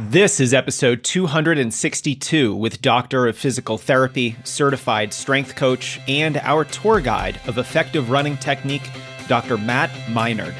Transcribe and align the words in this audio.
This 0.00 0.38
is 0.38 0.54
episode 0.54 1.02
262 1.02 2.54
with 2.54 2.80
Doctor 2.80 3.26
of 3.26 3.36
Physical 3.36 3.78
Therapy, 3.78 4.36
certified 4.44 5.12
strength 5.12 5.56
coach, 5.56 5.98
and 6.06 6.36
our 6.36 6.64
tour 6.64 7.00
guide 7.00 7.40
of 7.48 7.58
effective 7.58 8.08
running 8.08 8.36
technique, 8.36 8.88
Dr. 9.26 9.58
Matt 9.58 9.90
Minard. 10.08 10.54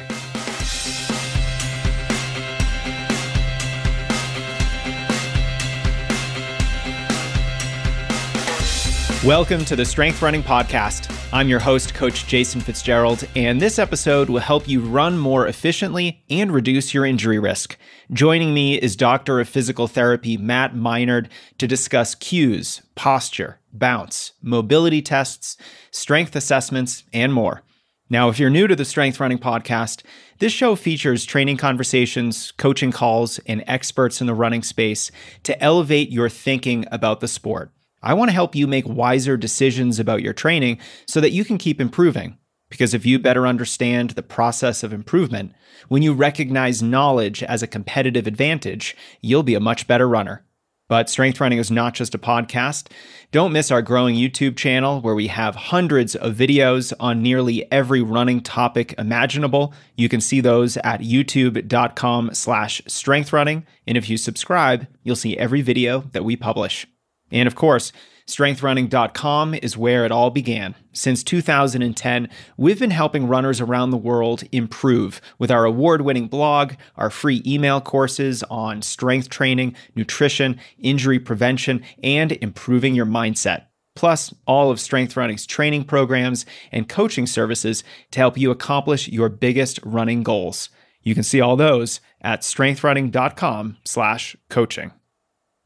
Welcome 9.23 9.63
to 9.63 9.77
the 9.77 9.85
Strength 9.85 10.21
Running 10.21 10.43
Podcast. 10.43 11.18
I'm 11.31 11.47
your 11.47 11.59
host, 11.59 11.93
Coach 11.93 12.25
Jason 12.25 12.59
Fitzgerald, 12.59 13.23
and 13.35 13.61
this 13.61 13.77
episode 13.77 14.31
will 14.31 14.39
help 14.39 14.67
you 14.67 14.81
run 14.81 15.19
more 15.19 15.45
efficiently 15.45 16.23
and 16.27 16.51
reduce 16.51 16.91
your 16.91 17.05
injury 17.05 17.37
risk. 17.37 17.77
Joining 18.11 18.51
me 18.51 18.79
is 18.79 18.95
Doctor 18.95 19.39
of 19.39 19.47
Physical 19.47 19.87
Therapy 19.87 20.37
Matt 20.37 20.75
Minard 20.75 21.29
to 21.59 21.67
discuss 21.67 22.15
cues, 22.15 22.81
posture, 22.95 23.59
bounce, 23.71 24.31
mobility 24.41 25.03
tests, 25.03 25.55
strength 25.91 26.35
assessments, 26.35 27.03
and 27.13 27.31
more. 27.31 27.61
Now, 28.09 28.29
if 28.29 28.39
you're 28.39 28.49
new 28.49 28.65
to 28.65 28.75
the 28.75 28.83
Strength 28.83 29.19
Running 29.19 29.37
Podcast, 29.37 30.01
this 30.39 30.51
show 30.51 30.75
features 30.75 31.25
training 31.25 31.57
conversations, 31.57 32.49
coaching 32.53 32.91
calls, 32.91 33.37
and 33.45 33.63
experts 33.67 34.19
in 34.19 34.25
the 34.25 34.33
running 34.33 34.63
space 34.63 35.11
to 35.43 35.61
elevate 35.63 36.09
your 36.09 36.27
thinking 36.27 36.85
about 36.91 37.19
the 37.19 37.27
sport. 37.27 37.71
I 38.01 38.13
want 38.13 38.29
to 38.29 38.33
help 38.33 38.55
you 38.55 38.67
make 38.67 38.87
wiser 38.87 39.37
decisions 39.37 39.99
about 39.99 40.21
your 40.21 40.33
training 40.33 40.79
so 41.07 41.19
that 41.21 41.31
you 41.31 41.43
can 41.43 41.57
keep 41.57 41.81
improving. 41.81 42.37
Because 42.69 42.93
if 42.93 43.05
you 43.05 43.17
better 43.19 43.47
understand 43.47 44.11
the 44.11 44.23
process 44.23 44.83
of 44.83 44.93
improvement, 44.93 45.53
when 45.87 46.03
you 46.03 46.13
recognize 46.13 46.83
knowledge 46.83 47.41
as 47.43 47.63
a 47.63 47.67
competitive 47.67 48.27
advantage, 48.27 48.95
you'll 49.21 49.43
be 49.43 49.55
a 49.55 49.59
much 49.59 49.87
better 49.87 50.07
runner. 50.07 50.45
But 50.87 51.07
Strength 51.09 51.39
Running 51.39 51.59
is 51.59 51.69
not 51.69 51.93
just 51.93 52.15
a 52.15 52.19
podcast. 52.19 52.87
Don't 53.31 53.53
miss 53.53 53.69
our 53.69 53.83
growing 53.83 54.15
YouTube 54.15 54.57
channel 54.57 55.01
where 55.01 55.13
we 55.13 55.27
have 55.27 55.55
hundreds 55.55 56.15
of 56.15 56.35
videos 56.35 56.93
on 56.99 57.21
nearly 57.21 57.71
every 57.71 58.01
running 58.01 58.41
topic 58.41 58.95
imaginable. 58.97 59.71
You 59.95 60.09
can 60.09 60.19
see 60.19 60.41
those 60.41 60.77
at 60.77 61.01
youtube.com 61.01 62.33
slash 62.33 62.81
strengthrunning. 62.87 63.65
And 63.85 63.97
if 63.97 64.09
you 64.09 64.17
subscribe, 64.17 64.87
you'll 65.03 65.15
see 65.15 65.37
every 65.37 65.61
video 65.61 66.01
that 66.11 66.25
we 66.25 66.35
publish. 66.35 66.87
And 67.31 67.47
of 67.47 67.55
course, 67.55 67.91
strengthrunning.com 68.27 69.55
is 69.55 69.77
where 69.77 70.05
it 70.05 70.11
all 70.11 70.29
began. 70.29 70.75
Since 70.93 71.23
2010, 71.23 72.29
we've 72.57 72.79
been 72.79 72.91
helping 72.91 73.27
runners 73.27 73.59
around 73.59 73.89
the 73.89 73.97
world 73.97 74.43
improve 74.51 75.19
with 75.37 75.51
our 75.51 75.65
award 75.65 76.01
winning 76.01 76.27
blog, 76.27 76.73
our 76.95 77.09
free 77.09 77.41
email 77.45 77.81
courses 77.81 78.43
on 78.43 78.81
strength 78.81 79.29
training, 79.29 79.75
nutrition, 79.95 80.59
injury 80.77 81.19
prevention, 81.19 81.83
and 82.03 82.33
improving 82.33 82.95
your 82.95 83.05
mindset. 83.05 83.65
Plus, 83.95 84.33
all 84.47 84.71
of 84.71 84.79
Strength 84.79 85.17
Running's 85.17 85.45
training 85.45 85.83
programs 85.83 86.45
and 86.71 86.87
coaching 86.87 87.25
services 87.25 87.83
to 88.11 88.19
help 88.19 88.37
you 88.37 88.51
accomplish 88.51 89.09
your 89.09 89.27
biggest 89.27 89.79
running 89.83 90.23
goals. 90.23 90.69
You 91.01 91.13
can 91.13 91.23
see 91.23 91.41
all 91.41 91.55
those 91.55 91.99
at 92.21 92.41
strengthrunning.com 92.41 93.77
slash 93.83 94.37
coaching. 94.49 94.91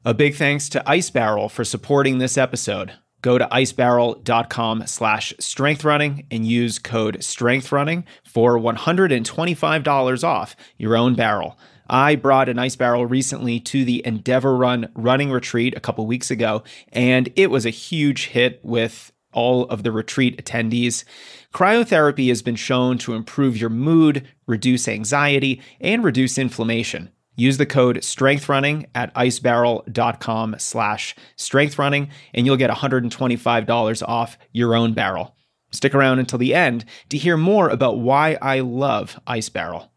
A 0.05 0.13
big 0.13 0.35
thanks 0.35 0.67
to 0.67 0.83
Ice 0.89 1.09
Barrel 1.09 1.47
for 1.47 1.63
supporting 1.63 2.17
this 2.17 2.37
episode. 2.37 2.91
Go 3.21 3.37
to 3.37 3.45
icebarrel.com 3.45 4.85
slash 4.85 5.33
strengthrunning 5.39 6.25
and 6.29 6.45
use 6.45 6.77
code 6.77 7.19
strengthrunning 7.19 8.03
for 8.21 8.59
$125 8.59 10.23
off 10.25 10.57
your 10.75 10.97
own 10.97 11.15
barrel. 11.15 11.57
I 11.89 12.17
brought 12.17 12.49
an 12.49 12.59
ice 12.59 12.75
barrel 12.75 13.05
recently 13.05 13.61
to 13.61 13.85
the 13.85 14.05
Endeavor 14.05 14.57
Run 14.57 14.89
running 14.93 15.31
retreat 15.31 15.73
a 15.77 15.79
couple 15.79 16.05
weeks 16.05 16.29
ago, 16.29 16.63
and 16.91 17.31
it 17.37 17.49
was 17.49 17.65
a 17.65 17.69
huge 17.69 18.25
hit 18.27 18.59
with 18.61 19.13
all 19.31 19.63
of 19.69 19.83
the 19.83 19.91
retreat 19.93 20.43
attendees. 20.43 21.05
Cryotherapy 21.53 22.27
has 22.27 22.41
been 22.41 22.57
shown 22.57 22.97
to 22.97 23.13
improve 23.13 23.55
your 23.55 23.69
mood, 23.69 24.27
reduce 24.47 24.89
anxiety, 24.89 25.61
and 25.79 26.03
reduce 26.03 26.37
inflammation. 26.37 27.09
Use 27.35 27.57
the 27.57 27.65
code 27.65 27.97
STRENGTHRUNNING 27.97 28.87
at 28.93 29.13
icebarrel.com 29.15 30.55
slash 30.59 31.15
strengthrunning 31.37 32.09
and 32.33 32.45
you'll 32.45 32.57
get 32.57 32.69
$125 32.69 34.03
off 34.07 34.37
your 34.51 34.75
own 34.75 34.93
barrel. 34.93 35.35
Stick 35.71 35.95
around 35.95 36.19
until 36.19 36.39
the 36.39 36.53
end 36.53 36.85
to 37.09 37.17
hear 37.17 37.35
more 37.35 37.69
about 37.69 37.99
why 37.99 38.37
I 38.41 38.59
love 38.59 39.19
Ice 39.25 39.49
Barrel. 39.49 39.91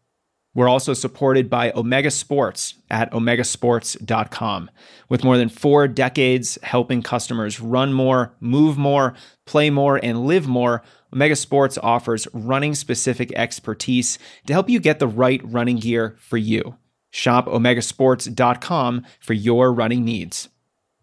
We're 0.55 0.67
also 0.67 0.95
supported 0.95 1.51
by 1.51 1.71
Omega 1.73 2.09
Sports 2.09 2.73
at 2.89 3.11
omegasports.com. 3.11 4.71
With 5.07 5.23
more 5.23 5.37
than 5.37 5.49
four 5.49 5.87
decades 5.87 6.57
helping 6.63 7.03
customers 7.03 7.59
run 7.59 7.93
more, 7.93 8.33
move 8.39 8.75
more, 8.75 9.13
play 9.45 9.69
more, 9.69 10.03
and 10.03 10.25
live 10.25 10.47
more, 10.47 10.81
Omega 11.13 11.35
Sports 11.35 11.77
offers 11.77 12.27
running 12.33 12.73
specific 12.73 13.31
expertise 13.33 14.17
to 14.47 14.53
help 14.53 14.67
you 14.67 14.79
get 14.79 14.97
the 14.97 15.07
right 15.07 15.41
running 15.43 15.77
gear 15.77 16.15
for 16.17 16.37
you. 16.37 16.75
Shop 17.17 17.47
omegasports.com 17.47 19.03
for 19.19 19.33
your 19.33 19.73
running 19.73 20.05
needs. 20.05 20.49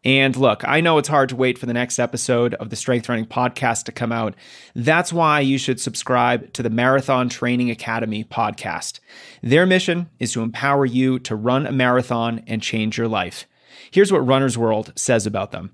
And 0.04 0.36
look, 0.36 0.62
I 0.64 0.80
know 0.80 0.96
it's 0.98 1.08
hard 1.08 1.28
to 1.30 1.36
wait 1.36 1.58
for 1.58 1.66
the 1.66 1.72
next 1.72 1.98
episode 1.98 2.54
of 2.54 2.70
the 2.70 2.76
Strength 2.76 3.08
Running 3.08 3.26
Podcast 3.26 3.82
to 3.86 3.92
come 3.92 4.12
out. 4.12 4.36
That's 4.76 5.12
why 5.12 5.40
you 5.40 5.58
should 5.58 5.80
subscribe 5.80 6.52
to 6.52 6.62
the 6.62 6.70
Marathon 6.70 7.28
Training 7.28 7.68
Academy 7.68 8.22
podcast. 8.22 9.00
Their 9.42 9.66
mission 9.66 10.08
is 10.20 10.32
to 10.34 10.42
empower 10.42 10.86
you 10.86 11.18
to 11.18 11.34
run 11.34 11.66
a 11.66 11.72
marathon 11.72 12.44
and 12.46 12.62
change 12.62 12.96
your 12.96 13.08
life. 13.08 13.48
Here's 13.90 14.12
what 14.12 14.24
Runner's 14.24 14.56
World 14.56 14.92
says 14.94 15.26
about 15.26 15.50
them. 15.50 15.72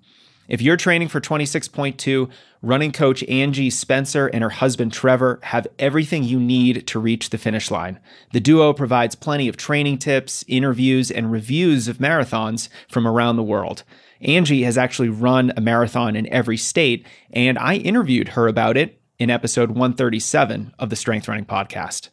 If 0.50 0.60
you're 0.60 0.76
training 0.76 1.08
for 1.08 1.20
26.2, 1.20 2.28
running 2.60 2.90
coach 2.90 3.22
Angie 3.22 3.70
Spencer 3.70 4.26
and 4.26 4.42
her 4.42 4.50
husband 4.50 4.92
Trevor 4.92 5.38
have 5.44 5.68
everything 5.78 6.24
you 6.24 6.40
need 6.40 6.88
to 6.88 6.98
reach 6.98 7.30
the 7.30 7.38
finish 7.38 7.70
line. 7.70 8.00
The 8.32 8.40
duo 8.40 8.72
provides 8.72 9.14
plenty 9.14 9.46
of 9.46 9.56
training 9.56 9.98
tips, 9.98 10.44
interviews, 10.48 11.12
and 11.12 11.30
reviews 11.30 11.86
of 11.86 11.98
marathons 11.98 12.68
from 12.88 13.06
around 13.06 13.36
the 13.36 13.44
world. 13.44 13.84
Angie 14.20 14.64
has 14.64 14.76
actually 14.76 15.08
run 15.08 15.52
a 15.56 15.60
marathon 15.60 16.16
in 16.16 16.26
every 16.32 16.56
state, 16.56 17.06
and 17.32 17.56
I 17.56 17.76
interviewed 17.76 18.30
her 18.30 18.48
about 18.48 18.76
it 18.76 19.00
in 19.20 19.30
episode 19.30 19.70
137 19.70 20.74
of 20.80 20.90
the 20.90 20.96
Strength 20.96 21.28
Running 21.28 21.46
Podcast. 21.46 22.08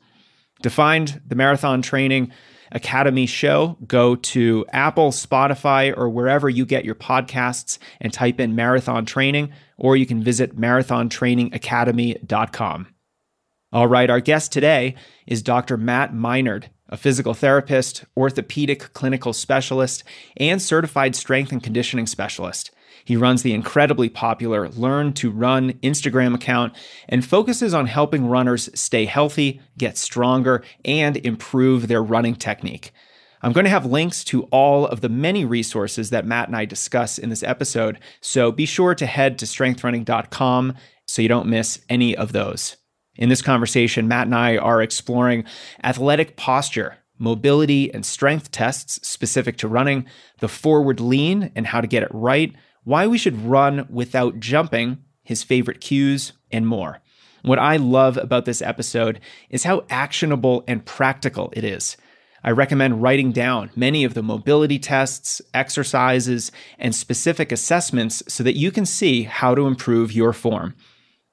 To 0.61 0.69
find 0.69 1.21
the 1.25 1.35
marathon 1.35 1.81
training, 1.81 2.31
Academy 2.71 3.25
show, 3.25 3.77
go 3.87 4.15
to 4.15 4.65
Apple, 4.73 5.11
Spotify, 5.11 5.95
or 5.95 6.09
wherever 6.09 6.49
you 6.49 6.65
get 6.65 6.83
your 6.85 6.95
podcasts 6.95 7.77
and 8.01 8.13
type 8.13 8.39
in 8.39 8.55
marathon 8.55 9.05
training, 9.05 9.51
or 9.77 9.95
you 9.95 10.05
can 10.05 10.23
visit 10.23 10.59
marathontrainingacademy.com. 10.59 12.87
All 13.73 13.87
right, 13.87 14.09
our 14.09 14.21
guest 14.21 14.51
today 14.51 14.95
is 15.25 15.43
Dr. 15.43 15.77
Matt 15.77 16.13
Minard, 16.13 16.69
a 16.89 16.95
physical 16.95 17.33
therapist, 17.33 18.05
orthopedic 18.15 18.93
clinical 18.93 19.33
specialist, 19.33 20.05
and 20.37 20.61
certified 20.61 21.15
strength 21.15 21.51
and 21.51 21.61
conditioning 21.61 22.07
specialist. 22.07 22.71
He 23.07 23.15
runs 23.15 23.41
the 23.41 23.53
incredibly 23.53 24.09
popular 24.09 24.67
Learn 24.67 25.13
to 25.13 25.31
Run 25.31 25.71
Instagram 25.75 26.35
account 26.35 26.73
and 27.07 27.23
focuses 27.23 27.73
on 27.73 27.85
helping 27.85 28.27
runners 28.27 28.69
stay 28.77 29.05
healthy, 29.05 29.61
get 29.77 29.97
stronger, 29.97 30.61
and 30.83 31.15
improve 31.15 31.87
their 31.87 32.03
running 32.03 32.35
technique. 32.35 32.91
I'm 33.41 33.53
going 33.53 33.63
to 33.63 33.69
have 33.69 33.85
links 33.85 34.25
to 34.25 34.43
all 34.51 34.85
of 34.85 34.99
the 34.99 35.07
many 35.07 35.45
resources 35.45 36.09
that 36.09 36.25
Matt 36.25 36.49
and 36.49 36.57
I 36.57 36.65
discuss 36.65 37.17
in 37.17 37.29
this 37.29 37.43
episode, 37.43 37.97
so 38.19 38.51
be 38.51 38.65
sure 38.65 38.93
to 38.95 39.05
head 39.05 39.39
to 39.39 39.45
strengthrunning.com 39.45 40.75
so 41.05 41.21
you 41.21 41.29
don't 41.29 41.47
miss 41.47 41.79
any 41.87 42.13
of 42.13 42.33
those. 42.33 42.75
In 43.15 43.29
this 43.29 43.41
conversation, 43.41 44.09
Matt 44.09 44.27
and 44.27 44.35
I 44.35 44.57
are 44.57 44.81
exploring 44.81 45.45
athletic 45.81 46.35
posture, 46.35 46.97
mobility 47.17 47.89
and 47.93 48.05
strength 48.05 48.51
tests 48.51 49.07
specific 49.07 49.55
to 49.59 49.69
running, 49.69 50.07
the 50.39 50.49
forward 50.49 50.99
lean 50.99 51.53
and 51.55 51.67
how 51.67 51.79
to 51.79 51.87
get 51.87 52.03
it 52.03 52.11
right, 52.11 52.53
why 52.87 53.05
we 53.05 53.17
should 53.17 53.45
run 53.45 53.85
without 53.89 54.39
jumping, 54.39 54.97
his 55.21 55.43
favorite 55.43 55.81
cues, 55.81 56.31
and 56.49 56.65
more. 56.65 57.01
What 57.41 57.59
I 57.59 57.75
love 57.75 58.15
about 58.15 58.45
this 58.45 58.61
episode 58.61 59.19
is 59.49 59.65
how 59.65 59.83
actionable 59.89 60.63
and 60.69 60.85
practical 60.85 61.51
it 61.53 61.65
is. 61.65 61.97
I 62.45 62.51
recommend 62.51 63.01
writing 63.01 63.33
down 63.33 63.71
many 63.75 64.05
of 64.05 64.13
the 64.13 64.23
mobility 64.23 64.79
tests, 64.79 65.41
exercises, 65.53 66.49
and 66.79 66.95
specific 66.95 67.51
assessments 67.51 68.23
so 68.29 68.41
that 68.43 68.55
you 68.55 68.71
can 68.71 68.85
see 68.85 69.23
how 69.23 69.53
to 69.53 69.67
improve 69.67 70.13
your 70.13 70.31
form. 70.31 70.73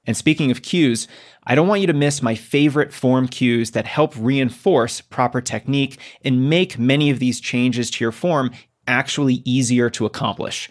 And 0.05 0.17
speaking 0.17 0.51
of 0.51 0.61
cues, 0.61 1.07
I 1.45 1.55
don't 1.55 1.69
want 1.69 1.79
you 1.79 1.87
to 1.87 1.93
miss 1.93 2.21
my 2.21 2.35
favorite 2.35 2.91
form 2.91 3.29
cues 3.29 3.71
that 3.71 3.85
help 3.85 4.13
reinforce 4.17 4.99
proper 4.99 5.39
technique 5.39 5.99
and 6.21 6.49
make 6.49 6.77
many 6.77 7.09
of 7.09 7.19
these 7.19 7.39
changes 7.39 7.89
to 7.91 8.03
your 8.03 8.11
form 8.11 8.51
actually 8.87 9.41
easier 9.45 9.89
to 9.91 10.05
accomplish. 10.05 10.69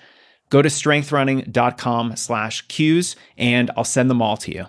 Go 0.55 0.63
to 0.63 0.69
strengthrunning.com 0.69 2.15
slash 2.15 2.63
cues 2.69 3.17
and 3.37 3.73
I'll 3.77 3.83
send 3.83 4.09
them 4.09 4.23
all 4.23 4.37
to 4.37 4.55
you. 4.55 4.67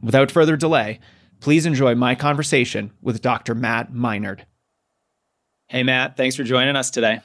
Without 0.00 0.30
further 0.30 0.56
delay, 0.56 0.98
please 1.40 1.66
enjoy 1.66 1.94
my 1.94 2.14
conversation 2.14 2.90
with 3.02 3.20
Dr. 3.20 3.54
Matt 3.54 3.92
Minard. 3.92 4.46
Hey, 5.68 5.82
Matt, 5.82 6.16
thanks 6.16 6.36
for 6.36 6.42
joining 6.42 6.74
us 6.74 6.88
today. 6.88 7.20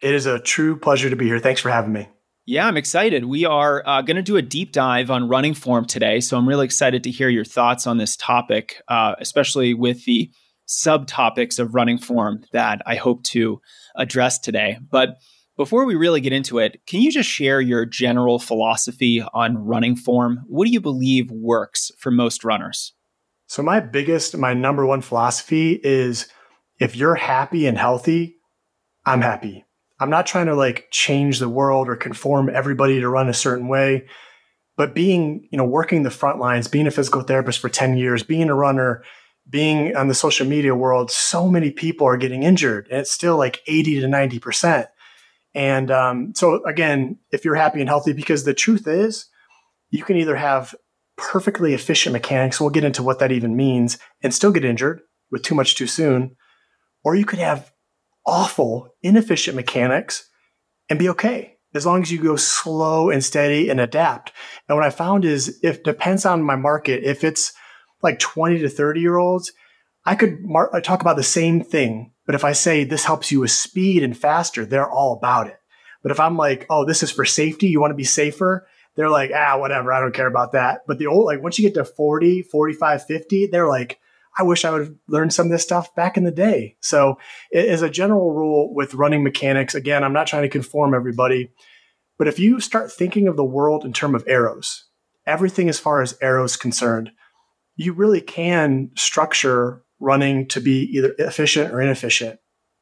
It 0.00 0.14
is 0.14 0.26
a 0.26 0.38
true 0.38 0.78
pleasure 0.78 1.10
to 1.10 1.16
be 1.16 1.24
here. 1.24 1.40
Thanks 1.40 1.60
for 1.60 1.68
having 1.70 1.92
me. 1.92 2.08
Yeah, 2.44 2.68
I'm 2.68 2.76
excited. 2.76 3.24
We 3.24 3.44
are 3.44 3.82
uh, 3.84 4.00
going 4.02 4.14
to 4.14 4.22
do 4.22 4.36
a 4.36 4.42
deep 4.42 4.70
dive 4.70 5.10
on 5.10 5.28
running 5.28 5.54
form 5.54 5.86
today. 5.86 6.20
So 6.20 6.38
I'm 6.38 6.48
really 6.48 6.66
excited 6.66 7.02
to 7.02 7.10
hear 7.10 7.28
your 7.28 7.44
thoughts 7.44 7.84
on 7.84 7.96
this 7.96 8.14
topic, 8.14 8.80
uh, 8.86 9.16
especially 9.18 9.74
with 9.74 10.04
the 10.04 10.30
subtopics 10.68 11.58
of 11.58 11.74
running 11.74 11.98
form 11.98 12.44
that 12.52 12.80
I 12.86 12.94
hope 12.94 13.24
to 13.24 13.60
address 13.96 14.38
today. 14.38 14.78
But 14.88 15.16
before 15.56 15.86
we 15.86 15.94
really 15.94 16.20
get 16.20 16.32
into 16.32 16.58
it, 16.58 16.80
can 16.86 17.00
you 17.00 17.10
just 17.10 17.28
share 17.28 17.60
your 17.60 17.86
general 17.86 18.38
philosophy 18.38 19.22
on 19.32 19.56
running 19.56 19.96
form? 19.96 20.44
What 20.46 20.66
do 20.66 20.70
you 20.70 20.80
believe 20.80 21.30
works 21.30 21.90
for 21.98 22.10
most 22.10 22.44
runners? 22.44 22.92
So, 23.46 23.62
my 23.62 23.80
biggest, 23.80 24.36
my 24.36 24.54
number 24.54 24.84
one 24.84 25.00
philosophy 25.00 25.80
is 25.82 26.28
if 26.78 26.96
you're 26.96 27.14
happy 27.14 27.66
and 27.66 27.78
healthy, 27.78 28.36
I'm 29.04 29.22
happy. 29.22 29.64
I'm 29.98 30.10
not 30.10 30.26
trying 30.26 30.46
to 30.46 30.54
like 30.54 30.88
change 30.90 31.38
the 31.38 31.48
world 31.48 31.88
or 31.88 31.96
conform 31.96 32.50
everybody 32.52 33.00
to 33.00 33.08
run 33.08 33.28
a 33.28 33.34
certain 33.34 33.68
way, 33.68 34.06
but 34.76 34.94
being, 34.94 35.48
you 35.50 35.56
know, 35.56 35.64
working 35.64 36.02
the 36.02 36.10
front 36.10 36.38
lines, 36.38 36.68
being 36.68 36.86
a 36.86 36.90
physical 36.90 37.22
therapist 37.22 37.60
for 37.60 37.70
10 37.70 37.96
years, 37.96 38.22
being 38.22 38.50
a 38.50 38.54
runner, 38.54 39.02
being 39.48 39.96
on 39.96 40.08
the 40.08 40.14
social 40.14 40.46
media 40.46 40.74
world, 40.74 41.10
so 41.10 41.48
many 41.48 41.70
people 41.70 42.06
are 42.06 42.18
getting 42.18 42.42
injured 42.42 42.88
and 42.90 43.00
it's 43.00 43.10
still 43.10 43.38
like 43.38 43.62
80 43.66 44.00
to 44.00 44.06
90%. 44.06 44.88
And 45.56 45.90
um, 45.90 46.34
so 46.36 46.62
again, 46.64 47.18
if 47.32 47.44
you're 47.44 47.54
happy 47.54 47.80
and 47.80 47.88
healthy, 47.88 48.12
because 48.12 48.44
the 48.44 48.54
truth 48.54 48.86
is 48.86 49.26
you 49.90 50.04
can 50.04 50.16
either 50.16 50.36
have 50.36 50.74
perfectly 51.16 51.72
efficient 51.72 52.12
mechanics, 52.12 52.60
we'll 52.60 52.68
get 52.68 52.84
into 52.84 53.02
what 53.02 53.20
that 53.20 53.32
even 53.32 53.56
means, 53.56 53.98
and 54.22 54.34
still 54.34 54.52
get 54.52 54.66
injured 54.66 55.00
with 55.30 55.42
too 55.42 55.54
much 55.54 55.74
too 55.74 55.86
soon, 55.86 56.36
or 57.02 57.16
you 57.16 57.24
could 57.24 57.38
have 57.38 57.72
awful, 58.26 58.90
inefficient 59.02 59.56
mechanics 59.56 60.28
and 60.90 60.98
be 60.98 61.08
okay 61.08 61.56
as 61.74 61.86
long 61.86 62.02
as 62.02 62.12
you 62.12 62.22
go 62.22 62.36
slow 62.36 63.08
and 63.10 63.24
steady 63.24 63.70
and 63.70 63.80
adapt. 63.80 64.32
And 64.68 64.76
what 64.76 64.86
I 64.86 64.90
found 64.90 65.24
is 65.24 65.58
if 65.62 65.82
depends 65.82 66.26
on 66.26 66.42
my 66.42 66.56
market, 66.56 67.02
if 67.02 67.24
it's 67.24 67.52
like 68.02 68.18
20 68.18 68.58
to 68.58 68.68
30 68.68 69.00
year 69.00 69.16
olds, 69.16 69.52
I 70.04 70.16
could 70.16 70.44
mar- 70.44 70.80
talk 70.82 71.00
about 71.00 71.16
the 71.16 71.22
same 71.22 71.62
thing. 71.62 72.12
But 72.26 72.34
if 72.34 72.44
I 72.44 72.52
say 72.52 72.84
this 72.84 73.04
helps 73.04 73.30
you 73.30 73.40
with 73.40 73.52
speed 73.52 74.02
and 74.02 74.16
faster, 74.16 74.66
they're 74.66 74.90
all 74.90 75.14
about 75.14 75.46
it. 75.46 75.58
But 76.02 76.12
if 76.12 76.20
I'm 76.20 76.36
like, 76.36 76.66
oh, 76.68 76.84
this 76.84 77.02
is 77.02 77.10
for 77.10 77.24
safety, 77.24 77.68
you 77.68 77.80
want 77.80 77.92
to 77.92 77.96
be 77.96 78.04
safer, 78.04 78.66
they're 78.96 79.10
like, 79.10 79.30
ah, 79.34 79.58
whatever, 79.58 79.92
I 79.92 80.00
don't 80.00 80.14
care 80.14 80.26
about 80.26 80.52
that. 80.52 80.80
But 80.86 80.98
the 80.98 81.06
old, 81.06 81.26
like 81.26 81.42
once 81.42 81.58
you 81.58 81.68
get 81.68 81.74
to 81.74 81.84
40, 81.84 82.42
45, 82.42 83.06
50, 83.06 83.46
they're 83.46 83.68
like, 83.68 84.00
I 84.38 84.42
wish 84.42 84.64
I 84.64 84.70
would 84.70 84.80
have 84.82 84.94
learned 85.08 85.32
some 85.32 85.46
of 85.46 85.52
this 85.52 85.62
stuff 85.62 85.94
back 85.94 86.16
in 86.16 86.24
the 86.24 86.30
day. 86.30 86.76
So, 86.80 87.18
as 87.54 87.80
a 87.80 87.88
general 87.88 88.34
rule 88.34 88.74
with 88.74 88.94
running 88.94 89.24
mechanics, 89.24 89.74
again, 89.74 90.04
I'm 90.04 90.12
not 90.12 90.26
trying 90.26 90.42
to 90.42 90.48
conform 90.48 90.94
everybody, 90.94 91.50
but 92.18 92.28
if 92.28 92.38
you 92.38 92.60
start 92.60 92.92
thinking 92.92 93.28
of 93.28 93.36
the 93.36 93.44
world 93.44 93.84
in 93.84 93.92
terms 93.92 94.14
of 94.14 94.28
arrows, 94.28 94.84
everything 95.26 95.68
as 95.68 95.78
far 95.78 96.02
as 96.02 96.18
arrows 96.20 96.56
concerned, 96.56 97.12
you 97.76 97.92
really 97.92 98.20
can 98.20 98.90
structure 98.94 99.82
running 100.00 100.46
to 100.48 100.60
be 100.60 100.82
either 100.92 101.14
efficient 101.18 101.72
or 101.72 101.80
inefficient. 101.80 102.38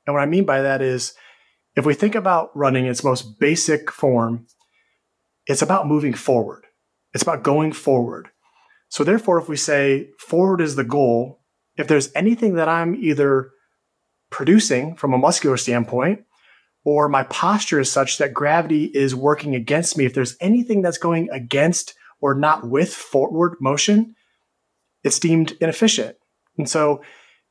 And 0.06 0.14
what 0.14 0.22
I 0.22 0.26
mean 0.26 0.44
by 0.44 0.62
that 0.62 0.82
is 0.82 1.14
if 1.76 1.86
we 1.86 1.94
think 1.94 2.14
about 2.14 2.56
running 2.56 2.84
in 2.84 2.90
its 2.90 3.04
most 3.04 3.38
basic 3.40 3.90
form, 3.90 4.46
it's 5.46 5.62
about 5.62 5.86
moving 5.86 6.14
forward. 6.14 6.66
It's 7.12 7.22
about 7.22 7.42
going 7.42 7.72
forward. 7.72 8.28
So 8.88 9.04
therefore, 9.04 9.38
if 9.38 9.48
we 9.48 9.56
say 9.56 10.10
forward 10.18 10.60
is 10.60 10.76
the 10.76 10.84
goal, 10.84 11.40
if 11.76 11.88
there's 11.88 12.10
anything 12.14 12.54
that 12.54 12.68
I'm 12.68 12.94
either 12.94 13.50
producing 14.30 14.96
from 14.96 15.12
a 15.12 15.18
muscular 15.18 15.56
standpoint, 15.56 16.24
or 16.84 17.08
my 17.08 17.22
posture 17.24 17.80
is 17.80 17.90
such 17.90 18.18
that 18.18 18.34
gravity 18.34 18.84
is 18.84 19.14
working 19.14 19.54
against 19.54 19.96
me, 19.96 20.04
if 20.04 20.14
there's 20.14 20.36
anything 20.40 20.82
that's 20.82 20.98
going 20.98 21.28
against 21.30 21.94
or 22.20 22.34
not 22.34 22.68
with 22.68 22.92
forward 22.92 23.56
motion, 23.60 24.14
it's 25.02 25.18
deemed 25.18 25.52
inefficient. 25.60 26.16
And 26.58 26.68
so 26.68 27.02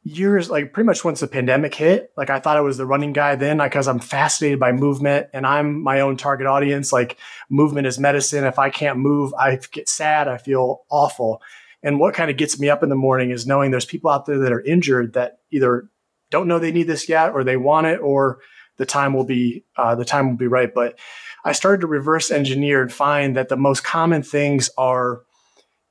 years, 0.03 0.49
like 0.49 0.73
pretty 0.73 0.85
much 0.85 1.05
once 1.05 1.21
the 1.21 1.27
pandemic 1.27 1.73
hit, 1.75 2.11
like 2.17 2.29
I 2.29 2.39
thought 2.39 2.57
I 2.57 2.61
was 2.61 2.77
the 2.77 2.85
running 2.85 3.13
guy 3.13 3.35
then 3.35 3.59
because 3.59 3.87
I'm 3.87 3.99
fascinated 3.99 4.59
by 4.59 4.71
movement 4.71 5.27
and 5.33 5.45
I'm 5.45 5.81
my 5.81 6.01
own 6.01 6.17
target 6.17 6.47
audience. 6.47 6.91
Like 6.91 7.17
movement 7.49 7.87
is 7.87 7.99
medicine. 7.99 8.43
If 8.43 8.59
I 8.59 8.69
can't 8.69 8.99
move, 8.99 9.33
I 9.33 9.59
get 9.71 9.87
sad. 9.87 10.27
I 10.27 10.37
feel 10.37 10.83
awful. 10.89 11.41
And 11.81 11.99
what 11.99 12.13
kind 12.13 12.31
of 12.31 12.37
gets 12.37 12.59
me 12.59 12.69
up 12.69 12.83
in 12.83 12.89
the 12.89 12.95
morning 12.95 13.31
is 13.31 13.47
knowing 13.47 13.71
there's 13.71 13.85
people 13.85 14.09
out 14.09 14.25
there 14.25 14.39
that 14.39 14.53
are 14.53 14.61
injured 14.61 15.13
that 15.13 15.39
either 15.51 15.89
don't 16.31 16.47
know 16.47 16.59
they 16.59 16.71
need 16.71 16.87
this 16.87 17.07
yet 17.07 17.31
or 17.31 17.43
they 17.43 17.57
want 17.57 17.87
it 17.87 17.99
or 17.99 18.39
the 18.77 18.85
time 18.85 19.13
will 19.13 19.25
be 19.25 19.65
uh, 19.77 19.95
the 19.95 20.05
time 20.05 20.29
will 20.29 20.37
be 20.37 20.47
right. 20.47 20.73
But 20.73 20.97
I 21.45 21.51
started 21.51 21.81
to 21.81 21.87
reverse 21.87 22.31
engineer 22.31 22.81
and 22.81 22.91
find 22.91 23.35
that 23.35 23.49
the 23.49 23.57
most 23.57 23.83
common 23.83 24.23
things 24.23 24.69
are 24.77 25.21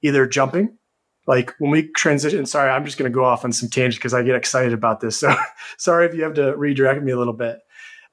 either 0.02 0.26
jumping, 0.26 0.78
like 1.26 1.54
when 1.58 1.70
we 1.70 1.88
transition. 1.88 2.44
Sorry, 2.46 2.70
I'm 2.70 2.84
just 2.84 2.98
going 2.98 3.10
to 3.10 3.14
go 3.14 3.24
off 3.24 3.44
on 3.44 3.52
some 3.52 3.68
tangent 3.68 4.00
because 4.00 4.14
I 4.14 4.22
get 4.22 4.34
excited 4.34 4.72
about 4.72 5.00
this. 5.00 5.18
So 5.18 5.34
sorry 5.78 6.06
if 6.06 6.14
you 6.14 6.22
have 6.24 6.34
to 6.34 6.56
redirect 6.56 7.02
me 7.02 7.12
a 7.12 7.18
little 7.18 7.32
bit. 7.32 7.58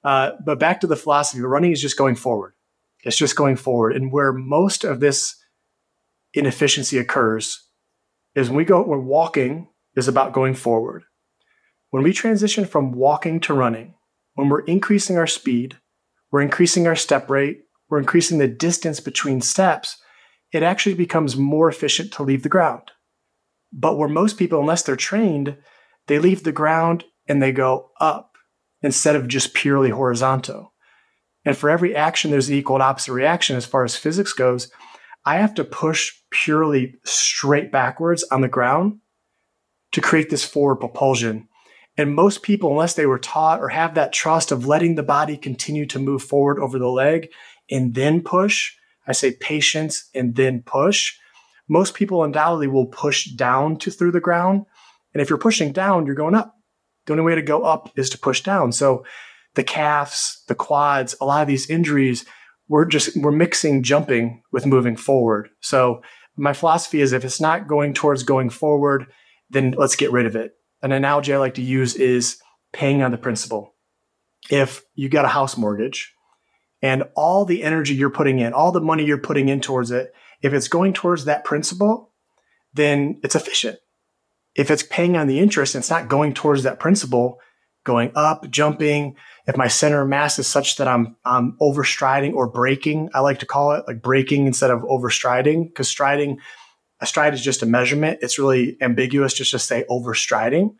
Uh, 0.03 0.31
but 0.45 0.59
back 0.59 0.81
to 0.81 0.87
the 0.87 0.95
philosophy, 0.95 1.41
running 1.41 1.71
is 1.71 1.81
just 1.81 1.97
going 1.97 2.15
forward. 2.15 2.53
It's 3.03 3.17
just 3.17 3.35
going 3.35 3.55
forward, 3.55 3.95
and 3.95 4.11
where 4.11 4.33
most 4.33 4.83
of 4.83 4.99
this 4.99 5.35
inefficiency 6.33 6.97
occurs 6.97 7.65
is 8.35 8.49
when 8.49 8.57
we 8.57 8.65
go, 8.65 8.81
when 8.83 9.05
walking 9.05 9.69
is 9.95 10.07
about 10.07 10.33
going 10.33 10.53
forward. 10.53 11.03
When 11.91 12.03
we 12.03 12.13
transition 12.13 12.65
from 12.65 12.91
walking 12.91 13.39
to 13.41 13.53
running, 13.53 13.95
when 14.35 14.49
we're 14.49 14.61
increasing 14.61 15.17
our 15.17 15.27
speed, 15.27 15.77
we're 16.31 16.41
increasing 16.41 16.87
our 16.87 16.95
step 16.95 17.29
rate, 17.29 17.61
we're 17.89 17.99
increasing 17.99 18.37
the 18.37 18.47
distance 18.47 18.99
between 18.99 19.41
steps, 19.41 19.97
it 20.51 20.63
actually 20.63 20.95
becomes 20.95 21.35
more 21.35 21.69
efficient 21.69 22.11
to 22.13 22.23
leave 22.23 22.43
the 22.43 22.49
ground. 22.49 22.91
But 23.71 23.97
where 23.97 24.09
most 24.09 24.37
people, 24.37 24.59
unless 24.59 24.83
they're 24.83 24.95
trained, 24.95 25.57
they 26.07 26.19
leave 26.19 26.43
the 26.43 26.51
ground 26.51 27.05
and 27.27 27.41
they 27.41 27.51
go 27.51 27.91
up 27.99 28.31
instead 28.81 29.15
of 29.15 29.27
just 29.27 29.53
purely 29.53 29.89
horizontal. 29.89 30.73
And 31.45 31.55
for 31.55 31.69
every 31.69 31.95
action, 31.95 32.31
there's 32.31 32.47
the 32.47 32.55
equal 32.55 32.77
and 32.77 32.83
opposite 32.83 33.13
reaction 33.13 33.55
as 33.55 33.65
far 33.65 33.83
as 33.83 33.95
physics 33.95 34.33
goes. 34.33 34.71
I 35.25 35.37
have 35.37 35.53
to 35.55 35.63
push 35.63 36.11
purely 36.31 36.95
straight 37.03 37.71
backwards 37.71 38.23
on 38.31 38.41
the 38.41 38.47
ground 38.47 38.99
to 39.91 40.01
create 40.01 40.29
this 40.29 40.45
forward 40.45 40.77
propulsion. 40.77 41.47
And 41.97 42.15
most 42.15 42.43
people, 42.43 42.71
unless 42.71 42.93
they 42.93 43.05
were 43.05 43.19
taught 43.19 43.59
or 43.59 43.69
have 43.69 43.95
that 43.95 44.13
trust 44.13 44.51
of 44.51 44.65
letting 44.65 44.95
the 44.95 45.03
body 45.03 45.37
continue 45.37 45.85
to 45.87 45.99
move 45.99 46.23
forward 46.23 46.59
over 46.59 46.79
the 46.79 46.87
leg 46.87 47.29
and 47.69 47.93
then 47.93 48.21
push, 48.21 48.73
I 49.07 49.11
say 49.11 49.31
patience 49.31 50.09
and 50.13 50.35
then 50.35 50.63
push. 50.65 51.15
Most 51.69 51.93
people 51.93 52.23
undoubtedly 52.23 52.67
will 52.67 52.87
push 52.87 53.25
down 53.27 53.77
to 53.77 53.91
through 53.91 54.11
the 54.11 54.19
ground. 54.19 54.65
And 55.13 55.21
if 55.21 55.29
you're 55.29 55.39
pushing 55.39 55.71
down, 55.71 56.05
you're 56.05 56.15
going 56.15 56.35
up. 56.35 56.55
The 57.05 57.13
only 57.13 57.23
way 57.23 57.35
to 57.35 57.41
go 57.41 57.63
up 57.63 57.91
is 57.95 58.09
to 58.09 58.17
push 58.17 58.41
down. 58.41 58.71
So 58.71 59.05
the 59.55 59.63
calves, 59.63 60.43
the 60.47 60.55
quads, 60.55 61.15
a 61.21 61.25
lot 61.25 61.41
of 61.41 61.47
these 61.47 61.69
injuries 61.69 62.25
we're 62.69 62.85
just 62.85 63.17
we're 63.17 63.31
mixing 63.31 63.83
jumping 63.83 64.43
with 64.53 64.65
moving 64.65 64.95
forward. 64.95 65.49
So 65.59 66.01
my 66.37 66.53
philosophy 66.53 67.01
is 67.01 67.11
if 67.11 67.25
it's 67.25 67.41
not 67.41 67.67
going 67.67 67.93
towards 67.93 68.23
going 68.23 68.49
forward, 68.49 69.07
then 69.49 69.73
let's 69.77 69.97
get 69.97 70.11
rid 70.11 70.25
of 70.25 70.35
it. 70.35 70.53
An 70.81 70.93
analogy 70.93 71.33
I 71.33 71.37
like 71.37 71.55
to 71.55 71.61
use 71.61 71.95
is 71.95 72.39
paying 72.71 73.01
on 73.01 73.11
the 73.11 73.17
principal. 73.17 73.75
If 74.49 74.83
you 74.93 75.09
got 75.09 75.25
a 75.25 75.29
house 75.29 75.57
mortgage 75.57 76.13
and 76.81 77.03
all 77.15 77.43
the 77.43 77.63
energy 77.63 77.95
you're 77.95 78.09
putting 78.09 78.39
in, 78.39 78.53
all 78.53 78.71
the 78.71 78.79
money 78.79 79.03
you're 79.03 79.17
putting 79.17 79.49
in 79.49 79.59
towards 79.59 79.91
it, 79.91 80.13
if 80.41 80.53
it's 80.53 80.67
going 80.67 80.93
towards 80.93 81.25
that 81.25 81.43
principal, 81.43 82.11
then 82.73 83.19
it's 83.23 83.35
efficient. 83.35 83.77
If 84.55 84.71
it's 84.71 84.83
paying 84.83 85.15
on 85.15 85.27
the 85.27 85.39
interest 85.39 85.75
and 85.75 85.81
it's 85.81 85.89
not 85.89 86.09
going 86.09 86.33
towards 86.33 86.63
that 86.63 86.79
principal, 86.79 87.39
going 87.83 88.11
up, 88.15 88.49
jumping, 88.49 89.15
if 89.47 89.57
my 89.57 89.67
center 89.67 90.05
mass 90.05 90.37
is 90.37 90.47
such 90.47 90.77
that 90.77 90.87
I'm, 90.87 91.15
I'm 91.25 91.57
overstriding 91.61 92.33
or 92.33 92.47
breaking, 92.47 93.09
I 93.13 93.21
like 93.21 93.39
to 93.39 93.45
call 93.45 93.71
it 93.71 93.85
like 93.87 94.01
breaking 94.01 94.47
instead 94.47 94.71
of 94.71 94.81
overstriding 94.81 95.67
because 95.67 95.87
striding, 95.87 96.39
a 96.99 97.05
stride 97.05 97.33
is 97.33 97.41
just 97.41 97.63
a 97.63 97.65
measurement. 97.65 98.19
It's 98.21 98.37
really 98.37 98.77
ambiguous 98.81 99.33
just 99.33 99.51
to 99.51 99.59
say 99.59 99.85
overstriding. 99.89 100.75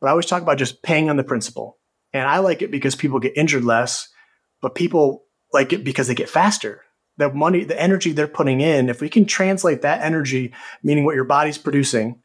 But 0.00 0.08
I 0.08 0.10
always 0.10 0.26
talk 0.26 0.42
about 0.42 0.58
just 0.58 0.82
paying 0.82 1.08
on 1.08 1.16
the 1.16 1.24
principal. 1.24 1.78
And 2.12 2.28
I 2.28 2.38
like 2.38 2.60
it 2.60 2.70
because 2.70 2.96
people 2.96 3.20
get 3.20 3.36
injured 3.36 3.64
less, 3.64 4.08
but 4.60 4.74
people 4.74 5.24
like 5.52 5.72
it 5.72 5.84
because 5.84 6.08
they 6.08 6.14
get 6.14 6.28
faster. 6.28 6.82
The 7.18 7.32
money, 7.32 7.64
the 7.64 7.80
energy 7.80 8.12
they're 8.12 8.26
putting 8.26 8.60
in, 8.60 8.88
if 8.88 9.00
we 9.00 9.08
can 9.08 9.26
translate 9.26 9.82
that 9.82 10.02
energy, 10.02 10.52
meaning 10.82 11.04
what 11.04 11.14
your 11.14 11.24
body's 11.24 11.58
producing 11.58 12.22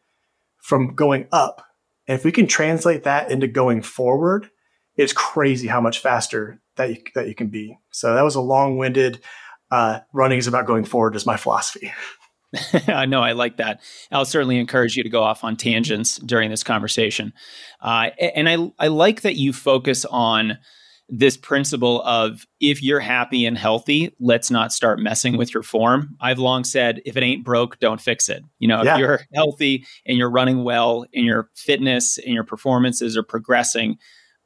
from 0.58 0.96
going 0.96 1.28
up, 1.32 1.64
and 2.08 2.18
if 2.18 2.24
we 2.24 2.32
can 2.32 2.48
translate 2.48 3.04
that 3.04 3.32
into 3.32 3.48
going 3.48 3.82
forward, 3.82 4.50
it's 4.96 5.14
crazy 5.14 5.68
how 5.68 5.82
much 5.82 6.00
faster 6.00 6.62
that 6.78 6.90
you, 6.90 6.98
that 7.16 7.28
you 7.28 7.36
can 7.36 7.48
be. 7.48 7.78
So 7.92 8.14
that 8.14 8.24
was 8.24 8.36
a 8.36 8.42
long 8.42 8.78
winded, 8.78 9.20
uh, 9.72 10.00
running 10.14 10.38
is 10.38 10.48
about 10.48 10.66
going 10.66 10.86
forward 10.86 11.16
is 11.16 11.26
my 11.26 11.38
philosophy. 11.38 11.92
I 12.88 13.06
know 13.06 13.22
I 13.22 13.34
like 13.34 13.58
that. 13.58 13.82
I'll 14.12 14.26
certainly 14.26 14.58
encourage 14.58 14.96
you 14.96 15.04
to 15.04 15.10
go 15.10 15.22
off 15.22 15.44
on 15.44 15.58
tangents 15.58 16.18
during 16.18 16.50
this 16.50 16.64
conversation. 16.64 17.34
Uh, 17.82 18.12
and 18.20 18.48
I, 18.48 18.72
I 18.80 18.88
like 18.88 19.22
that 19.22 19.36
you 19.36 19.52
focus 19.52 20.06
on 20.06 20.58
this 21.10 21.38
principle 21.38 22.02
of 22.04 22.46
if 22.60 22.84
you're 22.84 23.00
happy 23.00 23.46
and 23.46 23.58
healthy, 23.58 24.14
let's 24.20 24.52
not 24.52 24.74
start 24.74 25.00
messing 25.00 25.38
with 25.38 25.54
your 25.54 25.64
form. 25.64 26.16
I've 26.20 26.40
long 26.40 26.66
said, 26.66 27.02
if 27.06 27.16
it 27.16 27.24
ain't 27.24 27.46
broke, 27.46 27.80
don't 27.80 28.02
fix 28.02 28.28
it. 28.28 28.44
You 28.60 28.68
know, 28.68 28.84
yeah. 28.84 28.96
if 28.96 29.00
you're 29.00 29.20
healthy 29.34 29.86
and 30.06 30.18
you're 30.18 30.30
running 30.30 30.64
well 30.64 31.06
and 31.14 31.26
your 31.26 31.50
fitness 31.56 32.18
and 32.18 32.34
your 32.34 32.44
performances 32.44 33.16
are 33.16 33.24
progressing, 33.24 33.98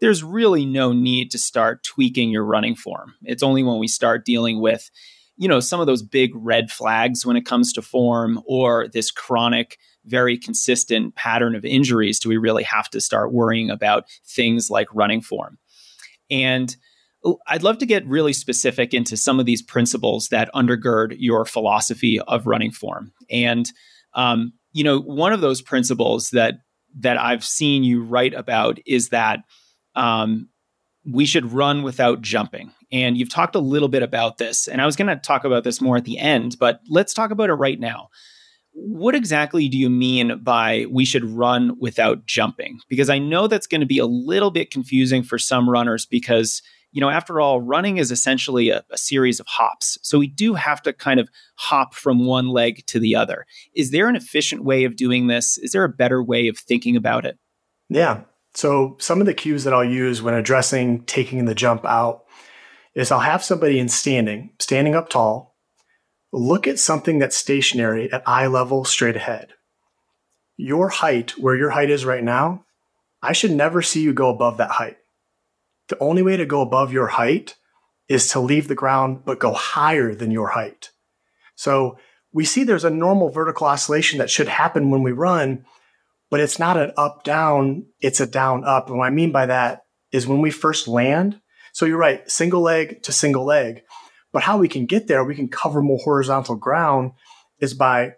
there's 0.01 0.23
really 0.23 0.65
no 0.65 0.93
need 0.93 1.31
to 1.31 1.39
start 1.39 1.83
tweaking 1.83 2.29
your 2.29 2.45
running 2.45 2.75
form. 2.75 3.15
It's 3.23 3.43
only 3.43 3.63
when 3.63 3.79
we 3.79 3.87
start 3.87 4.25
dealing 4.25 4.61
with, 4.61 4.91
you 5.37 5.47
know, 5.47 5.59
some 5.59 5.79
of 5.79 5.87
those 5.87 6.03
big 6.03 6.31
red 6.35 6.71
flags 6.71 7.25
when 7.25 7.37
it 7.37 7.45
comes 7.45 7.73
to 7.73 7.81
form 7.81 8.39
or 8.45 8.87
this 8.87 9.09
chronic, 9.09 9.79
very 10.05 10.37
consistent 10.37 11.15
pattern 11.15 11.55
of 11.55 11.65
injuries 11.65 12.19
do 12.19 12.29
we 12.29 12.37
really 12.37 12.63
have 12.63 12.89
to 12.89 13.01
start 13.01 13.33
worrying 13.33 13.71
about 13.71 14.05
things 14.25 14.69
like 14.69 14.87
running 14.93 15.21
form. 15.21 15.57
And 16.31 16.75
I'd 17.47 17.61
love 17.61 17.77
to 17.79 17.85
get 17.85 18.07
really 18.07 18.33
specific 18.33 18.93
into 18.93 19.15
some 19.15 19.39
of 19.39 19.45
these 19.45 19.61
principles 19.61 20.29
that 20.29 20.49
undergird 20.55 21.15
your 21.19 21.45
philosophy 21.45 22.19
of 22.19 22.47
running 22.47 22.71
form. 22.71 23.11
And 23.29 23.69
um, 24.13 24.53
you 24.73 24.83
know, 24.83 24.99
one 24.99 25.33
of 25.33 25.41
those 25.41 25.61
principles 25.61 26.29
that 26.31 26.55
that 26.99 27.17
I've 27.17 27.43
seen 27.43 27.83
you 27.83 28.03
write 28.03 28.33
about 28.33 28.79
is 28.85 29.09
that 29.09 29.39
um, 29.95 30.49
we 31.05 31.25
should 31.25 31.53
run 31.53 31.83
without 31.83 32.21
jumping. 32.21 32.73
And 32.91 33.17
you've 33.17 33.29
talked 33.29 33.55
a 33.55 33.59
little 33.59 33.87
bit 33.87 34.03
about 34.03 34.37
this, 34.37 34.67
and 34.67 34.81
I 34.81 34.85
was 34.85 34.97
going 34.97 35.07
to 35.07 35.15
talk 35.15 35.45
about 35.45 35.63
this 35.63 35.79
more 35.79 35.95
at 35.95 36.03
the 36.03 36.17
end, 36.17 36.57
but 36.59 36.81
let's 36.89 37.13
talk 37.13 37.31
about 37.31 37.49
it 37.49 37.53
right 37.53 37.79
now. 37.79 38.09
What 38.73 39.15
exactly 39.15 39.67
do 39.67 39.77
you 39.77 39.89
mean 39.89 40.39
by 40.43 40.85
we 40.89 41.05
should 41.05 41.25
run 41.25 41.77
without 41.79 42.25
jumping? 42.25 42.79
Because 42.87 43.09
I 43.09 43.19
know 43.19 43.47
that's 43.47 43.67
going 43.67 43.81
to 43.81 43.87
be 43.87 43.99
a 43.99 44.05
little 44.05 44.51
bit 44.51 44.71
confusing 44.71 45.23
for 45.23 45.37
some 45.37 45.69
runners 45.69 46.05
because, 46.05 46.61
you 46.91 47.01
know, 47.01 47.09
after 47.09 47.41
all, 47.41 47.61
running 47.61 47.97
is 47.97 48.11
essentially 48.11 48.69
a, 48.69 48.83
a, 48.89 48.97
series 48.97 49.39
of 49.39 49.47
hops. 49.47 49.97
So 50.01 50.17
we 50.17 50.27
do 50.27 50.53
have 50.53 50.81
to 50.83 50.93
kind 50.93 51.19
of 51.19 51.29
hop 51.55 51.93
from 51.93 52.25
one 52.25 52.47
leg 52.47 52.85
to 52.87 52.99
the 52.99 53.15
other. 53.15 53.45
Is 53.75 53.91
there 53.91 54.07
an 54.07 54.15
efficient 54.15 54.63
way 54.63 54.85
of 54.85 54.95
doing 54.95 55.27
this? 55.27 55.57
Is 55.57 55.71
there 55.71 55.83
a 55.83 55.89
better 55.89 56.23
way 56.23 56.47
of 56.47 56.57
thinking 56.57 56.95
about 56.95 57.25
it? 57.25 57.37
Yeah. 57.89 58.21
So 58.53 58.97
some 58.99 59.19
of 59.19 59.27
the 59.27 59.33
cues 59.33 59.63
that 59.63 59.73
I'll 59.73 59.83
use 59.83 60.21
when 60.21 60.33
addressing 60.33 61.03
taking 61.03 61.45
the 61.45 61.55
jump 61.55 61.85
out 61.85 62.23
is 62.95 63.11
I'll 63.11 63.19
have 63.19 63.43
somebody 63.43 63.79
in 63.79 63.89
standing, 63.89 64.51
standing 64.59 64.95
up 64.95 65.09
tall, 65.09 65.50
Look 66.33 66.67
at 66.67 66.79
something 66.79 67.19
that's 67.19 67.35
stationary 67.35 68.11
at 68.11 68.23
eye 68.25 68.47
level 68.47 68.85
straight 68.85 69.15
ahead. 69.15 69.53
Your 70.57 70.89
height, 70.89 71.31
where 71.31 71.55
your 71.55 71.71
height 71.71 71.89
is 71.89 72.05
right 72.05 72.23
now, 72.23 72.65
I 73.21 73.33
should 73.33 73.51
never 73.51 73.81
see 73.81 74.01
you 74.01 74.13
go 74.13 74.29
above 74.29 74.57
that 74.57 74.71
height. 74.71 74.97
The 75.89 75.99
only 75.99 76.21
way 76.21 76.37
to 76.37 76.45
go 76.45 76.61
above 76.61 76.93
your 76.93 77.07
height 77.07 77.55
is 78.07 78.29
to 78.29 78.39
leave 78.39 78.67
the 78.67 78.75
ground 78.75 79.23
but 79.25 79.39
go 79.39 79.53
higher 79.53 80.15
than 80.15 80.31
your 80.31 80.49
height. 80.49 80.91
So 81.55 81.97
we 82.33 82.45
see 82.45 82.63
there's 82.63 82.85
a 82.85 82.89
normal 82.89 83.29
vertical 83.29 83.67
oscillation 83.67 84.19
that 84.19 84.29
should 84.29 84.47
happen 84.47 84.89
when 84.89 85.03
we 85.03 85.11
run, 85.11 85.65
but 86.29 86.39
it's 86.39 86.59
not 86.59 86.77
an 86.77 86.93
up 86.97 87.23
down, 87.23 87.87
it's 87.99 88.21
a 88.21 88.25
down 88.25 88.63
up. 88.63 88.89
And 88.89 88.97
what 88.97 89.07
I 89.07 89.11
mean 89.11 89.31
by 89.31 89.45
that 89.47 89.83
is 90.11 90.27
when 90.27 90.41
we 90.41 90.51
first 90.51 90.87
land. 90.87 91.41
So 91.73 91.85
you're 91.85 91.97
right, 91.97 92.29
single 92.29 92.61
leg 92.61 93.03
to 93.03 93.11
single 93.11 93.45
leg. 93.45 93.83
But 94.33 94.43
how 94.43 94.57
we 94.57 94.67
can 94.67 94.85
get 94.85 95.07
there, 95.07 95.23
we 95.23 95.35
can 95.35 95.49
cover 95.49 95.81
more 95.81 95.99
horizontal 95.99 96.55
ground 96.55 97.11
is 97.59 97.73
by 97.73 98.13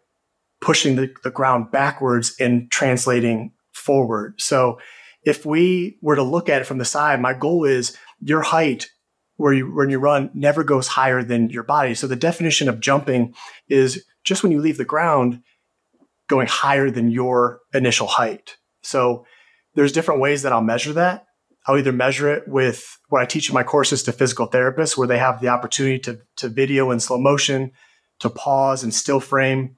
pushing 0.62 0.96
the, 0.96 1.14
the 1.24 1.32
ground 1.32 1.72
backwards 1.72 2.36
and 2.40 2.72
translating 2.72 3.52
forward. 3.72 4.36
So 4.40 4.80
if 5.24 5.46
we 5.46 5.98
were 6.02 6.16
to 6.16 6.24
look 6.24 6.50
at 6.50 6.62
it 6.62 6.66
from 6.66 6.78
the 6.78 6.86
side, 6.86 7.22
my 7.22 7.34
goal 7.34 7.66
is 7.66 7.98
your 8.22 8.42
height 8.42 8.90
where 9.38 9.54
you 9.54 9.74
when 9.74 9.90
you 9.90 10.00
run 10.00 10.30
never 10.34 10.64
goes 10.64 10.88
higher 10.88 11.24
than 11.24 11.50
your 11.50 11.64
body. 11.64 11.96
So 11.96 12.08
the 12.08 12.16
definition 12.16 12.70
of 12.70 12.80
jumping 12.80 13.34
is 13.68 14.06
just 14.24 14.44
when 14.44 14.52
you 14.52 14.62
leave 14.62 14.78
the 14.78 14.86
ground 14.86 15.42
going 16.28 16.48
higher 16.48 16.90
than 16.90 17.12
your 17.12 17.60
initial 17.74 18.08
height. 18.08 18.58
So 18.82 19.26
there's 19.76 19.92
different 19.92 20.22
ways 20.22 20.44
that 20.44 20.54
I'll 20.54 20.62
measure 20.62 20.94
that. 20.94 21.26
I'll 21.66 21.78
either 21.78 21.92
measure 21.92 22.32
it 22.32 22.48
with 22.48 22.98
what 23.10 23.22
I 23.22 23.26
teach 23.26 23.50
in 23.50 23.54
my 23.54 23.64
courses 23.64 24.04
to 24.04 24.12
physical 24.12 24.50
therapists, 24.50 24.98
where 24.98 25.08
they 25.08 25.18
have 25.18 25.40
the 25.40 25.48
opportunity 25.48 26.00
to, 26.00 26.20
to 26.38 26.50
video 26.50 26.92
in 26.92 27.00
slow 27.00 27.18
motion, 27.18 27.72
to 28.20 28.30
pause 28.30 28.84
and 28.84 28.94
still 28.94 29.20
frame. 29.20 29.76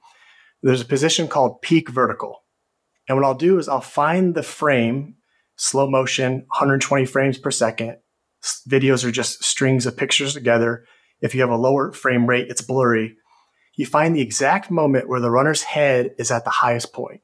There's 0.62 0.80
a 0.80 0.86
position 0.86 1.28
called 1.28 1.62
peak 1.62 1.88
vertical. 1.88 2.42
And 3.08 3.16
what 3.16 3.24
I'll 3.24 3.34
do 3.34 3.58
is 3.58 3.68
I'll 3.68 3.80
find 3.80 4.34
the 4.34 4.42
frame, 4.42 5.16
slow 5.56 5.88
motion, 5.88 6.44
120 6.48 7.06
frames 7.06 7.38
per 7.38 7.52
second. 7.52 7.98
Videos 8.68 9.04
are 9.04 9.12
just 9.12 9.44
strings 9.44 9.86
of 9.86 9.96
pictures 9.96 10.34
together. 10.34 10.84
If 11.20 11.34
you 11.34 11.40
have 11.40 11.50
a 11.50 11.56
lower 11.56 11.92
frame 11.92 12.26
rate, 12.26 12.48
it's 12.48 12.62
blurry. 12.62 13.16
You 13.76 13.86
find 13.86 14.14
the 14.14 14.22
exact 14.22 14.70
moment 14.70 15.08
where 15.08 15.20
the 15.20 15.30
runner's 15.30 15.62
head 15.62 16.14
is 16.18 16.30
at 16.30 16.44
the 16.44 16.50
highest 16.50 16.92
point. 16.92 17.20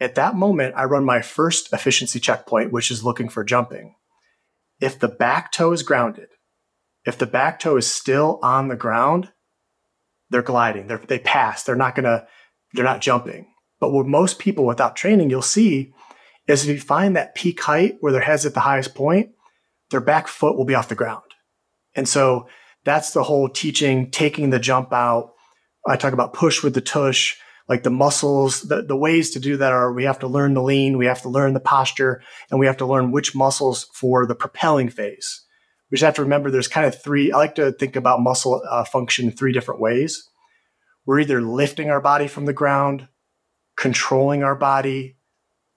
At 0.00 0.14
that 0.14 0.36
moment, 0.36 0.74
I 0.76 0.84
run 0.84 1.04
my 1.04 1.20
first 1.22 1.72
efficiency 1.72 2.20
checkpoint, 2.20 2.72
which 2.72 2.90
is 2.90 3.04
looking 3.04 3.28
for 3.28 3.42
jumping. 3.42 3.96
If 4.80 4.98
the 4.98 5.08
back 5.08 5.50
toe 5.50 5.72
is 5.72 5.82
grounded, 5.82 6.28
if 7.04 7.18
the 7.18 7.26
back 7.26 7.58
toe 7.58 7.76
is 7.76 7.90
still 7.90 8.38
on 8.42 8.68
the 8.68 8.76
ground, 8.76 9.32
they're 10.30 10.42
gliding. 10.42 10.86
They're, 10.86 10.98
they 10.98 11.18
pass. 11.18 11.64
They're 11.64 11.74
not 11.74 11.94
gonna, 11.94 12.26
they're 12.74 12.84
not 12.84 13.00
jumping. 13.00 13.48
But 13.80 13.90
what 13.90 14.06
most 14.06 14.38
people 14.38 14.66
without 14.66 14.96
training, 14.96 15.30
you'll 15.30 15.42
see 15.42 15.92
is 16.46 16.68
if 16.68 16.74
you 16.74 16.80
find 16.80 17.16
that 17.16 17.34
peak 17.34 17.60
height 17.60 17.96
where 18.00 18.12
their 18.12 18.22
head's 18.22 18.46
at 18.46 18.54
the 18.54 18.60
highest 18.60 18.94
point, 18.94 19.30
their 19.90 20.00
back 20.00 20.28
foot 20.28 20.56
will 20.56 20.64
be 20.64 20.74
off 20.74 20.88
the 20.88 20.94
ground. 20.94 21.22
And 21.94 22.08
so 22.08 22.48
that's 22.84 23.12
the 23.12 23.22
whole 23.22 23.48
teaching, 23.48 24.10
taking 24.10 24.50
the 24.50 24.58
jump 24.58 24.92
out. 24.92 25.32
I 25.86 25.96
talk 25.96 26.12
about 26.12 26.34
push 26.34 26.62
with 26.62 26.74
the 26.74 26.80
tush 26.80 27.36
like 27.68 27.82
the 27.82 27.90
muscles, 27.90 28.62
the, 28.62 28.82
the 28.82 28.96
ways 28.96 29.30
to 29.30 29.40
do 29.40 29.56
that 29.58 29.72
are 29.72 29.92
we 29.92 30.04
have 30.04 30.18
to 30.20 30.26
learn 30.26 30.54
the 30.54 30.62
lean, 30.62 30.96
we 30.96 31.06
have 31.06 31.22
to 31.22 31.28
learn 31.28 31.52
the 31.52 31.60
posture, 31.60 32.22
and 32.50 32.58
we 32.58 32.66
have 32.66 32.78
to 32.78 32.86
learn 32.86 33.12
which 33.12 33.34
muscles 33.34 33.84
for 33.92 34.26
the 34.26 34.34
propelling 34.34 34.88
phase. 34.88 35.44
We 35.90 35.96
just 35.96 36.04
have 36.04 36.14
to 36.14 36.22
remember 36.22 36.50
there's 36.50 36.68
kind 36.68 36.86
of 36.86 37.00
three, 37.00 37.32
I 37.32 37.36
like 37.36 37.54
to 37.56 37.72
think 37.72 37.96
about 37.96 38.20
muscle 38.20 38.62
uh, 38.68 38.84
function 38.84 39.26
in 39.26 39.32
three 39.32 39.52
different 39.52 39.80
ways. 39.80 40.28
We're 41.06 41.20
either 41.20 41.40
lifting 41.40 41.90
our 41.90 42.00
body 42.00 42.28
from 42.28 42.46
the 42.46 42.52
ground, 42.52 43.08
controlling 43.76 44.42
our 44.42 44.56
body, 44.56 45.16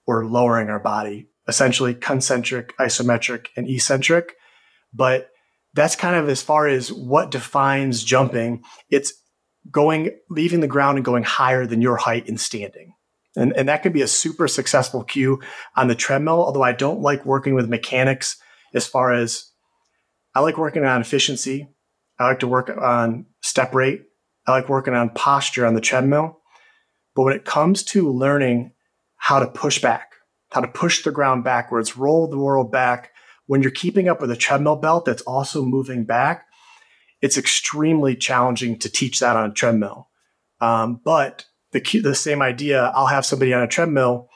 or 0.06 0.26
lowering 0.26 0.68
our 0.68 0.80
body, 0.80 1.28
essentially 1.48 1.94
concentric, 1.94 2.76
isometric, 2.78 3.46
and 3.56 3.68
eccentric. 3.68 4.34
But 4.92 5.30
that's 5.74 5.96
kind 5.96 6.16
of 6.16 6.28
as 6.28 6.42
far 6.42 6.68
as 6.68 6.92
what 6.92 7.30
defines 7.30 8.04
jumping. 8.04 8.62
It's 8.90 9.14
going, 9.70 10.10
leaving 10.28 10.60
the 10.60 10.66
ground 10.66 10.98
and 10.98 11.04
going 11.04 11.22
higher 11.22 11.66
than 11.66 11.82
your 11.82 11.96
height 11.96 12.28
in 12.28 12.38
standing. 12.38 12.94
And, 13.36 13.52
and 13.56 13.68
that 13.68 13.82
could 13.82 13.92
be 13.92 14.02
a 14.02 14.08
super 14.08 14.48
successful 14.48 15.04
cue 15.04 15.40
on 15.76 15.88
the 15.88 15.94
treadmill. 15.94 16.44
Although 16.44 16.62
I 16.62 16.72
don't 16.72 17.00
like 17.00 17.24
working 17.24 17.54
with 17.54 17.68
mechanics 17.68 18.36
as 18.74 18.86
far 18.86 19.12
as 19.12 19.50
I 20.34 20.40
like 20.40 20.58
working 20.58 20.84
on 20.84 21.00
efficiency. 21.00 21.68
I 22.18 22.28
like 22.28 22.40
to 22.40 22.48
work 22.48 22.70
on 22.70 23.26
step 23.40 23.74
rate. 23.74 24.02
I 24.46 24.52
like 24.52 24.68
working 24.68 24.94
on 24.94 25.10
posture 25.10 25.66
on 25.66 25.74
the 25.74 25.80
treadmill. 25.80 26.40
But 27.14 27.22
when 27.22 27.36
it 27.36 27.44
comes 27.44 27.82
to 27.84 28.10
learning 28.10 28.72
how 29.16 29.38
to 29.38 29.46
push 29.46 29.80
back, 29.80 30.12
how 30.50 30.60
to 30.60 30.68
push 30.68 31.02
the 31.02 31.12
ground 31.12 31.44
backwards, 31.44 31.96
roll 31.96 32.28
the 32.28 32.38
world 32.38 32.72
back, 32.72 33.10
when 33.46 33.62
you're 33.62 33.70
keeping 33.70 34.08
up 34.08 34.20
with 34.20 34.30
a 34.30 34.36
treadmill 34.36 34.76
belt 34.76 35.04
that's 35.04 35.22
also 35.22 35.64
moving 35.64 36.04
back, 36.04 36.46
it's 37.22 37.38
extremely 37.38 38.16
challenging 38.16 38.78
to 38.80 38.90
teach 38.90 39.20
that 39.20 39.36
on 39.36 39.50
a 39.50 39.54
treadmill. 39.54 40.10
Um, 40.60 41.00
but 41.02 41.46
the 41.70 41.80
the 42.00 42.14
same 42.14 42.42
idea, 42.42 42.92
I'll 42.94 43.06
have 43.06 43.24
somebody 43.24 43.54
on 43.54 43.62
a 43.62 43.68
treadmill 43.68 44.28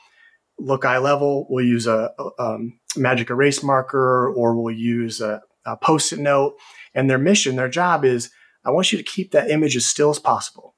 look 0.58 0.84
eye 0.86 0.98
level. 0.98 1.46
We'll 1.50 1.66
use 1.66 1.86
a, 1.86 2.12
a 2.18 2.42
um, 2.42 2.80
magic 2.96 3.28
erase 3.28 3.62
marker, 3.62 4.30
or 4.30 4.56
we'll 4.56 4.74
use 4.74 5.20
a, 5.20 5.42
a 5.66 5.76
post-it 5.76 6.18
note. 6.18 6.56
And 6.94 7.10
their 7.10 7.18
mission, 7.18 7.56
their 7.56 7.68
job 7.68 8.04
is, 8.04 8.30
I 8.64 8.70
want 8.70 8.90
you 8.90 8.98
to 8.98 9.04
keep 9.04 9.32
that 9.32 9.50
image 9.50 9.76
as 9.76 9.84
still 9.84 10.10
as 10.10 10.18
possible. 10.18 10.74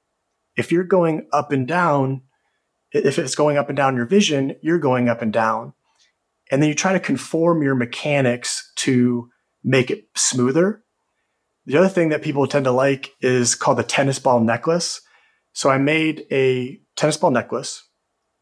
If 0.57 0.71
you're 0.71 0.83
going 0.83 1.27
up 1.31 1.53
and 1.53 1.65
down, 1.65 2.23
if 2.91 3.17
it's 3.17 3.35
going 3.35 3.57
up 3.57 3.69
and 3.69 3.77
down 3.77 3.95
your 3.95 4.05
vision, 4.05 4.55
you're 4.61 4.79
going 4.79 5.07
up 5.07 5.21
and 5.21 5.31
down. 5.31 5.73
And 6.51 6.61
then 6.61 6.67
you 6.67 6.75
try 6.75 6.91
to 6.91 6.99
conform 6.99 7.63
your 7.63 7.75
mechanics 7.75 8.71
to 8.77 9.29
make 9.63 9.91
it 9.91 10.09
smoother. 10.15 10.83
The 11.69 11.77
other 11.77 11.87
thing 11.87 12.09
that 12.09 12.23
people 12.23 12.47
tend 12.47 12.65
to 12.65 12.71
like 12.71 13.11
is 13.21 13.53
called 13.53 13.77
the 13.77 13.83
tennis 13.83 14.17
ball 14.17 14.39
necklace. 14.39 15.01
So 15.53 15.69
I 15.69 15.77
made 15.77 16.25
a 16.31 16.81
tennis 16.95 17.15
ball 17.15 17.29
necklace 17.29 17.87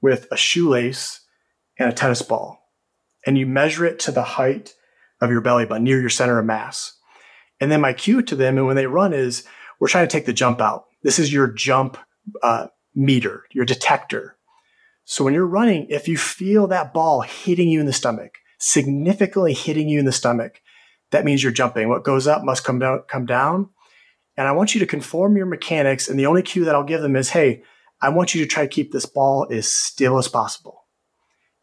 with 0.02 0.28
a 0.32 0.38
shoelace 0.38 1.20
and 1.78 1.90
a 1.90 1.94
tennis 1.94 2.22
ball. 2.22 2.58
And 3.26 3.38
you 3.38 3.46
measure 3.46 3.86
it 3.86 4.00
to 4.00 4.14
the 4.14 4.24
height 4.24 4.76
of 5.20 5.30
your 5.30 5.42
belly 5.42 5.66
button 5.66 5.84
near 5.84 6.00
your 6.00 6.10
center 6.10 6.40
of 6.40 6.46
mass. 6.46 6.98
And 7.60 7.70
then 7.70 7.82
my 7.82 7.92
cue 7.92 8.22
to 8.22 8.34
them 8.34 8.58
and 8.58 8.66
when 8.66 8.78
they 8.78 8.88
run 8.88 9.12
is 9.12 9.44
we're 9.78 9.90
trying 9.90 10.08
to 10.08 10.12
take 10.12 10.26
the 10.26 10.32
jump 10.32 10.62
out. 10.62 10.86
This 11.04 11.20
is 11.20 11.34
your 11.34 11.48
jump 11.48 11.98
uh, 12.42 12.68
meter, 12.96 13.44
your 13.52 13.66
detector. 13.66 14.38
So 15.04 15.26
when 15.26 15.34
you're 15.34 15.46
running, 15.46 15.88
if 15.90 16.08
you 16.08 16.18
feel 16.18 16.68
that 16.68 16.94
ball 16.94 17.20
hitting 17.24 17.68
you 17.68 17.82
in 17.82 17.88
the 17.88 17.94
stomach, 17.94 18.36
significantly 18.58 19.54
hitting 19.54 19.90
you 19.90 20.00
in 20.00 20.06
the 20.06 20.14
stomach, 20.14 20.62
that 21.12 21.26
means 21.26 21.42
you're 21.42 21.52
jumping. 21.52 21.90
What 21.90 22.04
goes 22.04 22.28
up 22.28 22.44
must 22.44 22.64
come 22.64 22.80
down, 22.80 23.04
come 23.08 23.26
down. 23.26 23.70
And 24.36 24.48
I 24.48 24.52
want 24.52 24.74
you 24.74 24.80
to 24.80 24.86
conform 24.86 25.36
your 25.36 25.46
mechanics. 25.46 26.08
And 26.08 26.20
the 26.20 26.26
only 26.26 26.44
cue 26.44 26.66
that 26.66 26.76
I'll 26.76 26.84
give 26.84 27.02
them 27.02 27.16
is, 27.16 27.30
Hey, 27.30 27.64
I 28.02 28.10
want 28.10 28.36
you 28.36 28.42
to 28.42 28.48
try 28.48 28.64
to 28.64 28.70
keep 28.70 28.92
this 28.92 29.06
ball 29.06 29.48
as 29.50 29.70
still 29.70 30.18
as 30.18 30.28
possible. 30.28 30.86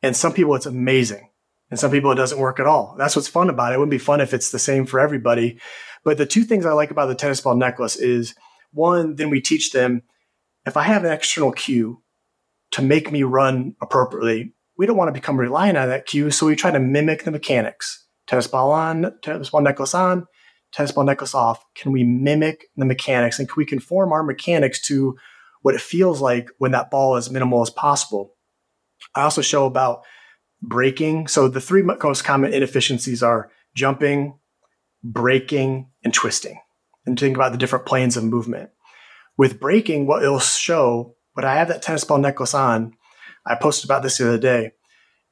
And 0.03 0.17
some 0.17 0.33
people, 0.33 0.55
it's 0.55 0.67
amazing. 0.67 1.31
And 1.71 1.79
some 1.79 1.91
people, 1.91 2.11
it 2.13 2.17
doesn't 2.17 2.39
work 2.39 2.61
at 2.61 2.67
all. 2.67 2.95
That's 2.99 3.17
what's 3.17 3.29
fun 3.29 3.49
about 3.49 3.73
it. 3.73 3.77
It 3.77 3.79
wouldn't 3.79 3.91
be 3.91 3.99
fun 3.99 4.21
if 4.21 4.35
it's 4.35 4.51
the 4.51 4.59
same 4.59 4.87
for 4.87 5.01
everybody. 5.01 5.61
But 6.05 6.19
the 6.19 6.27
two 6.27 6.45
things 6.45 6.67
I 6.67 6.73
like 6.73 6.91
about 6.91 7.07
the 7.07 7.15
tennis 7.15 7.41
ball 7.41 7.55
necklace 7.55 7.97
is 7.97 8.35
one, 8.73 9.17
then 9.17 9.31
we 9.31 9.41
teach 9.41 9.73
them 9.73 10.03
if 10.67 10.77
I 10.77 10.83
have 10.83 11.05
an 11.05 11.13
external 11.13 11.53
cue 11.53 12.03
to 12.73 12.83
make 12.83 13.13
me 13.13 13.23
run 13.23 13.77
appropriately, 13.81 14.53
we 14.77 14.87
don't 14.87 14.97
want 14.97 15.09
to 15.09 15.13
become 15.13 15.39
reliant 15.39 15.79
on 15.79 15.89
that 15.89 16.07
cue. 16.07 16.31
So 16.31 16.47
we 16.47 16.57
try 16.57 16.71
to 16.71 16.81
mimic 16.81 17.25
the 17.25 17.31
mechanics. 17.31 18.04
Tennis 18.27 18.47
ball 18.47 18.73
on, 18.73 19.13
tennis 19.23 19.51
ball 19.51 19.61
necklace 19.61 19.95
on, 19.95 20.27
tennis 20.73 20.93
ball 20.93 21.05
necklace 21.05 21.35
off. 21.35 21.65
Can 21.75 21.93
we 21.93 22.05
mimic 22.05 22.67
the 22.77 22.85
mechanics 22.85 23.39
and 23.39 23.49
can 23.49 23.57
we 23.57 23.67
conform 23.67 24.13
our 24.13 24.23
mechanics 24.23 24.81
to 24.83 25.17
what 25.63 25.75
it 25.75 25.81
feels 25.81 26.21
like 26.21 26.49
when 26.59 26.73
that 26.73 26.91
ball 26.91 27.17
is 27.17 27.31
minimal 27.31 27.63
as 27.63 27.71
possible? 27.71 28.35
I 29.15 29.23
also 29.23 29.43
show 29.43 29.67
about 29.67 30.03
breaking. 30.63 31.29
So 31.29 31.49
the 31.49 31.61
three 31.61 31.83
most 31.83 32.25
common 32.25 32.53
inefficiencies 32.53 33.23
are 33.23 33.51
jumping, 33.75 34.39
breaking, 35.03 35.91
and 36.03 36.13
twisting. 36.13 36.61
And 37.07 37.19
think 37.19 37.37
about 37.37 37.53
the 37.53 37.59
different 37.59 37.87
planes 37.87 38.17
of 38.17 38.25
movement. 38.25 38.71
With 39.37 39.61
breaking, 39.61 40.07
what 40.07 40.23
it'll 40.23 40.39
show, 40.39 41.17
when 41.35 41.45
I 41.45 41.57
have 41.57 41.69
that 41.69 41.83
tennis 41.83 42.05
ball 42.05 42.19
necklace 42.19 42.55
on, 42.55 42.95
I 43.47 43.57
posted 43.57 43.85
about 43.85 44.03
this 44.03 44.19
the 44.19 44.29
other 44.29 44.39
day. 44.39 44.73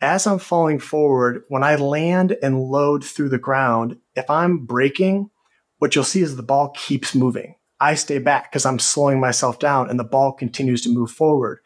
As 0.03 0.27
I'm 0.27 0.41
falling 0.41 0.81
forward, 0.81 1.45
when 1.49 1.63
I 1.63 1.77
land 1.77 2.37
and 2.43 2.61
load 2.61 3.05
through 3.05 3.29
the 3.29 3.39
ground, 3.39 3.99
if 4.17 4.29
I'm 4.29 4.67
braking, 4.67 5.31
what 5.79 5.95
you'll 5.95 6.03
see 6.03 6.23
is 6.23 6.35
the 6.35 6.43
ball 6.43 6.71
keeps 6.71 7.15
moving. 7.15 7.55
I 7.79 7.95
stay 7.95 8.19
back 8.19 8.51
because 8.51 8.67
I'm 8.67 8.81
slowing 8.81 9.21
myself 9.21 9.61
down 9.61 9.89
and 9.89 10.01
the 10.01 10.05
ball 10.05 10.33
continues 10.33 10.83
to 10.83 10.93
move 10.93 11.13
forward. 11.13 11.61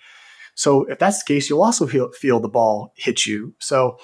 So 0.54 0.84
if 0.84 0.98
that's 0.98 1.22
the 1.22 1.34
case, 1.34 1.48
you'll 1.48 1.62
also 1.62 1.86
feel, 1.86 2.12
feel 2.12 2.38
the 2.38 2.48
ball 2.48 2.92
hit 2.94 3.24
you. 3.24 3.54
So 3.58 3.98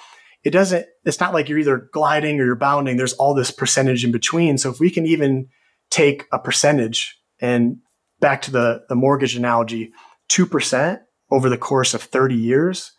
it 0.45 0.51
doesn't, 0.51 0.87
it's 1.05 1.21
not 1.21 1.35
like 1.35 1.51
you're 1.51 1.59
either 1.59 1.91
gliding 1.93 2.41
or 2.41 2.47
you're 2.47 2.57
bounding. 2.57 2.97
There's 2.97 3.15
all 3.15 3.35
this 3.35 3.51
percentage 3.51 4.03
in 4.03 4.13
between. 4.13 4.57
So 4.57 4.71
if 4.71 4.81
we 4.81 4.91
can 4.91 5.05
even 5.05 5.49
take 5.91 6.25
a 6.33 6.39
percentage 6.39 7.19
and 7.39 7.79
back 8.21 8.41
to 8.43 8.51
the, 8.51 8.85
the 8.89 8.95
mortgage 8.95 9.37
analogy, 9.37 9.93
2% 10.31 11.01
over 11.31 11.51
the 11.51 11.59
course 11.59 11.93
of 11.93 12.03
30 12.03 12.35
years, 12.35 12.93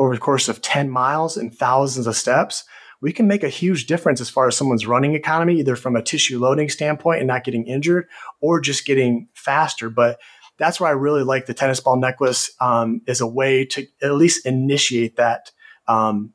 over 0.00 0.14
the 0.14 0.20
course 0.20 0.48
of 0.48 0.62
10 0.62 0.88
miles 0.88 1.36
and 1.36 1.54
thousands 1.54 2.06
of 2.06 2.16
steps, 2.16 2.64
we 3.02 3.12
can 3.12 3.28
make 3.28 3.44
a 3.44 3.50
huge 3.50 3.86
difference 3.86 4.18
as 4.18 4.30
far 4.30 4.48
as 4.48 4.56
someone's 4.56 4.86
running 4.86 5.14
economy, 5.14 5.58
either 5.58 5.76
from 5.76 5.94
a 5.94 6.02
tissue 6.02 6.38
loading 6.38 6.70
standpoint 6.70 7.18
and 7.18 7.28
not 7.28 7.44
getting 7.44 7.66
injured 7.66 8.06
or 8.40 8.60
just 8.60 8.86
getting 8.86 9.28
faster. 9.34 9.90
But 9.90 10.18
that's 10.58 10.80
why 10.80 10.88
I 10.88 10.92
really 10.92 11.22
like 11.22 11.44
the 11.44 11.52
tennis 11.52 11.80
ball 11.80 11.98
necklace 11.98 12.50
um, 12.60 13.02
as 13.06 13.20
a 13.20 13.26
way 13.26 13.66
to 13.66 13.86
at 14.02 14.14
least 14.14 14.46
initiate 14.46 15.16
that 15.16 15.50
um, 15.86 16.32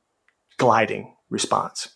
gliding 0.57 1.15
response. 1.31 1.89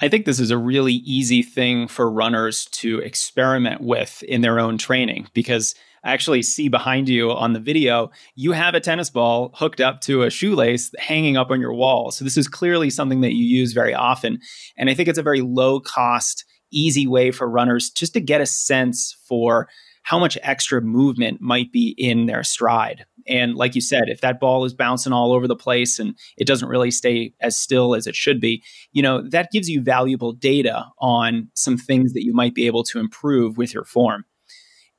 I 0.00 0.08
think 0.08 0.26
this 0.26 0.40
is 0.40 0.50
a 0.50 0.58
really 0.58 0.94
easy 0.94 1.42
thing 1.42 1.86
for 1.86 2.10
runners 2.10 2.64
to 2.72 2.98
experiment 2.98 3.82
with 3.82 4.24
in 4.24 4.40
their 4.40 4.58
own 4.58 4.78
training 4.78 5.28
because 5.32 5.76
actually 6.04 6.42
see 6.42 6.68
behind 6.68 7.08
you 7.08 7.30
on 7.30 7.52
the 7.52 7.60
video, 7.60 8.10
you 8.34 8.52
have 8.52 8.74
a 8.74 8.80
tennis 8.80 9.10
ball 9.10 9.50
hooked 9.54 9.80
up 9.80 10.00
to 10.02 10.22
a 10.22 10.30
shoelace 10.30 10.90
hanging 10.98 11.36
up 11.36 11.50
on 11.50 11.60
your 11.60 11.74
wall. 11.74 12.10
So 12.10 12.24
this 12.24 12.36
is 12.36 12.48
clearly 12.48 12.90
something 12.90 13.20
that 13.20 13.34
you 13.34 13.44
use 13.44 13.72
very 13.72 13.94
often. 13.94 14.38
And 14.76 14.88
I 14.90 14.94
think 14.94 15.08
it's 15.08 15.18
a 15.18 15.22
very 15.22 15.40
low 15.40 15.80
cost, 15.80 16.44
easy 16.70 17.06
way 17.06 17.30
for 17.30 17.48
runners 17.48 17.90
just 17.90 18.12
to 18.14 18.20
get 18.20 18.40
a 18.40 18.46
sense 18.46 19.16
for 19.26 19.68
how 20.02 20.18
much 20.18 20.38
extra 20.42 20.80
movement 20.80 21.38
might 21.40 21.70
be 21.70 21.94
in 21.98 22.26
their 22.26 22.42
stride. 22.42 23.04
And 23.26 23.54
like 23.56 23.74
you 23.74 23.82
said, 23.82 24.04
if 24.06 24.22
that 24.22 24.40
ball 24.40 24.64
is 24.64 24.72
bouncing 24.72 25.12
all 25.12 25.32
over 25.32 25.46
the 25.46 25.54
place 25.54 25.98
and 25.98 26.16
it 26.38 26.46
doesn't 26.46 26.68
really 26.68 26.90
stay 26.90 27.34
as 27.42 27.56
still 27.56 27.94
as 27.94 28.06
it 28.06 28.16
should 28.16 28.40
be, 28.40 28.62
you 28.92 29.02
know, 29.02 29.20
that 29.28 29.50
gives 29.52 29.68
you 29.68 29.82
valuable 29.82 30.32
data 30.32 30.86
on 30.98 31.50
some 31.54 31.76
things 31.76 32.14
that 32.14 32.24
you 32.24 32.32
might 32.32 32.54
be 32.54 32.66
able 32.66 32.84
to 32.84 32.98
improve 32.98 33.58
with 33.58 33.74
your 33.74 33.84
form. 33.84 34.24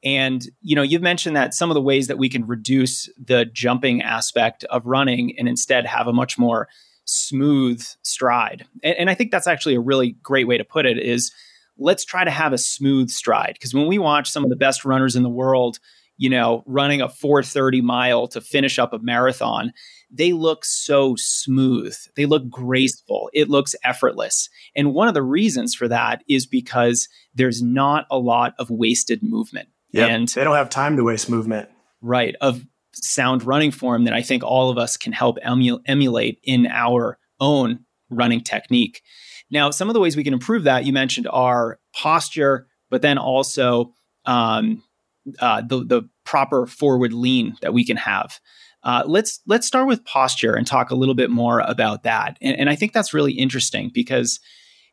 And 0.04 0.46
you 0.62 0.76
know, 0.76 0.82
you've 0.82 1.02
mentioned 1.02 1.36
that 1.36 1.54
some 1.54 1.70
of 1.70 1.76
the 1.76 1.82
ways 1.82 2.08
that 2.08 2.18
we 2.18 2.30
can 2.30 2.48
reduce 2.48 3.10
the 3.18 3.46
jumping 3.46 4.02
aspect 4.02 4.64
of 4.66 4.86
running 4.86 5.36
and 5.38 5.48
instead 5.48 5.86
have 5.86 6.08
a 6.08 6.14
much 6.14 6.38
more 6.38 6.68
smooth 7.06 7.84
stride. 8.02 8.66
And, 8.84 8.96
and 8.98 9.10
I 9.10 9.16
think 9.16 9.32
that's 9.32 9.48
actually 9.48 9.76
a 9.76 9.82
really 9.82 10.16
great 10.24 10.48
way 10.48 10.58
to 10.58 10.64
put 10.64 10.86
it 10.86 10.98
is 10.98 11.32
let's 11.78 12.06
try 12.06 12.24
to 12.24 12.32
have 12.32 12.54
a 12.54 12.58
smooth 12.58 13.10
stride. 13.10 13.54
Because 13.54 13.74
when 13.74 13.88
we 13.88 13.98
watch 13.98 14.30
some 14.30 14.44
of 14.44 14.50
the 14.50 14.56
best 14.56 14.86
runners 14.86 15.16
in 15.16 15.24
the 15.24 15.30
world, 15.30 15.80
you 16.18 16.30
know, 16.30 16.64
running 16.66 17.02
a 17.02 17.10
430 17.10 17.82
mile 17.82 18.28
to 18.28 18.42
finish 18.42 18.78
up 18.78 18.94
a 18.94 19.00
marathon, 19.00 19.72
they 20.12 20.34
look 20.34 20.66
so 20.66 21.16
smooth. 21.18 21.96
They 22.16 22.26
look 22.26 22.50
graceful. 22.50 23.30
It 23.34 23.50
looks 23.50 23.76
effortless. 23.84 24.50
And 24.76 24.94
one 24.94 25.08
of 25.08 25.14
the 25.14 25.24
reasons 25.24 25.76
for 25.76 25.88
that 25.88 26.24
is 26.28 26.46
because 26.46 27.08
there's 27.34 27.62
not 27.62 28.06
a 28.12 28.18
lot 28.18 28.54
of 28.60 28.70
wasted 28.70 29.24
movement. 29.24 29.70
Yep. 29.92 30.10
And 30.10 30.28
they 30.28 30.44
don't 30.44 30.56
have 30.56 30.70
time 30.70 30.98
to 30.98 31.04
waste 31.04 31.30
movement. 31.30 31.70
Right. 32.02 32.36
Of 32.42 32.66
sound 32.94 33.44
running 33.44 33.72
form 33.72 34.06
that 34.06 34.14
I 34.14 34.22
think 34.22 34.44
all 34.44 34.70
of 34.70 34.78
us 34.78 34.98
can 34.98 35.14
help 35.14 35.38
emu- 35.46 35.80
emulate 35.86 36.40
in 36.44 36.68
our 36.68 37.18
own 37.40 37.86
running 38.10 38.42
technique. 38.42 39.02
Now, 39.52 39.72
some 39.72 39.90
of 39.90 39.94
the 39.94 40.00
ways 40.00 40.16
we 40.16 40.24
can 40.24 40.34
improve 40.34 40.64
that 40.64 40.86
you 40.86 40.94
mentioned 40.94 41.28
are 41.32 41.80
posture, 41.94 42.68
but 42.90 43.02
then 43.02 43.18
also 43.18 43.94
um, 44.26 44.84
uh, 45.40 45.62
the 45.62 45.84
the 45.84 46.10
proper 46.24 46.66
forward 46.68 47.14
lean 47.14 47.56
that 47.62 47.74
we 47.74 47.86
can 47.86 47.98
have. 47.98 48.40
Uh, 48.84 49.04
let's 49.06 49.40
let's 49.46 49.68
start 49.68 49.88
with 49.88 50.06
posture 50.06 50.56
and 50.56 50.66
talk 50.66 50.92
a 50.92 50.96
little 50.96 51.16
bit 51.16 51.30
more 51.30 51.60
about 51.62 52.04
that. 52.04 52.38
And, 52.42 52.58
and 52.58 52.70
I 52.70 52.76
think 52.76 52.94
that's 52.94 53.14
really 53.14 53.34
interesting 53.34 53.92
because 53.94 54.40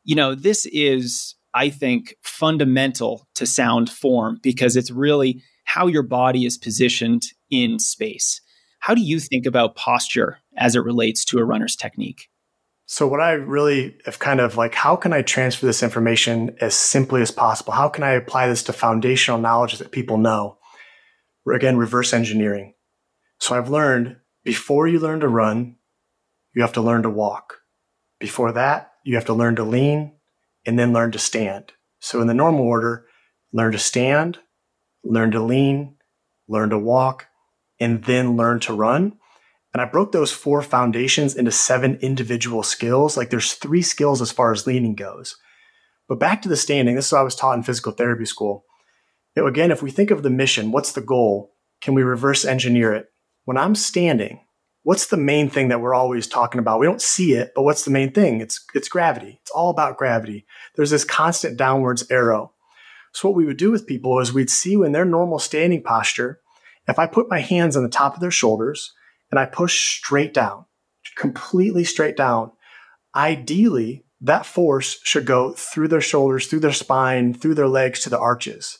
you 0.03 0.15
know 0.15 0.35
this 0.35 0.65
is 0.67 1.35
I 1.57 1.71
think 1.71 2.15
fundamental 2.21 3.27
to 3.33 3.47
sound 3.47 3.89
form 3.89 4.37
because 4.43 4.75
it's 4.75 4.91
really 4.91 5.41
how 5.63 5.87
your 5.87 6.03
body 6.03 6.45
is 6.45 6.55
positioned 6.55 7.23
in 7.49 7.79
space. 7.79 8.41
How 8.79 8.93
do 8.93 9.01
you 9.01 9.19
think 9.19 9.47
about 9.47 9.75
posture 9.75 10.37
as 10.55 10.75
it 10.75 10.83
relates 10.83 11.25
to 11.25 11.39
a 11.39 11.43
runner's 11.43 11.75
technique? 11.75 12.29
So 12.85 13.07
what 13.07 13.21
I 13.21 13.31
really 13.31 13.97
have 14.05 14.19
kind 14.19 14.39
of 14.39 14.55
like, 14.55 14.75
how 14.75 14.95
can 14.95 15.13
I 15.13 15.23
transfer 15.23 15.65
this 15.65 15.81
information 15.81 16.55
as 16.61 16.75
simply 16.75 17.23
as 17.23 17.31
possible? 17.31 17.73
How 17.73 17.89
can 17.89 18.03
I 18.03 18.11
apply 18.11 18.47
this 18.47 18.61
to 18.63 18.71
foundational 18.73 19.39
knowledge 19.39 19.79
that 19.79 19.91
people 19.91 20.17
know? 20.17 20.59
Again, 21.51 21.77
reverse 21.77 22.13
engineering. 22.13 22.75
So 23.39 23.57
I've 23.57 23.69
learned 23.69 24.17
before 24.43 24.87
you 24.87 24.99
learn 24.99 25.21
to 25.21 25.27
run, 25.27 25.77
you 26.53 26.61
have 26.61 26.73
to 26.73 26.81
learn 26.81 27.01
to 27.01 27.09
walk. 27.09 27.61
Before 28.19 28.51
that, 28.51 28.91
you 29.03 29.15
have 29.15 29.25
to 29.25 29.33
learn 29.33 29.55
to 29.55 29.63
lean 29.63 30.16
and 30.67 30.77
then 30.77 30.93
learn 30.93 31.11
to 31.13 31.19
stand. 31.19 31.71
So 31.99 32.21
in 32.21 32.27
the 32.27 32.33
normal 32.33 32.65
order, 32.65 33.05
learn 33.53 33.71
to 33.71 33.79
stand, 33.79 34.37
learn 35.03 35.31
to 35.31 35.41
lean, 35.41 35.95
learn 36.47 36.69
to 36.69 36.77
walk, 36.77 37.27
and 37.79 38.03
then 38.03 38.37
learn 38.37 38.59
to 38.61 38.73
run. 38.73 39.13
And 39.73 39.81
I 39.81 39.85
broke 39.85 40.11
those 40.11 40.31
four 40.31 40.61
foundations 40.61 41.35
into 41.35 41.51
seven 41.51 41.97
individual 42.01 42.63
skills. 42.63 43.15
Like 43.15 43.29
there's 43.29 43.53
three 43.53 43.81
skills 43.81 44.21
as 44.21 44.31
far 44.31 44.51
as 44.51 44.67
leaning 44.67 44.95
goes. 44.95 45.37
But 46.07 46.19
back 46.19 46.41
to 46.41 46.49
the 46.49 46.55
standing, 46.55 46.95
this 46.95 47.07
is 47.07 47.11
what 47.11 47.19
I 47.19 47.23
was 47.23 47.35
taught 47.35 47.57
in 47.57 47.63
physical 47.63 47.91
therapy 47.91 48.25
school. 48.25 48.65
Know, 49.35 49.45
again, 49.45 49.71
if 49.71 49.83
we 49.83 49.91
think 49.91 50.09
of 50.09 50.23
the 50.23 50.29
mission, 50.29 50.71
what's 50.71 50.93
the 50.93 51.01
goal? 51.01 51.53
Can 51.81 51.93
we 51.93 52.03
reverse 52.03 52.43
engineer 52.43 52.93
it? 52.93 53.07
When 53.45 53.57
I'm 53.57 53.75
standing, 53.75 54.39
what's 54.87 55.07
the 55.07 55.17
main 55.17 55.49
thing 55.49 55.67
that 55.67 55.81
we're 55.81 55.93
always 55.93 56.27
talking 56.27 56.59
about? 56.59 56.79
We 56.79 56.85
don't 56.85 57.01
see 57.01 57.33
it, 57.33 57.51
but 57.53 57.63
what's 57.63 57.83
the 57.83 57.91
main 57.91 58.13
thing? 58.13 58.39
It's 58.39 58.63
it's 58.73 58.87
gravity. 58.87 59.37
It's 59.41 59.51
all 59.51 59.69
about 59.69 59.97
gravity. 59.97 60.45
There's 60.75 60.91
this 60.91 61.03
constant 61.03 61.57
downwards 61.57 62.09
arrow. 62.09 62.53
So 63.11 63.27
what 63.27 63.35
we 63.35 63.45
would 63.45 63.57
do 63.57 63.69
with 63.69 63.85
people 63.85 64.17
is 64.21 64.31
we'd 64.31 64.49
see 64.49 64.75
in 64.75 64.93
their 64.93 65.03
normal 65.03 65.39
standing 65.39 65.83
posture, 65.83 66.39
if 66.87 66.99
I 66.99 67.05
put 67.05 67.29
my 67.29 67.41
hands 67.41 67.75
on 67.75 67.83
the 67.83 67.89
top 67.89 68.13
of 68.13 68.21
their 68.21 68.31
shoulders 68.31 68.93
and 69.29 69.37
I 69.37 69.45
push 69.45 69.97
straight 69.97 70.33
down, 70.33 70.63
completely 71.17 71.83
straight 71.83 72.15
down. 72.15 72.53
Ideally, 73.13 74.05
that 74.21 74.45
force 74.45 75.01
should 75.03 75.25
go 75.25 75.51
through 75.51 75.89
their 75.89 75.99
shoulders, 75.99 76.47
through 76.47 76.61
their 76.61 76.71
spine, 76.71 77.33
through 77.33 77.55
their 77.55 77.67
legs 77.67 77.99
to 78.01 78.09
the 78.09 78.19
arches. 78.19 78.79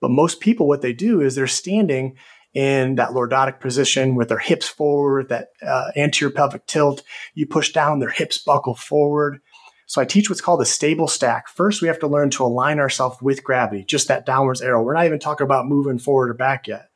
But 0.00 0.10
most 0.10 0.40
people, 0.40 0.66
what 0.66 0.82
they 0.82 0.92
do 0.92 1.20
is 1.20 1.36
they're 1.36 1.46
standing 1.46 2.16
in 2.54 2.94
that 2.94 3.10
lordotic 3.10 3.60
position 3.60 4.14
with 4.14 4.28
their 4.28 4.38
hips 4.38 4.68
forward, 4.68 5.28
that 5.28 5.48
uh, 5.66 5.90
anterior 5.96 6.32
pelvic 6.32 6.66
tilt. 6.66 7.02
You 7.34 7.46
push 7.46 7.72
down, 7.72 7.98
their 7.98 8.10
hips 8.10 8.38
buckle 8.38 8.74
forward. 8.74 9.40
So 9.86 10.00
I 10.00 10.04
teach 10.04 10.30
what's 10.30 10.40
called 10.40 10.62
a 10.62 10.66
stable 10.66 11.08
stack. 11.08 11.48
First, 11.48 11.82
we 11.82 11.88
have 11.88 11.98
to 11.98 12.06
learn 12.06 12.30
to 12.30 12.44
align 12.44 12.78
ourselves 12.78 13.20
with 13.20 13.44
gravity, 13.44 13.84
just 13.84 14.08
that 14.08 14.24
downwards 14.24 14.62
arrow. 14.62 14.82
We're 14.82 14.94
not 14.94 15.04
even 15.04 15.18
talking 15.18 15.44
about 15.44 15.66
moving 15.66 15.98
forward 15.98 16.30
or 16.30 16.34
back 16.34 16.66
yet. 16.66 16.88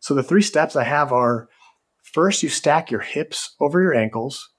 So 0.00 0.14
the 0.14 0.22
three 0.22 0.42
steps 0.42 0.76
I 0.76 0.84
have 0.84 1.12
are 1.12 1.48
First, 2.02 2.42
you 2.42 2.50
stack 2.50 2.90
your 2.90 3.00
hips 3.00 3.54
over 3.58 3.80
your 3.80 3.94
ankles, 3.94 4.50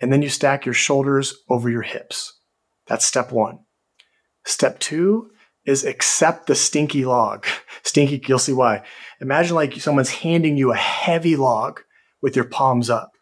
and 0.00 0.12
then 0.12 0.22
you 0.22 0.28
stack 0.28 0.66
your 0.66 0.74
shoulders 0.74 1.36
over 1.48 1.70
your 1.70 1.82
hips. 1.82 2.40
That's 2.88 3.04
step 3.04 3.30
one. 3.30 3.60
Step 4.44 4.80
two 4.80 5.30
is 5.68 5.84
accept 5.84 6.46
the 6.46 6.54
stinky 6.54 7.04
log. 7.04 7.46
Stinky, 7.82 8.22
you'll 8.26 8.38
see 8.38 8.54
why. 8.54 8.82
Imagine 9.20 9.54
like 9.54 9.74
someone's 9.74 10.10
handing 10.10 10.56
you 10.56 10.72
a 10.72 10.76
heavy 10.76 11.36
log 11.36 11.80
with 12.22 12.34
your 12.34 12.46
palms 12.46 12.88
up. 12.88 13.12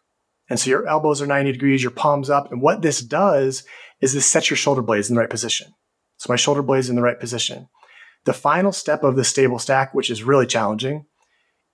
And 0.49 0.57
so 0.57 0.69
your 0.69 0.87
elbows 0.87 1.21
are 1.21 1.27
90 1.27 1.51
degrees, 1.51 1.83
your 1.83 1.91
palms 1.91 2.29
up. 2.29 2.49
And 2.51 2.61
what 2.61 2.81
this 2.81 3.01
does 3.01 3.63
is 3.99 4.13
this 4.13 4.25
sets 4.25 4.49
your 4.49 4.57
shoulder 4.57 4.81
blades 4.81 5.09
in 5.09 5.15
the 5.15 5.21
right 5.21 5.29
position. 5.29 5.73
So 6.17 6.31
my 6.31 6.37
shoulder 6.37 6.63
blades 6.63 6.89
in 6.89 6.95
the 6.95 7.01
right 7.01 7.19
position. 7.19 7.67
The 8.23 8.33
final 8.33 8.71
step 8.71 9.03
of 9.03 9.17
the 9.17 9.25
stable 9.25 9.59
stack, 9.59 9.93
which 9.93 10.09
is 10.09 10.23
really 10.23 10.47
challenging, 10.47 11.05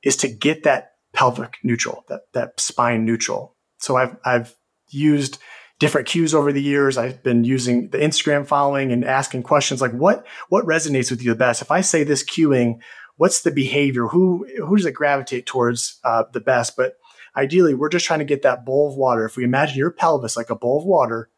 is 0.04 0.18
to 0.18 0.28
get 0.28 0.64
that 0.64 0.90
pelvic 1.14 1.58
neutral, 1.64 2.04
that, 2.10 2.22
that 2.34 2.60
spine 2.60 3.06
neutral. 3.06 3.56
So 3.78 3.96
I've, 3.96 4.18
I've 4.26 4.56
used 4.90 5.38
different 5.80 6.08
cues 6.08 6.34
over 6.34 6.52
the 6.52 6.62
years. 6.62 6.98
I've 6.98 7.24
been 7.24 7.44
using 7.44 7.90
the 7.90 7.98
Instagram 7.98 8.46
following 8.46 8.92
and 8.92 9.04
asking 9.04 9.44
questions 9.44 9.82
like 9.82 9.92
what, 9.92 10.26
what 10.50 10.66
resonates 10.66 11.10
with 11.12 11.24
you 11.24 11.32
the 11.32 11.38
best? 11.38 11.62
If 11.62 11.72
I 11.72 11.82
say 11.82 12.04
this 12.04 12.24
cueing, 12.24 12.80
what's 13.18 13.42
the 13.42 13.52
behavior? 13.52 14.08
Who, 14.08 14.48
who 14.66 14.78
does 14.78 14.86
it 14.86 14.94
gravitate 14.94 15.46
towards 15.46 16.00
uh, 16.04 16.24
the 16.32 16.40
best? 16.40 16.78
But 16.78 16.98
ideally, 17.36 17.74
we're 17.74 17.90
just 17.90 18.06
trying 18.06 18.20
to 18.20 18.26
get 18.26 18.44
that 18.44 18.66
bowl 18.66 18.92
of 18.92 18.98
water. 18.98 19.26
If 19.26 19.36
we 19.36 19.44
imagine 19.44 19.78
your 19.78 19.92
pelvis 19.92 20.38
like 20.38 20.50
a 20.50 20.56
bowl 20.56 20.80
of 20.80 20.86
water, 20.86 21.30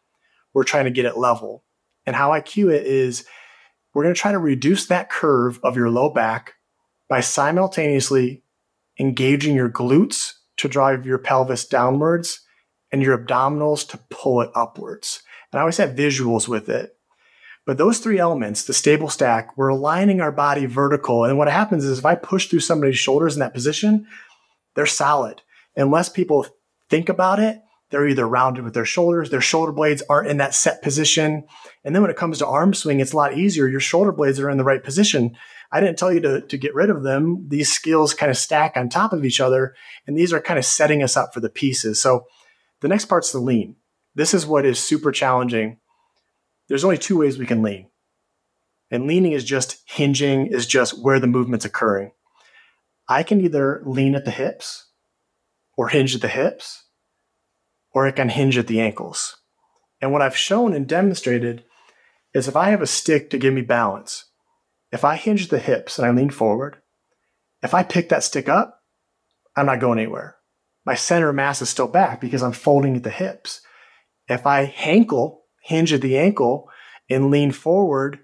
we're 0.54 0.64
trying 0.64 0.86
to 0.86 0.92
get 0.92 1.06
it 1.06 1.18
level. 1.18 1.64
And 2.06 2.16
how 2.16 2.32
I 2.32 2.42
cue 2.42 2.70
it 2.70 2.86
is 2.86 3.26
we're 3.94 4.04
going 4.04 4.14
to 4.14 4.20
try 4.20 4.32
to 4.32 4.40
reduce 4.40 4.88
that 4.88 5.10
curve 5.10 5.60
of 5.64 5.76
your 5.76 5.90
low 5.90 6.10
back 6.10 6.54
by 7.08 7.22
simultaneously 7.22 8.44
engaging 9.00 9.56
your 9.56 9.70
glutes 9.70 10.34
to 10.58 10.68
drive 10.68 11.06
your 11.06 11.18
pelvis 11.18 11.66
downwards 11.66 12.42
and 12.96 13.04
your 13.04 13.18
abdominals 13.18 13.86
to 13.90 14.00
pull 14.10 14.40
it 14.40 14.50
upwards. 14.56 15.22
And 15.52 15.60
I 15.60 15.64
always 15.64 15.76
have 15.76 15.98
visuals 15.98 16.48
with 16.48 16.70
it. 16.70 16.96
But 17.66 17.78
those 17.78 18.00
three 18.00 18.20
elements, 18.20 18.64
the 18.64 18.74
stable 18.74 19.10
stack, 19.10 19.58
we're 19.58 19.68
aligning 19.68 20.22
our 20.22 20.32
body 20.32 20.66
vertical. 20.66 21.26
And 21.26 21.38
what 21.38 21.50
happens 21.50 21.84
is 21.84 22.00
if 22.00 22.06
I 22.06 22.16
push 22.16 22.48
through 22.48 22.62
somebody's 22.62 22.98
shoulders 22.98 23.34
in 23.36 23.42
that 23.42 23.54
position, 23.54 24.08
they're 24.76 24.86
solid. 24.86 25.42
Unless 25.76 26.08
people 26.08 26.48
think 26.90 27.10
about 27.10 27.42
it, 27.42 27.60
they're 27.90 28.08
either 28.08 28.26
rounded 28.26 28.64
with 28.64 28.74
their 28.74 28.86
shoulders, 28.86 29.30
their 29.30 29.42
shoulder 29.42 29.74
blades 29.74 30.02
aren't 30.10 30.30
in 30.30 30.38
that 30.38 30.56
set 30.56 30.82
position. 30.82 31.44
And 31.84 31.94
then 31.94 32.02
when 32.02 32.12
it 32.12 32.18
comes 32.18 32.38
to 32.38 32.48
arm 32.48 32.74
swing, 32.74 33.02
it's 33.02 33.12
a 33.12 33.18
lot 33.18 33.38
easier. 33.38 33.68
Your 33.68 33.82
shoulder 33.82 34.14
blades 34.14 34.40
are 34.40 34.50
in 34.50 34.58
the 34.58 34.64
right 34.64 34.82
position. 34.82 35.36
I 35.70 35.82
didn't 35.82 35.98
tell 35.98 36.14
you 36.14 36.22
to, 36.22 36.42
to 36.48 36.58
get 36.58 36.74
rid 36.74 36.90
of 36.90 37.04
them. 37.04 37.48
These 37.50 37.74
skills 37.74 38.14
kind 38.14 38.30
of 38.30 38.38
stack 38.38 38.78
on 38.78 38.88
top 38.88 39.12
of 39.12 39.26
each 39.26 39.42
other. 39.42 39.76
And 40.08 40.18
these 40.18 40.32
are 40.32 40.40
kind 40.40 40.58
of 40.58 40.64
setting 40.64 41.04
us 41.04 41.18
up 41.18 41.34
for 41.34 41.42
the 41.42 41.50
pieces. 41.50 42.02
So 42.02 42.28
the 42.82 42.88
next 42.88 43.06
part's 43.06 43.32
the 43.32 43.40
lean. 43.40 43.76
This 44.16 44.34
is 44.34 44.46
what 44.46 44.66
is 44.66 44.80
super 44.80 45.12
challenging. 45.12 45.78
There's 46.68 46.84
only 46.84 46.98
two 46.98 47.18
ways 47.18 47.38
we 47.38 47.46
can 47.46 47.62
lean. 47.62 47.88
And 48.92 49.08
leaning 49.08 49.34
is 49.34 49.44
just 49.44 49.82
hinging, 49.86 50.48
is 50.48 50.68
just 50.68 51.02
where 51.04 51.20
the 51.20 51.28
movement's 51.28 51.66
occurring. 51.66 52.12
I 53.08 53.24
can 53.24 53.42
either 53.42 53.82
lean 53.86 54.16
at 54.16 54.26
the 54.26 54.32
hips 54.32 54.88
or 55.78 55.90
hinge 55.90 56.16
at 56.16 56.22
the 56.22 56.28
hips, 56.28 56.84
or 57.92 58.08
it 58.08 58.16
can 58.16 58.30
hinge 58.30 58.58
at 58.58 58.68
the 58.68 58.80
ankles. 58.80 59.38
And 60.02 60.12
what 60.12 60.22
I've 60.22 60.38
shown 60.38 60.74
and 60.74 60.88
demonstrated 60.88 61.64
is 62.34 62.48
if 62.48 62.56
I 62.56 62.70
have 62.70 62.82
a 62.82 62.88
stick 62.88 63.30
to 63.30 63.38
give 63.38 63.54
me 63.54 63.62
balance, 63.62 64.26
if 64.92 65.04
I 65.04 65.16
hinge 65.16 65.48
the 65.48 65.60
hips 65.60 65.98
and 65.98 66.06
I 66.08 66.12
lean 66.12 66.30
forward, 66.30 66.78
if 67.64 67.74
I 67.74 67.84
pick 67.84 68.10
that 68.10 68.24
stick 68.24 68.48
up, 68.48 68.82
I'm 69.56 69.66
not 69.66 69.80
going 69.80 70.00
anywhere. 70.00 70.36
My 70.86 70.96
center 70.96 71.30
of 71.30 71.36
mass 71.36 71.62
is 71.62 71.70
still 71.70 71.88
back 71.88 72.22
because 72.22 72.44
I'm 72.44 72.52
folding 72.52 72.96
at 72.96 73.04
the 73.04 73.10
hips. 73.10 73.62
If 74.28 74.46
I 74.46 74.66
hankle, 74.66 75.44
hinge 75.64 75.92
at 75.94 76.02
the 76.02 76.18
ankle 76.18 76.70
and 77.10 77.32
lean 77.32 77.52
forward, 77.52 78.20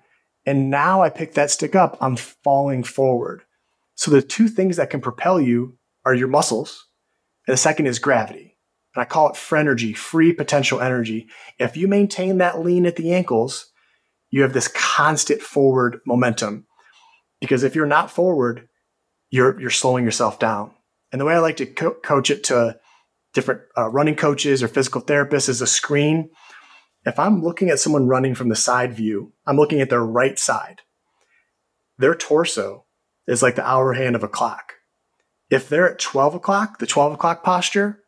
and 0.45 0.69
now 0.69 1.01
I 1.01 1.09
pick 1.09 1.33
that 1.33 1.51
stick 1.51 1.75
up, 1.75 1.97
I'm 2.01 2.15
falling 2.15 2.83
forward. 2.83 3.43
So 3.95 4.11
the 4.11 4.21
two 4.21 4.47
things 4.47 4.77
that 4.77 4.89
can 4.89 5.01
propel 5.01 5.39
you 5.39 5.77
are 6.05 6.13
your 6.13 6.27
muscles, 6.27 6.87
and 7.47 7.53
the 7.53 7.57
second 7.57 7.87
is 7.87 7.99
gravity. 7.99 8.57
And 8.95 9.01
I 9.01 9.05
call 9.05 9.29
it 9.29 9.35
phrenergy, 9.35 9.95
free 9.95 10.33
potential 10.33 10.81
energy. 10.81 11.27
If 11.59 11.77
you 11.77 11.87
maintain 11.87 12.39
that 12.39 12.59
lean 12.59 12.85
at 12.85 12.95
the 12.95 13.13
ankles, 13.13 13.71
you 14.29 14.41
have 14.41 14.53
this 14.53 14.67
constant 14.67 15.41
forward 15.41 15.99
momentum. 16.05 16.65
Because 17.39 17.63
if 17.63 17.75
you're 17.75 17.85
not 17.85 18.11
forward, 18.11 18.67
you're, 19.29 19.59
you're 19.59 19.69
slowing 19.69 20.03
yourself 20.03 20.39
down. 20.39 20.71
And 21.11 21.19
the 21.19 21.25
way 21.25 21.33
I 21.33 21.39
like 21.39 21.57
to 21.57 21.65
co- 21.65 21.95
coach 22.03 22.29
it 22.29 22.43
to 22.45 22.79
different 23.33 23.61
uh, 23.77 23.89
running 23.89 24.15
coaches 24.15 24.61
or 24.61 24.67
physical 24.67 25.01
therapists 25.01 25.49
is 25.49 25.61
a 25.61 25.67
screen. 25.67 26.29
If 27.05 27.19
I'm 27.19 27.43
looking 27.43 27.69
at 27.69 27.79
someone 27.79 28.07
running 28.07 28.35
from 28.35 28.49
the 28.49 28.55
side 28.55 28.93
view, 28.93 29.33
I'm 29.45 29.57
looking 29.57 29.81
at 29.81 29.89
their 29.89 30.05
right 30.05 30.37
side. 30.37 30.81
Their 31.97 32.15
torso 32.15 32.85
is 33.27 33.41
like 33.41 33.55
the 33.55 33.67
hour 33.67 33.93
hand 33.93 34.15
of 34.15 34.23
a 34.23 34.27
clock. 34.27 34.73
If 35.49 35.67
they're 35.67 35.91
at 35.91 35.99
12 35.99 36.35
o'clock, 36.35 36.79
the 36.79 36.87
12 36.87 37.13
o'clock 37.13 37.43
posture, 37.43 37.99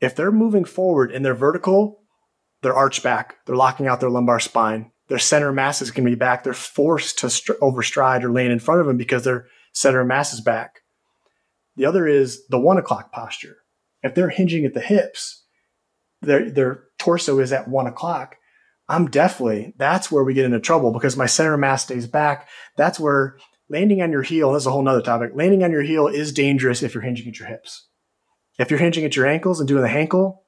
if 0.00 0.14
they're 0.14 0.32
moving 0.32 0.64
forward 0.64 1.10
and 1.10 1.24
they're 1.24 1.34
vertical, 1.34 2.02
they're 2.62 2.74
arched 2.74 3.02
back. 3.02 3.36
They're 3.46 3.56
locking 3.56 3.86
out 3.86 4.00
their 4.00 4.10
lumbar 4.10 4.40
spine 4.40 4.92
their 5.08 5.18
center 5.18 5.52
mass 5.52 5.82
is 5.82 5.90
going 5.90 6.04
to 6.04 6.10
be 6.10 6.16
back. 6.16 6.44
They're 6.44 6.52
forced 6.52 7.18
to 7.18 7.26
overstride 7.60 8.22
or 8.22 8.30
lean 8.30 8.50
in 8.50 8.58
front 8.58 8.80
of 8.80 8.86
them 8.86 8.96
because 8.96 9.24
their 9.24 9.46
center 9.72 10.04
mass 10.04 10.32
is 10.32 10.40
back. 10.40 10.80
The 11.78 11.86
other 11.86 12.08
is 12.08 12.46
the 12.48 12.58
one 12.58 12.76
o'clock 12.76 13.12
posture. 13.12 13.58
If 14.02 14.14
they're 14.14 14.30
hinging 14.30 14.64
at 14.64 14.74
the 14.74 14.80
hips, 14.80 15.44
their, 16.20 16.50
their 16.50 16.84
torso 16.98 17.38
is 17.38 17.52
at 17.52 17.68
one 17.68 17.86
o'clock. 17.86 18.34
I'm 18.88 19.06
definitely, 19.06 19.74
that's 19.76 20.10
where 20.10 20.24
we 20.24 20.34
get 20.34 20.44
into 20.44 20.58
trouble 20.58 20.92
because 20.92 21.16
my 21.16 21.26
center 21.26 21.56
mass 21.56 21.84
stays 21.84 22.08
back. 22.08 22.48
That's 22.76 22.98
where 22.98 23.38
landing 23.70 24.02
on 24.02 24.10
your 24.10 24.22
heel, 24.22 24.52
this 24.52 24.64
is 24.64 24.66
a 24.66 24.72
whole 24.72 24.82
nother 24.82 25.02
topic. 25.02 25.30
Landing 25.34 25.62
on 25.62 25.70
your 25.70 25.82
heel 25.82 26.08
is 26.08 26.32
dangerous 26.32 26.82
if 26.82 26.94
you're 26.94 27.02
hinging 27.02 27.28
at 27.28 27.38
your 27.38 27.48
hips. 27.48 27.86
If 28.58 28.70
you're 28.70 28.80
hinging 28.80 29.04
at 29.04 29.14
your 29.14 29.28
ankles 29.28 29.60
and 29.60 29.68
doing 29.68 29.82
the 29.82 29.88
hankle, 29.88 30.42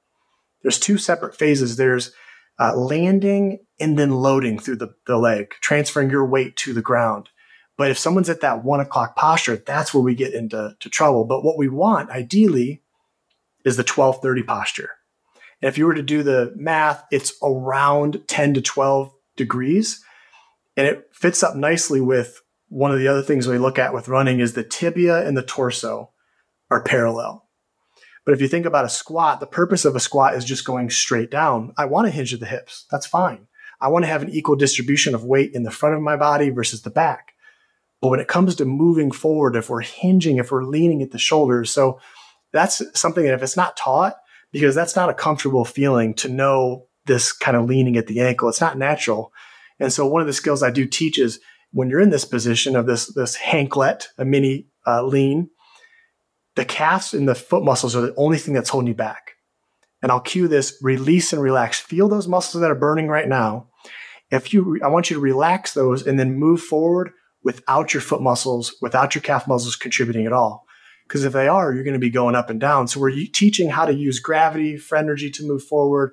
there's 0.63 0.81
two 0.81 0.99
separate 0.99 1.37
phases. 1.37 1.77
There's 1.77 2.13
uh, 2.59 2.75
landing 2.77 3.61
and 3.79 3.97
then 3.97 4.11
loading 4.11 4.59
through 4.59 4.77
the, 4.77 4.95
the 5.07 5.17
leg, 5.17 5.53
transferring 5.63 6.11
your 6.11 6.27
weight 6.27 6.57
to 6.57 6.75
the 6.75 6.83
ground. 6.83 7.29
But 7.81 7.91
if 7.91 7.99
someone's 7.99 8.29
at 8.29 8.43
that 8.43 8.63
one 8.63 8.81
o'clock 8.81 9.17
posture, 9.17 9.57
that's 9.57 9.95
where 9.95 10.03
we 10.03 10.15
get 10.15 10.35
into 10.35 10.77
trouble. 10.81 11.25
But 11.25 11.43
what 11.43 11.57
we 11.57 11.71
want 11.71 12.11
ideally 12.11 12.83
is 13.65 13.79
the 13.79 13.83
1230 13.83 14.43
posture. 14.43 14.91
And 15.63 15.71
if 15.71 15.79
you 15.79 15.87
were 15.87 15.95
to 15.95 16.03
do 16.03 16.23
the 16.23 16.53
math, 16.57 17.03
it's 17.11 17.33
around 17.43 18.23
10 18.27 18.53
to 18.53 18.61
12 18.61 19.15
degrees. 19.35 20.05
And 20.77 20.87
it 20.87 21.09
fits 21.15 21.43
up 21.43 21.57
nicely 21.57 22.03
with 22.03 22.43
one 22.69 22.93
of 22.93 22.99
the 22.99 23.09
other 23.09 23.23
things 23.23 23.49
we 23.49 23.57
look 23.57 23.79
at 23.79 23.95
with 23.95 24.09
running 24.09 24.41
is 24.41 24.53
the 24.53 24.63
tibia 24.63 25.27
and 25.27 25.35
the 25.35 25.43
torso 25.43 26.11
are 26.71 26.83
parallel. 26.83 27.49
But 28.27 28.35
if 28.35 28.43
you 28.43 28.49
think 28.49 28.67
about 28.67 28.85
a 28.85 28.91
squat, 28.91 29.41
the 29.41 29.47
purpose 29.47 29.87
of 29.87 29.97
a 29.97 30.01
squat 30.01 30.35
is 30.35 30.45
just 30.45 30.67
going 30.67 30.91
straight 30.91 31.31
down. 31.31 31.73
I 31.79 31.87
want 31.87 32.09
to 32.09 32.13
hinge 32.13 32.35
at 32.35 32.41
the 32.41 32.47
hips. 32.47 32.85
That's 32.91 33.07
fine. 33.07 33.47
I 33.81 33.89
want 33.89 34.03
to 34.03 34.11
have 34.11 34.21
an 34.23 34.29
equal 34.29 34.57
distribution 34.57 35.15
of 35.15 35.25
weight 35.25 35.53
in 35.55 35.63
the 35.63 35.71
front 35.71 35.95
of 35.95 36.03
my 36.03 36.17
body 36.17 36.51
versus 36.51 36.83
the 36.83 36.91
back. 36.91 37.30
But 38.01 38.09
when 38.09 38.21
it 38.21 38.29
comes 38.29 38.55
to 38.57 38.65
moving 38.65 39.11
forward, 39.11 39.57
if 39.57 39.69
we're 39.69 39.83
hinging, 39.83 40.39
if 40.39 40.51
we're 40.51 40.65
leaning 40.65 41.03
at 41.03 41.11
the 41.11 41.19
shoulders, 41.19 41.71
so 41.71 42.01
that's 42.53 42.83
something 42.99 43.25
that 43.25 43.35
if 43.35 43.43
it's 43.43 43.57
not 43.57 43.77
taught, 43.77 44.17
because 44.53 44.75
that's 44.75 44.97
not 44.97 45.11
a 45.11 45.15
comfortable 45.15 45.65
feeling 45.65 46.15
to 46.15 46.29
know 46.29 46.87
this 47.07 47.33
kind 47.33 47.57
of 47.57 47.67
leaning 47.67 47.97
at 47.97 48.07
the 48.07 48.21
ankle, 48.21 48.49
it's 48.49 48.61
not 48.61 48.79
natural. 48.79 49.33
And 49.79 49.93
so 49.93 50.07
one 50.07 50.21
of 50.21 50.27
the 50.27 50.33
skills 50.33 50.63
I 50.63 50.71
do 50.71 50.87
teach 50.87 51.19
is 51.19 51.41
when 51.73 51.89
you're 51.89 52.01
in 52.01 52.11
this 52.11 52.25
position 52.25 52.75
of 52.75 52.87
this, 52.87 53.07
this 53.15 53.37
hanklet, 53.37 54.09
a 54.19 54.25
mini 54.25 54.67
uh, 54.87 55.05
lean, 55.05 55.51
the 56.57 56.65
calves 56.65 57.15
and 57.15 57.29
the 57.29 57.35
foot 57.35 57.65
muscles 57.65 57.95
are 57.95 58.01
the 58.01 58.15
only 58.17 58.39
thing 58.39 58.55
that's 58.55 58.71
holding 58.71 58.89
you 58.89 58.95
back. 58.95 59.33
And 60.03 60.11
I'll 60.11 60.21
cue 60.21 60.49
this 60.49 60.79
release 60.83 61.33
and 61.33 61.43
relax. 61.43 61.79
Feel 61.79 62.09
those 62.09 62.27
muscles 62.27 62.61
that 62.63 62.71
are 62.71 62.77
burning 62.77 63.09
right 63.09 63.29
now. 63.29 63.69
If 64.31 64.53
you, 64.53 64.81
I 64.83 64.89
want 64.89 65.11
you 65.11 65.17
to 65.17 65.21
relax 65.21 65.75
those 65.75 66.07
and 66.07 66.19
then 66.19 66.35
move 66.35 66.63
forward 66.63 67.13
without 67.43 67.95
your 67.95 68.01
foot 68.01 68.23
muscles, 68.23 68.75
without 68.81 69.15
your 69.15 69.23
calf 69.23 69.49
muscles 69.49 69.77
contributing 69.77 70.27
at 70.27 70.33
all. 70.33 70.67
Because 71.07 71.25
if 71.25 71.33
they 71.33 71.49
are, 71.49 71.73
you're 71.73 71.85
going 71.85 71.95
to 71.95 72.01
be 72.01 72.11
going 72.11 72.37
up 72.37 72.51
and 72.51 72.61
down. 72.61 72.87
So 72.87 73.01
we're 73.01 73.27
teaching 73.33 73.69
how 73.69 73.87
to 73.87 73.95
use 73.95 74.21
gravity 74.21 74.77
for 74.77 74.97
energy 74.97 75.31
to 75.31 75.47
move 75.47 75.65
forward. 75.65 76.13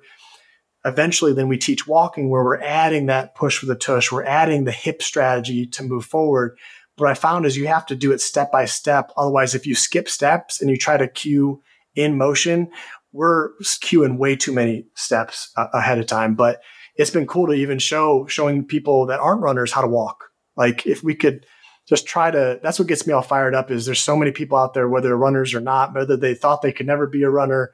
Eventually, 0.86 1.34
then 1.34 1.48
we 1.48 1.58
teach 1.58 1.88
walking 1.88 2.30
where 2.30 2.44
we're 2.44 2.62
adding 2.62 3.08
that 3.08 3.36
push 3.36 3.62
with 3.62 3.68
the 3.68 3.76
tush. 3.76 4.12
We're 4.12 4.24
adding 4.24 4.64
the 4.64 4.72
hip 4.72 5.04
strategy 5.04 5.68
to 5.68 5.84
move 5.84 6.06
forward 6.06 6.58
what 6.98 7.10
I 7.10 7.14
found 7.14 7.46
is 7.46 7.56
you 7.56 7.68
have 7.68 7.86
to 7.88 7.96
do 7.96 8.12
it 8.12 8.22
step 8.22 8.52
by 8.52 8.66
step. 8.66 9.12
Otherwise, 9.16 9.56
if 9.56 9.66
you 9.66 9.76
skip 9.76 10.10
steps 10.10 10.62
and 10.62 10.70
you 10.70 10.78
try 10.78 10.98
to 10.98 11.08
cue 11.08 11.62
in 11.96 12.18
motion, 12.18 12.72
we're 13.12 13.52
queuing 13.60 14.18
way 14.18 14.36
too 14.36 14.52
many 14.52 14.86
steps 14.96 15.52
ahead 15.56 16.00
of 16.00 16.08
time. 16.08 16.36
But 16.36 16.62
it's 16.96 17.12
been 17.12 17.28
cool 17.28 17.48
to 17.48 17.54
even 17.54 17.80
show 17.80 18.26
showing 18.28 18.66
people 18.66 19.06
that 19.08 19.20
aren't 19.20 19.42
runners 19.42 19.72
how 19.72 19.82
to 19.82 19.88
walk. 19.88 20.26
Like 20.58 20.86
if 20.86 21.04
we 21.04 21.16
could 21.16 21.46
just 21.88 22.06
try 22.06 22.30
to, 22.30 22.60
that's 22.62 22.80
what 22.80 22.90
gets 22.90 23.08
me 23.08 23.14
all 23.14 23.22
fired 23.22 23.56
up 23.56 23.72
is 23.72 23.86
there's 23.86 24.02
so 24.02 24.18
many 24.18 24.32
people 24.32 24.58
out 24.58 24.74
there, 24.74 24.90
whether 24.90 25.16
runners 25.16 25.54
or 25.54 25.62
not, 25.62 25.94
whether 25.94 26.18
they 26.18 26.36
thought 26.36 26.62
they 26.62 26.74
could 26.74 26.88
never 26.88 27.08
be 27.08 27.24
a 27.24 27.30
runner, 27.30 27.72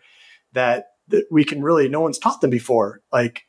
that, 0.51 0.89
that 1.07 1.25
we 1.31 1.43
can 1.43 1.63
really, 1.63 1.89
no 1.89 2.01
one's 2.01 2.19
taught 2.19 2.41
them 2.41 2.51
before. 2.51 3.01
Like 3.11 3.47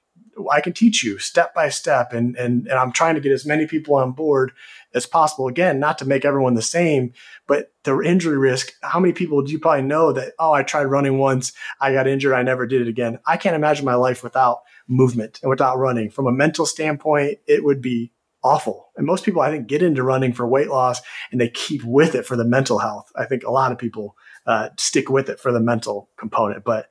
I 0.50 0.60
can 0.60 0.72
teach 0.72 1.04
you 1.04 1.18
step 1.18 1.54
by 1.54 1.68
step. 1.68 2.12
And, 2.12 2.34
and, 2.36 2.66
and 2.66 2.78
I'm 2.78 2.92
trying 2.92 3.14
to 3.14 3.20
get 3.20 3.32
as 3.32 3.44
many 3.44 3.66
people 3.66 3.96
on 3.96 4.12
board 4.12 4.52
as 4.94 5.04
possible. 5.04 5.48
Again, 5.48 5.78
not 5.78 5.98
to 5.98 6.06
make 6.06 6.24
everyone 6.24 6.54
the 6.54 6.62
same, 6.62 7.12
but 7.46 7.72
the 7.82 8.00
injury 8.00 8.38
risk. 8.38 8.72
How 8.82 9.00
many 9.00 9.12
people 9.12 9.42
do 9.42 9.52
you 9.52 9.58
probably 9.58 9.82
know 9.82 10.12
that, 10.12 10.32
oh, 10.38 10.52
I 10.52 10.62
tried 10.62 10.84
running 10.84 11.18
once. 11.18 11.52
I 11.78 11.92
got 11.92 12.08
injured. 12.08 12.32
I 12.32 12.42
never 12.42 12.66
did 12.66 12.80
it 12.80 12.88
again. 12.88 13.18
I 13.26 13.36
can't 13.36 13.54
imagine 13.54 13.84
my 13.84 13.96
life 13.96 14.24
without 14.24 14.62
movement 14.88 15.40
and 15.42 15.50
without 15.50 15.78
running. 15.78 16.10
From 16.10 16.26
a 16.26 16.32
mental 16.32 16.64
standpoint, 16.64 17.38
it 17.46 17.62
would 17.64 17.82
be 17.82 18.12
awful. 18.44 18.90
And 18.96 19.06
most 19.06 19.24
people, 19.24 19.42
I 19.42 19.50
think, 19.50 19.66
get 19.66 19.82
into 19.82 20.02
running 20.02 20.32
for 20.32 20.46
weight 20.46 20.68
loss 20.68 21.00
and 21.32 21.40
they 21.40 21.48
keep 21.48 21.82
with 21.82 22.14
it 22.14 22.26
for 22.26 22.36
the 22.36 22.44
mental 22.44 22.78
health. 22.78 23.10
I 23.16 23.24
think 23.24 23.42
a 23.42 23.50
lot 23.50 23.72
of 23.72 23.78
people 23.78 24.16
uh, 24.46 24.68
stick 24.78 25.08
with 25.08 25.30
it 25.30 25.40
for 25.40 25.50
the 25.50 25.60
mental 25.60 26.10
component. 26.18 26.62
But 26.62 26.88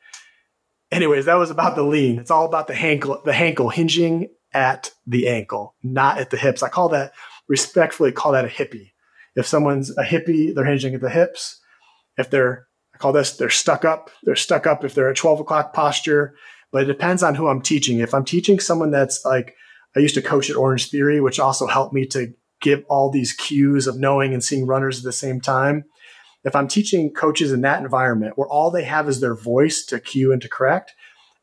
anyways, 0.91 1.25
that 1.25 1.35
was 1.35 1.51
about 1.51 1.75
the 1.75 1.83
lean. 1.83 2.19
It's 2.19 2.31
all 2.31 2.45
about 2.45 2.67
the 2.67 2.75
ankle, 2.75 3.21
the 3.23 3.33
ankle 3.33 3.69
hinging 3.69 4.29
at 4.53 4.91
the 5.05 5.27
ankle, 5.27 5.75
not 5.83 6.17
at 6.17 6.31
the 6.31 6.37
hips. 6.37 6.63
I 6.63 6.69
call 6.69 6.89
that 6.89 7.13
respectfully 7.47 8.11
call 8.11 8.31
that 8.31 8.45
a 8.45 8.49
hippie. 8.49 8.91
If 9.35 9.45
someone's 9.45 9.95
a 9.97 10.03
hippie, 10.03 10.53
they're 10.53 10.65
hinging 10.65 10.95
at 10.95 11.01
the 11.01 11.09
hips. 11.09 11.59
If 12.17 12.29
they're, 12.29 12.67
I 12.93 12.97
call 12.97 13.13
this, 13.13 13.37
they're 13.37 13.49
stuck 13.49 13.85
up. 13.85 14.09
They're 14.23 14.35
stuck 14.35 14.67
up 14.67 14.83
if 14.83 14.93
they're 14.93 15.09
at 15.09 15.15
12 15.15 15.41
o'clock 15.41 15.73
posture. 15.73 16.35
But 16.71 16.83
it 16.83 16.85
depends 16.85 17.21
on 17.23 17.35
who 17.35 17.47
I'm 17.47 17.61
teaching. 17.61 17.99
If 17.99 18.13
I'm 18.13 18.25
teaching 18.25 18.59
someone 18.59 18.91
that's 18.91 19.23
like 19.25 19.55
I 19.95 19.99
used 19.99 20.15
to 20.15 20.21
coach 20.21 20.49
at 20.49 20.55
Orange 20.55 20.89
Theory, 20.89 21.21
which 21.21 21.39
also 21.39 21.67
helped 21.67 21.93
me 21.93 22.05
to 22.07 22.33
give 22.61 22.83
all 22.89 23.11
these 23.11 23.33
cues 23.33 23.87
of 23.87 23.99
knowing 23.99 24.33
and 24.33 24.43
seeing 24.43 24.65
runners 24.65 24.99
at 24.99 25.03
the 25.03 25.11
same 25.11 25.39
time. 25.41 25.85
If 26.43 26.55
I'm 26.55 26.67
teaching 26.67 27.11
coaches 27.13 27.51
in 27.51 27.61
that 27.61 27.81
environment 27.81 28.37
where 28.37 28.47
all 28.47 28.71
they 28.71 28.83
have 28.83 29.07
is 29.07 29.19
their 29.19 29.35
voice 29.35 29.85
to 29.85 29.99
cue 29.99 30.31
and 30.31 30.41
to 30.41 30.49
correct, 30.49 30.93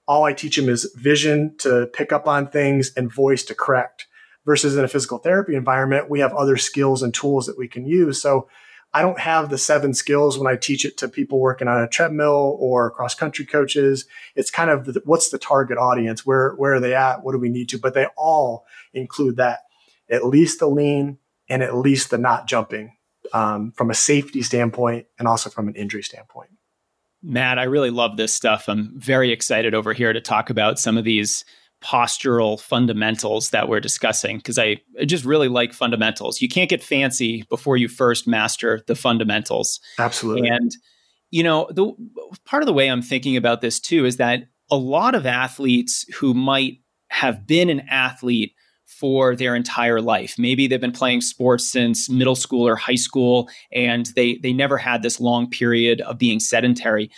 all 0.07 0.25
I 0.25 0.33
teach 0.33 0.57
them 0.57 0.69
is 0.69 0.93
vision 0.97 1.55
to 1.59 1.89
pick 1.93 2.13
up 2.13 2.27
on 2.27 2.49
things 2.49 2.93
and 2.97 3.13
voice 3.13 3.45
to 3.45 3.55
correct. 3.55 4.07
Versus 4.47 4.77
in 4.77 4.85
a 4.85 4.89
physical 4.89 5.19
therapy 5.19 5.55
environment, 5.55 6.11
we 6.11 6.21
have 6.21 6.33
other 6.33 6.57
skills 6.57 7.03
and 7.03 7.15
tools 7.15 7.47
that 7.47 7.59
we 7.59 7.69
can 7.69 7.87
use. 7.87 8.21
So 8.21 8.49
I 8.93 9.03
don't 9.03 9.21
have 9.21 9.51
the 9.51 9.59
seven 9.59 9.95
skills 9.95 10.37
when 10.37 10.53
I 10.53 10.57
teach 10.57 10.85
it 10.85 10.97
to 10.99 11.09
people 11.09 11.39
working 11.39 11.69
on 11.69 11.81
a 11.81 11.89
treadmill 11.89 12.57
or 12.59 12.91
cross 12.91 13.15
country 13.15 13.47
coaches. 13.47 14.05
It's 14.35 14.51
kind 14.51 14.69
of 14.69 14.85
the, 14.85 15.01
what's 15.05 15.31
the 15.31 15.39
target 15.39 15.79
audience? 15.79 16.27
Where, 16.27 16.55
where 16.55 16.75
are 16.75 16.81
they 16.81 16.95
at? 16.95 17.23
What 17.23 17.33
do 17.33 17.39
we 17.39 17.49
need 17.49 17.69
to? 17.69 17.79
But 17.79 17.95
they 17.95 18.07
all 18.17 18.67
include 18.93 19.37
that, 19.37 19.61
at 20.11 20.27
least 20.27 20.59
the 20.59 20.67
lean 20.67 21.19
and 21.49 21.63
at 21.63 21.77
least 21.77 22.11
the 22.11 22.19
not 22.19 22.49
jumping 22.49 22.97
um, 23.33 23.73
from 23.73 23.91
a 23.91 23.95
safety 23.95 24.43
standpoint 24.43 25.07
and 25.19 25.29
also 25.29 25.51
from 25.51 25.69
an 25.69 25.75
injury 25.75 26.03
standpoint. 26.03 26.51
Matt, 27.23 27.59
I 27.59 27.65
really 27.65 27.91
love 27.91 28.17
this 28.17 28.33
stuff. 28.33 28.69
I'm 28.69 28.99
very 28.99 29.31
excited 29.31 29.75
over 29.75 29.93
here 29.93 30.13
to 30.13 30.21
talk 30.21 30.51
about 30.51 30.79
some 30.79 30.97
of 30.97 31.05
these 31.05 31.45
postural 31.83 32.61
fundamentals 32.61 33.51
that 33.51 33.69
we're 33.69 33.81
discussing 33.81 34.37
because 34.37 34.59
I, 34.59 34.81
just 35.07 35.25
really 35.25 35.49
like 35.49 35.73
fundamentals. 35.73 36.43
You 36.43 36.49
can't 36.49 36.69
get 36.69 36.83
fancy 36.83 37.45
before 37.49 37.77
you 37.77 37.89
first 37.89 38.29
master 38.29 38.83
the 38.87 38.95
fundamentals. 38.95 39.81
Absolutely. 39.99 40.49
And 40.49 40.71
you 41.31 41.43
know, 41.43 41.69
the 41.71 41.93
part 42.45 42.63
of 42.63 42.67
the 42.67 42.73
way 42.73 42.89
I'm 42.89 43.03
thinking 43.03 43.37
about 43.37 43.61
this 43.61 43.81
too 43.81 44.05
is 44.05 44.17
that 44.19 44.45
a 44.71 44.77
lot 44.77 45.15
of 45.15 45.27
athletes 45.27 46.05
who 46.15 46.35
might 46.35 46.79
have 47.09 47.47
been 47.47 47.71
an 47.71 47.81
athlete 47.89 48.53
for 48.85 49.37
their 49.37 49.55
entire 49.55 50.01
life. 50.01 50.35
Maybe 50.39 50.67
they've 50.67 50.81
been 50.81 50.93
playing 50.93 51.21
sports 51.21 51.71
since 51.71 52.11
middle 52.11 52.35
school 52.35 52.67
or 52.67 52.77
high 52.77 52.97
school 52.97 53.49
and 53.73 54.07
they 54.17 54.39
they 54.43 54.53
never 54.53 54.77
had 54.77 55.03
this 55.03 55.21
long 55.21 55.49
period 55.49 56.01
of 56.03 56.19
being 56.19 56.41
sedentary 56.41 57.11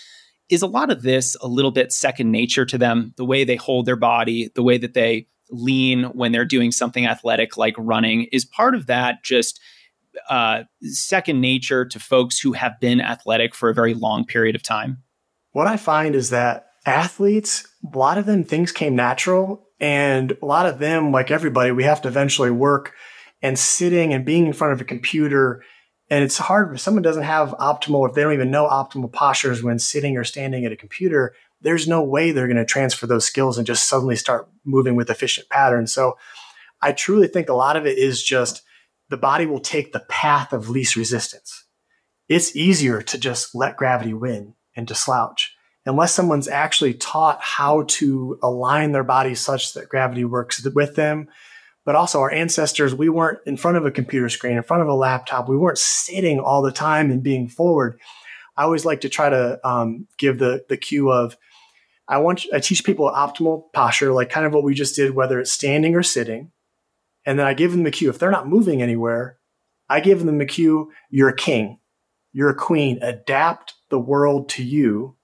is 0.48 0.62
a 0.62 0.66
lot 0.66 0.90
of 0.90 1.02
this 1.02 1.37
a 1.40 1.48
little 1.48 1.70
bit 1.70 1.92
second 1.92 2.31
nature 2.31 2.64
to 2.66 2.78
them, 2.78 3.14
the 3.16 3.24
way 3.24 3.44
they 3.44 3.57
hold 3.57 3.87
their 3.87 3.96
body, 3.96 4.50
the 4.55 4.62
way 4.62 4.78
that 4.78 4.94
they 4.94 5.26
lean 5.50 6.05
when 6.05 6.33
they're 6.33 6.44
doing 6.44 6.72
something 6.72 7.07
athletic 7.07 7.57
like 7.57 7.74
running 7.78 8.24
is 8.33 8.44
part 8.44 8.74
of 8.74 8.87
that 8.87 9.22
just 9.22 9.61
uh, 10.28 10.64
second 10.83 11.40
nature 11.40 11.85
to 11.85 11.98
folks 11.98 12.38
who 12.38 12.52
have 12.52 12.78
been 12.81 13.00
athletic 13.00 13.55
for 13.55 13.68
a 13.68 13.74
very 13.74 13.94
long 13.94 14.24
period 14.24 14.55
of 14.55 14.62
time? 14.62 15.02
What 15.52 15.66
I 15.66 15.76
find 15.76 16.14
is 16.14 16.31
that 16.31 16.66
athletes, 16.87 17.68
a 17.92 17.96
lot 17.96 18.18
of 18.18 18.26
them, 18.26 18.44
things 18.44 18.72
came 18.72 18.96
natural. 18.96 19.68
And 19.81 20.37
a 20.40 20.46
lot 20.46 20.66
of 20.66 20.78
them, 20.78 21.11
like 21.11 21.31
everybody, 21.31 21.72
we 21.72 21.83
have 21.85 22.02
to 22.02 22.09
eventually 22.09 22.50
work 22.50 22.92
and 23.42 23.59
sitting 23.59 24.14
and 24.14 24.24
being 24.24 24.46
in 24.46 24.52
front 24.52 24.72
of 24.72 24.81
a 24.81 24.85
computer 24.85 25.64
and 26.12 26.22
it's 26.22 26.37
hard 26.37 26.75
if 26.75 26.81
someone 26.83 27.03
doesn't 27.03 27.22
have 27.22 27.53
optimal, 27.53 28.07
if 28.07 28.14
they 28.14 28.20
don't 28.20 28.35
even 28.35 28.51
know 28.51 28.68
optimal 28.68 29.11
postures 29.11 29.62
when 29.62 29.79
sitting 29.79 30.18
or 30.18 30.25
standing 30.25 30.66
at 30.66 30.70
a 30.70 30.77
computer, 30.77 31.35
there's 31.62 31.88
no 31.88 32.05
way 32.05 32.33
they're 32.33 32.46
going 32.46 32.59
to 32.59 32.66
transfer 32.66 33.07
those 33.07 33.25
skills 33.25 33.57
and 33.57 33.66
just 33.66 33.88
suddenly 33.88 34.14
start 34.14 34.46
moving 34.62 34.94
with 34.94 35.09
efficient 35.09 35.48
patterns. 35.48 35.90
So 35.90 36.18
I 36.83 36.92
truly 36.92 37.29
think 37.29 37.48
a 37.48 37.55
lot 37.55 37.79
of 37.79 37.87
it 37.87 37.96
is 37.96 38.22
just 38.22 38.61
the 39.09 39.16
body 39.16 39.46
will 39.46 39.59
take 39.59 39.94
the 39.94 40.01
path 40.01 40.53
of 40.53 40.68
least 40.68 40.96
resistance. 40.96 41.64
It's 42.29 42.55
easier 42.55 43.01
to 43.01 43.16
just 43.16 43.55
let 43.55 43.79
gravity 43.79 44.12
win 44.12 44.53
and 44.77 44.87
to 44.88 44.94
slouch. 44.94 45.57
Unless 45.87 46.12
someone's 46.12 46.46
actually 46.46 46.92
taught 46.92 47.40
how 47.40 47.85
to 47.85 48.38
align 48.42 48.92
their 48.92 49.03
body 49.03 49.35
such 49.35 49.72
that 49.72 49.88
gravity 49.88 50.27
works 50.27 50.62
with 50.62 50.94
them, 50.94 51.31
but 51.85 51.97
also 51.97 52.21
our 52.21 52.31
ancestors, 52.31 52.95
we 52.95 53.09
weren't 53.09 53.40
in 53.47 53.57
front 53.57 53.77
of 53.77 53.85
a 53.85 53.90
computer 53.90 54.29
screen, 54.29 54.57
in 54.57 54.62
front 54.62 54.83
of 54.83 54.88
a 54.88 54.95
laptop. 54.95 55.49
We 55.49 55.57
weren't 55.57 55.79
sitting 55.79 56.38
all 56.38 56.62
the 56.62 56.73
time 56.73 57.11
and 57.11 57.23
being 57.23 57.49
forward. 57.49 58.01
I 58.57 58.62
always 58.62 58.85
like 58.85 59.01
to 59.01 59.09
try 59.09 59.31
to 59.31 59.59
um, 59.66 60.07
give 60.18 60.38
the 60.38 60.64
the 60.68 60.77
cue 60.77 61.11
of 61.11 61.37
I 62.07 62.18
want 62.18 62.45
I 62.53 62.61
teach 62.61 62.85
people 62.85 63.11
optimal 63.11 63.73
posture, 63.73 64.12
like 64.12 64.31
kind 64.31 64.47
of 64.47 64.53
what 64.53 64.64
we 64.64 64.75
just 64.75 64.95
did, 64.95 65.14
whether 65.14 65.40
it's 65.40 65.53
standing 65.53 65.97
or 65.97 66.03
sitting, 66.03 66.53
and 67.25 67.38
then 67.38 67.47
I 67.47 67.55
give 67.55 67.73
them 67.73 67.83
the 67.83 67.90
cue. 67.90 68.11
If 68.11 68.18
they're 68.18 68.31
not 68.31 68.49
moving 68.49 68.83
anywhere, 68.83 69.38
I 69.88 70.01
give 70.01 70.25
them 70.25 70.38
the 70.38 70.47
cue. 70.47 70.92
You're 71.11 71.31
a 71.31 71.37
king, 71.37 71.79
you're 72.33 72.51
a 72.51 72.55
queen. 72.55 72.99
Adapt 73.03 73.75
the 73.88 73.99
world 73.99 74.49
to 74.51 74.62
you. 74.62 75.16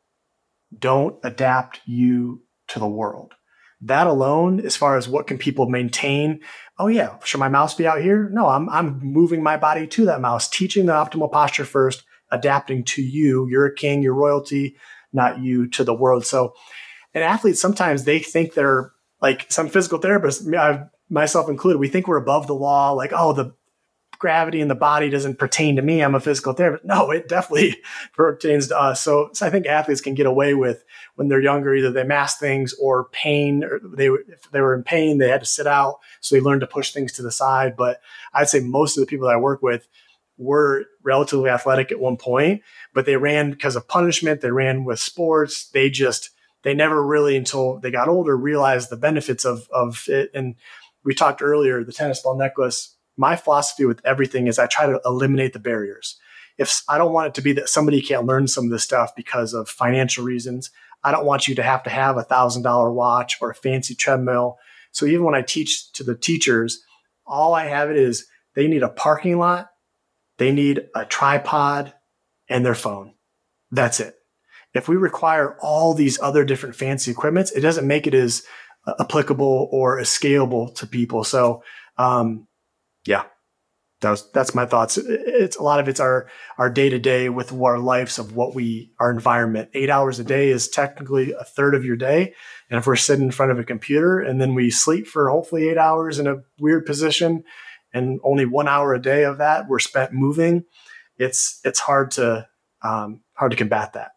Don't 0.76 1.18
adapt 1.22 1.80
you 1.86 2.42
to 2.68 2.78
the 2.78 2.88
world 2.88 3.34
that 3.80 4.06
alone, 4.06 4.60
as 4.60 4.76
far 4.76 4.96
as 4.96 5.08
what 5.08 5.26
can 5.26 5.38
people 5.38 5.68
maintain, 5.68 6.40
oh 6.78 6.88
yeah, 6.88 7.16
should 7.24 7.38
my 7.38 7.48
mouse 7.48 7.74
be 7.74 7.86
out 7.86 8.02
here? 8.02 8.28
No, 8.32 8.48
I'm 8.48 8.68
I'm 8.68 9.00
moving 9.02 9.42
my 9.42 9.56
body 9.56 9.86
to 9.86 10.04
that 10.06 10.20
mouse, 10.20 10.48
teaching 10.48 10.86
the 10.86 10.92
optimal 10.92 11.30
posture 11.30 11.64
first, 11.64 12.04
adapting 12.30 12.84
to 12.84 13.02
you. 13.02 13.46
You're 13.48 13.66
a 13.66 13.74
king, 13.74 14.02
you're 14.02 14.14
royalty, 14.14 14.76
not 15.12 15.38
you 15.38 15.68
to 15.70 15.84
the 15.84 15.94
world. 15.94 16.26
So, 16.26 16.54
and 17.14 17.22
athletes 17.22 17.60
sometimes 17.60 18.04
they 18.04 18.18
think 18.18 18.54
they're 18.54 18.92
like 19.20 19.50
some 19.50 19.68
physical 19.68 19.98
therapists, 19.98 20.56
I, 20.56 20.84
myself 21.10 21.48
included, 21.48 21.78
we 21.78 21.88
think 21.88 22.06
we're 22.06 22.16
above 22.16 22.46
the 22.46 22.54
law. 22.54 22.92
Like, 22.92 23.12
oh, 23.12 23.32
the 23.32 23.54
gravity 24.18 24.60
in 24.60 24.68
the 24.68 24.74
body 24.74 25.10
doesn't 25.10 25.38
pertain 25.38 25.76
to 25.76 25.82
me. 25.82 26.02
I'm 26.02 26.14
a 26.14 26.20
physical 26.20 26.52
therapist. 26.52 26.84
No, 26.84 27.10
it 27.10 27.28
definitely 27.28 27.76
pertains 28.14 28.68
to 28.68 28.80
us. 28.80 29.02
So, 29.02 29.30
so, 29.32 29.46
I 29.46 29.50
think 29.50 29.66
athletes 29.66 30.00
can 30.00 30.14
get 30.14 30.26
away 30.26 30.54
with 30.54 30.84
when 31.14 31.28
they're 31.28 31.40
younger, 31.40 31.74
either 31.74 31.90
they 31.90 32.04
mask 32.04 32.38
things 32.38 32.74
or 32.80 33.08
pain, 33.10 33.64
or 33.64 33.80
they, 33.82 34.08
if 34.08 34.50
they 34.50 34.60
were 34.60 34.74
in 34.74 34.82
pain, 34.82 35.18
they 35.18 35.28
had 35.28 35.40
to 35.40 35.46
sit 35.46 35.66
out. 35.66 35.98
So 36.20 36.34
they 36.34 36.40
learned 36.40 36.62
to 36.62 36.66
push 36.66 36.92
things 36.92 37.12
to 37.12 37.22
the 37.22 37.32
side. 37.32 37.76
But 37.76 38.00
I'd 38.34 38.48
say 38.48 38.60
most 38.60 38.96
of 38.96 39.02
the 39.02 39.06
people 39.06 39.28
that 39.28 39.34
I 39.34 39.38
work 39.38 39.62
with 39.62 39.88
were 40.36 40.84
relatively 41.02 41.50
athletic 41.50 41.90
at 41.90 42.00
one 42.00 42.16
point, 42.16 42.62
but 42.94 43.06
they 43.06 43.16
ran 43.16 43.50
because 43.50 43.76
of 43.76 43.88
punishment. 43.88 44.40
They 44.40 44.50
ran 44.50 44.84
with 44.84 45.00
sports. 45.00 45.68
They 45.68 45.90
just, 45.90 46.30
they 46.62 46.74
never 46.74 47.04
really 47.04 47.36
until 47.36 47.78
they 47.78 47.90
got 47.90 48.08
older 48.08 48.36
realized 48.36 48.90
the 48.90 48.96
benefits 48.96 49.44
of, 49.44 49.68
of 49.72 50.04
it. 50.08 50.30
And 50.34 50.54
we 51.04 51.14
talked 51.14 51.42
earlier, 51.42 51.82
the 51.82 51.92
tennis 51.92 52.20
ball 52.20 52.36
necklace 52.36 52.94
my 53.18 53.36
philosophy 53.36 53.84
with 53.84 54.00
everything 54.04 54.46
is 54.46 54.58
I 54.58 54.66
try 54.66 54.86
to 54.86 55.00
eliminate 55.04 55.52
the 55.52 55.58
barriers. 55.58 56.18
If 56.56 56.82
I 56.88 56.98
don't 56.98 57.12
want 57.12 57.28
it 57.28 57.34
to 57.34 57.42
be 57.42 57.52
that 57.54 57.68
somebody 57.68 58.00
can't 58.00 58.26
learn 58.26 58.48
some 58.48 58.64
of 58.64 58.70
this 58.70 58.84
stuff 58.84 59.14
because 59.14 59.52
of 59.52 59.68
financial 59.68 60.24
reasons, 60.24 60.70
I 61.04 61.12
don't 61.12 61.26
want 61.26 61.46
you 61.46 61.54
to 61.56 61.62
have 61.62 61.82
to 61.84 61.90
have 61.90 62.16
a 62.16 62.22
thousand 62.22 62.62
dollar 62.62 62.92
watch 62.92 63.36
or 63.40 63.50
a 63.50 63.54
fancy 63.54 63.94
treadmill. 63.94 64.58
So 64.92 65.06
even 65.06 65.24
when 65.24 65.34
I 65.34 65.42
teach 65.42 65.92
to 65.92 66.04
the 66.04 66.16
teachers, 66.16 66.82
all 67.26 67.54
I 67.54 67.66
have 67.66 67.90
it 67.90 67.96
is 67.96 68.26
they 68.54 68.66
need 68.66 68.82
a 68.82 68.88
parking 68.88 69.38
lot, 69.38 69.68
they 70.38 70.50
need 70.52 70.88
a 70.94 71.04
tripod 71.04 71.92
and 72.48 72.64
their 72.64 72.74
phone. 72.74 73.14
That's 73.70 74.00
it. 74.00 74.14
If 74.74 74.88
we 74.88 74.96
require 74.96 75.56
all 75.60 75.94
these 75.94 76.20
other 76.20 76.44
different 76.44 76.76
fancy 76.76 77.10
equipments, 77.10 77.52
it 77.52 77.60
doesn't 77.60 77.86
make 77.86 78.06
it 78.06 78.14
as 78.14 78.42
uh, 78.86 78.94
applicable 79.00 79.68
or 79.70 79.98
as 79.98 80.08
scalable 80.08 80.74
to 80.76 80.86
people. 80.86 81.24
So, 81.24 81.62
um, 81.96 82.46
yeah, 83.08 83.24
that 84.02 84.10
was, 84.10 84.30
that's 84.32 84.54
my 84.54 84.66
thoughts. 84.66 84.98
It's 84.98 85.56
a 85.56 85.62
lot 85.62 85.80
of 85.80 85.88
it's 85.88 85.98
our, 85.98 86.28
our 86.58 86.68
day 86.68 86.90
to 86.90 86.98
day 86.98 87.30
with 87.30 87.54
our 87.54 87.78
lives 87.78 88.18
of 88.18 88.36
what 88.36 88.54
we, 88.54 88.92
our 89.00 89.10
environment. 89.10 89.70
Eight 89.72 89.88
hours 89.88 90.18
a 90.20 90.24
day 90.24 90.50
is 90.50 90.68
technically 90.68 91.32
a 91.32 91.42
third 91.42 91.74
of 91.74 91.86
your 91.86 91.96
day. 91.96 92.34
And 92.68 92.78
if 92.78 92.86
we're 92.86 92.96
sitting 92.96 93.24
in 93.24 93.30
front 93.30 93.50
of 93.50 93.58
a 93.58 93.64
computer 93.64 94.20
and 94.20 94.38
then 94.42 94.54
we 94.54 94.70
sleep 94.70 95.06
for 95.06 95.30
hopefully 95.30 95.70
eight 95.70 95.78
hours 95.78 96.18
in 96.18 96.26
a 96.26 96.42
weird 96.60 96.84
position 96.84 97.44
and 97.94 98.20
only 98.22 98.44
one 98.44 98.68
hour 98.68 98.92
a 98.92 99.00
day 99.00 99.24
of 99.24 99.38
that 99.38 99.68
we're 99.68 99.78
spent 99.78 100.12
moving, 100.12 100.64
it's, 101.16 101.60
it's 101.64 101.80
hard 101.80 102.10
to, 102.12 102.46
um, 102.82 103.22
hard 103.32 103.52
to 103.52 103.56
combat 103.56 103.94
that. 103.94 104.10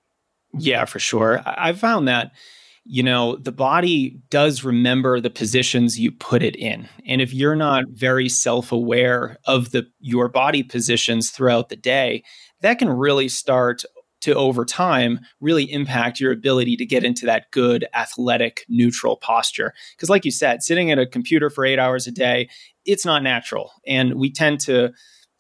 Yeah, 0.54 0.84
for 0.84 1.00
sure. 1.00 1.42
I 1.46 1.72
found 1.72 2.10
that 2.10 2.34
you 2.84 3.04
know, 3.04 3.36
the 3.36 3.52
body 3.52 4.20
does 4.30 4.64
remember 4.64 5.20
the 5.20 5.30
positions 5.30 6.00
you 6.00 6.12
put 6.12 6.42
it 6.42 6.56
in. 6.56 6.90
And 7.06 7.22
if 7.22 7.34
you're 7.34 7.56
not 7.56 7.86
very 7.90 8.28
self-aware 8.28 9.38
of 9.46 9.72
the 9.72 9.88
your 10.00 10.30
body 10.30 10.64
positions 10.64 11.30
throughout 11.30 11.70
the 11.70 11.76
day, 11.76 12.24
that 12.62 12.80
can 12.80 12.90
really 12.90 13.30
start 13.30 13.84
to 14.22 14.36
over 14.36 14.66
time 14.66 15.20
really 15.40 15.72
impact 15.72 16.20
your 16.20 16.32
ability 16.32 16.78
to 16.78 16.86
get 16.86 17.04
into 17.04 17.26
that 17.26 17.52
good 17.52 17.86
athletic 17.94 18.66
neutral 18.70 19.18
posture 19.18 19.74
because 19.96 20.10
like 20.10 20.26
you 20.26 20.32
said 20.32 20.62
sitting 20.62 20.92
at 20.92 21.00
a 21.00 21.08
computer 21.08 21.50
for 21.50 21.66
8 21.66 21.80
hours 21.80 22.06
a 22.06 22.12
day 22.12 22.48
it's 22.86 23.06
not 23.06 23.24
natural 23.24 23.72
and 23.88 24.14
we 24.14 24.32
tend 24.32 24.60
to 24.60 24.92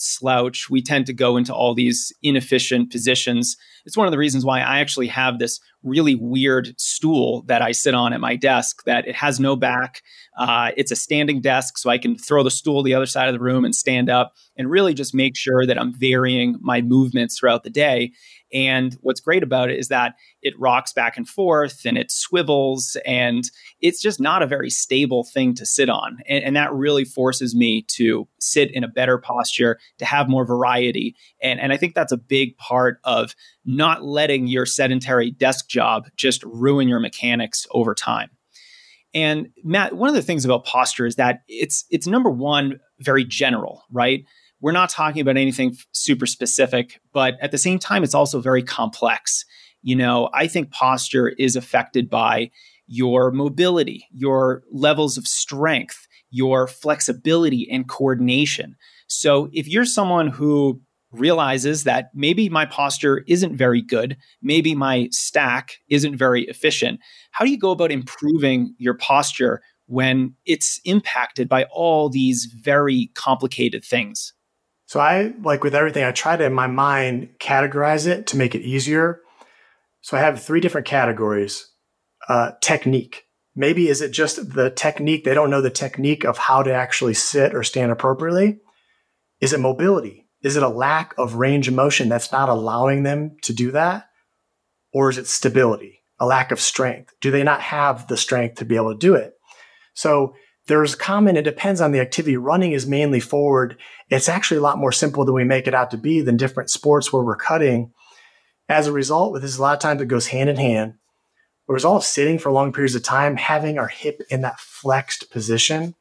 slouch 0.02 0.70
we 0.70 0.82
tend 0.82 1.06
to 1.06 1.14
go 1.14 1.38
into 1.38 1.54
all 1.54 1.74
these 1.74 2.12
inefficient 2.22 2.92
positions 2.92 3.58
it's 3.86 3.98
one 3.98 4.08
of 4.08 4.12
the 4.12 4.18
reasons 4.18 4.46
why 4.46 4.60
I 4.60 4.80
actually 4.80 5.08
have 5.08 5.40
this 5.40 5.60
really 5.84 6.16
weird 6.16 6.80
stool 6.80 7.44
that 7.48 7.62
I 7.62 7.72
sit 7.72 7.94
on 7.94 8.14
at 8.14 8.20
my 8.20 8.36
desk 8.36 8.84
that 8.86 9.08
it 9.08 9.16
has 9.16 9.40
no 9.40 9.56
back. 9.56 10.02
Uh, 10.38 10.72
it's 10.78 10.92
a 10.92 10.96
standing 10.96 11.42
desk, 11.42 11.78
so 11.78 11.90
I 11.90 11.98
can 11.98 12.18
throw 12.18 12.44
the 12.44 12.52
stool 12.52 12.84
the 12.84 12.94
other 12.94 13.06
side 13.06 13.28
of 13.28 13.34
the 13.34 13.40
room 13.40 13.66
and 13.66 13.76
stand 13.76 14.10
up 14.10 14.34
and 14.58 14.70
really 14.70 14.94
just 14.94 15.16
make 15.16 15.36
sure 15.36 15.66
that 15.66 15.80
I'm 15.80 15.94
varying 15.94 16.58
my 16.62 16.82
movements 16.82 17.40
throughout 17.40 17.64
the 17.64 17.70
day. 17.70 18.12
And 18.54 18.98
what's 19.02 19.20
great 19.20 19.44
about 19.44 19.70
it 19.70 19.80
is 19.80 19.88
that 19.88 20.16
it 20.42 20.60
rocks 20.60 20.94
back 20.94 21.18
and 21.18 21.28
forth 21.28 21.86
and 21.86 21.98
it 21.98 22.12
swivels, 22.12 22.98
and 23.06 23.44
it's 23.80 24.02
just 24.02 24.20
not 24.20 24.42
a 24.42 24.48
very 24.48 24.70
stable 24.70 25.24
thing 25.24 25.54
to 25.56 25.66
sit 25.66 25.90
on. 25.90 26.20
And, 26.28 26.44
and, 26.44 26.56
that 26.56 26.74
really 26.74 27.06
forces 27.06 27.56
me 27.56 27.84
to 27.90 28.28
sit 28.40 28.72
in 28.72 28.84
a 28.84 28.88
better 28.88 29.18
posture, 29.18 29.80
to 30.00 30.06
have 30.06 30.30
more 30.30 30.46
variety. 30.46 31.16
And, 31.42 31.60
and 31.60 31.72
I 31.72 31.78
think 31.78 31.96
that's 31.96 32.12
a 32.12 32.18
big 32.18 32.58
part 32.58 33.00
of 33.04 33.36
not 33.66 34.04
letting 34.04 34.48
your 34.48 34.66
sedentary 34.66 35.32
desk 35.32 35.70
job 35.70 36.08
just 36.16 36.44
ruin 36.44 36.88
your 36.88 37.00
mechanics 37.00 37.66
over 37.72 37.96
time. 37.96 38.30
And 39.14 39.50
Matt, 39.64 39.96
one 39.96 40.10
of 40.10 40.16
the 40.16 40.22
things 40.22 40.46
about 40.46 40.66
posture 40.66 41.06
is 41.06 41.16
that 41.16 41.42
it's 41.48 41.86
it's 41.90 42.08
number 42.08 42.30
one 42.30 42.80
very 43.00 43.26
general, 43.26 43.84
right? 43.92 44.24
We're 44.62 44.72
not 44.72 44.90
talking 44.90 45.22
about 45.22 45.38
anything 45.38 45.76
super 45.92 46.26
specific, 46.26 47.02
but 47.14 47.36
at 47.42 47.52
the 47.52 47.58
same 47.58 47.80
time 47.80 48.04
it's 48.04 48.14
also 48.14 48.40
very 48.40 48.64
complex. 48.64 49.44
You 49.82 49.96
know, 49.96 50.30
I 50.34 50.48
think 50.48 50.72
posture 50.72 51.30
is 51.30 51.56
affected 51.56 52.10
by 52.10 52.52
your 52.86 53.32
mobility, 53.32 54.06
your 54.12 54.64
levels 54.72 55.18
of 55.18 55.28
strength, 55.28 56.08
your 56.30 56.68
flexibility 56.68 57.68
and 57.72 57.88
coordination. 57.90 58.76
So 59.08 59.50
if 59.52 59.68
you're 59.68 59.86
someone 59.86 60.28
who 60.28 60.80
realizes 61.12 61.84
that 61.84 62.10
maybe 62.14 62.48
my 62.48 62.66
posture 62.66 63.24
isn't 63.28 63.56
very 63.56 63.82
good, 63.82 64.16
maybe 64.42 64.76
my 64.76 65.10
stack 65.12 65.80
isn't 65.90 66.16
very 66.16 66.44
efficient. 66.44 67.00
How 67.32 67.44
do 67.44 67.52
you 67.52 67.58
go 67.58 67.72
about 67.72 67.92
improving 67.92 68.74
your 68.78 68.94
posture 68.94 69.62
when 69.88 70.36
it's 70.46 70.80
impacted 70.86 71.50
by 71.50 71.66
all 71.66 72.10
these 72.10 72.46
very 72.46 73.12
complicated 73.16 73.84
things? 73.84 74.34
So 74.92 75.00
I 75.00 75.32
like 75.42 75.64
with 75.64 75.74
everything, 75.74 76.04
I 76.04 76.12
try 76.12 76.36
to 76.36 76.44
in 76.44 76.52
my 76.52 76.68
mind 76.68 77.36
categorize 77.40 78.08
it 78.08 78.28
to 78.28 78.38
make 78.38 78.56
it 78.56 78.62
easier. 78.62 79.22
So 80.02 80.18
I 80.18 80.20
have 80.20 80.44
three 80.44 80.60
different 80.60 80.86
categories. 80.86 81.72
Uh, 82.28 82.52
technique. 82.62 83.24
Maybe 83.56 83.88
is 83.88 84.02
it 84.02 84.12
just 84.12 84.54
the 84.54 84.70
technique? 84.70 85.24
They 85.24 85.34
don't 85.34 85.50
know 85.50 85.62
the 85.62 85.70
technique 85.70 86.26
of 86.26 86.38
how 86.38 86.62
to 86.64 86.74
actually 86.74 87.14
sit 87.14 87.56
or 87.56 87.64
stand 87.64 87.94
appropriately. 87.94 88.60
Is 89.40 89.54
it 89.54 89.62
mobility? 89.62 90.28
Is 90.44 90.58
it 90.58 90.64
a 90.64 90.68
lack 90.68 91.14
of 91.18 91.36
range 91.36 91.70
of 91.70 91.74
motion 91.74 92.10
that's 92.10 92.34
not 92.34 92.50
allowing 92.50 93.04
them 93.04 93.38
to 93.44 93.54
do 93.54 93.72
that? 93.72 94.10
Or 94.92 95.10
is 95.10 95.18
it 95.18 95.28
stability, 95.28 96.02
a 96.20 96.26
lack 96.26 96.52
of 96.52 96.60
strength? 96.60 97.14
Do 97.22 97.32
they 97.32 97.44
not 97.44 97.62
have 97.62 98.08
the 98.08 98.18
strength 98.18 98.56
to 98.56 98.66
be 98.66 98.76
able 98.76 98.92
to 98.92 99.00
do 99.00 99.16
it? 99.16 99.36
So 99.94 100.36
there's 100.68 100.96
common, 100.96 101.38
it 101.38 101.44
depends 101.44 101.82
on 101.82 101.92
the 101.92 102.00
activity. 102.00 102.38
Running 102.38 102.72
is 102.72 102.88
mainly 102.88 103.20
forward. 103.20 103.78
It's 104.10 104.30
actually 104.30 104.58
a 104.58 104.62
lot 104.62 104.78
more 104.78 104.92
simple 104.92 105.26
than 105.26 105.36
we 105.36 105.44
make 105.44 105.68
it 105.68 105.74
out 105.74 105.92
to 105.92 105.98
be 105.98 106.22
than 106.22 106.38
different 106.38 106.70
sports 106.70 107.12
where 107.12 107.24
we're 107.24 107.36
cutting. 107.36 107.92
As 108.70 108.88
a 108.88 108.92
result, 108.92 109.34
with 109.34 109.42
this, 109.42 109.58
a 109.58 109.62
lot 109.62 109.74
of 109.74 109.80
times 109.80 110.02
it 110.02 110.08
goes 110.08 110.28
hand 110.28 110.50
in 110.50 110.58
hand. 110.58 110.94
The 111.68 111.74
result 111.74 112.04
of 112.04 112.08
sitting 112.08 112.38
for 112.38 112.52
long 112.52 112.74
periods 112.74 112.96
of 112.96 113.04
time, 113.04 113.38
having 113.38 113.78
our 113.78 113.88
hip 113.88 114.22
in 114.30 114.42
that 114.42 114.60
flexed 114.60 115.32
position, 115.32 115.96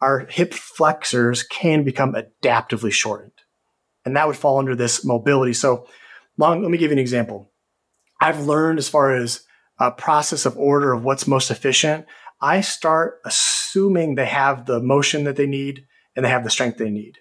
our 0.00 0.26
hip 0.30 0.54
flexors 0.54 1.42
can 1.42 1.84
become 1.84 2.14
adaptively 2.14 2.92
shortened 2.92 3.32
and 4.04 4.16
that 4.16 4.26
would 4.26 4.36
fall 4.36 4.58
under 4.58 4.74
this 4.74 5.04
mobility. 5.04 5.52
So, 5.52 5.86
long, 6.36 6.62
let 6.62 6.70
me 6.70 6.78
give 6.78 6.90
you 6.90 6.96
an 6.96 6.98
example. 6.98 7.50
I've 8.20 8.46
learned 8.46 8.78
as 8.78 8.88
far 8.88 9.14
as 9.14 9.44
a 9.78 9.90
process 9.90 10.46
of 10.46 10.56
order 10.56 10.92
of 10.92 11.04
what's 11.04 11.26
most 11.26 11.50
efficient. 11.50 12.06
I 12.40 12.60
start 12.60 13.20
assuming 13.72 14.14
they 14.14 14.26
have 14.26 14.66
the 14.66 14.80
motion 14.80 15.24
that 15.24 15.36
they 15.36 15.46
need 15.46 15.86
and 16.14 16.24
they 16.24 16.30
have 16.30 16.44
the 16.44 16.50
strength 16.50 16.78
they 16.78 16.90
need. 16.90 17.18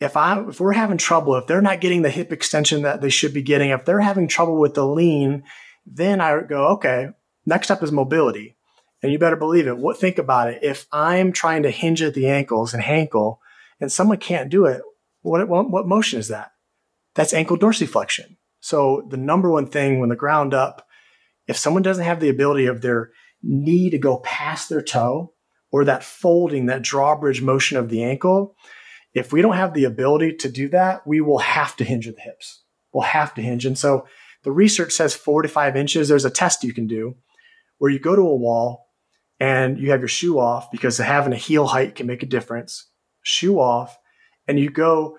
If 0.00 0.16
I 0.16 0.40
if 0.48 0.60
we're 0.60 0.72
having 0.72 0.98
trouble, 0.98 1.34
if 1.36 1.46
they're 1.46 1.62
not 1.62 1.80
getting 1.80 2.02
the 2.02 2.10
hip 2.10 2.32
extension 2.32 2.82
that 2.82 3.00
they 3.00 3.10
should 3.10 3.34
be 3.34 3.42
getting, 3.42 3.70
if 3.70 3.84
they're 3.84 4.00
having 4.00 4.28
trouble 4.28 4.58
with 4.58 4.74
the 4.74 4.86
lean, 4.86 5.44
then 5.86 6.20
I 6.20 6.40
go, 6.42 6.68
okay, 6.74 7.08
next 7.46 7.70
up 7.70 7.82
is 7.82 7.92
mobility. 7.92 8.56
And 9.02 9.10
you 9.10 9.18
better 9.18 9.36
believe 9.36 9.66
it. 9.66 9.78
What 9.78 9.98
think 9.98 10.18
about 10.18 10.48
it. 10.48 10.62
If 10.62 10.86
I'm 10.92 11.32
trying 11.32 11.64
to 11.64 11.70
hinge 11.70 12.02
at 12.02 12.14
the 12.14 12.28
ankles 12.28 12.72
and 12.72 12.82
hankle 12.82 13.40
and 13.80 13.90
someone 13.90 14.18
can't 14.18 14.50
do 14.50 14.66
it, 14.66 14.80
what, 15.22 15.48
what, 15.48 15.70
what 15.70 15.88
motion 15.88 16.20
is 16.20 16.28
that? 16.28 16.52
That's 17.14 17.34
ankle 17.34 17.58
dorsiflexion. 17.58 18.36
So 18.60 19.06
the 19.10 19.16
number 19.16 19.50
one 19.50 19.66
thing 19.66 19.98
when 19.98 20.08
the 20.08 20.16
ground 20.16 20.54
up, 20.54 20.86
if 21.48 21.56
someone 21.56 21.82
doesn't 21.82 22.04
have 22.04 22.20
the 22.20 22.28
ability 22.28 22.66
of 22.66 22.80
their 22.80 23.10
knee 23.42 23.90
to 23.90 23.98
go 23.98 24.18
past 24.18 24.68
their 24.68 24.82
toe 24.82 25.31
or 25.72 25.84
that 25.84 26.04
folding, 26.04 26.66
that 26.66 26.82
drawbridge 26.82 27.42
motion 27.42 27.76
of 27.76 27.88
the 27.88 28.04
ankle, 28.04 28.54
if 29.14 29.32
we 29.32 29.42
don't 29.42 29.56
have 29.56 29.74
the 29.74 29.84
ability 29.84 30.34
to 30.36 30.48
do 30.48 30.68
that, 30.68 31.06
we 31.06 31.20
will 31.20 31.38
have 31.38 31.74
to 31.76 31.84
hinge 31.84 32.06
at 32.06 32.16
the 32.16 32.22
hips. 32.22 32.62
We'll 32.92 33.02
have 33.02 33.34
to 33.34 33.42
hinge. 33.42 33.66
And 33.66 33.76
so 33.76 34.06
the 34.44 34.52
research 34.52 34.92
says 34.92 35.14
four 35.14 35.42
to 35.42 35.48
five 35.48 35.76
inches. 35.76 36.08
There's 36.08 36.24
a 36.24 36.30
test 36.30 36.64
you 36.64 36.74
can 36.74 36.86
do 36.86 37.16
where 37.78 37.90
you 37.90 37.98
go 37.98 38.14
to 38.14 38.22
a 38.22 38.36
wall 38.36 38.90
and 39.40 39.78
you 39.78 39.90
have 39.90 40.00
your 40.00 40.08
shoe 40.08 40.38
off 40.38 40.70
because 40.70 40.98
having 40.98 41.32
a 41.32 41.36
heel 41.36 41.66
height 41.66 41.94
can 41.94 42.06
make 42.06 42.22
a 42.22 42.26
difference. 42.26 42.88
Shoe 43.22 43.58
off 43.58 43.98
and 44.46 44.58
you 44.58 44.70
go, 44.70 45.16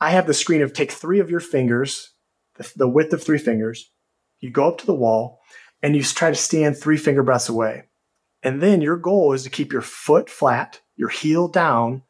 I 0.00 0.10
have 0.10 0.26
the 0.26 0.34
screen 0.34 0.62
of 0.62 0.72
take 0.72 0.92
three 0.92 1.20
of 1.20 1.30
your 1.30 1.40
fingers, 1.40 2.10
the, 2.76 2.88
width 2.88 3.12
of 3.12 3.22
three 3.22 3.38
fingers. 3.38 3.90
You 4.40 4.50
go 4.50 4.68
up 4.68 4.78
to 4.78 4.86
the 4.86 4.94
wall 4.94 5.40
and 5.82 5.96
you 5.96 6.02
try 6.02 6.30
to 6.30 6.36
stand 6.36 6.76
three 6.76 6.96
finger 6.96 7.22
breaths 7.22 7.48
away. 7.48 7.84
And 8.44 8.62
then 8.62 8.80
your 8.80 8.96
goal 8.96 9.32
is 9.32 9.42
to 9.42 9.50
keep 9.50 9.72
your 9.72 9.82
foot 9.82 10.30
flat, 10.30 10.80
your 10.96 11.08
heel 11.08 11.48
down, 11.48 12.02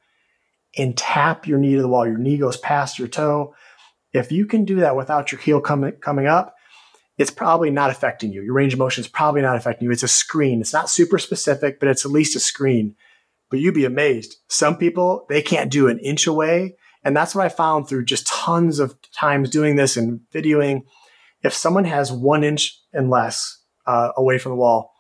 and 0.77 0.97
tap 0.97 1.47
your 1.47 1.59
knee 1.59 1.77
to 1.77 1.83
the 1.83 1.88
wall. 1.88 2.07
Your 2.07 2.18
knee 2.18 2.37
goes 2.37 2.57
past 2.57 2.99
your 2.99 3.09
toe. 3.09 3.55
If 4.12 4.31
you 4.31 4.44
can 4.44 4.64
do 4.64 4.77
that 4.77 4.97
without 4.97 5.33
your 5.33 5.40
heel 5.40 5.61
coming 5.61 5.92
coming 5.92 6.27
up, 6.27 6.57
it's 7.16 7.31
probably 7.31 7.70
not 7.70 7.90
affecting 7.90 8.33
you. 8.33 8.42
Your 8.42 8.55
range 8.55 8.73
of 8.73 8.81
motion 8.81 9.03
is 9.03 9.09
probably 9.09 9.40
not 9.40 9.57
affecting 9.57 9.87
you. 9.87 9.92
It's 9.92 10.03
a 10.03 10.09
screen. 10.09 10.61
It's 10.61 10.73
not 10.73 10.90
super 10.90 11.18
specific, 11.18 11.79
but 11.79 11.88
it's 11.88 12.05
at 12.05 12.11
least 12.11 12.37
a 12.37 12.40
screen 12.40 12.97
but 13.55 13.61
you'd 13.61 13.75
be 13.75 13.85
amazed. 13.85 14.38
Some 14.49 14.77
people, 14.77 15.27
they 15.29 15.42
can't 15.42 15.70
do 15.70 15.88
an 15.88 16.01
inch 16.01 16.27
away. 16.27 16.77
And 17.05 17.16
that's 17.16 17.37
what 17.37 17.44
I 17.44 17.51
found 17.51 17.87
through 17.87 18.05
just 18.07 18.27
tons 18.27 18.81
of 18.81 18.97
times 19.12 19.49
doing 19.51 19.77
this 19.77 19.97
and 19.97 20.20
videoing. 20.33 20.83
If 21.42 21.53
someone 21.53 21.85
has 21.85 22.11
one 22.11 22.42
inch 22.42 22.81
and 22.92 23.11
less 23.11 23.61
uh, 23.87 24.11
away 24.16 24.38
from 24.38 24.51
the 24.51 24.57
wall, 24.57 24.93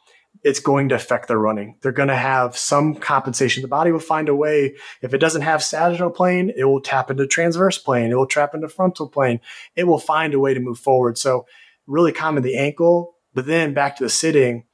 it's 0.44 0.60
going 0.60 0.90
to 0.90 0.94
affect 0.94 1.26
their 1.28 1.38
running. 1.38 1.76
They're 1.80 1.92
going 1.92 2.08
to 2.08 2.16
have 2.16 2.56
some 2.56 2.94
compensation. 2.94 3.62
The 3.62 3.68
body 3.68 3.90
will 3.90 3.98
find 3.98 4.28
a 4.28 4.34
way. 4.34 4.76
If 5.02 5.14
it 5.14 5.18
doesn't 5.18 5.42
have 5.42 5.62
sagittal 5.62 6.10
plane, 6.10 6.52
it 6.56 6.64
will 6.64 6.80
tap 6.80 7.10
into 7.10 7.26
transverse 7.26 7.78
plane. 7.78 8.10
It 8.10 8.16
will 8.16 8.26
trap 8.26 8.54
into 8.54 8.68
frontal 8.68 9.08
plane. 9.08 9.40
It 9.74 9.84
will 9.84 9.98
find 9.98 10.34
a 10.34 10.38
way 10.38 10.54
to 10.54 10.60
move 10.60 10.78
forward. 10.78 11.18
So 11.18 11.46
really 11.86 12.12
common 12.12 12.42
the 12.42 12.56
ankle, 12.58 13.16
but 13.32 13.46
then 13.46 13.74
back 13.74 13.96
to 13.96 14.04
the 14.04 14.10
sitting, 14.10 14.64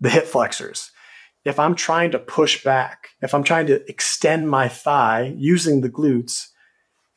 the 0.00 0.10
hip 0.10 0.26
flexors 0.26 0.90
if 1.44 1.58
I'm 1.58 1.74
trying 1.74 2.10
to 2.10 2.18
push 2.18 2.62
back, 2.62 3.10
if 3.22 3.34
I'm 3.34 3.44
trying 3.44 3.66
to 3.66 3.88
extend 3.88 4.50
my 4.50 4.68
thigh 4.68 5.34
using 5.36 5.80
the 5.80 5.88
glutes, 5.88 6.48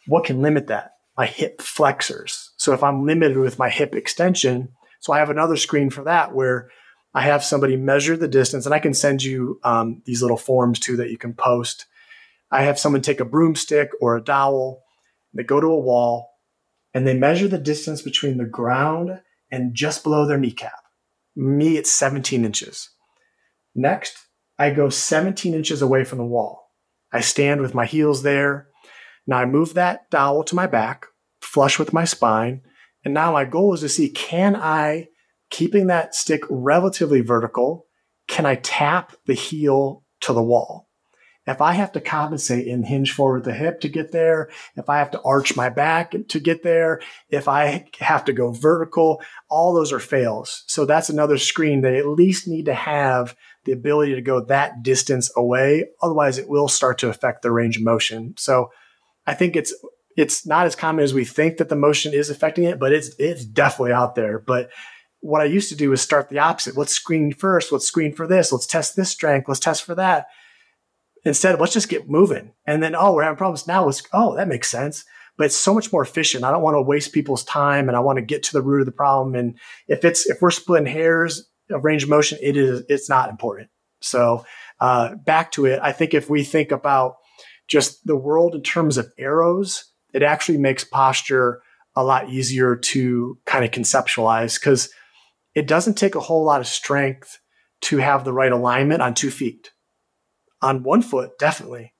what 0.07 0.25
can 0.25 0.41
limit 0.41 0.67
that? 0.67 0.91
My 1.17 1.25
hip 1.25 1.61
flexors. 1.61 2.51
So 2.57 2.73
if 2.73 2.83
I'm 2.83 3.05
limited 3.05 3.37
with 3.37 3.59
my 3.59 3.69
hip 3.69 3.95
extension, 3.95 4.69
so 4.99 5.13
I 5.13 5.19
have 5.19 5.29
another 5.29 5.57
screen 5.57 5.89
for 5.89 6.03
that 6.05 6.33
where 6.33 6.69
I 7.13 7.21
have 7.21 7.43
somebody 7.43 7.75
measure 7.75 8.17
the 8.17 8.27
distance, 8.27 8.65
and 8.65 8.73
I 8.73 8.79
can 8.79 8.93
send 8.93 9.23
you 9.23 9.59
um, 9.63 10.01
these 10.05 10.21
little 10.21 10.37
forms 10.37 10.79
too 10.79 10.97
that 10.97 11.11
you 11.11 11.17
can 11.17 11.33
post. 11.33 11.85
I 12.51 12.63
have 12.63 12.79
someone 12.79 13.01
take 13.01 13.19
a 13.19 13.25
broomstick 13.25 13.91
or 14.01 14.15
a 14.15 14.23
dowel, 14.23 14.83
they 15.33 15.43
go 15.43 15.59
to 15.59 15.67
a 15.67 15.79
wall, 15.79 16.31
and 16.93 17.07
they 17.07 17.15
measure 17.15 17.47
the 17.47 17.57
distance 17.57 18.01
between 18.01 18.37
the 18.37 18.45
ground 18.45 19.21
and 19.51 19.75
just 19.75 20.03
below 20.03 20.25
their 20.25 20.37
kneecap. 20.37 20.79
Me, 21.35 21.77
it's 21.77 21.91
17 21.91 22.45
inches. 22.45 22.89
Next, 23.75 24.17
I 24.57 24.69
go 24.69 24.89
17 24.89 25.53
inches 25.53 25.81
away 25.81 26.03
from 26.03 26.19
the 26.19 26.25
wall. 26.25 26.69
I 27.11 27.21
stand 27.21 27.61
with 27.61 27.73
my 27.73 27.85
heels 27.85 28.23
there. 28.23 28.67
Now 29.25 29.37
I 29.37 29.45
move 29.45 29.73
that 29.73 30.09
dowel 30.09 30.43
to 30.45 30.55
my 30.55 30.67
back, 30.67 31.05
flush 31.41 31.79
with 31.79 31.93
my 31.93 32.05
spine. 32.05 32.61
And 33.05 33.13
now 33.13 33.31
my 33.31 33.45
goal 33.45 33.73
is 33.73 33.81
to 33.81 33.89
see 33.89 34.09
can 34.09 34.55
I 34.55 35.09
keeping 35.53 35.85
that 35.85 36.15
stick 36.15 36.41
relatively 36.49 37.21
vertical, 37.21 37.85
can 38.27 38.43
I 38.43 38.55
tap 38.55 39.13
the 39.27 39.35
heel 39.35 40.03
to 40.21 40.33
the 40.33 40.41
wall? 40.41 40.89
If 41.45 41.61
I 41.61 41.73
have 41.73 41.91
to 41.91 42.01
compensate 42.01 42.67
and 42.67 42.83
hinge 42.83 43.11
forward 43.11 43.43
the 43.43 43.53
hip 43.53 43.79
to 43.81 43.87
get 43.87 44.11
there, 44.11 44.49
if 44.75 44.89
I 44.89 44.97
have 44.97 45.11
to 45.11 45.21
arch 45.21 45.55
my 45.55 45.69
back 45.69 46.15
to 46.29 46.39
get 46.39 46.63
there, 46.63 47.01
if 47.29 47.47
I 47.47 47.85
have 47.99 48.25
to 48.25 48.33
go 48.33 48.51
vertical, 48.51 49.21
all 49.47 49.75
those 49.75 49.93
are 49.93 49.99
fails. 49.99 50.63
So 50.65 50.85
that's 50.85 51.09
another 51.09 51.37
screen 51.37 51.81
they 51.81 51.99
at 51.99 52.07
least 52.07 52.47
need 52.47 52.65
to 52.65 52.73
have 52.73 53.35
the 53.65 53.73
ability 53.73 54.15
to 54.15 54.21
go 54.21 54.43
that 54.45 54.81
distance 54.81 55.29
away. 55.37 55.85
Otherwise 56.01 56.39
it 56.39 56.49
will 56.49 56.67
start 56.67 56.97
to 56.99 57.09
affect 57.09 57.43
the 57.43 57.51
range 57.51 57.77
of 57.77 57.83
motion. 57.83 58.33
So 58.39 58.71
I 59.27 59.35
think 59.35 59.55
it's 59.55 59.73
it's 60.15 60.47
not 60.47 60.65
as 60.65 60.75
common 60.75 61.03
as 61.03 61.13
we 61.13 61.25
think 61.25 61.57
that 61.57 61.69
the 61.69 61.75
motion 61.75 62.13
is 62.13 62.29
affecting 62.29 62.63
it, 62.63 62.79
but 62.79 62.91
it's 62.91 63.11
it's 63.19 63.45
definitely 63.45 63.93
out 63.93 64.15
there. 64.15 64.39
But 64.39 64.69
what 65.23 65.41
I 65.41 65.45
used 65.45 65.69
to 65.69 65.75
do 65.75 65.91
is 65.93 66.01
start 66.01 66.29
the 66.29 66.39
opposite. 66.39 66.77
Let's 66.77 66.93
screen 66.93 67.33
first. 67.33 67.71
Let's 67.71 67.85
screen 67.85 68.13
for 68.13 68.27
this. 68.27 68.51
Let's 68.51 68.67
test 68.67 68.95
this 68.95 69.09
strength. 69.09 69.47
Let's 69.47 69.59
test 69.59 69.83
for 69.83 69.95
that 69.95 70.27
instead 71.25 71.59
let's 71.59 71.73
just 71.73 71.89
get 71.89 72.09
moving. 72.09 72.51
And 72.65 72.81
then, 72.81 72.95
oh, 72.95 73.13
we're 73.13 73.23
having 73.23 73.37
problems 73.37 73.67
now. 73.67 73.85
Let's, 73.85 74.03
oh, 74.13 74.35
that 74.35 74.47
makes 74.47 74.69
sense. 74.69 75.05
But 75.37 75.45
it's 75.45 75.55
so 75.55 75.73
much 75.73 75.91
more 75.91 76.03
efficient. 76.03 76.43
I 76.43 76.51
don't 76.51 76.61
want 76.61 76.75
to 76.75 76.81
waste 76.81 77.13
people's 77.13 77.43
time 77.43 77.87
and 77.87 77.97
I 77.97 78.01
want 78.01 78.17
to 78.17 78.21
get 78.25 78.43
to 78.43 78.53
the 78.53 78.61
root 78.61 78.81
of 78.81 78.85
the 78.85 78.91
problem. 78.91 79.35
And 79.35 79.57
if 79.87 80.05
it's, 80.05 80.27
if 80.27 80.41
we're 80.41 80.51
splitting 80.51 80.91
hairs 80.91 81.49
of 81.71 81.83
range 81.83 82.03
of 82.03 82.09
motion, 82.09 82.37
it 82.41 82.55
is, 82.55 82.83
it's 82.87 83.09
not 83.09 83.29
important. 83.29 83.69
So, 84.01 84.45
uh, 84.79 85.15
back 85.15 85.51
to 85.53 85.65
it. 85.65 85.79
I 85.81 85.91
think 85.91 86.13
if 86.13 86.29
we 86.29 86.43
think 86.43 86.71
about 86.71 87.15
just 87.67 88.05
the 88.05 88.17
world 88.17 88.53
in 88.53 88.61
terms 88.61 88.97
of 88.97 89.11
arrows, 89.17 89.85
it 90.13 90.23
actually 90.23 90.57
makes 90.57 90.83
posture 90.83 91.61
a 91.95 92.03
lot 92.03 92.29
easier 92.29 92.75
to 92.75 93.37
kind 93.45 93.63
of 93.63 93.71
conceptualize 93.71 94.59
because 94.59 94.89
it 95.55 95.67
doesn't 95.67 95.95
take 95.95 96.15
a 96.15 96.19
whole 96.19 96.43
lot 96.43 96.61
of 96.61 96.67
strength 96.67 97.39
to 97.81 97.97
have 97.97 98.23
the 98.23 98.33
right 98.33 98.51
alignment 98.51 99.01
on 99.01 99.13
two 99.13 99.31
feet 99.31 99.71
on 100.63 100.81
one 100.81 101.01
foot, 101.01 101.37
definitely. 101.37 101.93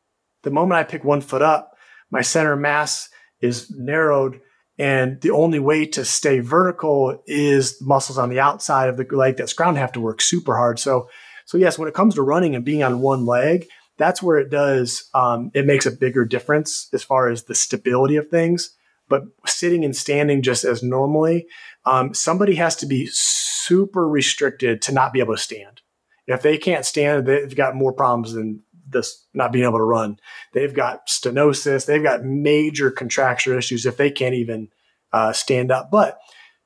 The 0.43 0.49
moment 0.49 0.80
I 0.80 0.84
pick 0.84 1.04
one 1.04 1.22
foot 1.22 1.41
up, 1.41 1.74
my 2.10 2.22
center 2.22 2.56
mass 2.56 3.10
is 3.41 3.70
narrowed. 3.78 4.39
And 4.80 5.22
the 5.22 5.32
only 5.32 5.60
way 5.60 5.86
to 5.88 6.04
stay 6.04 6.39
vertical 6.39 7.22
is 7.28 7.78
the 7.78 7.86
muscles 7.86 8.18
on 8.18 8.30
the 8.30 8.39
outside 8.39 8.89
of 8.89 8.97
the 8.97 9.06
leg 9.16 9.38
that's 9.38 9.54
ground 9.54 9.78
have 9.78 9.91
to 9.91 10.01
work 10.01 10.22
super 10.22 10.56
hard. 10.56 10.80
So, 10.80 11.10
so 11.45 11.58
yes, 11.58 11.78
when 11.78 11.88
it 11.88 11.93
comes 11.93 12.16
to 12.16 12.24
running 12.24 12.56
and 12.56 12.66
being 12.66 12.82
on 12.82 13.01
one 13.01 13.26
leg, 13.26 13.68
that's 13.97 14.24
where 14.24 14.38
it 14.38 14.49
does, 14.49 15.08
um, 15.14 15.51
it 15.54 15.68
makes 15.68 15.86
a 15.86 15.91
bigger 15.91 16.26
difference 16.26 16.88
as 16.93 17.04
far 17.04 17.30
as 17.30 17.43
the 17.43 17.54
stability 17.54 18.16
of 18.16 18.30
things. 18.30 18.76
But 19.10 19.24
sitting 19.45 19.84
and 19.84 19.95
standing 19.95 20.41
just 20.41 20.64
as 20.64 20.82
normally, 20.82 21.45
um, 21.86 22.14
somebody 22.14 22.56
has 22.56 22.76
to 22.78 22.86
be 22.86 23.08
super 23.12 24.08
restricted 24.08 24.82
to 24.84 24.93
not 24.93 25.14
be 25.14 25.20
able 25.20 25.36
to 25.36 25.41
stand. 25.41 25.82
If 26.26 26.41
they 26.41 26.58
can't 26.58 26.86
stand, 26.86 27.26
they've 27.26 27.56
got 27.56 27.76
more 27.76 27.93
problems 27.93 28.34
than 28.34 28.64
this 28.88 29.26
not 29.34 29.51
being 29.51 29.66
able 29.66 29.80
to 29.80 29.84
run. 29.84 30.20
They've 30.54 30.74
got 30.74 31.08
stenosis. 31.08 31.86
They've 31.86 32.04
got 32.04 32.24
major 32.24 32.91
contracture 32.91 33.58
issues 33.58 33.86
if 33.86 33.97
they 33.97 34.12
can't 34.12 34.36
even 34.36 34.70
uh, 35.12 35.34
stand 35.34 35.72
up. 35.72 35.91
But 35.91 36.18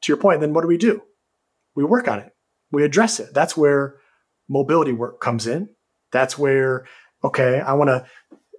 to 0.01 0.11
your 0.11 0.17
point, 0.17 0.41
then 0.41 0.53
what 0.53 0.61
do 0.61 0.67
we 0.67 0.77
do? 0.77 1.01
We 1.75 1.83
work 1.83 2.07
on 2.07 2.19
it. 2.19 2.31
We 2.71 2.83
address 2.83 3.19
it. 3.19 3.33
That's 3.33 3.57
where 3.57 3.95
mobility 4.47 4.91
work 4.91 5.19
comes 5.19 5.47
in. 5.47 5.69
That's 6.11 6.37
where, 6.37 6.85
okay, 7.23 7.59
I 7.59 7.73
want 7.73 7.89
to 7.89 8.05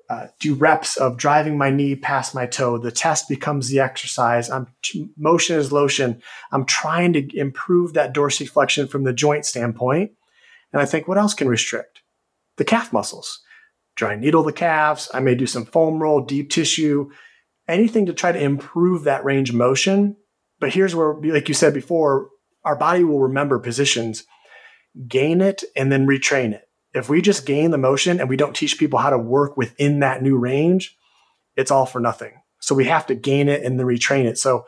uh, 0.08 0.28
do 0.40 0.54
reps 0.54 0.96
of 0.96 1.18
driving 1.18 1.58
my 1.58 1.70
knee 1.70 1.94
past 1.94 2.34
my 2.34 2.46
toe. 2.46 2.78
The 2.78 2.90
test 2.90 3.28
becomes 3.28 3.68
the 3.68 3.80
exercise. 3.80 4.50
I'm 4.50 4.68
motion 5.16 5.56
is 5.56 5.70
lotion. 5.70 6.22
I'm 6.50 6.64
trying 6.64 7.12
to 7.12 7.36
improve 7.36 7.92
that 7.92 8.14
dorsiflexion 8.14 8.88
from 8.88 9.04
the 9.04 9.12
joint 9.12 9.44
standpoint. 9.44 10.12
And 10.72 10.80
I 10.80 10.86
think, 10.86 11.08
what 11.08 11.18
else 11.18 11.34
can 11.34 11.48
restrict? 11.48 12.00
The 12.56 12.64
calf 12.64 12.92
muscles. 12.92 13.40
Dry 13.96 14.16
needle 14.16 14.42
the 14.42 14.52
calves. 14.52 15.10
I 15.12 15.20
may 15.20 15.34
do 15.34 15.46
some 15.46 15.64
foam 15.64 16.00
roll, 16.00 16.20
deep 16.20 16.50
tissue, 16.50 17.10
anything 17.66 18.06
to 18.06 18.12
try 18.12 18.32
to 18.32 18.40
improve 18.40 19.04
that 19.04 19.24
range 19.24 19.50
of 19.50 19.56
motion. 19.56 20.16
But 20.60 20.72
here's 20.72 20.94
where, 20.94 21.14
like 21.14 21.48
you 21.48 21.54
said 21.54 21.74
before, 21.74 22.30
our 22.64 22.76
body 22.76 23.04
will 23.04 23.20
remember 23.20 23.58
positions, 23.58 24.24
gain 25.06 25.40
it, 25.40 25.64
and 25.76 25.90
then 25.92 26.06
retrain 26.06 26.52
it. 26.52 26.67
If 26.98 27.08
we 27.08 27.22
just 27.22 27.46
gain 27.46 27.70
the 27.70 27.78
motion 27.78 28.20
and 28.20 28.28
we 28.28 28.36
don't 28.36 28.54
teach 28.54 28.78
people 28.78 28.98
how 28.98 29.10
to 29.10 29.18
work 29.18 29.56
within 29.56 30.00
that 30.00 30.22
new 30.22 30.36
range, 30.36 30.96
it's 31.56 31.70
all 31.70 31.86
for 31.86 32.00
nothing. 32.00 32.32
So 32.60 32.74
we 32.74 32.84
have 32.84 33.06
to 33.06 33.14
gain 33.14 33.48
it 33.48 33.62
and 33.62 33.78
then 33.78 33.86
retrain 33.86 34.24
it. 34.24 34.38
So 34.38 34.66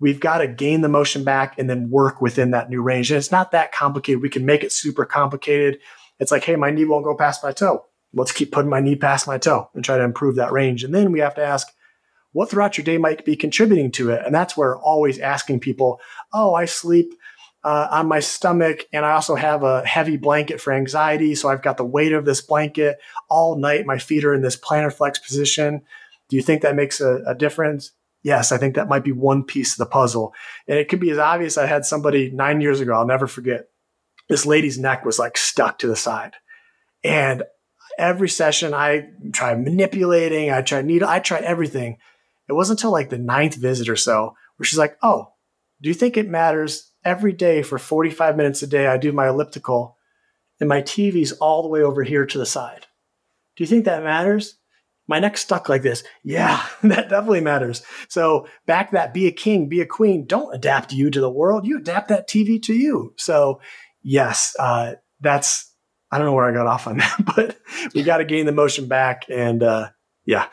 we've 0.00 0.20
got 0.20 0.38
to 0.38 0.48
gain 0.48 0.80
the 0.80 0.88
motion 0.88 1.24
back 1.24 1.58
and 1.58 1.68
then 1.68 1.90
work 1.90 2.20
within 2.20 2.50
that 2.50 2.70
new 2.70 2.82
range. 2.82 3.10
And 3.10 3.18
it's 3.18 3.32
not 3.32 3.52
that 3.52 3.72
complicated. 3.72 4.22
We 4.22 4.28
can 4.28 4.46
make 4.46 4.62
it 4.62 4.72
super 4.72 5.04
complicated. 5.04 5.78
It's 6.18 6.30
like, 6.30 6.44
hey, 6.44 6.56
my 6.56 6.70
knee 6.70 6.84
won't 6.84 7.04
go 7.04 7.16
past 7.16 7.42
my 7.42 7.52
toe. 7.52 7.84
Let's 8.12 8.32
keep 8.32 8.52
putting 8.52 8.70
my 8.70 8.80
knee 8.80 8.96
past 8.96 9.26
my 9.26 9.38
toe 9.38 9.70
and 9.74 9.84
try 9.84 9.98
to 9.98 10.04
improve 10.04 10.36
that 10.36 10.52
range. 10.52 10.84
And 10.84 10.94
then 10.94 11.12
we 11.12 11.20
have 11.20 11.34
to 11.34 11.44
ask, 11.44 11.66
what 12.32 12.50
throughout 12.50 12.76
your 12.76 12.84
day 12.84 12.98
might 12.98 13.24
be 13.24 13.36
contributing 13.36 13.90
to 13.92 14.10
it? 14.10 14.22
And 14.24 14.34
that's 14.34 14.56
where 14.56 14.76
always 14.76 15.18
asking 15.18 15.60
people, 15.60 16.00
oh, 16.32 16.54
I 16.54 16.66
sleep 16.66 17.14
uh, 17.66 17.88
on 17.90 18.06
my 18.06 18.20
stomach 18.20 18.84
and 18.92 19.04
I 19.04 19.12
also 19.12 19.34
have 19.34 19.64
a 19.64 19.84
heavy 19.84 20.16
blanket 20.16 20.60
for 20.60 20.72
anxiety. 20.72 21.34
So 21.34 21.48
I've 21.48 21.62
got 21.62 21.76
the 21.76 21.84
weight 21.84 22.12
of 22.12 22.24
this 22.24 22.40
blanket 22.40 22.98
all 23.28 23.58
night. 23.58 23.86
My 23.86 23.98
feet 23.98 24.24
are 24.24 24.34
in 24.34 24.42
this 24.42 24.56
plantar 24.56 24.92
flex 24.92 25.18
position. 25.18 25.82
Do 26.28 26.36
you 26.36 26.42
think 26.42 26.62
that 26.62 26.76
makes 26.76 27.00
a, 27.00 27.22
a 27.26 27.34
difference? 27.34 27.92
yes, 28.26 28.50
I 28.50 28.58
think 28.58 28.74
that 28.74 28.88
might 28.88 29.04
be 29.04 29.12
one 29.12 29.44
piece 29.44 29.74
of 29.74 29.78
the 29.78 29.86
puzzle. 29.86 30.34
And 30.66 30.76
it 30.76 30.88
could 30.88 30.98
be 30.98 31.10
as 31.10 31.18
obvious. 31.18 31.56
I 31.56 31.66
had 31.66 31.86
somebody 31.86 32.28
nine 32.32 32.60
years 32.60 32.80
ago, 32.80 32.92
I'll 32.92 33.06
never 33.06 33.28
forget. 33.28 33.68
This 34.28 34.44
lady's 34.44 34.80
neck 34.80 35.04
was 35.04 35.16
like 35.16 35.36
stuck 35.36 35.78
to 35.78 35.86
the 35.86 35.94
side. 35.94 36.32
And 37.04 37.44
every 38.00 38.28
session 38.28 38.74
I 38.74 39.10
tried 39.32 39.62
manipulating, 39.62 40.50
I 40.50 40.62
tried 40.62 40.86
needle, 40.86 41.08
I 41.08 41.20
tried 41.20 41.44
everything. 41.44 41.98
It 42.48 42.54
wasn't 42.54 42.80
until 42.80 42.90
like 42.90 43.10
the 43.10 43.18
ninth 43.18 43.54
visit 43.54 43.88
or 43.88 43.94
so 43.94 44.34
where 44.56 44.64
she's 44.64 44.78
like, 44.78 44.96
Oh, 45.04 45.28
do 45.80 45.88
you 45.88 45.94
think 45.94 46.16
it 46.16 46.28
matters 46.28 46.90
every 47.06 47.32
day 47.32 47.62
for 47.62 47.78
45 47.78 48.36
minutes 48.36 48.62
a 48.62 48.66
day? 48.66 48.86
I 48.86 48.98
do 48.98 49.12
my 49.12 49.28
elliptical 49.28 49.96
and 50.60 50.68
my 50.68 50.82
TV's 50.82 51.32
all 51.32 51.62
the 51.62 51.68
way 51.68 51.82
over 51.82 52.02
here 52.02 52.26
to 52.26 52.38
the 52.38 52.46
side. 52.46 52.86
Do 53.56 53.64
you 53.64 53.68
think 53.68 53.86
that 53.86 54.02
matters? 54.02 54.58
my 55.08 55.18
neck's 55.18 55.40
stuck 55.40 55.68
like 55.68 55.82
this. 55.82 56.02
Yeah, 56.22 56.64
that 56.82 57.08
definitely 57.08 57.40
matters. 57.40 57.82
So 58.08 58.48
back 58.66 58.90
that 58.92 59.14
be 59.14 59.26
a 59.26 59.32
king, 59.32 59.68
be 59.68 59.80
a 59.80 59.86
queen. 59.86 60.26
Don't 60.26 60.54
adapt 60.54 60.92
you 60.92 61.10
to 61.10 61.20
the 61.20 61.30
world. 61.30 61.66
You 61.66 61.78
adapt 61.78 62.08
that 62.08 62.28
TV 62.28 62.62
to 62.64 62.74
you. 62.74 63.14
So 63.16 63.60
yes, 64.02 64.54
uh, 64.58 64.94
that's, 65.20 65.72
I 66.10 66.18
don't 66.18 66.26
know 66.26 66.32
where 66.32 66.48
I 66.48 66.54
got 66.54 66.66
off 66.66 66.86
on 66.86 66.98
that, 66.98 67.16
but 67.36 67.56
we 67.94 68.02
got 68.02 68.18
to 68.18 68.24
gain 68.24 68.46
the 68.46 68.52
motion 68.52 68.88
back. 68.88 69.26
And 69.28 69.62
uh, 69.62 69.90
yeah. 70.24 70.46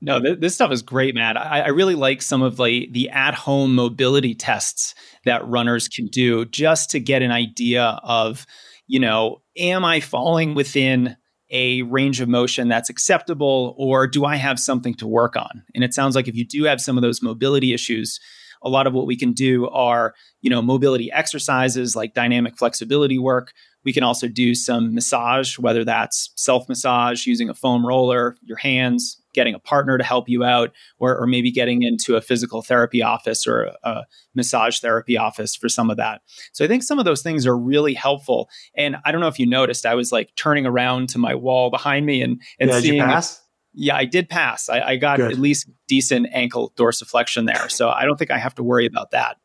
No, 0.00 0.20
th- 0.20 0.40
this 0.40 0.54
stuff 0.54 0.72
is 0.72 0.82
great, 0.82 1.14
Matt. 1.14 1.36
I, 1.36 1.62
I 1.62 1.68
really 1.68 1.94
like 1.94 2.22
some 2.22 2.42
of 2.42 2.58
like 2.58 2.92
the 2.92 3.10
at-home 3.10 3.74
mobility 3.74 4.34
tests 4.34 4.94
that 5.24 5.46
runners 5.46 5.88
can 5.88 6.06
do 6.06 6.44
just 6.44 6.90
to 6.90 7.00
get 7.00 7.22
an 7.22 7.32
idea 7.32 7.98
of, 8.02 8.46
you 8.86 9.00
know, 9.00 9.42
am 9.56 9.84
I 9.84 10.00
falling 10.00 10.54
within 10.54 11.16
a 11.50 11.82
range 11.82 12.20
of 12.20 12.28
motion 12.28 12.68
that's 12.68 12.90
acceptable 12.90 13.74
or 13.78 14.06
do 14.06 14.24
I 14.24 14.36
have 14.36 14.58
something 14.58 14.94
to 14.94 15.06
work 15.06 15.36
on? 15.36 15.62
And 15.74 15.84
it 15.84 15.94
sounds 15.94 16.16
like 16.16 16.28
if 16.28 16.34
you 16.34 16.44
do 16.44 16.64
have 16.64 16.80
some 16.80 16.98
of 16.98 17.02
those 17.02 17.22
mobility 17.22 17.72
issues, 17.72 18.18
a 18.62 18.68
lot 18.68 18.86
of 18.86 18.92
what 18.92 19.06
we 19.06 19.16
can 19.16 19.32
do 19.32 19.68
are, 19.68 20.14
you 20.40 20.50
know, 20.50 20.62
mobility 20.62 21.10
exercises 21.12 21.94
like 21.94 22.14
dynamic 22.14 22.56
flexibility 22.58 23.18
work. 23.18 23.52
We 23.84 23.92
can 23.92 24.02
also 24.02 24.26
do 24.26 24.54
some 24.54 24.94
massage, 24.94 25.58
whether 25.58 25.84
that's 25.84 26.32
self 26.34 26.68
massage 26.68 27.26
using 27.26 27.48
a 27.48 27.54
foam 27.54 27.86
roller, 27.86 28.36
your 28.42 28.56
hands, 28.56 29.22
getting 29.36 29.54
a 29.54 29.60
partner 29.60 29.96
to 29.96 30.02
help 30.02 30.28
you 30.28 30.42
out, 30.42 30.72
or, 30.98 31.16
or 31.16 31.28
maybe 31.28 31.52
getting 31.52 31.82
into 31.82 32.16
a 32.16 32.20
physical 32.20 32.62
therapy 32.62 33.02
office 33.02 33.46
or 33.46 33.70
a, 33.84 34.02
massage 34.34 34.80
therapy 34.80 35.16
office 35.16 35.56
for 35.56 35.68
some 35.68 35.88
of 35.88 35.96
that. 35.96 36.20
So 36.52 36.64
I 36.64 36.68
think 36.68 36.82
some 36.82 36.98
of 36.98 37.04
those 37.04 37.22
things 37.22 37.46
are 37.46 37.56
really 37.56 37.94
helpful. 37.94 38.50
And 38.76 38.96
I 39.04 39.12
don't 39.12 39.20
know 39.20 39.28
if 39.28 39.38
you 39.38 39.46
noticed, 39.46 39.86
I 39.86 39.94
was 39.94 40.12
like 40.12 40.30
turning 40.36 40.66
around 40.66 41.08
to 41.10 41.18
my 41.18 41.34
wall 41.34 41.70
behind 41.70 42.04
me 42.04 42.20
and, 42.20 42.42
and 42.60 42.68
yeah, 42.68 42.80
seeing. 42.80 43.00
pass? 43.00 43.40
Yeah, 43.72 43.96
I 43.96 44.04
did 44.04 44.28
pass. 44.28 44.68
I, 44.68 44.80
I 44.80 44.96
got 44.96 45.18
Good. 45.18 45.32
at 45.32 45.38
least 45.38 45.70
decent 45.88 46.28
ankle 46.32 46.72
dorsiflexion 46.76 47.46
there. 47.46 47.68
So 47.68 47.88
I 47.88 48.04
don't 48.04 48.18
think 48.18 48.30
I 48.30 48.38
have 48.38 48.54
to 48.56 48.62
worry 48.62 48.86
about 48.86 49.12
that. 49.12 49.36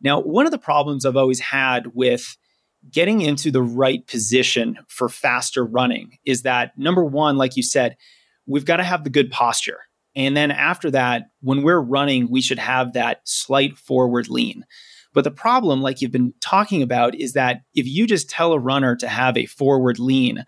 Now, 0.00 0.20
one 0.20 0.46
of 0.46 0.52
the 0.52 0.58
problems 0.58 1.04
I've 1.04 1.16
always 1.16 1.40
had 1.40 1.88
with 1.94 2.36
getting 2.90 3.20
into 3.20 3.50
the 3.50 3.62
right 3.62 4.06
position 4.06 4.78
for 4.88 5.08
faster 5.08 5.64
running 5.64 6.18
is 6.24 6.42
that 6.42 6.76
number 6.78 7.04
one, 7.04 7.36
like 7.36 7.56
you 7.56 7.62
said, 7.62 7.96
we've 8.50 8.64
got 8.64 8.76
to 8.76 8.84
have 8.84 9.04
the 9.04 9.10
good 9.10 9.30
posture. 9.30 9.78
And 10.16 10.36
then 10.36 10.50
after 10.50 10.90
that, 10.90 11.30
when 11.40 11.62
we're 11.62 11.80
running, 11.80 12.30
we 12.30 12.42
should 12.42 12.58
have 12.58 12.94
that 12.94 13.20
slight 13.24 13.78
forward 13.78 14.28
lean. 14.28 14.64
But 15.12 15.24
the 15.24 15.30
problem, 15.30 15.82
like 15.82 16.00
you've 16.00 16.12
been 16.12 16.34
talking 16.40 16.82
about, 16.82 17.14
is 17.14 17.32
that 17.34 17.62
if 17.74 17.86
you 17.86 18.06
just 18.06 18.28
tell 18.28 18.52
a 18.52 18.58
runner 18.58 18.96
to 18.96 19.08
have 19.08 19.36
a 19.36 19.46
forward 19.46 19.98
lean, 19.98 20.44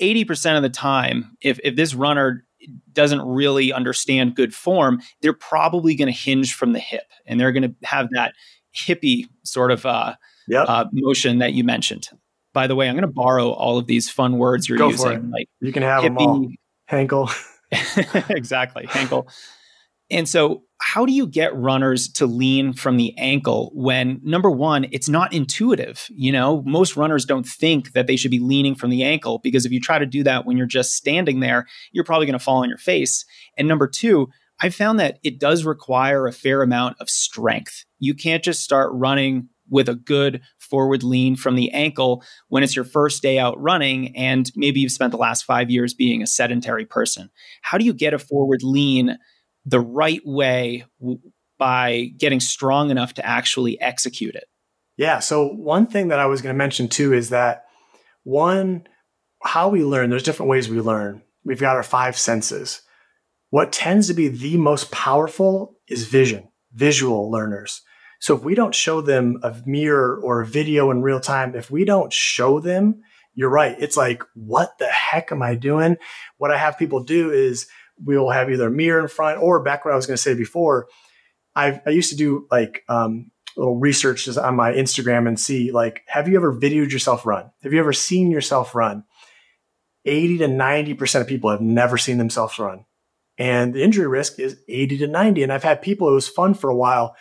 80% 0.00 0.56
of 0.56 0.62
the 0.62 0.70
time, 0.70 1.36
if, 1.42 1.60
if 1.62 1.76
this 1.76 1.94
runner 1.94 2.44
doesn't 2.92 3.22
really 3.22 3.72
understand 3.72 4.34
good 4.34 4.54
form, 4.54 5.00
they're 5.20 5.32
probably 5.34 5.94
going 5.94 6.12
to 6.12 6.18
hinge 6.18 6.54
from 6.54 6.72
the 6.72 6.78
hip 6.78 7.04
and 7.26 7.38
they're 7.38 7.52
going 7.52 7.62
to 7.62 7.74
have 7.86 8.08
that 8.12 8.32
hippie 8.74 9.26
sort 9.44 9.70
of 9.70 9.84
uh, 9.84 10.14
yep. 10.48 10.68
uh, 10.68 10.86
motion 10.92 11.38
that 11.38 11.52
you 11.52 11.64
mentioned. 11.64 12.08
By 12.52 12.66
the 12.66 12.74
way, 12.74 12.88
I'm 12.88 12.94
going 12.94 13.02
to 13.02 13.12
borrow 13.12 13.50
all 13.50 13.78
of 13.78 13.86
these 13.86 14.08
fun 14.08 14.38
words 14.38 14.68
you're 14.68 14.78
Go 14.78 14.88
using, 14.88 15.30
like 15.30 15.48
you 15.60 15.72
can 15.72 15.82
have 15.82 16.02
hippie, 16.02 16.06
them 16.06 16.18
all. 16.18 16.48
Hankel. 16.94 17.30
exactly, 18.30 18.86
Hankel. 18.86 19.28
And 20.10 20.28
so, 20.28 20.62
how 20.80 21.06
do 21.06 21.12
you 21.12 21.26
get 21.26 21.56
runners 21.56 22.08
to 22.12 22.26
lean 22.26 22.74
from 22.74 22.98
the 22.98 23.16
ankle 23.16 23.72
when 23.74 24.20
number 24.22 24.50
one, 24.50 24.86
it's 24.92 25.08
not 25.08 25.32
intuitive? 25.32 26.06
You 26.10 26.30
know, 26.30 26.62
most 26.66 26.96
runners 26.96 27.24
don't 27.24 27.46
think 27.46 27.92
that 27.92 28.06
they 28.06 28.16
should 28.16 28.30
be 28.30 28.38
leaning 28.38 28.74
from 28.74 28.90
the 28.90 29.02
ankle 29.02 29.40
because 29.42 29.64
if 29.64 29.72
you 29.72 29.80
try 29.80 29.98
to 29.98 30.06
do 30.06 30.22
that 30.24 30.44
when 30.44 30.58
you're 30.58 30.66
just 30.66 30.94
standing 30.94 31.40
there, 31.40 31.66
you're 31.92 32.04
probably 32.04 32.26
going 32.26 32.38
to 32.38 32.44
fall 32.44 32.62
on 32.62 32.68
your 32.68 32.78
face. 32.78 33.24
And 33.56 33.66
number 33.66 33.88
two, 33.88 34.28
I 34.60 34.68
found 34.68 35.00
that 35.00 35.18
it 35.24 35.40
does 35.40 35.64
require 35.64 36.26
a 36.26 36.32
fair 36.32 36.62
amount 36.62 36.96
of 37.00 37.08
strength. 37.08 37.84
You 37.98 38.14
can't 38.14 38.44
just 38.44 38.62
start 38.62 38.90
running 38.92 39.48
with 39.68 39.88
a 39.88 39.94
good 39.94 40.42
forward 40.58 41.02
lean 41.02 41.36
from 41.36 41.56
the 41.56 41.70
ankle 41.72 42.22
when 42.48 42.62
it's 42.62 42.76
your 42.76 42.84
first 42.84 43.22
day 43.22 43.38
out 43.38 43.60
running 43.60 44.16
and 44.16 44.50
maybe 44.56 44.80
you've 44.80 44.92
spent 44.92 45.10
the 45.10 45.16
last 45.16 45.44
five 45.44 45.70
years 45.70 45.94
being 45.94 46.22
a 46.22 46.26
sedentary 46.26 46.84
person. 46.84 47.30
How 47.62 47.78
do 47.78 47.84
you 47.84 47.92
get 47.92 48.14
a 48.14 48.18
forward 48.18 48.62
lean 48.62 49.18
the 49.64 49.80
right 49.80 50.22
way 50.24 50.84
w- 51.00 51.20
by 51.58 52.10
getting 52.18 52.40
strong 52.40 52.90
enough 52.90 53.14
to 53.14 53.26
actually 53.26 53.80
execute 53.80 54.34
it? 54.34 54.44
Yeah. 54.96 55.18
So, 55.18 55.48
one 55.48 55.86
thing 55.86 56.08
that 56.08 56.20
I 56.20 56.26
was 56.26 56.42
going 56.42 56.54
to 56.54 56.58
mention 56.58 56.88
too 56.88 57.12
is 57.12 57.30
that 57.30 57.64
one, 58.22 58.86
how 59.42 59.68
we 59.68 59.84
learn, 59.84 60.10
there's 60.10 60.22
different 60.22 60.50
ways 60.50 60.68
we 60.68 60.80
learn. 60.80 61.22
We've 61.44 61.60
got 61.60 61.76
our 61.76 61.82
five 61.82 62.16
senses. 62.16 62.82
What 63.50 63.72
tends 63.72 64.08
to 64.08 64.14
be 64.14 64.28
the 64.28 64.56
most 64.56 64.90
powerful 64.90 65.76
is 65.88 66.08
vision, 66.08 66.48
visual 66.72 67.30
learners. 67.30 67.82
So 68.24 68.34
if 68.34 68.42
we 68.42 68.54
don't 68.54 68.74
show 68.74 69.02
them 69.02 69.38
a 69.42 69.54
mirror 69.66 70.18
or 70.18 70.40
a 70.40 70.46
video 70.46 70.90
in 70.90 71.02
real 71.02 71.20
time, 71.20 71.54
if 71.54 71.70
we 71.70 71.84
don't 71.84 72.10
show 72.10 72.58
them, 72.58 73.02
you're 73.34 73.50
right. 73.50 73.76
It's 73.78 73.98
like, 73.98 74.22
what 74.32 74.78
the 74.78 74.86
heck 74.86 75.30
am 75.30 75.42
I 75.42 75.56
doing? 75.56 75.98
What 76.38 76.50
I 76.50 76.56
have 76.56 76.78
people 76.78 77.04
do 77.04 77.30
is 77.30 77.66
we'll 78.02 78.30
have 78.30 78.50
either 78.50 78.68
a 78.68 78.70
mirror 78.70 78.98
in 78.98 79.08
front 79.08 79.42
or 79.42 79.62
back 79.62 79.84
what 79.84 79.92
I 79.92 79.96
was 79.96 80.06
going 80.06 80.16
to 80.16 80.22
say 80.22 80.32
before. 80.32 80.88
i 81.54 81.78
I 81.84 81.90
used 81.90 82.08
to 82.12 82.16
do 82.16 82.46
like, 82.50 82.82
um, 82.88 83.30
little 83.58 83.76
research 83.76 84.26
on 84.38 84.56
my 84.56 84.72
Instagram 84.72 85.28
and 85.28 85.38
see 85.38 85.70
like, 85.70 86.00
have 86.06 86.26
you 86.26 86.36
ever 86.36 86.50
videoed 86.50 86.92
yourself 86.92 87.26
run? 87.26 87.50
Have 87.62 87.74
you 87.74 87.78
ever 87.78 87.92
seen 87.92 88.30
yourself 88.30 88.74
run? 88.74 89.04
80 90.06 90.38
to 90.38 90.46
90% 90.46 91.20
of 91.20 91.26
people 91.26 91.50
have 91.50 91.60
never 91.60 91.98
seen 91.98 92.16
themselves 92.16 92.58
run. 92.58 92.86
And 93.36 93.74
the 93.74 93.82
injury 93.82 94.06
risk 94.06 94.38
is 94.38 94.56
80 94.66 94.96
to 94.96 95.08
90. 95.08 95.42
And 95.42 95.52
I've 95.52 95.62
had 95.62 95.82
people, 95.82 96.08
it 96.08 96.14
was 96.14 96.26
fun 96.26 96.54
for 96.54 96.70
a 96.70 96.74
while 96.74 97.14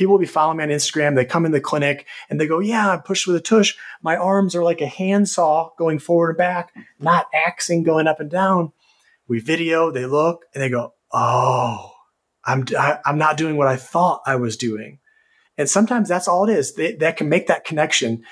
people 0.00 0.12
will 0.12 0.18
be 0.18 0.24
following 0.24 0.56
me 0.56 0.64
on 0.64 0.70
Instagram. 0.70 1.14
They 1.14 1.26
come 1.26 1.44
in 1.44 1.52
the 1.52 1.60
clinic 1.60 2.06
and 2.30 2.40
they 2.40 2.46
go, 2.46 2.58
yeah, 2.58 2.90
I 2.90 2.96
pushed 2.96 3.26
with 3.26 3.36
a 3.36 3.40
tush. 3.40 3.74
My 4.00 4.16
arms 4.16 4.56
are 4.56 4.64
like 4.64 4.80
a 4.80 4.86
handsaw 4.86 5.72
going 5.76 5.98
forward 5.98 6.30
and 6.30 6.38
back, 6.38 6.72
not 6.98 7.26
axing 7.34 7.82
going 7.82 8.06
up 8.06 8.18
and 8.18 8.30
down. 8.30 8.72
We 9.28 9.40
video, 9.40 9.90
they 9.90 10.06
look 10.06 10.46
and 10.54 10.62
they 10.62 10.70
go, 10.70 10.94
oh, 11.12 11.92
I'm, 12.46 12.64
I, 12.78 12.92
am 12.92 12.98
i 13.04 13.10
am 13.10 13.18
not 13.18 13.36
doing 13.36 13.58
what 13.58 13.68
I 13.68 13.76
thought 13.76 14.22
I 14.24 14.36
was 14.36 14.56
doing. 14.56 15.00
And 15.58 15.68
sometimes 15.68 16.08
that's 16.08 16.28
all 16.28 16.48
it 16.48 16.56
is. 16.56 16.72
They, 16.72 16.94
that 16.94 17.18
can 17.18 17.28
make 17.28 17.48
that 17.48 17.66
connection, 17.66 18.24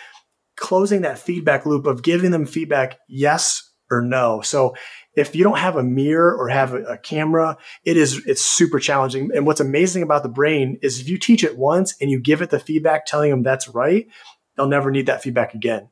closing 0.57 1.03
that 1.03 1.19
feedback 1.19 1.67
loop 1.67 1.85
of 1.85 2.03
giving 2.03 2.31
them 2.31 2.47
feedback, 2.47 2.99
yes 3.11 3.63
or 3.91 4.01
no. 4.01 4.41
So 4.41 4.75
if 5.19 5.35
you 5.35 5.43
don't 5.43 5.59
have 5.59 5.77
a 5.77 5.83
mirror 5.83 6.35
or 6.35 6.49
have 6.49 6.75
a, 6.75 6.83
a, 6.85 6.99
camera, 6.99 7.57
it 7.85 7.97
is 7.97 8.25
it's 8.27 8.45
super 8.45 8.79
challenging. 8.79 9.31
And 9.35 9.47
what's 9.47 9.61
amazing 9.61 10.03
about 10.03 10.23
the 10.23 10.29
brain 10.29 10.79
is 10.83 11.01
if 11.01 11.09
you 11.09 11.19
teach 11.19 11.43
it 11.43 11.59
once 11.59 11.97
and 12.01 12.11
you 12.11 12.21
give 12.21 12.41
it 12.41 12.51
the 12.51 12.61
feedback 12.61 13.05
telling 13.05 13.31
them 13.31 13.43
that's 13.43 13.69
right, 13.69 14.07
they'll 14.57 14.69
never 14.69 14.91
need 14.91 15.07
that 15.07 15.23
feedback 15.23 15.55
again. 15.55 15.89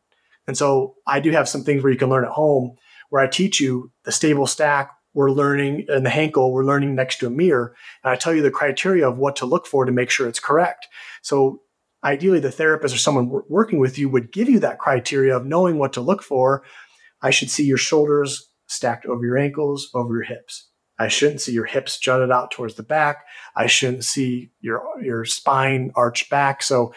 And 0.47 0.57
so 0.57 0.95
I 1.07 1.21
do 1.21 1.33
have 1.33 1.49
some 1.49 1.65
things 1.65 1.83
where 1.83 1.93
you 1.93 1.99
can 1.99 2.09
learn 2.09 2.25
at 2.25 2.31
home 2.31 2.77
where 3.11 3.23
I 3.23 3.27
teach 3.27 3.61
you 3.61 3.91
the 4.05 4.13
stable 4.13 4.47
stack. 4.47 4.93
We're 5.13 5.31
learning 5.31 5.87
in 5.89 6.03
the 6.03 6.11
Hankel, 6.11 6.53
we're 6.53 6.65
learning 6.65 6.95
next 6.95 7.19
to 7.19 7.27
a 7.27 7.31
mirror. 7.31 7.75
And 8.05 8.13
I 8.13 8.17
tell 8.17 8.35
you 8.35 8.43
the 8.43 8.51
criteria 8.51 9.09
of 9.09 9.19
what 9.19 9.37
to 9.37 9.47
look 9.47 9.67
for 9.67 9.85
to 9.85 9.93
make 9.93 10.11
sure 10.11 10.29
it's 10.29 10.41
correct. 10.41 10.87
So 11.23 11.63
ideally 12.05 12.39
the 12.39 12.53
therapist 12.53 12.95
or 12.95 12.99
someone 12.99 13.31
working 13.49 13.79
with 13.79 13.99
you 13.99 14.09
would 14.09 14.31
give 14.31 14.49
you 14.49 14.61
that 14.61 14.79
criteria 14.79 15.37
of 15.37 15.47
knowing 15.47 15.79
what 15.79 15.95
to 15.95 16.01
look 16.01 16.23
for. 16.23 16.63
I 17.23 17.31
should 17.31 17.51
see 17.51 17.65
your 17.65 17.79
shoulders 17.79 18.49
stacked 18.67 19.07
over 19.07 19.25
your 19.25 19.39
ankles, 19.39 19.91
over 19.95 20.15
your 20.15 20.25
hips. 20.25 20.71
I 20.99 21.09
shouldn't 21.09 21.41
see 21.41 21.53
your 21.53 21.67
hips 21.67 21.99
jutted 21.99 22.31
out 22.31 22.51
towards 22.51 22.75
the 22.75 22.83
back. 22.83 23.25
I 23.55 23.67
shouldn't 23.67 24.05
see 24.05 24.51
your, 24.61 24.83
your 25.03 25.25
spine 25.25 25.93
arch 25.95 26.31
back. 26.31 26.63
So 26.63 26.95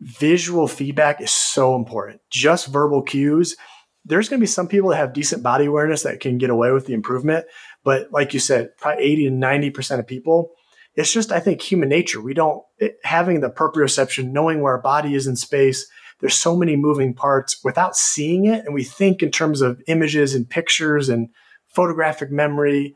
visual 0.00 0.66
feedback 0.66 1.20
is 1.20 1.30
so 1.30 1.76
important. 1.76 2.20
Just 2.30 2.68
verbal 2.68 3.02
cues. 3.02 3.56
There's 4.04 4.28
going 4.28 4.40
to 4.40 4.42
be 4.42 4.46
some 4.46 4.68
people 4.68 4.90
that 4.90 4.96
have 4.96 5.12
decent 5.12 5.42
body 5.42 5.66
awareness 5.66 6.02
that 6.02 6.20
can 6.20 6.38
get 6.38 6.50
away 6.50 6.72
with 6.72 6.86
the 6.86 6.94
improvement. 6.94 7.46
But 7.84 8.08
like 8.12 8.34
you 8.34 8.40
said, 8.40 8.76
probably 8.78 9.04
80 9.04 9.24
to 9.24 9.30
90% 9.30 9.98
of 9.98 10.06
people, 10.06 10.52
it's 10.94 11.12
just, 11.12 11.32
I 11.32 11.40
think, 11.40 11.60
human 11.60 11.88
nature. 11.88 12.20
We 12.20 12.34
don't, 12.34 12.62
it, 12.78 12.96
having 13.02 13.40
the 13.40 13.50
proprioception, 13.50 14.30
knowing 14.30 14.60
where 14.60 14.74
our 14.74 14.82
body 14.82 15.14
is 15.14 15.26
in 15.26 15.36
space, 15.36 15.86
there's 16.20 16.34
so 16.34 16.56
many 16.56 16.76
moving 16.76 17.14
parts 17.14 17.62
without 17.64 17.96
seeing 17.96 18.46
it. 18.46 18.64
And 18.64 18.74
we 18.74 18.84
think 18.84 19.22
in 19.22 19.30
terms 19.30 19.60
of 19.60 19.80
images 19.86 20.34
and 20.34 20.48
pictures 20.48 21.08
and 21.08 21.28
photographic 21.74 22.30
memory. 22.30 22.94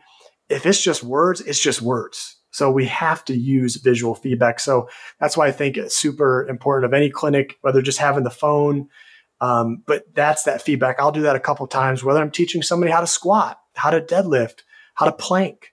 If 0.49 0.64
it's 0.64 0.81
just 0.81 1.03
words, 1.03 1.41
it's 1.41 1.61
just 1.61 1.83
words. 1.83 2.37
So 2.51 2.71
we 2.71 2.87
have 2.87 3.25
to 3.27 3.37
use 3.37 3.77
visual 3.77 4.14
feedback. 4.14 4.61
So 4.61 4.89
that's 5.21 5.37
why 5.37 5.49
I 5.49 5.53
think 5.53 5.77
it's 5.77 5.97
super 5.97 6.47
important 6.49 6.87
of 6.87 6.95
any 6.95 7.11
clinic, 7.11 7.57
whether 7.61 7.83
just 7.83 7.99
having 7.99 8.25
the 8.25 8.31
phone. 8.31 8.89
Um, 9.41 9.83
but 9.87 10.05
that's 10.14 10.45
that 10.45 10.62
feedback. 10.62 10.99
I'll 10.99 11.12
do 11.12 11.23
that 11.23 11.37
a 11.37 11.41
couple 11.41 11.66
times, 11.66 12.03
whether 12.03 12.21
I'm 12.21 12.31
teaching 12.31 12.62
somebody 12.62 12.91
how 12.91 13.01
to 13.01 13.07
squat, 13.07 13.59
how 13.75 13.91
to 13.91 14.01
deadlift, 14.01 14.62
how 14.95 15.07
to 15.07 15.12
plank. 15.12 15.73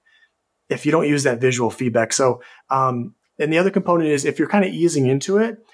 If 0.68 0.86
you 0.86 0.92
don't 0.92 1.08
use 1.08 1.24
that 1.24 1.40
visual 1.40 1.70
feedback. 1.70 2.12
So, 2.12 2.42
um, 2.70 3.16
and 3.40 3.54
the 3.54 3.58
other 3.58 3.70
component 3.70 4.10
is 4.10 4.26
if 4.26 4.40
you're 4.40 4.48
kind 4.48 4.66
of 4.66 4.74
easing 4.74 5.08
into 5.08 5.38
it, 5.38 5.65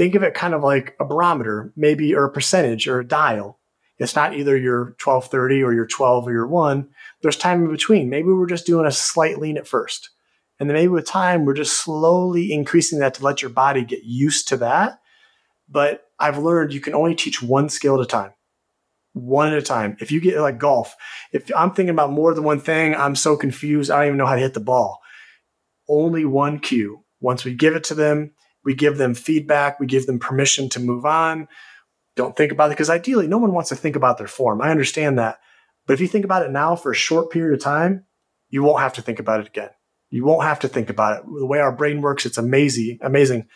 think 0.00 0.14
of 0.14 0.22
it 0.22 0.32
kind 0.32 0.54
of 0.54 0.62
like 0.62 0.96
a 0.98 1.04
barometer, 1.04 1.74
maybe, 1.76 2.14
or 2.14 2.24
a 2.24 2.32
percentage 2.32 2.88
or 2.88 3.00
a 3.00 3.06
dial. 3.06 3.60
It's 3.98 4.16
not 4.16 4.32
either 4.32 4.56
your 4.56 4.96
1230 5.04 5.62
or 5.62 5.74
your 5.74 5.86
12 5.86 6.26
or 6.26 6.32
your 6.32 6.46
one. 6.46 6.88
There's 7.20 7.36
time 7.36 7.62
in 7.62 7.70
between. 7.70 8.08
Maybe 8.08 8.28
we're 8.28 8.46
just 8.46 8.64
doing 8.64 8.86
a 8.86 8.92
slight 8.92 9.38
lean 9.38 9.58
at 9.58 9.68
first. 9.68 10.08
And 10.58 10.70
then 10.70 10.74
maybe 10.74 10.88
with 10.88 11.04
time, 11.04 11.44
we're 11.44 11.52
just 11.52 11.84
slowly 11.84 12.50
increasing 12.50 13.00
that 13.00 13.12
to 13.14 13.22
let 13.22 13.42
your 13.42 13.50
body 13.50 13.84
get 13.84 14.02
used 14.02 14.48
to 14.48 14.56
that. 14.56 15.00
But 15.68 16.04
I've 16.18 16.38
learned 16.38 16.72
you 16.72 16.80
can 16.80 16.94
only 16.94 17.14
teach 17.14 17.42
one 17.42 17.68
skill 17.68 17.96
at 17.96 18.00
a 18.00 18.06
time, 18.06 18.32
one 19.12 19.52
at 19.52 19.58
a 19.58 19.62
time. 19.62 19.98
If 20.00 20.10
you 20.10 20.22
get 20.22 20.40
like 20.40 20.56
golf, 20.56 20.96
if 21.30 21.50
I'm 21.54 21.72
thinking 21.72 21.90
about 21.90 22.10
more 22.10 22.32
than 22.32 22.44
one 22.44 22.60
thing, 22.60 22.94
I'm 22.94 23.16
so 23.16 23.36
confused. 23.36 23.90
I 23.90 23.98
don't 23.98 24.06
even 24.06 24.16
know 24.16 24.26
how 24.26 24.36
to 24.36 24.40
hit 24.40 24.54
the 24.54 24.60
ball. 24.60 24.98
Only 25.90 26.24
one 26.24 26.58
cue. 26.58 27.04
Once 27.20 27.44
we 27.44 27.52
give 27.52 27.76
it 27.76 27.84
to 27.84 27.94
them, 27.94 28.32
we 28.64 28.74
give 28.74 28.98
them 28.98 29.14
feedback. 29.14 29.80
We 29.80 29.86
give 29.86 30.06
them 30.06 30.18
permission 30.18 30.68
to 30.70 30.80
move 30.80 31.04
on. 31.04 31.48
Don't 32.16 32.36
think 32.36 32.52
about 32.52 32.66
it 32.66 32.70
because 32.70 32.90
ideally, 32.90 33.26
no 33.26 33.38
one 33.38 33.52
wants 33.52 33.70
to 33.70 33.76
think 33.76 33.96
about 33.96 34.18
their 34.18 34.26
form. 34.26 34.60
I 34.60 34.70
understand 34.70 35.18
that. 35.18 35.38
But 35.86 35.94
if 35.94 36.00
you 36.00 36.08
think 36.08 36.24
about 36.24 36.44
it 36.44 36.50
now 36.50 36.76
for 36.76 36.92
a 36.92 36.96
short 36.96 37.30
period 37.30 37.54
of 37.54 37.62
time, 37.62 38.04
you 38.48 38.62
won't 38.62 38.80
have 38.80 38.92
to 38.94 39.02
think 39.02 39.18
about 39.18 39.40
it 39.40 39.46
again. 39.46 39.70
You 40.10 40.24
won't 40.24 40.42
have 40.42 40.60
to 40.60 40.68
think 40.68 40.90
about 40.90 41.18
it. 41.18 41.22
The 41.26 41.46
way 41.46 41.60
our 41.60 41.74
brain 41.74 42.00
works, 42.00 42.26
it's 42.26 42.38
amazing, 42.38 42.98
amazing 43.00 43.46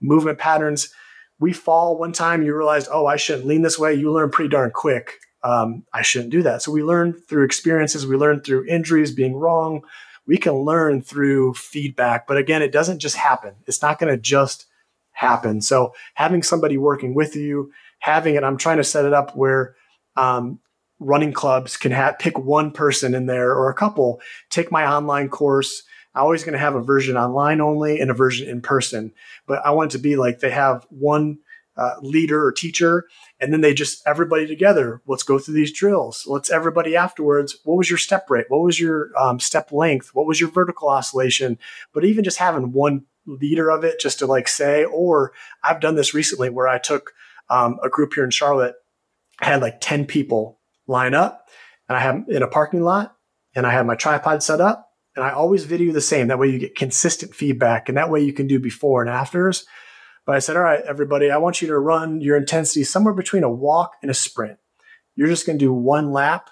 movement 0.00 0.38
patterns. 0.38 0.92
We 1.40 1.52
fall 1.52 1.98
one 1.98 2.12
time, 2.12 2.42
you 2.42 2.56
realize, 2.56 2.88
oh, 2.90 3.06
I 3.06 3.16
shouldn't 3.16 3.46
lean 3.46 3.62
this 3.62 3.78
way. 3.78 3.94
You 3.94 4.12
learn 4.12 4.30
pretty 4.30 4.50
darn 4.50 4.70
quick. 4.72 5.14
Um, 5.42 5.84
I 5.92 6.02
shouldn't 6.02 6.30
do 6.30 6.42
that. 6.42 6.62
So 6.62 6.72
we 6.72 6.82
learn 6.82 7.12
through 7.28 7.44
experiences. 7.44 8.06
We 8.06 8.16
learn 8.16 8.40
through 8.40 8.66
injuries, 8.66 9.12
being 9.12 9.34
wrong, 9.34 9.82
we 10.26 10.36
can 10.36 10.52
learn 10.54 11.02
through 11.02 11.54
feedback. 11.54 12.26
But 12.26 12.36
again, 12.36 12.62
it 12.62 12.72
doesn't 12.72 12.98
just 12.98 13.16
happen. 13.16 13.54
It's 13.66 13.82
not 13.82 13.98
going 13.98 14.12
to 14.12 14.20
just 14.20 14.66
happen. 15.12 15.60
So 15.60 15.94
having 16.14 16.42
somebody 16.42 16.76
working 16.76 17.14
with 17.14 17.36
you, 17.36 17.72
having 17.98 18.34
it, 18.34 18.44
I'm 18.44 18.56
trying 18.56 18.78
to 18.78 18.84
set 18.84 19.04
it 19.04 19.12
up 19.12 19.36
where 19.36 19.76
um, 20.16 20.60
running 20.98 21.32
clubs 21.32 21.76
can 21.76 21.92
have 21.92 22.18
pick 22.18 22.38
one 22.38 22.70
person 22.70 23.14
in 23.14 23.26
there 23.26 23.52
or 23.52 23.68
a 23.68 23.74
couple, 23.74 24.20
take 24.50 24.72
my 24.72 24.86
online 24.86 25.28
course. 25.28 25.82
I'm 26.14 26.22
always 26.22 26.44
going 26.44 26.52
to 26.52 26.58
have 26.58 26.76
a 26.76 26.82
version 26.82 27.16
online 27.16 27.60
only 27.60 28.00
and 28.00 28.10
a 28.10 28.14
version 28.14 28.48
in 28.48 28.60
person, 28.60 29.12
but 29.46 29.64
I 29.64 29.72
want 29.72 29.92
it 29.92 29.96
to 29.96 30.02
be 30.02 30.16
like 30.16 30.40
they 30.40 30.50
have 30.50 30.86
one 30.90 31.38
uh, 31.76 31.94
leader 32.02 32.44
or 32.44 32.52
teacher, 32.52 33.06
and 33.44 33.52
then 33.52 33.60
they 33.60 33.74
just 33.74 34.02
everybody 34.06 34.46
together. 34.46 35.00
Let's 35.06 35.22
go 35.22 35.38
through 35.38 35.54
these 35.54 35.72
drills. 35.72 36.24
Let's 36.26 36.50
everybody 36.50 36.96
afterwards. 36.96 37.58
What 37.64 37.76
was 37.76 37.88
your 37.88 37.98
step 37.98 38.28
rate? 38.30 38.46
What 38.48 38.62
was 38.62 38.80
your 38.80 39.10
um, 39.16 39.38
step 39.38 39.70
length? 39.70 40.10
What 40.14 40.26
was 40.26 40.40
your 40.40 40.50
vertical 40.50 40.88
oscillation? 40.88 41.58
But 41.92 42.04
even 42.04 42.24
just 42.24 42.38
having 42.38 42.72
one 42.72 43.04
leader 43.26 43.70
of 43.70 43.84
it, 43.84 44.00
just 44.00 44.18
to 44.18 44.26
like 44.26 44.48
say, 44.48 44.84
or 44.84 45.32
I've 45.62 45.80
done 45.80 45.94
this 45.94 46.14
recently 46.14 46.50
where 46.50 46.66
I 46.66 46.78
took 46.78 47.12
um, 47.50 47.78
a 47.82 47.88
group 47.88 48.14
here 48.14 48.24
in 48.24 48.30
Charlotte, 48.30 48.74
I 49.40 49.46
had 49.46 49.62
like 49.62 49.80
ten 49.80 50.06
people 50.06 50.58
line 50.86 51.14
up, 51.14 51.48
and 51.88 51.96
I 51.96 52.00
have 52.00 52.24
in 52.28 52.42
a 52.42 52.48
parking 52.48 52.82
lot, 52.82 53.16
and 53.54 53.66
I 53.66 53.72
had 53.72 53.86
my 53.86 53.94
tripod 53.94 54.42
set 54.42 54.60
up. 54.60 54.90
And 55.16 55.24
I 55.24 55.30
always 55.30 55.64
video 55.64 55.92
the 55.92 56.00
same. 56.00 56.26
That 56.26 56.40
way 56.40 56.48
you 56.48 56.58
get 56.58 56.74
consistent 56.74 57.36
feedback. 57.36 57.88
And 57.88 57.96
that 57.96 58.10
way 58.10 58.20
you 58.20 58.32
can 58.32 58.48
do 58.48 58.58
before 58.58 59.00
and 59.00 59.08
afters 59.08 59.64
But 60.26 60.36
I 60.36 60.38
said, 60.38 60.56
all 60.56 60.62
right, 60.62 60.80
everybody, 60.80 61.30
I 61.30 61.36
want 61.36 61.60
you 61.60 61.68
to 61.68 61.78
run 61.78 62.20
your 62.20 62.36
intensity 62.36 62.84
somewhere 62.84 63.14
between 63.14 63.44
a 63.44 63.50
walk 63.50 63.92
and 64.02 64.10
a 64.10 64.14
sprint. 64.14 64.58
You're 65.16 65.28
just 65.28 65.46
going 65.46 65.58
to 65.58 65.64
do 65.64 65.72
one 65.72 66.12
lap. 66.12 66.50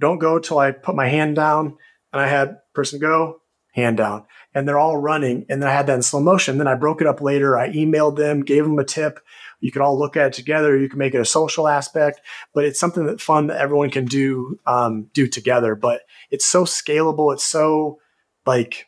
Don't 0.00 0.18
go 0.18 0.38
till 0.38 0.58
I 0.58 0.70
put 0.70 0.94
my 0.94 1.08
hand 1.08 1.36
down. 1.36 1.76
And 2.12 2.22
I 2.22 2.28
had 2.28 2.58
person 2.74 2.98
go, 2.98 3.40
hand 3.72 3.96
down. 3.96 4.26
And 4.54 4.66
they're 4.66 4.78
all 4.78 4.96
running. 4.96 5.46
And 5.48 5.62
then 5.62 5.68
I 5.68 5.72
had 5.72 5.86
that 5.86 5.94
in 5.94 6.02
slow 6.02 6.20
motion. 6.20 6.58
Then 6.58 6.66
I 6.68 6.74
broke 6.74 7.00
it 7.00 7.06
up 7.06 7.20
later. 7.20 7.56
I 7.56 7.70
emailed 7.70 8.16
them, 8.16 8.42
gave 8.42 8.64
them 8.64 8.78
a 8.78 8.84
tip. 8.84 9.20
You 9.60 9.70
could 9.70 9.82
all 9.82 9.98
look 9.98 10.16
at 10.16 10.28
it 10.28 10.32
together. 10.32 10.76
You 10.76 10.88
can 10.88 10.98
make 10.98 11.14
it 11.14 11.20
a 11.20 11.24
social 11.24 11.68
aspect, 11.68 12.20
but 12.54 12.64
it's 12.64 12.80
something 12.80 13.06
that 13.06 13.20
fun 13.20 13.48
that 13.48 13.60
everyone 13.60 13.90
can 13.90 14.06
do, 14.06 14.58
um, 14.66 15.08
do 15.12 15.26
together. 15.26 15.74
But 15.74 16.00
it's 16.30 16.46
so 16.46 16.64
scalable. 16.64 17.32
It's 17.32 17.44
so 17.44 17.98
like, 18.46 18.86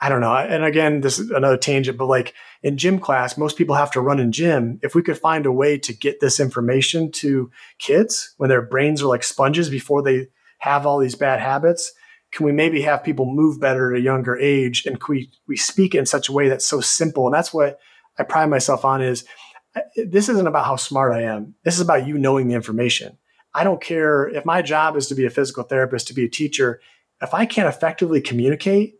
I 0.00 0.08
don't 0.08 0.20
know. 0.20 0.34
And 0.34 0.64
again, 0.64 1.00
this 1.00 1.18
is 1.18 1.30
another 1.30 1.56
tangent, 1.56 1.98
but 1.98 2.06
like 2.06 2.34
in 2.62 2.76
gym 2.76 2.98
class, 2.98 3.36
most 3.36 3.56
people 3.56 3.74
have 3.74 3.90
to 3.90 4.00
run 4.00 4.20
in 4.20 4.30
gym. 4.30 4.78
If 4.82 4.94
we 4.94 5.02
could 5.02 5.18
find 5.18 5.46
a 5.46 5.52
way 5.52 5.78
to 5.78 5.92
get 5.92 6.20
this 6.20 6.38
information 6.38 7.10
to 7.12 7.50
kids 7.78 8.34
when 8.36 8.48
their 8.48 8.62
brains 8.62 9.02
are 9.02 9.08
like 9.08 9.24
sponges 9.24 9.68
before 9.68 10.02
they 10.02 10.28
have 10.58 10.86
all 10.86 10.98
these 10.98 11.16
bad 11.16 11.40
habits, 11.40 11.92
can 12.30 12.46
we 12.46 12.52
maybe 12.52 12.80
have 12.82 13.02
people 13.02 13.26
move 13.26 13.60
better 13.60 13.92
at 13.92 13.98
a 13.98 14.02
younger 14.02 14.36
age? 14.36 14.86
And 14.86 14.98
we, 15.08 15.30
we 15.48 15.56
speak 15.56 15.94
in 15.94 16.06
such 16.06 16.28
a 16.28 16.32
way 16.32 16.48
that's 16.48 16.64
so 16.64 16.80
simple. 16.80 17.26
And 17.26 17.34
that's 17.34 17.52
what 17.52 17.78
I 18.18 18.22
pride 18.22 18.46
myself 18.46 18.84
on 18.84 19.02
is 19.02 19.24
uh, 19.74 19.80
this 19.96 20.28
isn't 20.28 20.46
about 20.46 20.66
how 20.66 20.76
smart 20.76 21.12
I 21.12 21.22
am. 21.22 21.54
This 21.64 21.74
is 21.74 21.80
about 21.80 22.06
you 22.06 22.16
knowing 22.16 22.48
the 22.48 22.54
information. 22.54 23.18
I 23.54 23.64
don't 23.64 23.82
care 23.82 24.28
if 24.28 24.46
my 24.46 24.62
job 24.62 24.96
is 24.96 25.08
to 25.08 25.14
be 25.14 25.26
a 25.26 25.30
physical 25.30 25.64
therapist, 25.64 26.08
to 26.08 26.14
be 26.14 26.24
a 26.24 26.28
teacher. 26.28 26.80
If 27.20 27.34
I 27.34 27.44
can't 27.44 27.68
effectively 27.68 28.20
communicate, 28.20 28.94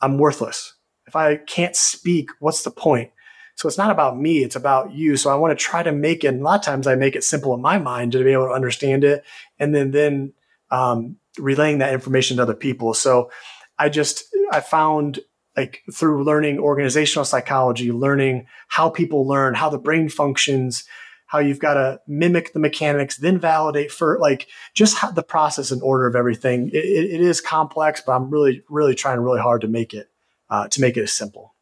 I'm 0.00 0.18
worthless. 0.18 0.73
If 1.06 1.16
I 1.16 1.36
can't 1.36 1.76
speak, 1.76 2.30
what's 2.40 2.62
the 2.62 2.70
point? 2.70 3.10
So 3.56 3.68
it's 3.68 3.78
not 3.78 3.90
about 3.90 4.18
me, 4.18 4.42
it's 4.42 4.56
about 4.56 4.92
you. 4.92 5.16
So 5.16 5.30
I 5.30 5.36
want 5.36 5.56
to 5.56 5.64
try 5.64 5.82
to 5.82 5.92
make 5.92 6.24
it, 6.24 6.28
and 6.28 6.40
a 6.40 6.44
lot 6.44 6.58
of 6.58 6.64
times 6.64 6.86
I 6.86 6.96
make 6.96 7.14
it 7.14 7.22
simple 7.22 7.54
in 7.54 7.60
my 7.60 7.78
mind 7.78 8.12
to 8.12 8.24
be 8.24 8.32
able 8.32 8.48
to 8.48 8.52
understand 8.52 9.04
it 9.04 9.24
and 9.58 9.74
then 9.74 9.92
then 9.92 10.32
um, 10.70 11.16
relaying 11.38 11.78
that 11.78 11.92
information 11.92 12.36
to 12.38 12.42
other 12.42 12.54
people. 12.54 12.94
So 12.94 13.30
I 13.78 13.88
just 13.88 14.24
I 14.50 14.60
found 14.60 15.20
like 15.56 15.82
through 15.92 16.24
learning 16.24 16.58
organizational 16.58 17.24
psychology, 17.24 17.92
learning 17.92 18.46
how 18.68 18.90
people 18.90 19.26
learn, 19.26 19.54
how 19.54 19.70
the 19.70 19.78
brain 19.78 20.08
functions, 20.08 20.84
how 21.26 21.38
you've 21.38 21.60
got 21.60 21.74
to 21.74 22.00
mimic 22.06 22.52
the 22.52 22.58
mechanics, 22.58 23.16
then 23.16 23.38
validate 23.38 23.90
for 23.90 24.18
like 24.20 24.48
just 24.74 25.14
the 25.14 25.22
process 25.22 25.70
and 25.70 25.82
order 25.82 26.06
of 26.06 26.16
everything. 26.16 26.70
It, 26.72 26.84
it 26.84 27.20
is 27.20 27.40
complex, 27.40 28.02
but 28.04 28.12
I'm 28.12 28.30
really, 28.30 28.62
really 28.68 28.94
trying 28.94 29.20
really 29.20 29.40
hard 29.40 29.60
to 29.62 29.68
make 29.68 29.94
it, 29.94 30.08
uh, 30.50 30.68
to 30.68 30.80
make 30.80 30.96
it 30.96 31.02
as 31.02 31.12
simple. 31.12 31.54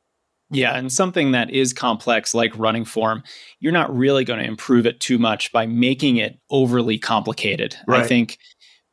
Yeah, 0.50 0.76
and 0.76 0.92
something 0.92 1.32
that 1.32 1.50
is 1.50 1.72
complex 1.72 2.34
like 2.34 2.56
running 2.58 2.84
form, 2.84 3.22
you're 3.58 3.72
not 3.72 3.94
really 3.96 4.24
going 4.24 4.38
to 4.38 4.46
improve 4.46 4.84
it 4.84 5.00
too 5.00 5.18
much 5.18 5.50
by 5.50 5.66
making 5.66 6.18
it 6.18 6.38
overly 6.50 6.98
complicated. 6.98 7.74
Right. 7.86 8.02
I 8.02 8.06
think 8.06 8.38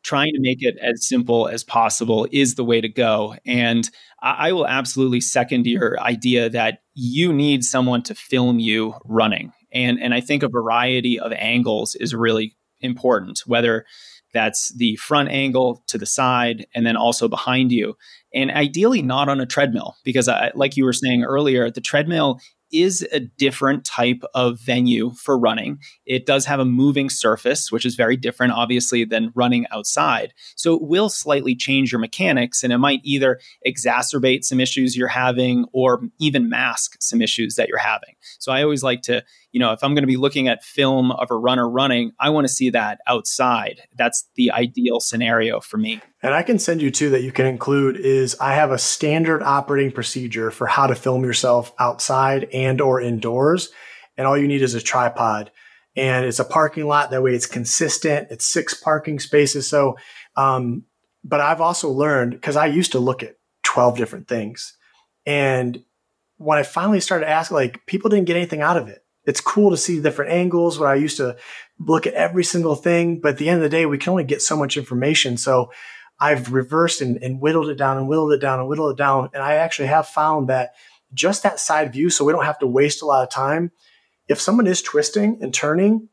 trying 0.01 0.31
to 0.33 0.39
make 0.39 0.59
it 0.61 0.77
as 0.81 1.07
simple 1.07 1.49
as 1.49 1.63
possible 1.63 2.25
is 2.31 2.55
the 2.55 2.63
way 2.63 2.79
to 2.79 2.87
go. 2.87 3.35
And 3.45 3.89
I 4.21 4.53
will 4.53 4.67
absolutely 4.67 5.19
second 5.21 5.65
your 5.65 5.99
idea 5.99 6.49
that 6.49 6.79
you 6.93 7.33
need 7.33 7.63
someone 7.65 8.03
to 8.03 8.15
film 8.15 8.59
you 8.59 8.93
running. 9.03 9.51
And, 9.73 10.01
and 10.01 10.13
I 10.13 10.21
think 10.21 10.43
a 10.43 10.49
variety 10.49 11.19
of 11.19 11.33
angles 11.33 11.95
is 11.95 12.15
really 12.15 12.55
important, 12.81 13.41
whether 13.45 13.85
that's 14.33 14.73
the 14.75 14.95
front 14.97 15.29
angle 15.29 15.83
to 15.87 15.97
the 15.97 16.05
side 16.05 16.67
and 16.75 16.85
then 16.85 16.95
also 16.95 17.27
behind 17.27 17.71
you. 17.71 17.95
And 18.33 18.51
ideally, 18.51 19.01
not 19.01 19.29
on 19.29 19.39
a 19.39 19.45
treadmill, 19.45 19.95
because 20.03 20.27
I, 20.27 20.51
like 20.53 20.77
you 20.77 20.85
were 20.85 20.93
saying 20.93 21.23
earlier, 21.23 21.71
the 21.71 21.81
treadmill 21.81 22.39
is 22.71 23.07
a 23.11 23.19
different 23.19 23.83
type 23.83 24.21
of 24.33 24.59
venue 24.59 25.11
for 25.11 25.37
running. 25.37 25.79
It 26.05 26.25
does 26.25 26.45
have 26.45 26.59
a 26.59 26.65
moving 26.65 27.09
surface, 27.09 27.71
which 27.71 27.85
is 27.85 27.95
very 27.95 28.15
different, 28.15 28.53
obviously, 28.53 29.03
than 29.05 29.31
running 29.35 29.65
outside. 29.71 30.33
So 30.55 30.75
it 30.75 30.83
will 30.83 31.09
slightly 31.09 31.55
change 31.55 31.91
your 31.91 31.99
mechanics 31.99 32.63
and 32.63 32.71
it 32.71 32.77
might 32.77 33.01
either 33.03 33.39
exacerbate 33.65 34.43
some 34.43 34.59
issues 34.59 34.95
you're 34.95 35.07
having 35.07 35.65
or 35.73 36.01
even 36.19 36.49
mask 36.49 36.95
some 36.99 37.21
issues 37.21 37.55
that 37.55 37.69
you're 37.69 37.77
having. 37.77 38.13
So 38.39 38.51
I 38.51 38.63
always 38.63 38.83
like 38.83 39.01
to 39.03 39.23
you 39.51 39.59
know, 39.59 39.71
if 39.71 39.83
I'm 39.83 39.95
going 39.95 40.03
to 40.03 40.07
be 40.07 40.17
looking 40.17 40.47
at 40.47 40.63
film 40.63 41.11
of 41.11 41.31
a 41.31 41.35
runner 41.35 41.67
running, 41.67 42.11
I 42.19 42.29
want 42.29 42.45
to 42.45 42.53
see 42.53 42.69
that 42.71 42.99
outside. 43.07 43.81
That's 43.95 44.29
the 44.35 44.51
ideal 44.51 44.99
scenario 44.99 45.59
for 45.59 45.77
me. 45.77 46.01
And 46.21 46.33
I 46.33 46.43
can 46.43 46.59
send 46.59 46.81
you 46.81 46.91
two 46.91 47.09
that 47.11 47.23
you 47.23 47.31
can 47.31 47.45
include 47.45 47.97
is 47.97 48.35
I 48.39 48.53
have 48.53 48.71
a 48.71 48.77
standard 48.77 49.41
operating 49.41 49.91
procedure 49.91 50.51
for 50.51 50.67
how 50.67 50.87
to 50.87 50.95
film 50.95 51.23
yourself 51.23 51.73
outside 51.79 52.47
and 52.53 52.79
or 52.79 53.01
indoors. 53.01 53.69
And 54.17 54.27
all 54.27 54.37
you 54.37 54.47
need 54.47 54.61
is 54.61 54.75
a 54.75 54.81
tripod 54.81 55.49
and 55.95 56.25
it's 56.25 56.39
a 56.39 56.45
parking 56.45 56.85
lot. 56.85 57.09
That 57.09 57.23
way 57.23 57.33
it's 57.33 57.47
consistent. 57.47 58.27
It's 58.29 58.45
six 58.45 58.75
parking 58.75 59.19
spaces. 59.19 59.67
So, 59.67 59.97
um, 60.35 60.83
but 61.23 61.41
I've 61.41 61.61
also 61.61 61.89
learned 61.89 62.31
because 62.31 62.55
I 62.55 62.67
used 62.67 62.91
to 62.91 62.99
look 62.99 63.23
at 63.23 63.37
12 63.63 63.97
different 63.97 64.27
things. 64.27 64.77
And 65.25 65.83
when 66.37 66.59
I 66.59 66.63
finally 66.63 66.99
started 66.99 67.27
asking, 67.27 67.55
like 67.55 67.85
people 67.87 68.09
didn't 68.09 68.27
get 68.27 68.37
anything 68.37 68.61
out 68.61 68.77
of 68.77 68.87
it 68.87 69.03
it's 69.29 69.41
cool 69.41 69.69
to 69.69 69.77
see 69.77 70.01
different 70.01 70.31
angles 70.31 70.79
where 70.79 70.89
I 70.89 70.95
used 70.95 71.17
to 71.17 71.37
look 71.79 72.07
at 72.07 72.15
every 72.15 72.43
single 72.43 72.75
thing. 72.75 73.19
But 73.21 73.33
at 73.33 73.37
the 73.37 73.47
end 73.47 73.57
of 73.57 73.63
the 73.63 73.69
day, 73.69 73.85
we 73.85 73.99
can 73.99 74.09
only 74.09 74.23
get 74.23 74.41
so 74.41 74.57
much 74.57 74.75
information. 74.75 75.37
So 75.37 75.71
I've 76.19 76.51
reversed 76.51 76.99
and, 77.01 77.17
and 77.21 77.39
whittled 77.39 77.69
it 77.69 77.75
down 77.75 77.97
and 77.97 78.07
whittled 78.07 78.33
it 78.33 78.41
down 78.41 78.59
and 78.59 78.67
whittled 78.67 78.93
it 78.93 78.97
down. 78.97 79.29
And 79.33 79.43
I 79.43 79.55
actually 79.55 79.87
have 79.87 80.07
found 80.07 80.49
that 80.49 80.71
just 81.13 81.43
that 81.43 81.59
side 81.59 81.93
view, 81.93 82.09
so 82.09 82.25
we 82.25 82.33
don't 82.33 82.45
have 82.45 82.59
to 82.59 82.67
waste 82.67 83.03
a 83.03 83.05
lot 83.05 83.23
of 83.23 83.29
time. 83.29 83.71
If 84.27 84.41
someone 84.41 84.67
is 84.67 84.81
twisting 84.81 85.37
and 85.41 85.53
turning, 85.53 86.09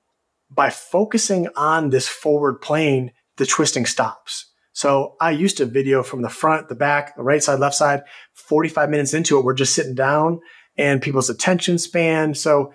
by 0.50 0.70
focusing 0.70 1.48
on 1.56 1.90
this 1.90 2.06
forward 2.06 2.60
plane, 2.60 3.12
the 3.36 3.46
twisting 3.46 3.86
stops. 3.86 4.52
So 4.72 5.16
I 5.20 5.30
used 5.30 5.56
to 5.56 5.64
video 5.64 6.02
from 6.02 6.22
the 6.22 6.28
front, 6.28 6.68
the 6.68 6.74
back, 6.74 7.16
the 7.16 7.22
right 7.22 7.42
side, 7.42 7.60
left 7.60 7.74
side. 7.74 8.02
45 8.34 8.90
minutes 8.90 9.14
into 9.14 9.38
it, 9.38 9.44
we're 9.44 9.54
just 9.54 9.74
sitting 9.74 9.94
down 9.94 10.40
and 10.76 11.00
people's 11.00 11.30
attention 11.30 11.78
span. 11.78 12.34
So 12.34 12.72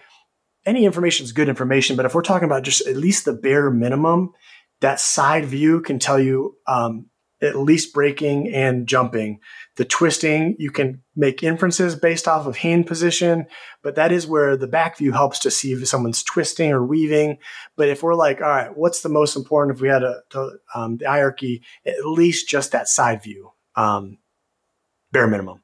any 0.66 0.86
information 0.86 1.24
is 1.24 1.32
good 1.32 1.50
information, 1.50 1.96
but 1.96 2.06
if 2.06 2.14
we're 2.14 2.22
talking 2.22 2.46
about 2.46 2.64
just 2.64 2.86
at 2.88 2.96
least 2.96 3.26
the 3.26 3.34
bare 3.34 3.70
minimum, 3.72 4.34
that 4.82 5.00
side 5.00 5.46
view 5.46 5.82
can 5.82 6.00
tell 6.00 6.20
you 6.20 6.56
um, 6.68 7.08
at 7.42 7.58
least 7.58 7.94
braking 7.94 8.54
and 8.54 8.88
jumping. 8.88 9.40
The 9.78 9.86
twisting, 9.86 10.56
you 10.60 10.70
can 10.70 11.02
make 11.16 11.42
inferences 11.42 11.96
based 11.96 12.28
off 12.28 12.46
of 12.46 12.58
hand 12.58 12.86
position, 12.86 13.48
but 13.82 13.96
that 13.96 14.12
is 14.12 14.28
where 14.28 14.56
the 14.56 14.68
back 14.68 14.98
view 14.98 15.12
helps 15.12 15.40
to 15.40 15.52
see 15.52 15.72
if 15.72 15.88
someone's 15.88 16.24
twisting 16.24 16.72
or 16.72 16.86
weaving. 16.86 17.38
But 17.76 17.90
if 17.90 18.04
we're 18.04 18.16
like, 18.16 18.42
all 18.42 18.50
right, 18.50 18.76
what's 18.76 19.02
the 19.02 19.10
most 19.10 19.36
important 19.36 19.76
if 19.76 19.82
we 19.82 19.88
had 19.88 20.04
a, 20.04 20.22
um, 20.76 20.98
the 20.98 21.08
hierarchy, 21.08 21.64
at 21.86 22.06
least 22.06 22.48
just 22.48 22.72
that 22.74 22.88
side 22.88 23.24
view, 23.24 23.52
um, 23.76 24.20
bare 25.12 25.28
minimum. 25.28 25.64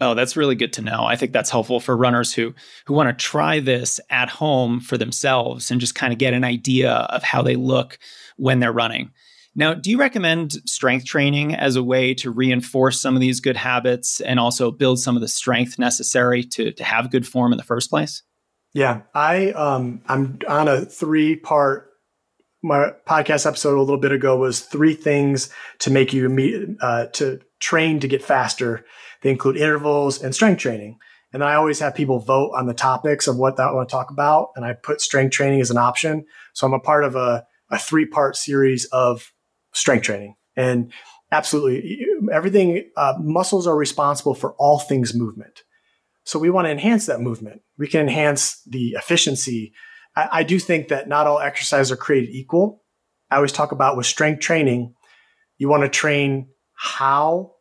Oh, 0.00 0.14
that's 0.14 0.36
really 0.36 0.54
good 0.54 0.72
to 0.74 0.82
know. 0.82 1.04
I 1.04 1.16
think 1.16 1.32
that's 1.32 1.50
helpful 1.50 1.80
for 1.80 1.96
runners 1.96 2.32
who 2.32 2.54
who 2.86 2.94
want 2.94 3.08
to 3.08 3.24
try 3.24 3.58
this 3.58 3.98
at 4.10 4.28
home 4.28 4.80
for 4.80 4.96
themselves 4.96 5.70
and 5.70 5.80
just 5.80 5.94
kind 5.94 6.12
of 6.12 6.18
get 6.18 6.34
an 6.34 6.44
idea 6.44 6.92
of 6.92 7.22
how 7.22 7.42
they 7.42 7.56
look 7.56 7.98
when 8.36 8.60
they're 8.60 8.72
running. 8.72 9.10
Now, 9.56 9.74
do 9.74 9.90
you 9.90 9.98
recommend 9.98 10.52
strength 10.68 11.04
training 11.04 11.52
as 11.52 11.74
a 11.74 11.82
way 11.82 12.14
to 12.14 12.30
reinforce 12.30 13.00
some 13.00 13.16
of 13.16 13.20
these 13.20 13.40
good 13.40 13.56
habits 13.56 14.20
and 14.20 14.38
also 14.38 14.70
build 14.70 15.00
some 15.00 15.16
of 15.16 15.20
the 15.20 15.26
strength 15.26 15.80
necessary 15.80 16.44
to, 16.44 16.70
to 16.70 16.84
have 16.84 17.10
good 17.10 17.26
form 17.26 17.52
in 17.52 17.58
the 17.58 17.64
first 17.64 17.90
place? 17.90 18.22
Yeah, 18.72 19.02
I 19.14 19.50
um, 19.50 20.02
I'm 20.06 20.38
on 20.48 20.68
a 20.68 20.84
three 20.84 21.34
part. 21.34 21.86
My 22.62 22.92
podcast 23.06 23.46
episode 23.46 23.76
a 23.76 23.80
little 23.80 23.98
bit 23.98 24.12
ago 24.12 24.36
was 24.36 24.60
three 24.60 24.94
things 24.94 25.50
to 25.80 25.90
make 25.90 26.12
you 26.12 26.76
uh, 26.80 27.06
to 27.06 27.40
train 27.60 27.98
to 28.00 28.08
get 28.08 28.22
faster 28.22 28.84
they 29.22 29.30
include 29.30 29.56
intervals 29.56 30.22
and 30.22 30.34
strength 30.34 30.60
training. 30.60 30.98
And 31.32 31.44
I 31.44 31.54
always 31.54 31.78
have 31.80 31.94
people 31.94 32.20
vote 32.20 32.52
on 32.56 32.66
the 32.66 32.74
topics 32.74 33.26
of 33.26 33.36
what 33.36 33.58
I 33.60 33.70
want 33.72 33.88
to 33.88 33.92
talk 33.92 34.10
about. 34.10 34.50
And 34.56 34.64
I 34.64 34.72
put 34.72 35.00
strength 35.00 35.32
training 35.32 35.60
as 35.60 35.70
an 35.70 35.76
option. 35.76 36.24
So 36.54 36.66
I'm 36.66 36.72
a 36.72 36.80
part 36.80 37.04
of 37.04 37.16
a, 37.16 37.44
a 37.70 37.78
three 37.78 38.06
part 38.06 38.36
series 38.36 38.86
of 38.86 39.32
strength 39.72 40.04
training. 40.04 40.36
And 40.56 40.92
absolutely 41.30 42.06
everything, 42.32 42.90
uh, 42.96 43.14
muscles 43.20 43.66
are 43.66 43.76
responsible 43.76 44.34
for 44.34 44.54
all 44.54 44.78
things 44.78 45.14
movement. 45.14 45.62
So 46.24 46.38
we 46.38 46.50
want 46.50 46.66
to 46.66 46.70
enhance 46.70 47.06
that 47.06 47.20
movement. 47.20 47.62
We 47.76 47.88
can 47.88 48.02
enhance 48.02 48.62
the 48.66 48.90
efficiency. 48.92 49.72
I, 50.16 50.28
I 50.32 50.42
do 50.42 50.58
think 50.58 50.88
that 50.88 51.08
not 51.08 51.26
all 51.26 51.40
exercises 51.40 51.92
are 51.92 51.96
created 51.96 52.30
equal. 52.30 52.82
I 53.30 53.36
always 53.36 53.52
talk 53.52 53.72
about 53.72 53.96
with 53.96 54.06
strength 54.06 54.40
training, 54.40 54.94
you 55.58 55.68
want 55.68 55.82
to 55.82 55.88
train 55.88 56.48
how 56.74 57.52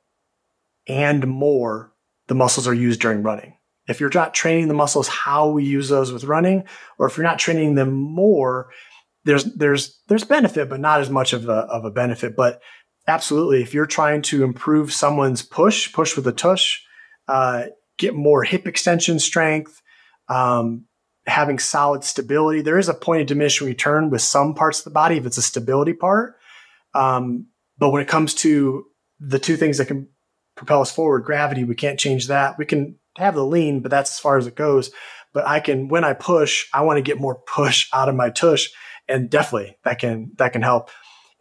and 0.87 1.27
more 1.27 1.93
the 2.27 2.35
muscles 2.35 2.67
are 2.67 2.73
used 2.73 3.01
during 3.01 3.23
running. 3.23 3.55
If 3.87 3.99
you're 3.99 4.11
not 4.13 4.33
training 4.33 4.67
the 4.67 4.73
muscles 4.73 5.07
how 5.07 5.49
we 5.49 5.63
use 5.63 5.87
those 5.89 6.11
with 6.11 6.25
running, 6.25 6.65
or 6.99 7.07
if 7.07 7.17
you're 7.17 7.25
not 7.25 7.39
training 7.39 7.75
them 7.75 7.93
more, 7.93 8.69
there's 9.23 9.45
there's 9.55 10.01
there's 10.07 10.23
benefit, 10.23 10.69
but 10.69 10.79
not 10.79 10.99
as 10.99 11.09
much 11.09 11.33
of 11.33 11.47
a 11.47 11.51
of 11.51 11.85
a 11.85 11.91
benefit. 11.91 12.35
But 12.35 12.61
absolutely, 13.07 13.61
if 13.61 13.73
you're 13.73 13.85
trying 13.85 14.21
to 14.23 14.43
improve 14.43 14.91
someone's 14.91 15.41
push, 15.41 15.93
push 15.93 16.15
with 16.15 16.27
a 16.27 16.33
tush, 16.33 16.81
uh, 17.27 17.65
get 17.97 18.13
more 18.13 18.43
hip 18.43 18.67
extension 18.67 19.19
strength, 19.19 19.81
um, 20.29 20.85
having 21.25 21.59
solid 21.59 22.03
stability. 22.03 22.61
There 22.61 22.77
is 22.77 22.89
a 22.89 22.93
point 22.93 23.21
of 23.21 23.27
diminishing 23.27 23.67
return 23.67 24.09
with 24.09 24.21
some 24.21 24.53
parts 24.53 24.79
of 24.79 24.85
the 24.85 24.91
body 24.91 25.17
if 25.17 25.25
it's 25.25 25.37
a 25.37 25.41
stability 25.41 25.93
part. 25.93 26.35
Um, 26.93 27.47
but 27.77 27.91
when 27.91 28.01
it 28.01 28.07
comes 28.07 28.33
to 28.35 28.85
the 29.19 29.39
two 29.39 29.55
things 29.55 29.77
that 29.77 29.87
can 29.87 30.09
propel 30.57 30.81
us 30.81 30.91
forward, 30.91 31.23
gravity, 31.23 31.63
we 31.63 31.75
can't 31.75 31.99
change 31.99 32.27
that. 32.27 32.57
We 32.57 32.65
can 32.65 32.95
have 33.17 33.35
the 33.35 33.45
lean, 33.45 33.79
but 33.79 33.91
that's 33.91 34.11
as 34.11 34.19
far 34.19 34.37
as 34.37 34.47
it 34.47 34.55
goes. 34.55 34.91
But 35.33 35.47
I 35.47 35.59
can, 35.59 35.87
when 35.87 36.03
I 36.03 36.13
push, 36.13 36.67
I 36.73 36.81
want 36.81 36.97
to 36.97 37.01
get 37.01 37.21
more 37.21 37.35
push 37.35 37.89
out 37.93 38.09
of 38.09 38.15
my 38.15 38.29
tush. 38.29 38.69
And 39.07 39.29
definitely 39.29 39.77
that 39.83 39.99
can, 39.99 40.31
that 40.37 40.51
can 40.51 40.61
help. 40.61 40.89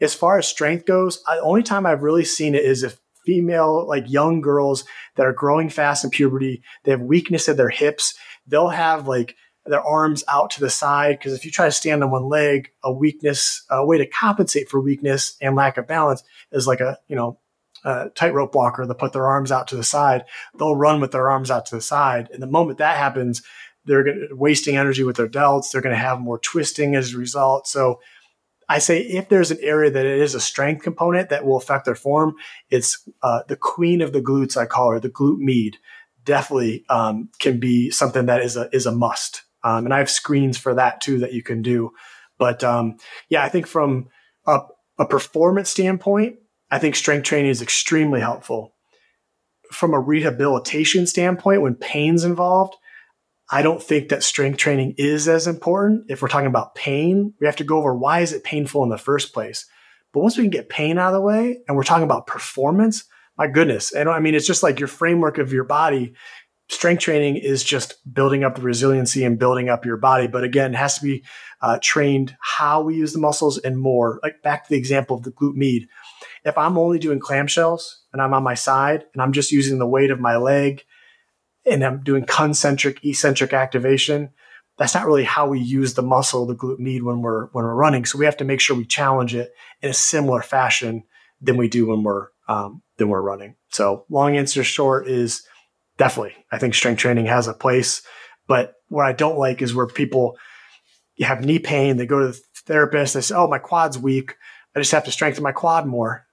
As 0.00 0.14
far 0.14 0.38
as 0.38 0.46
strength 0.46 0.86
goes, 0.86 1.22
the 1.24 1.40
only 1.40 1.62
time 1.62 1.86
I've 1.86 2.02
really 2.02 2.24
seen 2.24 2.54
it 2.54 2.64
is 2.64 2.82
if 2.82 3.00
female, 3.24 3.86
like 3.88 4.04
young 4.08 4.40
girls 4.40 4.84
that 5.16 5.26
are 5.26 5.32
growing 5.32 5.68
fast 5.68 6.04
in 6.04 6.10
puberty, 6.10 6.62
they 6.84 6.92
have 6.92 7.00
weakness 7.00 7.48
at 7.48 7.56
their 7.56 7.70
hips. 7.70 8.14
They'll 8.46 8.68
have 8.68 9.08
like 9.08 9.34
their 9.64 9.80
arms 9.80 10.22
out 10.28 10.50
to 10.50 10.60
the 10.60 10.70
side. 10.70 11.20
Cause 11.20 11.32
if 11.32 11.44
you 11.44 11.50
try 11.50 11.64
to 11.64 11.72
stand 11.72 12.04
on 12.04 12.10
one 12.10 12.28
leg, 12.28 12.70
a 12.84 12.92
weakness, 12.92 13.64
a 13.68 13.84
way 13.84 13.98
to 13.98 14.06
compensate 14.06 14.68
for 14.68 14.80
weakness 14.80 15.36
and 15.40 15.56
lack 15.56 15.76
of 15.76 15.88
balance 15.88 16.22
is 16.52 16.66
like 16.68 16.80
a, 16.80 16.98
you 17.08 17.16
know, 17.16 17.40
a 17.84 18.10
tightrope 18.14 18.54
walker. 18.54 18.86
They'll 18.86 18.94
put 18.94 19.12
their 19.12 19.26
arms 19.26 19.52
out 19.52 19.68
to 19.68 19.76
the 19.76 19.84
side. 19.84 20.24
They'll 20.58 20.76
run 20.76 21.00
with 21.00 21.12
their 21.12 21.30
arms 21.30 21.50
out 21.50 21.66
to 21.66 21.76
the 21.76 21.80
side. 21.82 22.28
And 22.32 22.42
the 22.42 22.46
moment 22.46 22.78
that 22.78 22.96
happens, 22.96 23.42
they're 23.84 24.04
going 24.04 24.28
wasting 24.32 24.76
energy 24.76 25.04
with 25.04 25.16
their 25.16 25.28
delts. 25.28 25.70
They're 25.70 25.80
going 25.80 25.94
to 25.94 26.00
have 26.00 26.20
more 26.20 26.38
twisting 26.38 26.94
as 26.94 27.14
a 27.14 27.18
result. 27.18 27.66
So 27.66 28.00
I 28.68 28.78
say 28.80 29.00
if 29.00 29.28
there's 29.28 29.50
an 29.50 29.58
area 29.60 29.90
that 29.90 30.06
it 30.06 30.18
is 30.18 30.34
a 30.34 30.40
strength 30.40 30.82
component 30.82 31.28
that 31.28 31.44
will 31.44 31.56
affect 31.56 31.84
their 31.84 31.94
form, 31.94 32.34
it's 32.68 33.08
uh, 33.22 33.42
the 33.48 33.56
queen 33.56 34.00
of 34.02 34.12
the 34.12 34.20
glutes. 34.20 34.56
I 34.56 34.66
call 34.66 34.90
her 34.90 35.00
the 35.00 35.08
glute 35.08 35.38
med. 35.38 35.76
Definitely 36.24 36.84
um, 36.88 37.30
can 37.38 37.60
be 37.60 37.90
something 37.90 38.26
that 38.26 38.40
is 38.40 38.56
a 38.56 38.68
is 38.74 38.86
a 38.86 38.92
must. 38.92 39.42
Um, 39.62 39.84
and 39.84 39.94
I 39.94 39.98
have 39.98 40.10
screens 40.10 40.58
for 40.58 40.74
that 40.74 41.00
too 41.00 41.20
that 41.20 41.32
you 41.32 41.42
can 41.42 41.62
do. 41.62 41.92
But 42.38 42.64
um, 42.64 42.96
yeah, 43.28 43.44
I 43.44 43.48
think 43.48 43.66
from 43.66 44.08
a, 44.46 44.60
a 44.98 45.06
performance 45.06 45.70
standpoint, 45.70 46.36
I 46.70 46.78
think 46.78 46.96
strength 46.96 47.24
training 47.24 47.50
is 47.50 47.62
extremely 47.62 48.20
helpful. 48.20 48.74
From 49.72 49.94
a 49.94 50.00
rehabilitation 50.00 51.06
standpoint, 51.06 51.62
when 51.62 51.74
pain's 51.74 52.24
involved, 52.24 52.76
I 53.50 53.62
don't 53.62 53.82
think 53.82 54.08
that 54.08 54.24
strength 54.24 54.58
training 54.58 54.94
is 54.98 55.28
as 55.28 55.46
important. 55.46 56.06
If 56.08 56.20
we're 56.20 56.28
talking 56.28 56.48
about 56.48 56.74
pain, 56.74 57.34
we 57.40 57.46
have 57.46 57.56
to 57.56 57.64
go 57.64 57.78
over 57.78 57.94
why 57.94 58.20
is 58.20 58.32
it 58.32 58.44
painful 58.44 58.82
in 58.82 58.88
the 58.88 58.98
first 58.98 59.32
place. 59.32 59.66
But 60.12 60.20
once 60.20 60.36
we 60.36 60.44
can 60.44 60.50
get 60.50 60.68
pain 60.68 60.98
out 60.98 61.08
of 61.08 61.14
the 61.14 61.20
way 61.20 61.58
and 61.68 61.76
we're 61.76 61.84
talking 61.84 62.04
about 62.04 62.26
performance, 62.26 63.04
my 63.38 63.46
goodness. 63.46 63.92
And 63.92 64.08
I 64.08 64.18
mean, 64.18 64.34
it's 64.34 64.46
just 64.46 64.62
like 64.62 64.80
your 64.80 64.88
framework 64.88 65.38
of 65.38 65.52
your 65.52 65.64
body. 65.64 66.14
Strength 66.68 67.02
training 67.02 67.36
is 67.36 67.62
just 67.62 67.96
building 68.12 68.42
up 68.42 68.56
the 68.56 68.62
resiliency 68.62 69.24
and 69.24 69.38
building 69.38 69.68
up 69.68 69.84
your 69.84 69.98
body. 69.98 70.26
But 70.26 70.42
again, 70.42 70.74
it 70.74 70.78
has 70.78 70.98
to 70.98 71.04
be 71.04 71.24
uh, 71.60 71.78
trained 71.80 72.36
how 72.40 72.82
we 72.82 72.96
use 72.96 73.12
the 73.12 73.20
muscles 73.20 73.58
and 73.58 73.78
more. 73.78 74.18
Like 74.22 74.42
back 74.42 74.64
to 74.64 74.70
the 74.70 74.78
example 74.78 75.16
of 75.16 75.22
the 75.22 75.30
glute 75.30 75.54
med. 75.54 75.86
If 76.46 76.56
I'm 76.56 76.78
only 76.78 77.00
doing 77.00 77.18
clamshells 77.18 77.96
and 78.12 78.22
I'm 78.22 78.32
on 78.32 78.44
my 78.44 78.54
side 78.54 79.04
and 79.12 79.20
I'm 79.20 79.32
just 79.32 79.50
using 79.50 79.78
the 79.78 79.86
weight 79.86 80.12
of 80.12 80.20
my 80.20 80.36
leg 80.36 80.84
and 81.66 81.84
I'm 81.84 82.04
doing 82.04 82.24
concentric, 82.24 83.04
eccentric 83.04 83.52
activation, 83.52 84.30
that's 84.78 84.94
not 84.94 85.06
really 85.06 85.24
how 85.24 85.48
we 85.48 85.58
use 85.58 85.94
the 85.94 86.02
muscle, 86.02 86.46
the 86.46 86.54
glute 86.54 86.78
med 86.78 87.02
when 87.02 87.20
we're 87.20 87.46
when 87.46 87.64
we're 87.64 87.74
running. 87.74 88.04
So 88.04 88.16
we 88.16 88.26
have 88.26 88.36
to 88.36 88.44
make 88.44 88.60
sure 88.60 88.76
we 88.76 88.84
challenge 88.84 89.34
it 89.34 89.52
in 89.82 89.90
a 89.90 89.94
similar 89.94 90.40
fashion 90.40 91.02
than 91.40 91.56
we 91.56 91.68
do 91.68 91.86
when 91.86 92.04
we're 92.04 92.28
um, 92.46 92.82
than 92.96 93.08
we're 93.08 93.22
running. 93.22 93.56
So 93.70 94.04
long 94.08 94.36
answer 94.36 94.62
short 94.62 95.08
is 95.08 95.42
definitely 95.98 96.34
I 96.52 96.58
think 96.58 96.74
strength 96.74 96.98
training 97.00 97.26
has 97.26 97.48
a 97.48 97.54
place, 97.54 98.02
but 98.46 98.74
what 98.88 99.06
I 99.06 99.12
don't 99.12 99.38
like 99.38 99.62
is 99.62 99.74
where 99.74 99.86
people 99.88 100.36
have 101.20 101.44
knee 101.44 101.58
pain, 101.58 101.96
they 101.96 102.06
go 102.06 102.20
to 102.20 102.28
the 102.28 102.40
therapist, 102.66 103.14
they 103.14 103.20
say, 103.20 103.34
"Oh, 103.34 103.48
my 103.48 103.58
quad's 103.58 103.98
weak. 103.98 104.36
I 104.76 104.80
just 104.80 104.92
have 104.92 105.06
to 105.06 105.10
strengthen 105.10 105.42
my 105.42 105.52
quad 105.52 105.86
more." 105.86 106.25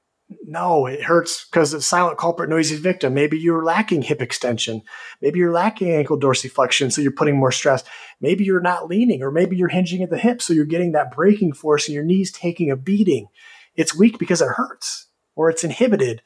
No, 0.46 0.86
it 0.86 1.04
hurts 1.04 1.46
because 1.46 1.74
of 1.74 1.84
silent 1.84 2.18
culprit, 2.18 2.50
noisy 2.50 2.78
victim. 2.78 3.14
Maybe 3.14 3.38
you're 3.38 3.64
lacking 3.64 4.04
hip 4.04 4.22
extension. 4.22 4.82
Maybe 5.22 5.40
you're 5.40 5.52
lacking 5.52 5.92
ankle 5.92 6.20
dorsiflexion, 6.20 6.92
so 6.92 7.02
you're 7.02 7.12
putting 7.12 7.38
more 7.38 7.52
stress. 7.52 7.84
Maybe 8.22 8.44
you're 8.44 8.62
not 8.62 8.88
leaning, 8.88 9.22
or 9.22 9.32
maybe 9.32 9.56
you're 9.58 9.68
hinging 9.68 10.02
at 10.02 10.10
the 10.10 10.18
hip, 10.18 10.42
so 10.42 10.54
you're 10.54 10.66
getting 10.66 10.94
that 10.94 11.12
braking 11.12 11.54
force 11.54 11.88
and 11.88 11.96
your 11.96 12.04
knees 12.04 12.32
taking 12.32 12.72
a 12.72 12.76
beating. 12.76 13.28
It's 13.76 13.96
weak 13.96 14.18
because 14.18 14.42
it 14.42 14.50
hurts 14.56 15.08
or 15.36 15.50
it's 15.50 15.64
inhibited. 15.64 16.22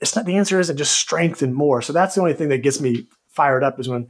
It's 0.00 0.14
not 0.16 0.24
the 0.24 0.36
answer 0.36 0.60
isn't 0.60 0.76
just 0.76 0.94
strengthen 0.94 1.52
more. 1.52 1.82
So 1.82 1.92
that's 1.92 2.14
the 2.14 2.20
only 2.20 2.34
thing 2.34 2.48
that 2.50 2.62
gets 2.62 2.80
me 2.80 3.08
fired 3.28 3.64
up 3.64 3.80
is 3.80 3.88
when 3.88 4.08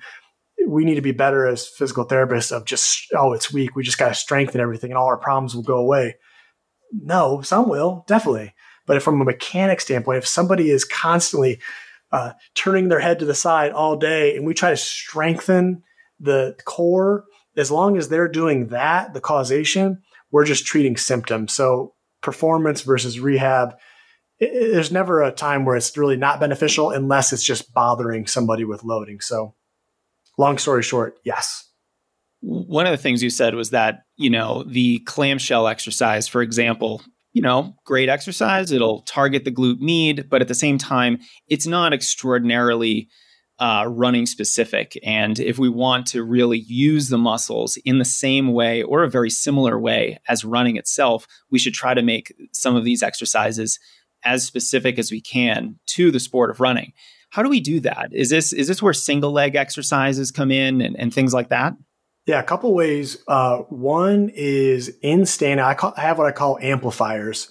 we 0.67 0.85
need 0.85 0.97
to 0.97 1.03
be 1.03 1.13
better 1.13 1.47
as 1.47 1.69
physical 1.69 2.07
therapists 2.07 2.53
of 2.53 2.65
just, 2.65 3.13
oh, 3.17 3.33
it's 3.33 3.53
weak. 3.53 3.75
We 3.77 3.83
just 3.83 3.99
got 3.99 4.09
to 4.09 4.15
strengthen 4.15 4.61
everything 4.61 4.91
and 4.91 4.99
all 4.99 5.07
our 5.07 5.17
problems 5.17 5.55
will 5.55 5.63
go 5.63 5.79
away. 5.79 6.17
No, 6.93 7.41
some 7.43 7.69
will, 7.69 8.05
definitely. 8.07 8.55
But 8.87 9.03
from 9.03 9.21
a 9.21 9.25
mechanic 9.25 9.81
standpoint, 9.81 10.19
if 10.19 10.27
somebody 10.27 10.71
is 10.71 10.85
constantly 10.85 11.61
uh, 12.11 12.33
turning 12.55 12.89
their 12.89 13.01
head 13.01 13.19
to 13.21 13.25
the 13.25 13.35
side 13.35 13.73
all 13.73 13.97
day 13.97 14.37
and 14.37 14.47
we 14.47 14.55
try 14.55 14.71
to 14.71 14.77
strengthen 14.77 15.83
the 16.21 16.57
core, 16.65 17.25
as 17.57 17.71
long 17.71 17.97
as 17.97 18.09
they're 18.09 18.29
doing 18.29 18.69
that, 18.69 19.15
the 19.15 19.21
causation, 19.21 20.03
we're 20.31 20.45
just 20.45 20.67
treating 20.67 20.97
symptoms. 20.97 21.55
So 21.55 21.95
performance 22.23 22.83
versus 22.83 23.21
rehab, 23.21 23.75
it, 24.39 24.73
there's 24.73 24.93
never 24.93 25.23
a 25.23 25.33
time 25.33 25.65
where 25.65 25.77
it's 25.77 25.97
really 25.97 26.17
not 26.17 26.41
beneficial 26.41 26.91
unless 26.91 27.33
it's 27.33 27.45
just 27.45 27.73
bothering 27.73 28.27
somebody 28.27 28.65
with 28.65 28.85
loading. 28.85 29.21
So 29.21 29.55
long 30.39 30.59
story 30.59 30.83
short, 30.83 31.19
yes. 31.25 31.69
One 32.41 32.87
of 32.87 32.93
the 32.93 32.99
things 32.99 33.23
you 33.23 33.31
said 33.31 33.55
was 33.55 33.71
that, 33.71 34.01
you 34.17 34.29
know, 34.29 34.65
the 34.65 34.99
clamshell 35.01 35.69
exercise, 35.69 36.27
for 36.27 36.43
example, 36.43 37.01
you 37.33 37.43
know, 37.43 37.75
great 37.85 38.09
exercise. 38.09 38.73
It'll 38.73 39.03
target 39.03 39.45
the 39.45 39.51
glute 39.51 39.81
med, 39.81 40.29
but 40.29 40.43
at 40.43 40.49
the 40.49 40.55
same 40.55 40.79
time, 40.79 41.19
it's 41.49 41.67
not 41.67 41.93
extraordinarily 41.93 43.09
uh, 43.59 43.87
running 43.89 44.27
specific. 44.27 44.99
And 45.05 45.39
if 45.39 45.59
we 45.59 45.69
want 45.69 46.07
to 46.09 46.25
really 46.25 46.59
use 46.59 47.09
the 47.09 47.19
muscles 47.19 47.77
in 47.85 47.99
the 47.99 48.05
same 48.05 48.53
way 48.53 48.83
or 48.83 49.03
a 49.05 49.11
very 49.11 49.31
similar 49.31 49.79
way 49.79 50.19
as 50.29 50.45
running 50.45 50.77
itself, 50.77 51.27
we 51.51 51.59
should 51.59 51.75
try 51.75 51.95
to 51.95 52.03
make 52.03 52.35
some 52.53 52.77
of 52.77 52.85
these 52.85 53.03
exercises 53.03 53.79
as 54.25 54.45
specific 54.45 54.99
as 54.99 55.11
we 55.11 55.21
can 55.21 55.79
to 55.87 56.11
the 56.11 56.21
sport 56.21 56.51
of 56.51 56.61
running. 56.61 56.93
How 57.31 57.43
do 57.43 57.49
we 57.49 57.61
do 57.61 57.81
that? 57.81 58.09
Is 58.13 58.31
this 58.31 58.53
is 58.53 58.69
this 58.69 58.83
where 58.83 58.93
single 58.93 59.33
leg 59.33 59.55
exercises 59.55 60.31
come 60.31 60.51
in 60.51 60.81
and, 60.81 60.99
and 60.99 61.15
things 61.15 61.33
like 61.33 61.49
that? 61.49 61.75
Yeah, 62.27 62.39
a 62.39 62.45
couple 62.45 62.73
ways. 62.73 63.19
Uh, 63.27 63.59
one 63.69 64.31
is 64.35 64.97
in 65.03 65.27
standing. 65.27 65.65
I, 65.65 65.75
call, 65.75 65.93
I 65.97 66.03
have 66.03 66.19
what 66.19 66.29
I 66.29 66.33
call 66.33 66.59
amplifiers. 66.61 67.49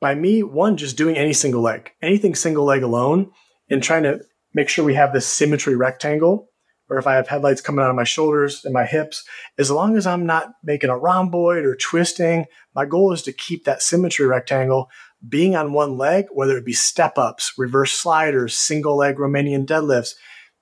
By 0.00 0.14
me, 0.14 0.42
one 0.42 0.76
just 0.76 0.98
doing 0.98 1.16
any 1.16 1.32
single 1.32 1.62
leg, 1.62 1.92
anything 2.02 2.34
single 2.34 2.64
leg 2.64 2.82
alone, 2.82 3.30
and 3.70 3.82
trying 3.82 4.02
to 4.02 4.20
make 4.52 4.68
sure 4.68 4.84
we 4.84 4.94
have 4.94 5.12
this 5.12 5.26
symmetry 5.26 5.76
rectangle. 5.76 6.50
Or 6.90 6.98
if 6.98 7.06
I 7.06 7.14
have 7.14 7.28
headlights 7.28 7.62
coming 7.62 7.82
out 7.82 7.88
of 7.88 7.96
my 7.96 8.04
shoulders 8.04 8.66
and 8.66 8.74
my 8.74 8.84
hips, 8.84 9.24
as 9.56 9.70
long 9.70 9.96
as 9.96 10.06
I'm 10.06 10.26
not 10.26 10.52
making 10.62 10.90
a 10.90 10.98
rhomboid 10.98 11.64
or 11.64 11.74
twisting, 11.74 12.44
my 12.74 12.84
goal 12.84 13.12
is 13.14 13.22
to 13.22 13.32
keep 13.32 13.64
that 13.64 13.80
symmetry 13.80 14.26
rectangle 14.26 14.90
being 15.26 15.56
on 15.56 15.72
one 15.72 15.96
leg, 15.96 16.26
whether 16.32 16.58
it 16.58 16.66
be 16.66 16.74
step 16.74 17.16
ups, 17.16 17.54
reverse 17.56 17.92
sliders, 17.92 18.54
single 18.54 18.96
leg 18.96 19.16
Romanian 19.16 19.64
deadlifts. 19.64 20.14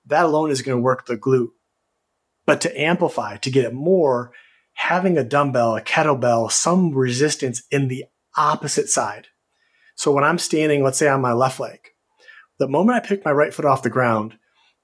That 0.05 0.25
alone 0.25 0.51
is 0.51 0.61
going 0.61 0.77
to 0.77 0.81
work 0.81 1.05
the 1.05 1.17
glute 1.17 1.49
but 2.51 2.59
to 2.59 2.81
amplify, 2.81 3.37
to 3.37 3.49
get 3.49 3.63
it 3.63 3.73
more, 3.73 4.33
having 4.73 5.17
a 5.17 5.23
dumbbell, 5.23 5.77
a 5.77 5.81
kettlebell, 5.81 6.51
some 6.51 6.93
resistance 6.93 7.63
in 7.71 7.87
the 7.87 8.03
opposite 8.35 8.89
side. 8.89 9.27
So 9.95 10.11
when 10.11 10.25
I'm 10.25 10.37
standing, 10.37 10.83
let's 10.83 10.97
say 10.97 11.07
on 11.07 11.21
my 11.21 11.31
left 11.31 11.61
leg, 11.61 11.79
the 12.59 12.67
moment 12.67 12.97
I 12.97 13.07
pick 13.07 13.23
my 13.23 13.31
right 13.31 13.53
foot 13.53 13.63
off 13.63 13.83
the 13.83 13.89
ground, 13.89 14.37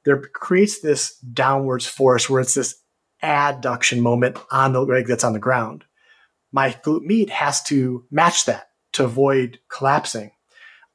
there 0.05 0.21
creates 0.21 0.79
this 0.79 1.17
downwards 1.17 1.85
force 1.85 2.29
where 2.29 2.39
it's 2.39 2.53
this 2.53 2.81
adduction 3.21 3.99
moment 3.99 4.37
on 4.49 4.71
the 4.71 4.79
leg 4.79 5.07
that's 5.07 5.25
on 5.25 5.33
the 5.33 5.39
ground. 5.39 5.83
My 6.53 6.69
glute 6.69 7.03
med 7.03 7.29
has 7.31 7.61
to 7.63 8.05
match 8.09 8.45
that 8.45 8.69
to 8.93 9.03
avoid 9.03 9.59
collapsing. 9.69 10.31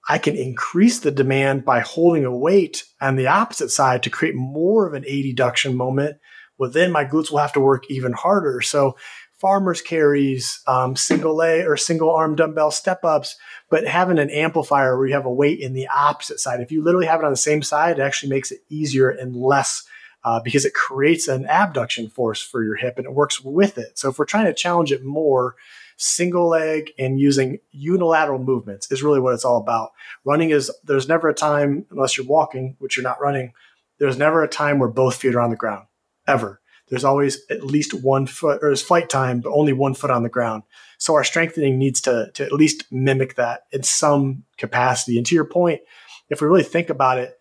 I 0.08 0.16
can 0.16 0.36
increase 0.36 1.00
the 1.00 1.10
demand 1.10 1.66
by 1.66 1.80
holding 1.80 2.24
a 2.24 2.34
weight 2.34 2.84
on 2.98 3.16
the 3.16 3.26
opposite 3.26 3.68
side 3.68 4.02
to 4.04 4.10
create 4.10 4.34
more 4.34 4.86
of 4.86 4.94
an 4.94 5.02
adduction 5.02 5.74
moment 5.74 6.16
well, 6.58 6.70
then 6.70 6.92
my 6.92 7.04
glutes 7.04 7.30
will 7.30 7.38
have 7.38 7.52
to 7.54 7.60
work 7.60 7.90
even 7.90 8.12
harder. 8.12 8.60
So 8.60 8.96
farmers 9.42 9.82
carries, 9.82 10.60
um, 10.68 10.94
single 10.94 11.34
leg 11.34 11.66
or 11.66 11.76
single 11.76 12.10
arm 12.10 12.36
dumbbell 12.36 12.70
step 12.70 13.04
ups, 13.04 13.36
but 13.70 13.86
having 13.86 14.20
an 14.20 14.30
amplifier 14.30 14.96
where 14.96 15.08
you 15.08 15.14
have 15.14 15.26
a 15.26 15.32
weight 15.32 15.58
in 15.58 15.72
the 15.72 15.88
opposite 15.88 16.38
side. 16.38 16.60
If 16.60 16.70
you 16.70 16.84
literally 16.84 17.06
have 17.06 17.20
it 17.20 17.24
on 17.24 17.32
the 17.32 17.36
same 17.36 17.62
side, 17.62 17.98
it 17.98 18.02
actually 18.02 18.30
makes 18.30 18.52
it 18.52 18.60
easier 18.68 19.10
and 19.10 19.34
less 19.34 19.82
uh, 20.24 20.38
because 20.38 20.64
it 20.64 20.74
creates 20.74 21.26
an 21.26 21.46
abduction 21.46 22.08
force 22.08 22.40
for 22.40 22.62
your 22.62 22.76
hip 22.76 22.98
and 22.98 23.06
it 23.06 23.12
works 23.12 23.42
with 23.42 23.78
it. 23.78 23.98
So 23.98 24.10
if 24.10 24.18
we're 24.18 24.24
trying 24.26 24.46
to 24.46 24.54
challenge 24.54 24.92
it 24.92 25.04
more, 25.04 25.56
single 25.96 26.48
leg 26.48 26.92
and 26.96 27.18
using 27.18 27.58
unilateral 27.72 28.38
movements 28.38 28.90
is 28.92 29.02
really 29.02 29.18
what 29.18 29.34
it's 29.34 29.44
all 29.44 29.58
about. 29.58 29.90
Running 30.24 30.50
is 30.50 30.70
there's 30.84 31.08
never 31.08 31.28
a 31.28 31.34
time 31.34 31.84
unless 31.90 32.16
you're 32.16 32.26
walking, 32.26 32.76
which 32.78 32.96
you're 32.96 33.02
not 33.02 33.20
running. 33.20 33.52
There's 33.98 34.16
never 34.16 34.44
a 34.44 34.48
time 34.48 34.78
where 34.78 34.88
both 34.88 35.16
feet 35.16 35.34
are 35.34 35.40
on 35.40 35.50
the 35.50 35.56
ground 35.56 35.86
ever. 36.26 36.60
there's 36.88 37.04
always 37.04 37.40
at 37.48 37.64
least 37.64 37.94
one 37.94 38.26
foot, 38.26 38.58
or 38.62 38.68
there's 38.68 38.82
flight 38.82 39.08
time, 39.08 39.40
but 39.40 39.50
only 39.52 39.72
one 39.72 39.94
foot 39.94 40.10
on 40.10 40.22
the 40.22 40.28
ground. 40.28 40.62
So 40.98 41.14
our 41.14 41.24
strengthening 41.24 41.78
needs 41.78 42.00
to, 42.02 42.30
to 42.34 42.44
at 42.44 42.52
least 42.52 42.84
mimic 42.92 43.36
that 43.36 43.62
in 43.72 43.82
some 43.82 44.44
capacity. 44.58 45.16
And 45.16 45.26
to 45.26 45.34
your 45.34 45.46
point, 45.46 45.80
if 46.28 46.40
we 46.40 46.48
really 46.48 46.62
think 46.62 46.90
about 46.90 47.18
it 47.18 47.34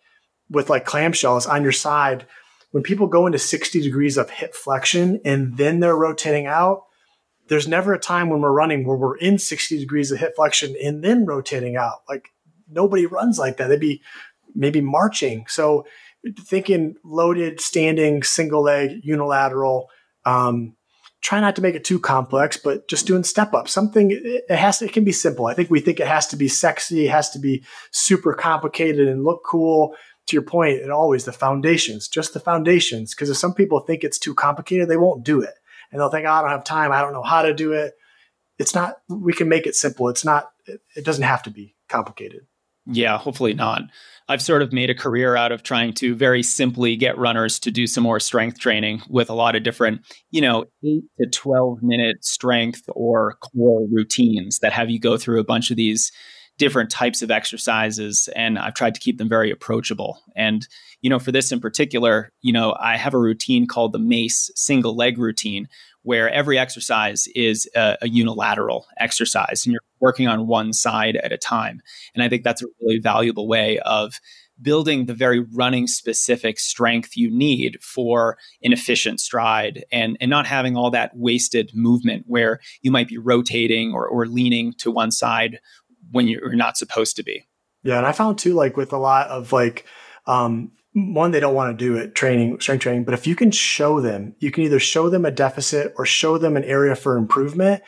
with 0.49 0.69
like 0.69 0.85
clamshells 0.85 1.49
on 1.49 1.63
your 1.63 1.71
side, 1.71 2.25
when 2.71 2.83
people 2.83 3.07
go 3.07 3.25
into 3.25 3.39
60 3.39 3.81
degrees 3.81 4.17
of 4.17 4.29
hip 4.29 4.55
flexion 4.55 5.19
and 5.25 5.57
then 5.57 5.79
they're 5.79 5.95
rotating 5.95 6.47
out, 6.47 6.83
there's 7.49 7.67
never 7.67 7.93
a 7.93 7.99
time 7.99 8.29
when 8.29 8.41
we're 8.41 8.51
running 8.51 8.85
where 8.85 8.95
we're 8.95 9.17
in 9.17 9.37
60 9.37 9.77
degrees 9.77 10.11
of 10.11 10.19
hip 10.19 10.35
flexion 10.35 10.75
and 10.81 11.03
then 11.03 11.25
rotating 11.25 11.75
out. 11.75 11.99
Like 12.07 12.29
nobody 12.69 13.05
runs 13.05 13.37
like 13.37 13.57
that. 13.57 13.67
They'd 13.67 13.79
be 13.79 14.01
maybe 14.55 14.81
marching. 14.81 15.45
So 15.47 15.85
thinking 16.39 16.95
loaded, 17.03 17.59
standing, 17.59 18.23
single 18.23 18.63
leg, 18.63 19.01
unilateral. 19.03 19.89
Um, 20.25 20.75
try 21.21 21.39
not 21.39 21.55
to 21.55 21.61
make 21.61 21.75
it 21.75 21.83
too 21.83 21.99
complex, 21.99 22.57
but 22.57 22.87
just 22.87 23.07
doing 23.07 23.23
step 23.23 23.53
up. 23.53 23.67
Something 23.67 24.09
it 24.11 24.49
has 24.49 24.79
to, 24.79 24.85
it 24.85 24.93
can 24.93 25.03
be 25.03 25.11
simple. 25.11 25.47
I 25.47 25.53
think 25.53 25.69
we 25.69 25.79
think 25.79 25.99
it 25.99 26.07
has 26.07 26.27
to 26.27 26.35
be 26.35 26.47
sexy, 26.47 27.05
it 27.05 27.11
has 27.11 27.29
to 27.31 27.39
be 27.39 27.63
super 27.91 28.33
complicated 28.33 29.07
and 29.07 29.23
look 29.23 29.43
cool. 29.45 29.95
To 30.27 30.35
your 30.35 30.43
point, 30.43 30.83
and 30.83 30.91
always 30.91 31.25
the 31.25 31.31
foundations, 31.31 32.07
just 32.07 32.33
the 32.33 32.39
foundations. 32.39 33.13
Because 33.13 33.31
if 33.31 33.37
some 33.37 33.55
people 33.55 33.79
think 33.79 34.03
it's 34.03 34.19
too 34.19 34.35
complicated, 34.35 34.87
they 34.87 34.95
won't 34.95 35.25
do 35.25 35.41
it, 35.41 35.55
and 35.91 35.99
they'll 35.99 36.11
think, 36.11 36.27
oh, 36.27 36.31
"I 36.31 36.41
don't 36.41 36.51
have 36.51 36.63
time. 36.63 36.91
I 36.91 37.01
don't 37.01 37.11
know 37.11 37.23
how 37.23 37.41
to 37.41 37.55
do 37.55 37.73
it." 37.73 37.95
It's 38.59 38.75
not. 38.75 38.97
We 39.09 39.33
can 39.33 39.49
make 39.49 39.65
it 39.65 39.75
simple. 39.75 40.09
It's 40.09 40.23
not. 40.23 40.51
It, 40.67 40.79
it 40.95 41.05
doesn't 41.05 41.23
have 41.23 41.41
to 41.43 41.49
be 41.49 41.75
complicated. 41.89 42.45
Yeah, 42.85 43.17
hopefully 43.17 43.55
not. 43.55 43.81
I've 44.31 44.41
sort 44.41 44.61
of 44.61 44.71
made 44.71 44.89
a 44.89 44.95
career 44.95 45.35
out 45.35 45.51
of 45.51 45.61
trying 45.61 45.93
to 45.95 46.15
very 46.15 46.41
simply 46.41 46.95
get 46.95 47.17
runners 47.17 47.59
to 47.59 47.69
do 47.69 47.85
some 47.85 48.03
more 48.03 48.19
strength 48.19 48.59
training 48.59 49.01
with 49.09 49.29
a 49.29 49.33
lot 49.33 49.57
of 49.57 49.63
different, 49.63 50.01
you 50.29 50.39
know, 50.39 50.65
eight 50.85 51.03
to 51.19 51.27
12 51.29 51.79
minute 51.83 52.23
strength 52.23 52.83
or 52.95 53.35
core 53.41 53.85
routines 53.91 54.59
that 54.59 54.71
have 54.71 54.89
you 54.89 55.01
go 55.01 55.17
through 55.17 55.41
a 55.41 55.43
bunch 55.43 55.69
of 55.69 55.75
these 55.75 56.13
different 56.57 56.89
types 56.89 57.21
of 57.21 57.29
exercises. 57.29 58.29
And 58.33 58.57
I've 58.57 58.73
tried 58.73 58.95
to 58.95 59.01
keep 59.01 59.17
them 59.17 59.27
very 59.27 59.51
approachable. 59.51 60.21
And, 60.33 60.65
you 61.01 61.09
know, 61.09 61.19
for 61.19 61.33
this 61.33 61.51
in 61.51 61.59
particular, 61.59 62.31
you 62.41 62.53
know, 62.53 62.73
I 62.79 62.95
have 62.95 63.13
a 63.13 63.19
routine 63.19 63.67
called 63.67 63.91
the 63.91 63.99
MACE 63.99 64.49
single 64.55 64.95
leg 64.95 65.17
routine, 65.17 65.67
where 66.03 66.29
every 66.29 66.57
exercise 66.57 67.27
is 67.35 67.69
a, 67.75 67.97
a, 68.01 68.09
unilateral 68.09 68.87
exercise 68.97 69.65
and 69.65 69.73
you're 69.73 69.81
working 69.99 70.27
on 70.27 70.47
one 70.47 70.73
side 70.73 71.15
at 71.17 71.31
a 71.31 71.37
time. 71.37 71.79
And 72.13 72.23
I 72.23 72.29
think 72.29 72.43
that's 72.43 72.63
a 72.63 72.67
really 72.81 72.99
valuable 72.99 73.47
way 73.47 73.79
of 73.79 74.13
building 74.61 75.05
the 75.05 75.13
very 75.13 75.39
running 75.39 75.87
specific 75.87 76.59
strength 76.59 77.15
you 77.15 77.29
need 77.31 77.77
for 77.81 78.37
an 78.63 78.73
efficient 78.73 79.19
stride 79.19 79.83
and, 79.91 80.17
and 80.19 80.29
not 80.29 80.45
having 80.45 80.75
all 80.75 80.91
that 80.91 81.11
wasted 81.15 81.71
movement 81.73 82.25
where 82.27 82.59
you 82.81 82.91
might 82.91 83.07
be 83.07 83.17
rotating 83.17 83.93
or, 83.93 84.07
or 84.07 84.27
leaning 84.27 84.73
to 84.73 84.91
one 84.91 85.11
side 85.11 85.59
when 86.11 86.27
you're 86.27 86.53
not 86.53 86.77
supposed 86.77 87.15
to 87.15 87.23
be. 87.23 87.47
Yeah. 87.83 87.97
And 87.97 88.05
I 88.05 88.11
found 88.11 88.37
too, 88.37 88.53
like 88.53 88.77
with 88.77 88.93
a 88.93 88.97
lot 88.97 89.27
of 89.27 89.51
like, 89.51 89.85
um, 90.27 90.71
one, 90.93 91.31
they 91.31 91.39
don't 91.39 91.55
want 91.55 91.77
to 91.77 91.85
do 91.85 91.95
it 91.95 92.15
training, 92.15 92.59
strength 92.59 92.81
training, 92.81 93.05
but 93.05 93.13
if 93.13 93.25
you 93.25 93.35
can 93.35 93.51
show 93.51 94.01
them, 94.01 94.35
you 94.39 94.51
can 94.51 94.63
either 94.63 94.79
show 94.79 95.09
them 95.09 95.25
a 95.25 95.31
deficit 95.31 95.93
or 95.97 96.05
show 96.05 96.37
them 96.37 96.57
an 96.57 96.65
area 96.65 96.95
for 96.95 97.17
improvement. 97.17 97.81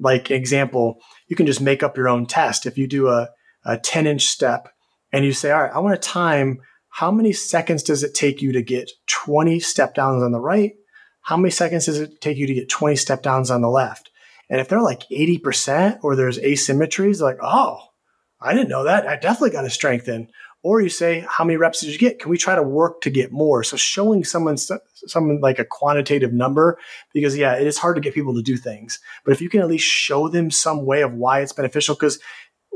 Like 0.00 0.30
example, 0.30 1.00
you 1.28 1.36
can 1.36 1.46
just 1.46 1.60
make 1.60 1.82
up 1.82 1.96
your 1.96 2.08
own 2.08 2.26
test. 2.26 2.66
If 2.66 2.76
you 2.76 2.86
do 2.86 3.08
a, 3.08 3.28
a 3.64 3.78
10 3.78 4.06
inch 4.06 4.26
step 4.26 4.68
and 5.12 5.24
you 5.24 5.32
say, 5.32 5.50
all 5.50 5.62
right, 5.62 5.72
I 5.72 5.78
want 5.78 6.00
to 6.00 6.08
time 6.08 6.60
how 6.90 7.10
many 7.10 7.32
seconds 7.32 7.82
does 7.82 8.02
it 8.02 8.14
take 8.14 8.42
you 8.42 8.52
to 8.52 8.62
get 8.62 8.90
20 9.06 9.60
step 9.60 9.94
downs 9.94 10.22
on 10.22 10.32
the 10.32 10.40
right? 10.40 10.72
How 11.22 11.36
many 11.36 11.50
seconds 11.50 11.86
does 11.86 12.00
it 12.00 12.20
take 12.20 12.38
you 12.38 12.46
to 12.46 12.54
get 12.54 12.68
20 12.68 12.96
step 12.96 13.22
downs 13.22 13.50
on 13.50 13.60
the 13.60 13.68
left? 13.68 14.10
And 14.50 14.60
if 14.60 14.68
they're 14.68 14.82
like 14.82 15.02
80% 15.10 15.98
or 16.02 16.16
there's 16.16 16.38
asymmetries, 16.38 17.20
like, 17.20 17.36
oh, 17.42 17.80
I 18.40 18.54
didn't 18.54 18.70
know 18.70 18.84
that. 18.84 19.06
I 19.06 19.16
definitely 19.16 19.50
got 19.50 19.62
to 19.62 19.70
strengthen. 19.70 20.28
Or 20.64 20.80
you 20.80 20.88
say, 20.88 21.24
how 21.28 21.44
many 21.44 21.56
reps 21.56 21.80
did 21.80 21.92
you 21.92 21.98
get? 21.98 22.18
Can 22.18 22.30
we 22.30 22.36
try 22.36 22.56
to 22.56 22.62
work 22.62 23.00
to 23.02 23.10
get 23.10 23.30
more? 23.30 23.62
So 23.62 23.76
showing 23.76 24.24
someone 24.24 24.56
someone 24.56 25.40
like 25.40 25.60
a 25.60 25.64
quantitative 25.64 26.32
number, 26.32 26.78
because 27.14 27.36
yeah, 27.36 27.54
it 27.54 27.66
is 27.66 27.78
hard 27.78 27.94
to 27.94 28.00
get 28.00 28.14
people 28.14 28.34
to 28.34 28.42
do 28.42 28.56
things. 28.56 28.98
But 29.24 29.32
if 29.32 29.40
you 29.40 29.48
can 29.48 29.60
at 29.60 29.68
least 29.68 29.86
show 29.86 30.28
them 30.28 30.50
some 30.50 30.84
way 30.84 31.02
of 31.02 31.14
why 31.14 31.40
it's 31.40 31.52
beneficial, 31.52 31.94
because 31.94 32.18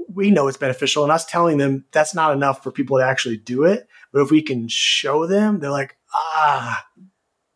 we 0.08 0.30
know 0.30 0.46
it's 0.46 0.56
beneficial, 0.56 1.02
and 1.02 1.10
us 1.10 1.24
telling 1.24 1.58
them 1.58 1.84
that's 1.90 2.14
not 2.14 2.32
enough 2.32 2.62
for 2.62 2.70
people 2.70 2.98
to 2.98 3.04
actually 3.04 3.36
do 3.36 3.64
it. 3.64 3.88
But 4.12 4.22
if 4.22 4.30
we 4.30 4.42
can 4.42 4.68
show 4.68 5.26
them, 5.26 5.58
they're 5.58 5.70
like, 5.70 5.96
ah, 6.14 6.86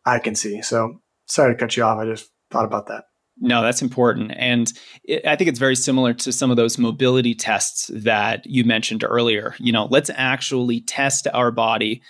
I 0.05 0.19
can 0.19 0.35
see. 0.35 0.61
So 0.61 1.01
sorry 1.25 1.53
to 1.53 1.59
cut 1.59 1.77
you 1.77 1.83
off. 1.83 1.99
I 1.99 2.05
just 2.05 2.31
thought 2.51 2.65
about 2.65 2.87
that. 2.87 3.05
No, 3.39 3.61
that's 3.61 3.81
important. 3.81 4.33
And 4.35 4.71
it, 5.03 5.25
I 5.25 5.35
think 5.35 5.49
it's 5.49 5.59
very 5.59 5.75
similar 5.75 6.13
to 6.13 6.31
some 6.31 6.49
of 6.49 6.57
those 6.57 6.77
mobility 6.77 7.35
tests 7.35 7.91
that 7.93 8.45
you 8.45 8.63
mentioned 8.63 9.03
earlier. 9.03 9.55
You 9.59 9.71
know, 9.71 9.87
let's 9.89 10.09
actually 10.13 10.81
test 10.81 11.27
our 11.33 11.51
body. 11.51 12.01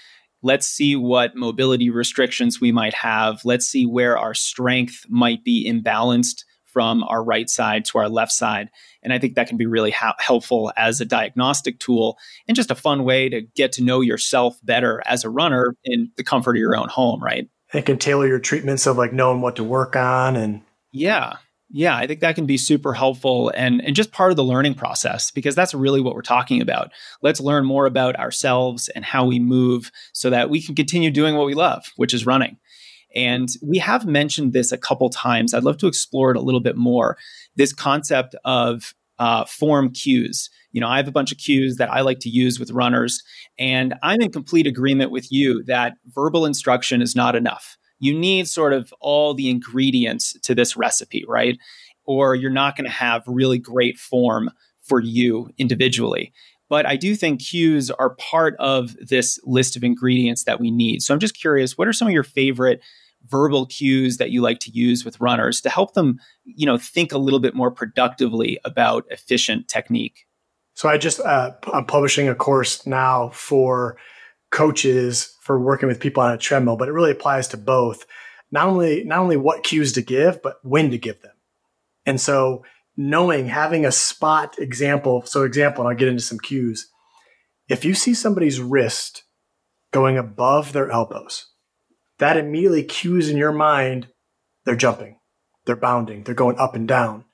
Let's 0.42 0.68
see 0.68 0.96
what 0.96 1.36
mobility 1.36 1.90
restrictions 1.90 2.62
we 2.62 2.72
might 2.72 2.94
have. 2.94 3.42
Let's 3.44 3.66
see 3.66 3.86
where 3.86 4.18
our 4.18 4.34
strength 4.34 5.06
might 5.10 5.44
be 5.44 5.70
imbalanced 5.70 6.44
from 6.78 7.04
our 7.04 7.24
right 7.24 7.50
side 7.50 7.86
to 7.86 7.98
our 7.98 8.08
left 8.08 8.32
side. 8.32 8.70
And 9.02 9.12
I 9.12 9.20
think 9.20 9.36
that 9.36 9.48
can 9.48 9.58
be 9.58 9.66
really 9.66 9.90
ha- 9.90 10.16
helpful 10.20 10.72
as 10.78 11.02
a 11.02 11.06
diagnostic 11.06 11.80
tool 11.80 12.18
and 12.48 12.56
just 12.56 12.70
a 12.70 12.76
fun 12.76 13.04
way 13.04 13.30
to 13.30 13.42
get 13.56 13.72
to 13.74 13.84
know 13.84 14.02
yourself 14.02 14.60
better 14.64 15.02
as 15.06 15.24
a 15.24 15.30
runner 15.30 15.76
in 15.84 16.12
the 16.18 16.24
comfort 16.24 16.52
of 16.52 16.60
your 16.60 16.78
own 16.78 16.88
home, 16.88 17.24
right? 17.24 17.50
It 17.74 17.86
can 17.86 17.98
tailor 17.98 18.28
your 18.28 18.40
treatments 18.40 18.86
of 18.86 18.98
like 18.98 19.12
knowing 19.12 19.42
what 19.42 19.56
to 19.56 19.64
work 19.64 19.96
on 19.96 20.36
and 20.36 20.62
yeah. 20.98 21.34
Yeah, 21.70 21.98
I 21.98 22.08
think 22.08 22.22
that 22.22 22.36
can 22.36 22.46
be 22.46 22.58
super 22.58 22.94
helpful 22.94 23.52
and, 23.54 23.82
and 23.84 23.94
just 23.94 24.14
part 24.14 24.32
of 24.32 24.38
the 24.38 24.44
learning 24.44 24.76
process 24.76 25.32
because 25.32 25.54
that's 25.54 25.74
really 25.74 26.00
what 26.00 26.16
we're 26.16 26.22
talking 26.22 26.62
about. 26.62 26.92
Let's 27.22 27.42
learn 27.42 27.66
more 27.66 27.86
about 27.86 28.16
ourselves 28.16 28.88
and 28.90 29.04
how 29.04 29.26
we 29.26 29.38
move 29.38 29.92
so 30.14 30.30
that 30.30 30.50
we 30.50 30.62
can 30.62 30.76
continue 30.76 31.12
doing 31.12 31.36
what 31.36 31.46
we 31.46 31.56
love, 31.56 31.86
which 31.98 32.14
is 32.14 32.26
running. 32.26 32.58
And 33.14 33.50
we 33.62 33.80
have 33.80 34.06
mentioned 34.06 34.54
this 34.54 34.72
a 34.72 34.78
couple 34.78 35.10
times. 35.10 35.54
I'd 35.54 35.64
love 35.64 35.78
to 35.80 35.88
explore 35.88 36.32
it 36.32 36.38
a 36.38 36.42
little 36.42 36.62
bit 36.62 36.78
more. 36.78 37.18
This 37.58 37.74
concept 37.74 38.34
of 38.46 38.94
uh, 39.20 39.44
form 39.46 39.92
cues. 39.92 40.50
You 40.72 40.80
know, 40.80 40.88
I 40.88 40.98
have 40.98 41.08
a 41.08 41.12
bunch 41.12 41.32
of 41.32 41.38
cues 41.38 41.78
that 41.78 41.92
I 41.92 42.02
like 42.02 42.20
to 42.20 42.30
use 42.30 42.60
with 42.60 42.72
runners, 42.72 43.24
and 43.58 43.96
I'm 44.04 44.22
in 44.22 44.32
complete 44.32 44.68
agreement 44.68 45.12
with 45.12 45.32
you 45.32 45.64
that 45.64 45.94
verbal 46.06 46.46
instruction 46.46 47.02
is 47.02 47.16
not 47.16 47.36
enough 47.36 47.78
you 48.00 48.18
need 48.18 48.48
sort 48.48 48.74
of 48.74 48.94
all 49.00 49.34
the 49.34 49.50
ingredients 49.50 50.38
to 50.42 50.56
this 50.56 50.78
recipe, 50.78 51.26
right? 51.28 51.58
Or 52.06 52.36
you're 52.36 52.52
not 52.52 52.76
going 52.76 52.86
to 52.86 52.92
have 52.92 53.24
really 53.28 53.58
great 53.58 53.98
form 53.98 54.52
for 54.82 55.02
you 55.02 55.50
individually. 55.58 56.32
But 56.70 56.86
I 56.86 56.96
do 56.96 57.16
think 57.16 57.42
cues 57.42 57.90
are 57.92 58.16
part 58.16 58.56
of 58.60 58.96
this 59.00 59.40
list 59.44 59.76
of 59.76 59.84
ingredients 59.84 60.44
that 60.44 60.60
we 60.60 60.70
need. 60.70 61.02
So 61.02 61.14
I'm 61.14 61.20
just 61.20 61.40
curious, 61.40 61.78
what 61.78 61.88
are 61.88 61.94
some 61.94 62.08
of 62.08 62.14
your 62.14 62.24
favorite 62.24 62.82
verbal 63.28 63.66
cues 63.66 64.18
that 64.18 64.32
you 64.32 64.42
like 64.42 64.60
to 64.60 64.72
use 64.72 65.04
with 65.04 65.20
runners 65.20 65.62
to 65.62 65.70
help 65.70 65.94
them, 65.94 66.20
you 66.44 66.66
know, 66.66 66.78
think 66.78 67.12
a 67.12 67.18
little 67.18 67.40
bit 67.40 67.56
more 67.56 67.72
productively 67.72 68.60
about 68.64 69.06
efficient 69.10 69.68
technique? 69.68 70.26
So 70.74 70.88
I 70.88 70.98
just 70.98 71.20
uh, 71.22 71.52
I'm 71.74 71.86
publishing 71.86 72.30
a 72.30 72.36
course 72.36 72.86
now 72.86 73.30
for 73.30 73.98
coaches 74.52 75.36
for 75.42 75.60
working 75.60 75.88
with 75.88 76.00
people 76.00 76.24
on 76.24 76.34
a 76.34 76.38
treadmill, 76.38 76.78
but 76.78 76.88
it 76.88 76.94
really 76.94 77.12
applies 77.12 77.48
to 77.50 77.58
both. 77.58 78.06
Not 78.52 78.68
only 78.68 79.04
not 79.04 79.20
only 79.20 79.38
what 79.38 79.64
cues 79.64 79.92
to 79.94 80.02
give, 80.02 80.42
but 80.42 80.58
when 80.64 80.92
to 80.92 80.98
give 80.98 81.22
them. 81.22 81.34
And 82.06 82.20
so 82.20 82.64
knowing 82.96 83.48
having 83.48 83.86
a 83.86 83.92
spot 83.92 84.58
example, 84.58 85.24
so 85.26 85.44
example, 85.44 85.84
and 85.84 85.92
I'll 85.92 85.98
get 85.98 86.08
into 86.08 86.24
some 86.24 86.40
cues. 86.40 86.90
If 87.68 87.84
you 87.84 87.94
see 87.94 88.14
somebody's 88.14 88.60
wrist 88.60 89.24
going 89.92 90.18
above 90.18 90.74
their 90.74 90.90
elbows, 90.90 91.48
that 92.20 92.38
immediately 92.38 92.84
cues 92.84 93.30
in 93.30 93.38
your 93.38 93.52
mind 93.52 94.08
they're 94.66 94.76
jumping, 94.76 95.20
they're 95.66 95.76
bounding, 95.76 96.24
they're 96.24 96.36
going 96.36 96.58
up 96.58 96.76
and 96.76 96.88
down. 96.88 97.26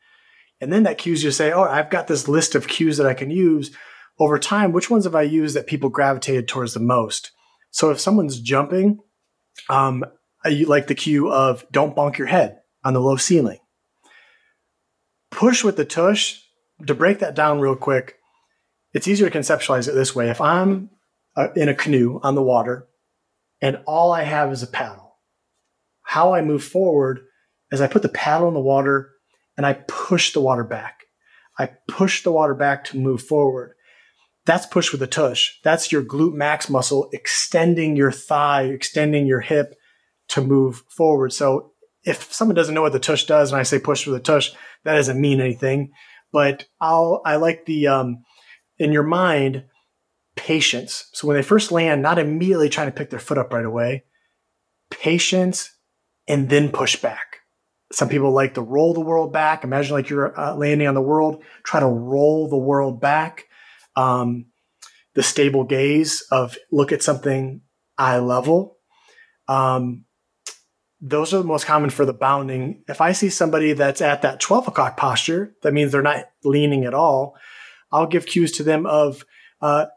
And 0.59 0.71
then 0.71 0.83
that 0.83 0.97
cues 0.97 1.23
you 1.23 1.29
to 1.29 1.35
say, 1.35 1.51
Oh, 1.51 1.63
I've 1.63 1.89
got 1.89 2.07
this 2.07 2.27
list 2.27 2.55
of 2.55 2.67
cues 2.67 2.97
that 2.97 3.07
I 3.07 3.13
can 3.13 3.29
use 3.29 3.75
over 4.19 4.37
time, 4.37 4.71
which 4.71 4.89
ones 4.89 5.05
have 5.05 5.15
I 5.15 5.23
used 5.23 5.55
that 5.55 5.67
people 5.67 5.89
gravitated 5.89 6.47
towards 6.47 6.73
the 6.73 6.79
most? 6.79 7.31
So 7.71 7.89
if 7.89 7.99
someone's 7.99 8.39
jumping, 8.39 8.99
um, 9.69 10.03
I 10.45 10.49
like 10.67 10.87
the 10.87 10.95
cue 10.95 11.31
of 11.31 11.65
don't 11.71 11.95
bonk 11.95 12.17
your 12.17 12.27
head 12.27 12.59
on 12.83 12.93
the 12.93 13.01
low 13.01 13.15
ceiling. 13.15 13.59
Push 15.31 15.63
with 15.63 15.77
the 15.77 15.85
tush 15.85 16.41
to 16.85 16.93
break 16.93 17.19
that 17.19 17.35
down 17.35 17.59
real 17.59 17.75
quick. 17.75 18.15
It's 18.93 19.07
easier 19.07 19.29
to 19.29 19.37
conceptualize 19.37 19.87
it 19.87 19.93
this 19.93 20.15
way. 20.15 20.29
If 20.29 20.41
I'm 20.41 20.89
uh, 21.35 21.47
in 21.55 21.69
a 21.69 21.73
canoe 21.73 22.19
on 22.21 22.35
the 22.35 22.43
water 22.43 22.87
and 23.61 23.81
all 23.87 24.11
I 24.11 24.23
have 24.23 24.51
is 24.51 24.61
a 24.61 24.67
paddle, 24.67 25.15
how 26.03 26.33
I 26.33 26.41
move 26.41 26.63
forward 26.63 27.21
is 27.71 27.81
I 27.81 27.87
put 27.87 28.03
the 28.03 28.09
paddle 28.09 28.47
in 28.47 28.53
the 28.53 28.59
water 28.59 29.11
and 29.57 29.65
I 29.65 29.73
push 29.87 30.33
the 30.33 30.41
water 30.41 30.63
back. 30.63 30.99
I 31.57 31.69
push 31.87 32.23
the 32.23 32.31
water 32.31 32.53
back 32.53 32.83
to 32.85 32.97
move 32.97 33.21
forward. 33.23 33.73
That's 34.45 34.65
push 34.65 34.91
with 34.91 35.01
a 35.01 35.07
tush. 35.07 35.59
That's 35.63 35.91
your 35.91 36.03
glute 36.03 36.33
max 36.33 36.69
muscle 36.69 37.09
extending 37.13 37.95
your 37.95 38.11
thigh, 38.11 38.63
extending 38.63 39.25
your 39.25 39.39
hip 39.39 39.75
to 40.29 40.41
move 40.41 40.83
forward. 40.89 41.31
So 41.31 41.71
if 42.03 42.33
someone 42.33 42.55
doesn't 42.55 42.75
know 42.75 42.81
what 42.81 42.91
the 42.91 42.99
tush 42.99 43.25
does, 43.25 43.51
and 43.51 43.59
I 43.59 43.63
say 43.63 43.79
push 43.79 44.03
for 44.03 44.11
the 44.11 44.19
tush, 44.19 44.51
that 44.83 44.95
doesn't 44.95 45.19
mean 45.19 45.39
anything. 45.39 45.91
But 46.31 46.65
I'll 46.81 47.21
I 47.25 47.37
like 47.37 47.65
the 47.65 47.87
um, 47.87 48.23
in 48.77 48.91
your 48.91 49.03
mind 49.03 49.65
patience. 50.35 51.09
So 51.13 51.27
when 51.27 51.37
they 51.37 51.43
first 51.43 51.71
land, 51.71 52.01
not 52.01 52.19
immediately 52.19 52.69
trying 52.69 52.87
to 52.87 52.97
pick 52.97 53.09
their 53.09 53.19
foot 53.19 53.37
up 53.37 53.53
right 53.53 53.65
away, 53.65 54.03
patience, 54.89 55.71
and 56.27 56.49
then 56.49 56.69
push 56.69 56.95
back. 56.95 57.37
Some 57.91 58.09
people 58.09 58.31
like 58.31 58.55
to 58.55 58.61
roll 58.61 58.93
the 58.93 59.01
world 59.01 59.31
back. 59.31 59.63
Imagine 59.63 59.93
like 59.95 60.09
you're 60.09 60.37
uh, 60.37 60.55
landing 60.55 60.87
on 60.87 60.95
the 60.95 61.01
world. 61.01 61.43
Try 61.63 61.79
to 61.79 61.87
roll 61.87 62.49
the 62.49 62.57
world 62.57 62.99
back. 62.99 63.45
Um, 63.95 64.47
the 65.13 65.23
stable 65.23 65.63
gaze 65.63 66.23
of 66.31 66.57
look 66.71 66.91
at 66.91 67.03
something 67.03 67.61
eye 67.97 68.17
level. 68.17 68.77
Um, 69.47 70.05
those 71.01 71.33
are 71.33 71.39
the 71.39 71.43
most 71.43 71.65
common 71.65 71.89
for 71.89 72.05
the 72.05 72.13
bounding. 72.13 72.83
If 72.87 73.01
I 73.01 73.11
see 73.11 73.29
somebody 73.29 73.73
that's 73.73 74.01
at 74.01 74.21
that 74.21 74.39
12 74.39 74.69
o'clock 74.69 74.95
posture, 74.95 75.53
that 75.61 75.73
means 75.73 75.91
they're 75.91 76.01
not 76.01 76.25
leaning 76.43 76.85
at 76.85 76.93
all. 76.93 77.35
I'll 77.91 78.07
give 78.07 78.25
cues 78.25 78.53
to 78.53 78.63
them 78.63 78.85
of 78.85 79.25
uh, 79.61 79.87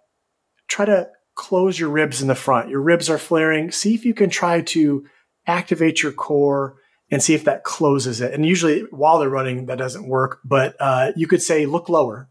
try 0.69 0.85
to 0.85 1.09
close 1.35 1.79
your 1.79 1.91
ribs 1.91 2.21
in 2.21 2.29
the 2.29 2.35
front. 2.35 2.71
Your 2.71 2.81
ribs 2.81 3.09
are 3.09 3.19
flaring. 3.19 3.71
See 3.71 3.95
if 3.95 4.05
you 4.05 4.15
can 4.15 4.31
try 4.31 4.63
to 4.63 5.07
activate 5.47 6.03
your 6.03 6.13
core 6.13 6.77
and 7.11 7.23
see 7.23 7.35
if 7.35 7.45
that 7.45 7.63
closes 7.63 8.21
it. 8.21 8.35
And 8.35 8.45
usually 8.45 8.81
while 8.91 9.19
they're 9.19 9.29
running, 9.29 9.67
that 9.67 9.79
doesn't 9.79 10.09
work, 10.09 10.41
but 10.45 10.75
uh, 10.81 11.13
you 11.15 11.29
could 11.29 11.43
say 11.43 11.67
look 11.67 11.89
lower. 11.89 12.29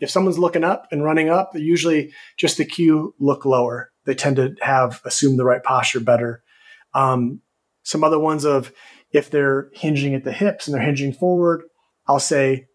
If 0.00 0.10
someone's 0.10 0.38
looking 0.38 0.64
up 0.64 0.86
and 0.90 1.04
running 1.04 1.28
up, 1.28 1.52
usually 1.54 2.12
just 2.36 2.56
the 2.56 2.64
cue 2.64 3.14
look 3.18 3.44
lower. 3.44 3.92
They 4.04 4.14
tend 4.14 4.36
to 4.36 4.54
have 4.60 5.00
assume 5.04 5.36
the 5.36 5.44
right 5.44 5.62
posture 5.62 6.00
better. 6.00 6.42
Um, 6.92 7.40
some 7.82 8.04
other 8.04 8.18
ones 8.18 8.44
of 8.44 8.72
if 9.12 9.30
they're 9.30 9.70
hinging 9.72 10.14
at 10.14 10.24
the 10.24 10.32
hips 10.32 10.66
and 10.66 10.74
they're 10.74 10.82
hinging 10.82 11.12
forward, 11.12 11.62
I'll 12.06 12.20
say 12.20 12.66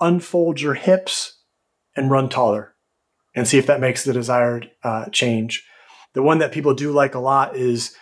unfold 0.00 0.60
your 0.60 0.74
hips 0.74 1.42
and 1.96 2.10
run 2.10 2.28
taller 2.28 2.74
and 3.34 3.46
see 3.46 3.58
if 3.58 3.66
that 3.66 3.80
makes 3.80 4.04
the 4.04 4.12
desired 4.12 4.70
uh, 4.82 5.06
change. 5.10 5.66
The 6.14 6.22
one 6.22 6.38
that 6.38 6.52
people 6.52 6.74
do 6.74 6.92
like 6.92 7.14
a 7.14 7.20
lot 7.20 7.56
is, 7.56 7.94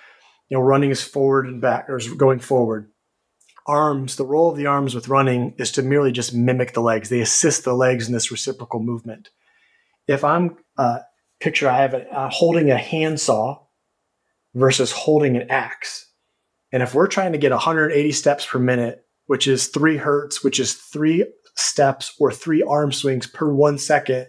you 0.49 0.57
know, 0.57 0.63
running 0.63 0.91
is 0.91 1.03
forward 1.03 1.47
and 1.47 1.61
back 1.61 1.89
or 1.89 1.97
is 1.97 2.13
going 2.13 2.39
forward. 2.39 2.92
Arms, 3.67 4.17
the 4.17 4.27
role 4.27 4.51
of 4.51 4.57
the 4.57 4.67
arms 4.67 4.95
with 4.95 5.09
running 5.09 5.55
is 5.59 5.71
to 5.73 5.83
merely 5.83 6.13
just 6.13 6.35
mimic 6.35 6.73
the 6.73 6.81
legs. 6.81 7.09
They 7.09 7.21
assist 7.21 7.65
the 7.65 7.75
legs 7.75 8.07
in 8.07 8.13
this 8.13 8.31
reciprocal 8.31 8.81
movement. 8.81 9.31
If 10.09 10.25
I'm, 10.25 10.57
uh, 10.77 11.01
picture 11.41 11.69
I 11.69 11.79
have 11.79 11.95
a, 11.95 12.09
uh, 12.11 12.31
holding 12.31 12.71
a 12.71 12.77
handsaw 12.77 13.65
versus 14.55 14.93
holding 14.93 15.37
an 15.37 15.51
axe. 15.51 16.09
And 16.73 16.83
if 16.83 16.95
we're 16.95 17.07
trying 17.07 17.33
to 17.33 17.39
get 17.39 17.53
180 17.53 18.13
steps 18.13 18.47
per 18.47 18.59
minute, 18.59 19.05
which 19.27 19.47
is 19.47 19.69
three 19.69 19.97
hertz, 19.97 20.43
which 20.43 20.59
is 20.59 20.75
three 20.75 21.25
steps 21.55 22.15
or 22.19 22.33
three 22.33 22.63
arm 22.63 22.93
swings 22.93 23.27
per 23.27 23.53
one 23.53 23.79
second, 23.79 24.27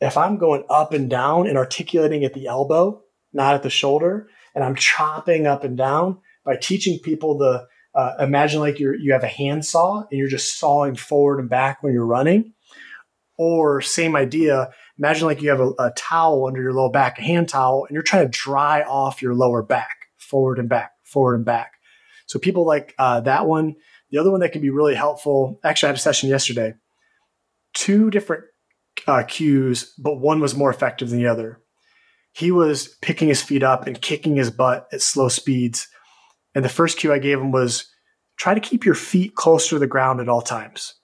if 0.00 0.16
I'm 0.16 0.36
going 0.36 0.64
up 0.68 0.92
and 0.92 1.08
down 1.08 1.46
and 1.46 1.56
articulating 1.56 2.24
at 2.24 2.34
the 2.34 2.46
elbow, 2.46 3.02
not 3.32 3.54
at 3.54 3.62
the 3.62 3.70
shoulder, 3.70 4.28
and 4.54 4.64
I'm 4.64 4.74
chopping 4.74 5.46
up 5.46 5.64
and 5.64 5.76
down 5.76 6.18
by 6.44 6.56
teaching 6.56 6.98
people 6.98 7.38
the 7.38 7.66
uh, 7.94 8.14
imagine 8.20 8.60
like 8.60 8.78
you 8.78 8.94
you 8.98 9.12
have 9.12 9.24
a 9.24 9.28
handsaw 9.28 10.04
and 10.10 10.18
you're 10.18 10.28
just 10.28 10.58
sawing 10.58 10.94
forward 10.94 11.40
and 11.40 11.48
back 11.48 11.82
when 11.82 11.92
you're 11.92 12.06
running, 12.06 12.54
or 13.36 13.80
same 13.80 14.16
idea. 14.16 14.70
Imagine 14.98 15.26
like 15.26 15.42
you 15.42 15.50
have 15.50 15.60
a, 15.60 15.70
a 15.78 15.92
towel 15.96 16.46
under 16.46 16.62
your 16.62 16.72
lower 16.72 16.90
back, 16.90 17.18
a 17.18 17.22
hand 17.22 17.48
towel, 17.48 17.84
and 17.86 17.94
you're 17.94 18.02
trying 18.02 18.24
to 18.24 18.38
dry 18.38 18.82
off 18.82 19.22
your 19.22 19.34
lower 19.34 19.62
back 19.62 20.08
forward 20.16 20.58
and 20.58 20.68
back 20.68 20.92
forward 21.04 21.34
and 21.34 21.44
back. 21.44 21.72
So 22.26 22.38
people 22.38 22.66
like 22.66 22.94
uh, 22.98 23.20
that 23.20 23.46
one. 23.46 23.76
The 24.10 24.18
other 24.18 24.30
one 24.30 24.40
that 24.40 24.52
can 24.52 24.60
be 24.60 24.70
really 24.70 24.94
helpful. 24.94 25.58
Actually, 25.64 25.86
I 25.86 25.90
had 25.90 25.96
a 25.96 26.00
session 26.00 26.28
yesterday. 26.28 26.74
Two 27.72 28.10
different 28.10 28.44
uh, 29.06 29.22
cues, 29.26 29.94
but 29.98 30.20
one 30.20 30.40
was 30.40 30.54
more 30.54 30.70
effective 30.70 31.08
than 31.08 31.18
the 31.18 31.28
other. 31.28 31.60
He 32.32 32.50
was 32.50 32.88
picking 33.00 33.28
his 33.28 33.42
feet 33.42 33.62
up 33.62 33.86
and 33.86 34.00
kicking 34.00 34.36
his 34.36 34.50
butt 34.50 34.86
at 34.92 35.00
slow 35.00 35.28
speeds. 35.28 35.88
And 36.54 36.64
the 36.64 36.68
first 36.68 36.98
cue 36.98 37.12
I 37.12 37.18
gave 37.18 37.38
him 37.38 37.52
was 37.52 37.90
try 38.36 38.54
to 38.54 38.60
keep 38.60 38.84
your 38.84 38.94
feet 38.94 39.34
close 39.34 39.68
to 39.68 39.78
the 39.78 39.86
ground 39.86 40.20
at 40.20 40.28
all 40.28 40.42
times. 40.42 40.94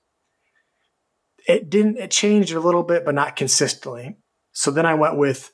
It 1.47 1.71
didn't, 1.71 1.99
it 1.99 2.11
changed 2.11 2.53
a 2.53 2.61
little 2.61 2.83
bit, 2.83 3.05
but 3.05 3.15
not 3.15 3.37
consistently. 3.37 4.17
So 4.53 4.71
then 4.71 4.87
I 4.87 4.95
went 4.95 5.17
with 5.17 5.51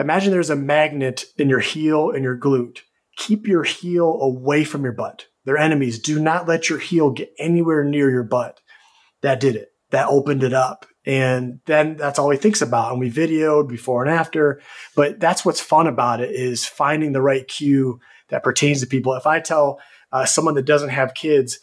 imagine 0.00 0.32
there's 0.32 0.50
a 0.50 0.56
magnet 0.56 1.24
in 1.36 1.48
your 1.48 1.60
heel 1.60 2.10
and 2.10 2.22
your 2.22 2.38
glute 2.38 2.80
keep 3.18 3.46
your 3.46 3.64
heel 3.64 4.18
away 4.22 4.64
from 4.64 4.84
your 4.84 4.92
butt. 4.92 5.26
They're 5.44 5.58
enemies. 5.58 5.98
Do 5.98 6.18
not 6.18 6.48
let 6.48 6.70
your 6.70 6.78
heel 6.78 7.10
get 7.10 7.32
anywhere 7.38 7.84
near 7.84 8.10
your 8.10 8.22
butt. 8.22 8.60
That 9.22 9.40
did 9.40 9.56
it. 9.56 9.72
That 9.90 10.08
opened 10.08 10.44
it 10.44 10.52
up. 10.52 10.86
And 11.04 11.60
then 11.66 11.96
that's 11.96 12.18
all 12.18 12.30
he 12.30 12.38
thinks 12.38 12.62
about. 12.62 12.92
And 12.92 13.00
we 13.00 13.10
videoed 13.10 13.68
before 13.68 14.04
and 14.04 14.14
after. 14.14 14.60
But 14.94 15.18
that's 15.20 15.44
what's 15.44 15.60
fun 15.60 15.86
about 15.86 16.20
it 16.20 16.30
is 16.30 16.64
finding 16.64 17.12
the 17.12 17.22
right 17.22 17.46
cue 17.46 17.98
that 18.28 18.44
pertains 18.44 18.80
to 18.80 18.86
people. 18.86 19.14
If 19.14 19.26
I 19.26 19.40
tell 19.40 19.80
uh, 20.12 20.24
someone 20.24 20.54
that 20.54 20.66
doesn't 20.66 20.90
have 20.90 21.14
kids, 21.14 21.58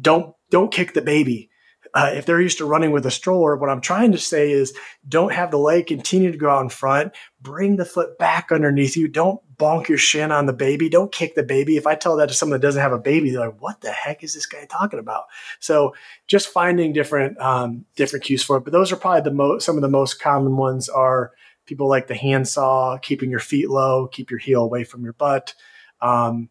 don't 0.00 0.34
don't 0.50 0.72
kick 0.72 0.94
the 0.94 1.02
baby 1.02 1.50
uh, 1.94 2.10
if 2.12 2.26
they're 2.26 2.40
used 2.40 2.58
to 2.58 2.66
running 2.66 2.90
with 2.90 3.06
a 3.06 3.10
stroller, 3.10 3.56
what 3.56 3.70
I'm 3.70 3.80
trying 3.80 4.12
to 4.12 4.18
say 4.18 4.50
is 4.50 4.76
don't 5.08 5.32
have 5.32 5.50
the 5.50 5.58
leg 5.58 5.86
continue 5.86 6.30
to 6.30 6.38
go 6.38 6.50
out 6.50 6.62
in 6.62 6.68
front. 6.68 7.14
Bring 7.40 7.76
the 7.76 7.86
foot 7.86 8.18
back 8.18 8.52
underneath 8.52 8.96
you. 8.98 9.08
Don't 9.08 9.40
bonk 9.56 9.88
your 9.88 9.96
shin 9.96 10.30
on 10.30 10.44
the 10.44 10.52
baby. 10.52 10.90
Don't 10.90 11.10
kick 11.10 11.34
the 11.34 11.42
baby. 11.42 11.78
If 11.78 11.86
I 11.86 11.94
tell 11.94 12.16
that 12.16 12.28
to 12.28 12.34
someone 12.34 12.60
that 12.60 12.66
doesn't 12.66 12.82
have 12.82 12.92
a 12.92 12.98
baby, 12.98 13.30
they're 13.30 13.48
like, 13.48 13.62
"What 13.62 13.80
the 13.80 13.92
heck 13.92 14.22
is 14.22 14.34
this 14.34 14.44
guy 14.44 14.66
talking 14.66 14.98
about?" 14.98 15.24
So 15.58 15.94
just 16.26 16.48
finding 16.48 16.92
different 16.92 17.40
um, 17.40 17.86
different 17.96 18.26
cues 18.26 18.42
for 18.42 18.58
it. 18.58 18.64
But 18.64 18.74
those 18.74 18.92
are 18.92 18.96
probably 18.96 19.22
the 19.22 19.34
most 19.34 19.64
some 19.64 19.76
of 19.76 19.82
the 19.82 19.88
most 19.88 20.20
common 20.20 20.56
ones 20.56 20.88
are 20.90 21.32
people 21.64 21.88
like 21.88 22.08
the 22.08 22.14
handsaw, 22.14 22.98
keeping 22.98 23.30
your 23.30 23.40
feet 23.40 23.70
low, 23.70 24.06
keep 24.06 24.30
your 24.30 24.38
heel 24.38 24.62
away 24.62 24.84
from 24.84 25.02
your 25.02 25.14
butt. 25.14 25.54
Um, 26.00 26.50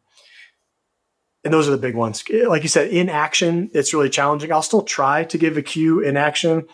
and 1.43 1.53
those 1.53 1.67
are 1.67 1.71
the 1.71 1.77
big 1.77 1.95
ones. 1.95 2.23
Like 2.47 2.63
you 2.63 2.69
said, 2.69 2.89
in 2.89 3.07
action, 3.07 3.69
it's 3.73 3.93
really 3.93 4.09
challenging. 4.09 4.51
I'll 4.51 4.63
still 4.63 4.81
try 4.81 5.25
to 5.25 5.37
give 5.37 5.57
a 5.57 5.61
cue 5.61 5.99
in 5.99 6.17
action, 6.17 6.67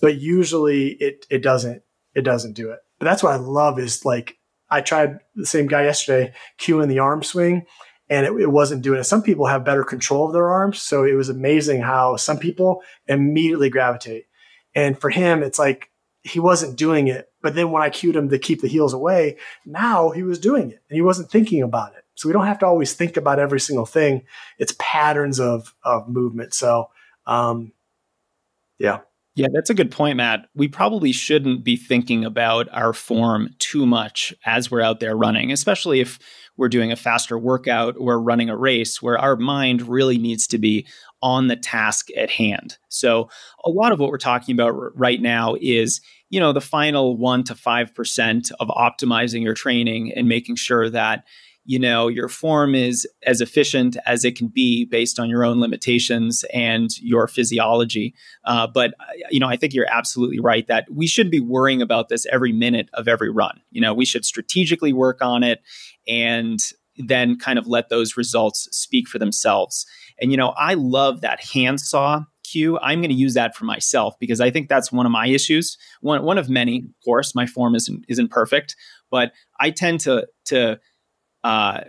but 0.00 0.20
usually 0.20 0.88
it 0.88 1.26
it 1.30 1.42
doesn't 1.42 1.82
it 2.14 2.22
doesn't 2.22 2.52
do 2.52 2.70
it. 2.70 2.80
But 2.98 3.06
that's 3.06 3.22
what 3.22 3.32
I 3.32 3.36
love 3.36 3.78
is 3.78 4.04
like 4.04 4.36
I 4.70 4.82
tried 4.82 5.20
the 5.34 5.46
same 5.46 5.66
guy 5.66 5.84
yesterday 5.84 6.34
cueing 6.60 6.88
the 6.88 6.98
arm 6.98 7.22
swing, 7.22 7.64
and 8.10 8.26
it, 8.26 8.32
it 8.32 8.50
wasn't 8.50 8.82
doing 8.82 9.00
it. 9.00 9.04
Some 9.04 9.22
people 9.22 9.46
have 9.46 9.64
better 9.64 9.84
control 9.84 10.26
of 10.26 10.34
their 10.34 10.50
arms, 10.50 10.82
so 10.82 11.04
it 11.04 11.14
was 11.14 11.30
amazing 11.30 11.80
how 11.80 12.16
some 12.16 12.38
people 12.38 12.82
immediately 13.06 13.70
gravitate. 13.70 14.26
And 14.74 15.00
for 15.00 15.08
him, 15.08 15.42
it's 15.42 15.58
like 15.58 15.90
he 16.22 16.38
wasn't 16.38 16.76
doing 16.76 17.08
it. 17.08 17.30
But 17.40 17.54
then 17.54 17.70
when 17.70 17.82
I 17.82 17.90
cued 17.90 18.16
him 18.16 18.28
to 18.28 18.38
keep 18.38 18.60
the 18.60 18.68
heels 18.68 18.92
away, 18.92 19.38
now 19.64 20.10
he 20.10 20.22
was 20.22 20.38
doing 20.38 20.70
it 20.70 20.82
and 20.88 20.96
he 20.96 21.02
wasn't 21.02 21.30
thinking 21.30 21.62
about 21.62 21.94
it. 21.94 22.04
So 22.18 22.28
we 22.28 22.32
don't 22.32 22.46
have 22.46 22.58
to 22.58 22.66
always 22.66 22.94
think 22.94 23.16
about 23.16 23.38
every 23.38 23.60
single 23.60 23.86
thing. 23.86 24.24
It's 24.58 24.74
patterns 24.80 25.38
of 25.38 25.72
of 25.84 26.08
movement. 26.08 26.52
So 26.52 26.90
um, 27.26 27.70
yeah. 28.78 28.98
Yeah, 29.36 29.46
that's 29.52 29.70
a 29.70 29.74
good 29.74 29.92
point, 29.92 30.16
Matt. 30.16 30.48
We 30.56 30.66
probably 30.66 31.12
shouldn't 31.12 31.62
be 31.62 31.76
thinking 31.76 32.24
about 32.24 32.68
our 32.72 32.92
form 32.92 33.50
too 33.60 33.86
much 33.86 34.34
as 34.44 34.68
we're 34.68 34.80
out 34.80 34.98
there 34.98 35.16
running, 35.16 35.52
especially 35.52 36.00
if 36.00 36.18
we're 36.56 36.68
doing 36.68 36.90
a 36.90 36.96
faster 36.96 37.38
workout 37.38 37.94
or 37.96 38.20
running 38.20 38.50
a 38.50 38.56
race 38.56 39.00
where 39.00 39.16
our 39.16 39.36
mind 39.36 39.82
really 39.82 40.18
needs 40.18 40.48
to 40.48 40.58
be 40.58 40.88
on 41.22 41.46
the 41.46 41.54
task 41.54 42.08
at 42.16 42.30
hand. 42.30 42.78
So, 42.88 43.30
a 43.64 43.70
lot 43.70 43.92
of 43.92 44.00
what 44.00 44.10
we're 44.10 44.18
talking 44.18 44.56
about 44.56 44.74
r- 44.74 44.90
right 44.96 45.22
now 45.22 45.54
is, 45.60 46.00
you 46.30 46.40
know, 46.40 46.52
the 46.52 46.60
final 46.60 47.16
1 47.16 47.44
to 47.44 47.54
5% 47.54 48.52
of 48.58 48.68
optimizing 48.68 49.42
your 49.44 49.54
training 49.54 50.12
and 50.16 50.28
making 50.28 50.56
sure 50.56 50.90
that 50.90 51.22
you 51.68 51.78
know 51.78 52.08
your 52.08 52.30
form 52.30 52.74
is 52.74 53.06
as 53.24 53.42
efficient 53.42 53.98
as 54.06 54.24
it 54.24 54.34
can 54.34 54.48
be 54.48 54.86
based 54.86 55.20
on 55.20 55.28
your 55.28 55.44
own 55.44 55.60
limitations 55.60 56.42
and 56.54 56.98
your 56.98 57.28
physiology. 57.28 58.14
Uh, 58.46 58.66
but 58.66 58.94
uh, 58.98 59.04
you 59.30 59.38
know 59.38 59.48
i 59.48 59.56
think 59.56 59.74
you're 59.74 59.90
absolutely 59.90 60.40
right 60.40 60.66
that 60.66 60.86
we 60.90 61.06
should 61.06 61.30
be 61.30 61.40
worrying 61.40 61.82
about 61.82 62.08
this 62.08 62.26
every 62.32 62.52
minute 62.52 62.88
of 62.94 63.06
every 63.06 63.30
run. 63.30 63.60
You 63.70 63.82
know 63.82 63.92
we 63.92 64.06
should 64.06 64.24
strategically 64.24 64.94
work 64.94 65.20
on 65.20 65.44
it 65.44 65.60
and 66.08 66.58
then 66.96 67.38
kind 67.38 67.58
of 67.58 67.68
let 67.68 67.90
those 67.90 68.16
results 68.16 68.66
speak 68.72 69.06
for 69.06 69.18
themselves. 69.18 69.86
And 70.20 70.30
you 70.30 70.38
know 70.38 70.54
i 70.56 70.72
love 70.74 71.20
that 71.20 71.44
handsaw 71.44 72.24
cue. 72.50 72.78
I'm 72.78 73.00
going 73.00 73.10
to 73.10 73.14
use 73.14 73.34
that 73.34 73.54
for 73.54 73.66
myself 73.66 74.14
because 74.18 74.40
i 74.40 74.50
think 74.50 74.70
that's 74.70 74.90
one 74.90 75.04
of 75.04 75.12
my 75.12 75.28
issues. 75.28 75.76
One, 76.00 76.22
one 76.22 76.38
of 76.38 76.48
many 76.48 76.78
of 76.78 77.04
course 77.04 77.34
my 77.34 77.44
form 77.44 77.74
isn't 77.74 78.06
isn't 78.08 78.30
perfect 78.30 78.74
but 79.10 79.32
i 79.60 79.70
tend 79.70 80.00
to 80.00 80.26
to 80.46 80.80
uh, 81.44 81.80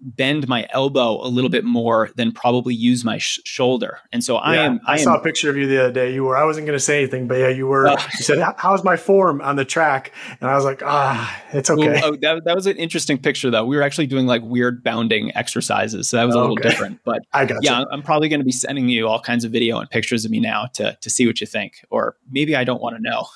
bend 0.00 0.46
my 0.46 0.66
elbow 0.70 1.20
a 1.24 1.28
little 1.28 1.48
bit 1.48 1.64
more 1.64 2.10
than 2.16 2.30
probably 2.30 2.74
use 2.74 3.04
my 3.04 3.18
sh- 3.18 3.40
shoulder. 3.44 3.98
And 4.12 4.22
so 4.22 4.36
I 4.36 4.56
am. 4.56 4.80
I, 4.86 4.94
I 4.94 4.96
saw 4.96 5.14
am, 5.14 5.20
a 5.20 5.22
picture 5.22 5.50
of 5.50 5.56
you 5.56 5.66
the 5.66 5.84
other 5.84 5.92
day. 5.92 6.12
You 6.12 6.24
were. 6.24 6.36
I 6.36 6.44
wasn't 6.44 6.66
going 6.66 6.76
to 6.76 6.84
say 6.84 6.98
anything, 6.98 7.26
but 7.26 7.36
yeah, 7.36 7.48
you 7.48 7.66
were. 7.66 7.88
you 7.88 8.24
said, 8.24 8.44
"How's 8.58 8.84
my 8.84 8.96
form 8.96 9.40
on 9.40 9.56
the 9.56 9.64
track?" 9.64 10.12
And 10.40 10.50
I 10.50 10.54
was 10.54 10.64
like, 10.64 10.82
"Ah, 10.84 11.42
it's 11.52 11.70
okay." 11.70 12.00
Well, 12.00 12.04
oh, 12.04 12.16
that, 12.20 12.44
that 12.44 12.54
was 12.54 12.66
an 12.66 12.76
interesting 12.76 13.18
picture, 13.18 13.50
though. 13.50 13.64
We 13.64 13.76
were 13.76 13.82
actually 13.82 14.06
doing 14.06 14.26
like 14.26 14.42
weird 14.42 14.82
bounding 14.82 15.34
exercises, 15.36 16.08
so 16.08 16.18
that 16.18 16.24
was 16.24 16.34
a 16.34 16.40
little 16.40 16.56
different. 16.56 17.00
But 17.04 17.20
I 17.32 17.46
got 17.46 17.64
yeah, 17.64 17.80
you. 17.80 17.86
I'm 17.90 18.02
probably 18.02 18.28
going 18.28 18.40
to 18.40 18.46
be 18.46 18.52
sending 18.52 18.88
you 18.88 19.08
all 19.08 19.20
kinds 19.20 19.44
of 19.44 19.52
video 19.52 19.78
and 19.78 19.88
pictures 19.88 20.24
of 20.24 20.30
me 20.30 20.40
now 20.40 20.66
to 20.74 20.96
to 21.00 21.10
see 21.10 21.26
what 21.26 21.40
you 21.40 21.46
think, 21.46 21.84
or 21.90 22.16
maybe 22.30 22.54
I 22.54 22.64
don't 22.64 22.82
want 22.82 22.96
to 22.96 23.02
know. 23.02 23.26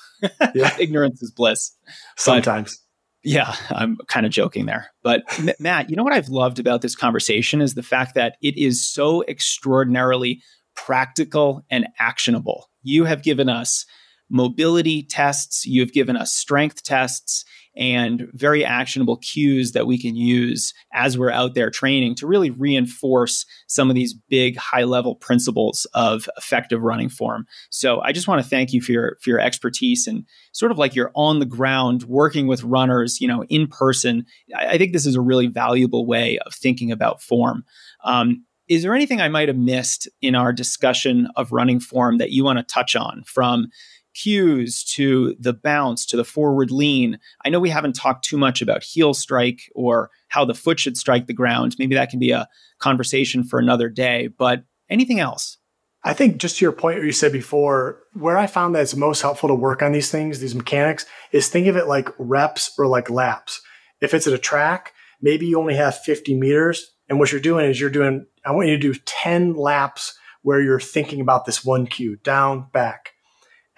Yeah. 0.53 0.75
Ignorance 0.79 1.21
is 1.21 1.31
bliss. 1.31 1.71
Sometimes. 2.17 2.79
Yeah, 3.23 3.53
I'm 3.69 3.97
kind 4.07 4.25
of 4.25 4.31
joking 4.31 4.65
there. 4.65 4.87
But 5.03 5.23
Matt, 5.59 5.89
you 5.89 5.95
know 5.95 6.03
what 6.03 6.13
I've 6.13 6.29
loved 6.29 6.59
about 6.59 6.81
this 6.81 6.95
conversation 6.95 7.61
is 7.61 7.75
the 7.75 7.83
fact 7.83 8.15
that 8.15 8.37
it 8.41 8.57
is 8.57 8.85
so 8.85 9.23
extraordinarily 9.27 10.41
practical 10.75 11.63
and 11.69 11.87
actionable. 11.99 12.69
You 12.81 13.05
have 13.05 13.23
given 13.23 13.49
us 13.49 13.85
mobility 14.29 15.03
tests, 15.03 15.65
you 15.65 15.81
have 15.81 15.93
given 15.93 16.15
us 16.15 16.31
strength 16.31 16.83
tests, 16.83 17.45
and 17.75 18.27
very 18.33 18.65
actionable 18.65 19.17
cues 19.17 19.71
that 19.71 19.87
we 19.87 19.97
can 19.97 20.15
use 20.15 20.73
as 20.93 21.17
we're 21.17 21.31
out 21.31 21.53
there 21.53 21.69
training 21.69 22.15
to 22.15 22.27
really 22.27 22.49
reinforce 22.49 23.45
some 23.67 23.89
of 23.89 23.95
these 23.95 24.13
big 24.13 24.57
high 24.57 24.83
level 24.83 25.15
principles 25.15 25.85
of 25.93 26.29
effective 26.37 26.81
running 26.81 27.09
form. 27.09 27.45
So 27.69 28.01
I 28.01 28.11
just 28.11 28.27
want 28.27 28.41
to 28.41 28.47
thank 28.47 28.73
you 28.73 28.81
for 28.81 28.91
your 28.91 29.17
for 29.21 29.29
your 29.29 29.39
expertise 29.39 30.07
and 30.07 30.25
sort 30.51 30.71
of 30.71 30.77
like 30.77 30.95
you're 30.95 31.11
on 31.15 31.39
the 31.39 31.45
ground 31.45 32.03
working 32.03 32.47
with 32.47 32.63
runners, 32.63 33.21
you 33.21 33.27
know, 33.27 33.43
in 33.45 33.67
person. 33.67 34.25
I, 34.55 34.67
I 34.67 34.77
think 34.77 34.93
this 34.93 35.05
is 35.05 35.15
a 35.15 35.21
really 35.21 35.47
valuable 35.47 36.05
way 36.05 36.39
of 36.39 36.53
thinking 36.53 36.91
about 36.91 37.21
form. 37.21 37.63
Um, 38.03 38.45
is 38.67 38.83
there 38.83 38.95
anything 38.95 39.19
I 39.19 39.27
might 39.27 39.49
have 39.49 39.57
missed 39.57 40.07
in 40.21 40.33
our 40.33 40.53
discussion 40.53 41.27
of 41.35 41.51
running 41.51 41.81
form 41.81 42.19
that 42.19 42.31
you 42.31 42.45
want 42.45 42.57
to 42.57 42.63
touch 42.63 42.95
on 42.95 43.21
from 43.25 43.67
cues 44.13 44.83
to 44.83 45.35
the 45.39 45.53
bounce 45.53 46.05
to 46.07 46.17
the 46.17 46.25
forward 46.25 46.71
lean. 46.71 47.19
I 47.45 47.49
know 47.49 47.59
we 47.59 47.69
haven't 47.69 47.95
talked 47.95 48.25
too 48.25 48.37
much 48.37 48.61
about 48.61 48.83
heel 48.83 49.13
strike 49.13 49.71
or 49.75 50.09
how 50.27 50.45
the 50.45 50.53
foot 50.53 50.79
should 50.79 50.97
strike 50.97 51.27
the 51.27 51.33
ground. 51.33 51.75
Maybe 51.79 51.95
that 51.95 52.09
can 52.09 52.19
be 52.19 52.31
a 52.31 52.47
conversation 52.79 53.43
for 53.43 53.59
another 53.59 53.89
day, 53.89 54.27
but 54.27 54.63
anything 54.89 55.19
else? 55.19 55.57
I 56.03 56.13
think 56.13 56.37
just 56.37 56.57
to 56.57 56.65
your 56.65 56.71
point 56.71 56.97
where 56.97 57.05
you 57.05 57.11
said 57.11 57.31
before, 57.31 57.99
where 58.13 58.37
I 58.37 58.47
found 58.47 58.73
that 58.73 58.81
it's 58.81 58.95
most 58.95 59.21
helpful 59.21 59.49
to 59.49 59.55
work 59.55 59.83
on 59.83 59.91
these 59.91 60.09
things, 60.09 60.39
these 60.39 60.55
mechanics, 60.55 61.05
is 61.31 61.47
think 61.47 61.67
of 61.67 61.77
it 61.77 61.87
like 61.87 62.09
reps 62.17 62.71
or 62.77 62.87
like 62.87 63.09
laps. 63.09 63.61
If 64.01 64.13
it's 64.13 64.25
at 64.25 64.33
a 64.33 64.39
track, 64.39 64.93
maybe 65.21 65.45
you 65.45 65.59
only 65.59 65.75
have 65.75 65.97
50 65.99 66.35
meters. 66.35 66.91
And 67.07 67.19
what 67.19 67.31
you're 67.31 67.41
doing 67.41 67.69
is 67.69 67.79
you're 67.79 67.91
doing, 67.91 68.25
I 68.43 68.51
want 68.51 68.67
you 68.67 68.77
to 68.77 68.93
do 68.93 68.99
10 69.05 69.55
laps 69.55 70.17
where 70.41 70.59
you're 70.59 70.79
thinking 70.79 71.21
about 71.21 71.45
this 71.45 71.63
one 71.63 71.85
cue 71.85 72.15
down, 72.17 72.67
back, 72.73 73.10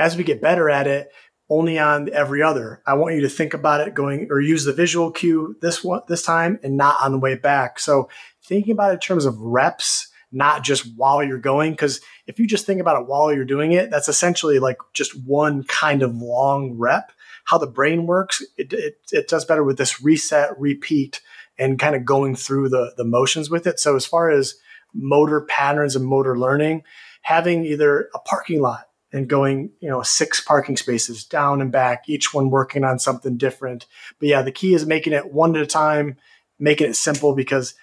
as 0.03 0.17
we 0.17 0.23
get 0.25 0.41
better 0.41 0.69
at 0.69 0.85
it, 0.85 1.09
only 1.49 1.79
on 1.79 2.09
every 2.13 2.43
other. 2.43 2.81
I 2.85 2.95
want 2.95 3.15
you 3.15 3.21
to 3.21 3.29
think 3.29 3.53
about 3.53 3.79
it 3.79 3.93
going 3.93 4.27
or 4.29 4.41
use 4.41 4.65
the 4.65 4.73
visual 4.73 5.11
cue 5.11 5.55
this 5.61 5.81
one 5.81 6.01
this 6.09 6.23
time 6.23 6.59
and 6.61 6.75
not 6.75 6.97
on 7.01 7.13
the 7.13 7.19
way 7.19 7.35
back. 7.35 7.79
So 7.79 8.09
thinking 8.43 8.73
about 8.73 8.91
it 8.91 8.95
in 8.95 8.99
terms 8.99 9.23
of 9.23 9.39
reps, 9.39 10.09
not 10.29 10.61
just 10.61 10.85
while 10.97 11.23
you're 11.23 11.37
going. 11.37 11.73
Cause 11.77 12.01
if 12.27 12.37
you 12.37 12.47
just 12.47 12.65
think 12.65 12.81
about 12.81 13.01
it 13.01 13.07
while 13.07 13.33
you're 13.33 13.45
doing 13.45 13.71
it, 13.71 13.89
that's 13.91 14.09
essentially 14.09 14.59
like 14.59 14.77
just 14.93 15.13
one 15.25 15.63
kind 15.63 16.03
of 16.03 16.13
long 16.13 16.77
rep. 16.77 17.13
How 17.45 17.57
the 17.57 17.67
brain 17.67 18.05
works, 18.05 18.41
it, 18.57 18.73
it, 18.73 18.97
it 19.11 19.29
does 19.29 19.45
better 19.45 19.63
with 19.63 19.77
this 19.77 20.01
reset, 20.01 20.59
repeat, 20.59 21.21
and 21.57 21.79
kind 21.79 21.95
of 21.95 22.03
going 22.03 22.35
through 22.35 22.69
the, 22.69 22.93
the 22.97 23.05
motions 23.05 23.49
with 23.49 23.67
it. 23.67 23.79
So 23.79 23.95
as 23.95 24.05
far 24.05 24.29
as 24.29 24.55
motor 24.93 25.41
patterns 25.41 25.95
and 25.95 26.05
motor 26.05 26.37
learning, 26.37 26.83
having 27.21 27.65
either 27.65 28.09
a 28.13 28.19
parking 28.19 28.61
lot 28.61 28.87
and 29.13 29.29
going, 29.29 29.69
you 29.79 29.87
know, 29.87 30.01
six 30.01 30.41
parking 30.41 30.75
spaces 30.75 31.23
down 31.23 31.61
and 31.61 31.71
back, 31.71 32.09
each 32.09 32.33
one 32.33 32.49
working 32.49 32.83
on 32.83 32.97
something 32.97 33.37
different. 33.37 33.85
But 34.19 34.27
yeah, 34.27 34.41
the 34.41 34.51
key 34.51 34.73
is 34.73 34.87
making 34.87 35.13
it 35.13 35.31
one 35.31 35.55
at 35.55 35.61
a 35.61 35.67
time, 35.67 36.17
making 36.59 36.89
it 36.89 36.95
simple 36.95 37.35
because 37.35 37.75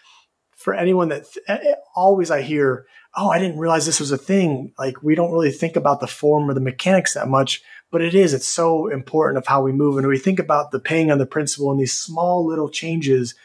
for 0.56 0.74
anyone 0.74 1.08
that 1.08 1.26
th- 1.46 1.60
always 1.94 2.32
I 2.32 2.42
hear, 2.42 2.84
oh, 3.16 3.30
I 3.30 3.38
didn't 3.38 3.60
realize 3.60 3.86
this 3.86 4.00
was 4.00 4.10
a 4.10 4.18
thing. 4.18 4.72
Like 4.76 5.02
we 5.04 5.14
don't 5.14 5.30
really 5.30 5.52
think 5.52 5.76
about 5.76 6.00
the 6.00 6.08
form 6.08 6.50
or 6.50 6.54
the 6.54 6.60
mechanics 6.60 7.14
that 7.14 7.28
much, 7.28 7.62
but 7.92 8.02
it 8.02 8.14
is. 8.14 8.34
It's 8.34 8.48
so 8.48 8.88
important 8.88 9.38
of 9.38 9.46
how 9.46 9.62
we 9.62 9.72
move. 9.72 9.98
And 9.98 10.08
we 10.08 10.18
think 10.18 10.40
about 10.40 10.72
the 10.72 10.80
paying 10.80 11.12
on 11.12 11.18
the 11.18 11.26
principle 11.26 11.70
and 11.70 11.80
these 11.80 11.94
small 11.94 12.44
little 12.44 12.68
changes 12.68 13.36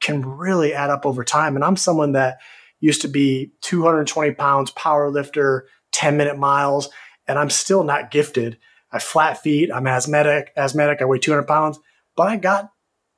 can 0.00 0.24
really 0.24 0.72
add 0.72 0.90
up 0.90 1.04
over 1.04 1.24
time. 1.24 1.56
And 1.56 1.64
I'm 1.64 1.76
someone 1.76 2.12
that 2.12 2.38
used 2.78 3.02
to 3.02 3.08
be 3.08 3.52
220 3.62 4.32
pounds 4.32 4.70
power 4.70 5.10
lifter, 5.10 5.66
10 5.90 6.16
minute 6.16 6.38
miles 6.38 6.88
and 7.26 7.38
I'm 7.38 7.50
still 7.50 7.84
not 7.84 8.10
gifted. 8.10 8.58
I 8.90 8.98
flat 8.98 9.42
feet. 9.42 9.70
I'm 9.72 9.86
asthmatic. 9.86 10.52
Asthmatic. 10.56 11.00
I 11.00 11.06
weigh 11.06 11.18
200 11.18 11.44
pounds, 11.44 11.78
but 12.16 12.28
I 12.28 12.36
got 12.36 12.70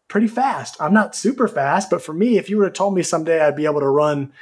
pretty 0.08 0.28
fast. 0.28 0.76
I'm 0.80 0.94
not 0.94 1.16
super 1.16 1.48
fast, 1.48 1.90
but 1.90 2.02
for 2.02 2.12
me, 2.12 2.38
if 2.38 2.48
you 2.48 2.58
would 2.58 2.66
have 2.66 2.74
told 2.74 2.94
me 2.94 3.02
someday 3.02 3.40
I'd 3.40 3.56
be 3.56 3.64
able 3.64 3.80
to 3.80 3.88
run 3.88 4.32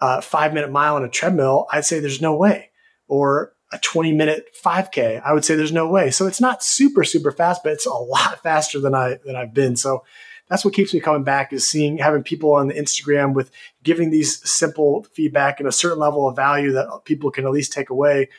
a 0.00 0.22
five 0.22 0.54
minute 0.54 0.70
mile 0.70 0.96
on 0.96 1.04
a 1.04 1.08
treadmill, 1.08 1.66
I'd 1.72 1.84
say 1.84 2.00
there's 2.00 2.22
no 2.22 2.36
way. 2.36 2.70
Or 3.08 3.52
a 3.72 3.78
20 3.78 4.12
minute 4.12 4.46
5K, 4.64 5.20
I 5.22 5.32
would 5.32 5.44
say 5.44 5.54
there's 5.54 5.72
no 5.72 5.88
way. 5.88 6.10
So 6.10 6.26
it's 6.26 6.40
not 6.40 6.62
super 6.62 7.04
super 7.04 7.32
fast, 7.32 7.62
but 7.62 7.72
it's 7.72 7.86
a 7.86 7.90
lot 7.92 8.42
faster 8.42 8.80
than 8.80 8.94
I 8.94 9.18
than 9.24 9.36
I've 9.36 9.54
been. 9.54 9.76
So 9.76 10.04
that's 10.48 10.64
what 10.64 10.74
keeps 10.74 10.94
me 10.94 11.00
coming 11.00 11.24
back 11.24 11.52
is 11.52 11.68
seeing 11.68 11.98
having 11.98 12.22
people 12.22 12.54
on 12.54 12.68
the 12.68 12.74
Instagram 12.74 13.34
with 13.34 13.50
giving 13.82 14.10
these 14.10 14.40
simple 14.48 15.06
feedback 15.12 15.60
and 15.60 15.68
a 15.68 15.72
certain 15.72 15.98
level 15.98 16.26
of 16.26 16.36
value 16.36 16.72
that 16.72 17.02
people 17.04 17.30
can 17.30 17.44
at 17.44 17.50
least 17.50 17.72
take 17.72 17.90
away 17.90 18.30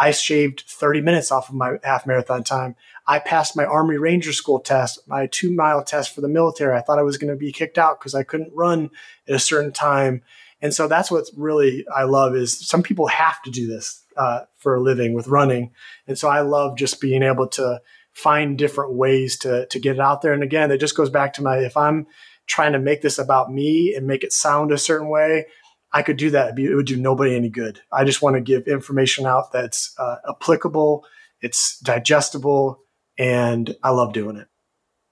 I 0.00 0.12
shaved 0.12 0.64
30 0.66 1.02
minutes 1.02 1.30
off 1.30 1.50
of 1.50 1.54
my 1.54 1.74
half 1.84 2.06
marathon 2.06 2.42
time. 2.42 2.74
I 3.06 3.18
passed 3.18 3.54
my 3.54 3.66
Army 3.66 3.98
Ranger 3.98 4.32
School 4.32 4.58
test, 4.58 5.06
my 5.06 5.26
two 5.26 5.54
mile 5.54 5.84
test 5.84 6.14
for 6.14 6.22
the 6.22 6.28
military. 6.28 6.74
I 6.74 6.80
thought 6.80 6.98
I 6.98 7.02
was 7.02 7.18
going 7.18 7.30
to 7.30 7.36
be 7.36 7.52
kicked 7.52 7.76
out 7.76 8.00
because 8.00 8.14
I 8.14 8.22
couldn't 8.22 8.54
run 8.54 8.88
at 9.28 9.34
a 9.34 9.38
certain 9.38 9.72
time. 9.72 10.22
And 10.62 10.72
so 10.72 10.88
that's 10.88 11.10
what 11.10 11.26
really 11.36 11.84
I 11.94 12.04
love 12.04 12.34
is 12.34 12.66
some 12.66 12.82
people 12.82 13.08
have 13.08 13.42
to 13.42 13.50
do 13.50 13.66
this 13.66 14.02
uh, 14.16 14.44
for 14.56 14.74
a 14.74 14.80
living 14.80 15.12
with 15.12 15.28
running. 15.28 15.72
And 16.06 16.16
so 16.16 16.30
I 16.30 16.40
love 16.40 16.78
just 16.78 17.02
being 17.02 17.22
able 17.22 17.48
to 17.48 17.82
find 18.14 18.56
different 18.56 18.94
ways 18.94 19.36
to, 19.40 19.66
to 19.66 19.78
get 19.78 19.96
it 19.96 20.00
out 20.00 20.22
there. 20.22 20.32
And 20.32 20.42
again, 20.42 20.70
it 20.70 20.78
just 20.78 20.96
goes 20.96 21.10
back 21.10 21.34
to 21.34 21.42
my, 21.42 21.58
if 21.58 21.76
I'm 21.76 22.06
trying 22.46 22.72
to 22.72 22.78
make 22.78 23.02
this 23.02 23.18
about 23.18 23.52
me 23.52 23.94
and 23.94 24.06
make 24.06 24.24
it 24.24 24.32
sound 24.32 24.72
a 24.72 24.78
certain 24.78 25.08
way, 25.08 25.44
I 25.92 26.02
could 26.02 26.16
do 26.16 26.30
that. 26.30 26.58
It 26.58 26.74
would 26.74 26.86
do 26.86 26.96
nobody 26.96 27.34
any 27.34 27.48
good. 27.48 27.80
I 27.92 28.04
just 28.04 28.22
want 28.22 28.36
to 28.36 28.40
give 28.40 28.68
information 28.68 29.26
out 29.26 29.52
that's 29.52 29.94
uh, 29.98 30.16
applicable, 30.28 31.04
it's 31.40 31.78
digestible, 31.80 32.80
and 33.18 33.74
I 33.82 33.90
love 33.90 34.12
doing 34.12 34.36
it. 34.36 34.46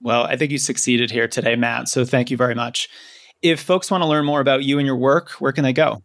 Well, 0.01 0.25
I 0.25 0.37
think 0.37 0.53
you 0.53 0.59
succeeded 0.59 1.11
here 1.11 1.27
today, 1.27 1.57
Matt. 1.57 1.89
So 1.89 2.05
thank 2.05 2.31
you 2.31 2.37
very 2.37 2.55
much. 2.55 2.89
If 3.43 3.61
folks 3.61 3.91
want 3.91 4.03
to 4.03 4.09
learn 4.09 4.25
more 4.25 4.41
about 4.41 4.63
you 4.63 4.79
and 4.79 4.87
your 4.87 4.97
work, 4.97 5.31
where 5.41 5.53
can 5.53 5.65
they 5.65 5.73
go? 5.73 6.03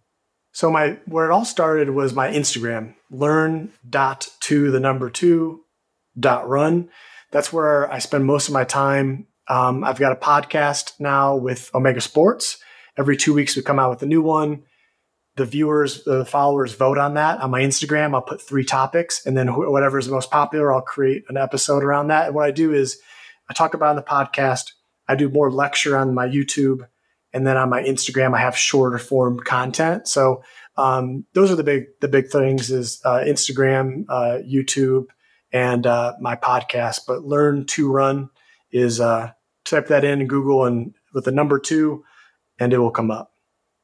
So 0.52 0.70
my 0.72 1.00
where 1.06 1.30
it 1.30 1.34
all 1.34 1.46
started 1.46 1.90
was 1.92 2.14
my 2.14 2.30
Instagram, 2.30 2.96
learn 3.10 3.72
dot 3.88 4.30
to 4.42 4.72
the 4.72 4.80
number 4.80 5.10
two 5.10 5.62
dot 6.20 6.48
run. 6.48 6.90
That's 7.32 7.52
where 7.52 7.92
I 7.92 8.00
spend 8.00 8.26
most 8.26 8.48
of 8.48 8.54
my 8.54 8.64
time. 8.64 9.28
Um, 9.48 9.84
I've 9.84 10.00
got 10.00 10.12
a 10.12 10.16
podcast 10.16 10.94
now 11.00 11.36
with 11.36 11.72
Omega 11.74 12.02
Sports 12.02 12.58
Every 12.98 13.18
two 13.18 13.34
weeks, 13.34 13.56
we 13.56 13.62
come 13.62 13.80
out 13.80 13.90
with 13.90 14.04
a 14.04 14.08
new 14.08 14.22
one. 14.22 14.64
The 15.36 15.46
viewers, 15.46 16.04
the 16.04 16.26
followers 16.26 16.76
vote 16.76 17.00
on 17.00 17.16
that 17.16 17.42
on 17.42 17.50
my 17.50 17.62
Instagram. 17.62 18.14
I'll 18.14 18.22
put 18.22 18.42
three 18.42 18.64
topics 18.64 19.26
and 19.26 19.36
then 19.36 19.48
whatever 19.48 19.98
is 19.98 20.06
the 20.06 20.12
most 20.12 20.30
popular, 20.30 20.72
I'll 20.72 20.82
create 20.82 21.24
an 21.28 21.38
episode 21.38 21.84
around 21.84 22.10
that. 22.10 22.28
And 22.28 22.36
what 22.36 22.46
I 22.46 22.52
do 22.52 22.72
is 22.72 23.00
I 23.50 23.54
talk 23.54 23.74
about 23.74 23.90
on 23.90 23.96
the 23.96 24.04
podcast. 24.04 24.74
I 25.08 25.16
do 25.16 25.30
more 25.30 25.52
lecture 25.52 25.98
on 25.98 26.14
my 26.14 26.28
YouTube. 26.28 26.88
And 27.34 27.48
then 27.48 27.58
on 27.58 27.70
my 27.70 27.82
Instagram, 27.82 28.36
I 28.36 28.42
have 28.42 28.56
shorter 28.56 29.00
form 29.00 29.40
content. 29.40 30.08
So, 30.08 30.44
um, 30.78 31.26
those 31.34 31.52
are 31.52 31.56
the 31.56 31.64
big, 31.64 31.86
the 32.00 32.08
big 32.08 32.30
things 32.30 32.70
is, 32.70 33.02
uh, 33.04 33.24
Instagram, 33.26 34.06
uh, 34.08 34.40
YouTube 34.48 35.08
and, 35.52 35.86
uh, 35.88 36.14
my 36.20 36.36
podcast, 36.36 37.02
but 37.08 37.24
learn 37.24 37.66
to 37.68 37.92
run 37.92 38.30
is, 38.72 39.00
uh, 39.00 39.32
type 39.66 39.88
that 39.88 40.04
in 40.04 40.28
Google 40.28 40.66
and 40.66 40.94
with 41.14 41.26
the 41.26 41.32
number 41.32 41.58
two, 41.60 42.04
and 42.60 42.74
it 42.74 42.78
will 42.78 42.92
come 42.92 43.12
up. 43.12 43.32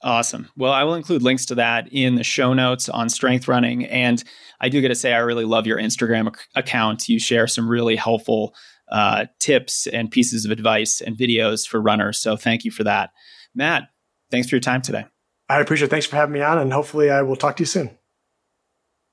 Awesome. 0.02 0.48
Well, 0.56 0.72
I 0.72 0.86
will 0.86 0.96
include 0.96 1.24
links 1.24 1.46
to 1.48 1.56
that 1.56 1.90
in 1.92 2.16
the 2.16 2.24
show 2.24 2.54
notes 2.54 2.88
on 2.88 3.10
strength 3.10 3.50
running. 3.50 3.86
And 3.86 4.24
I 4.62 4.70
do 4.70 4.80
get 4.80 4.88
to 4.90 4.96
say, 4.96 5.14
I 5.14 5.18
really 5.18 5.44
love 5.44 5.68
your 5.68 5.78
Instagram 5.78 6.34
ac- 6.34 6.46
account. 6.56 7.10
You 7.10 7.20
share 7.20 7.48
some 7.48 7.70
really 7.70 7.98
helpful 7.98 8.56
uh, 8.90 9.26
tips 9.40 9.88
and 9.88 10.10
pieces 10.10 10.46
of 10.46 10.52
advice 10.52 11.02
and 11.02 11.18
videos 11.18 11.68
for 11.68 11.82
runners. 11.82 12.18
So 12.18 12.38
thank 12.38 12.64
you 12.64 12.72
for 12.72 12.86
that. 12.86 13.10
Matt, 13.54 13.90
thanks 14.32 14.48
for 14.48 14.56
your 14.56 14.62
time 14.62 14.82
today. 14.82 15.06
I 15.50 15.60
appreciate 15.60 15.88
it. 15.88 15.90
Thanks 15.90 16.06
for 16.06 16.16
having 16.16 16.34
me 16.34 16.42
on. 16.42 16.60
And 16.60 16.72
hopefully, 16.72 17.10
I 17.10 17.22
will 17.24 17.36
talk 17.36 17.58
to 17.58 17.64
you 17.64 17.68
soon. 17.68 17.99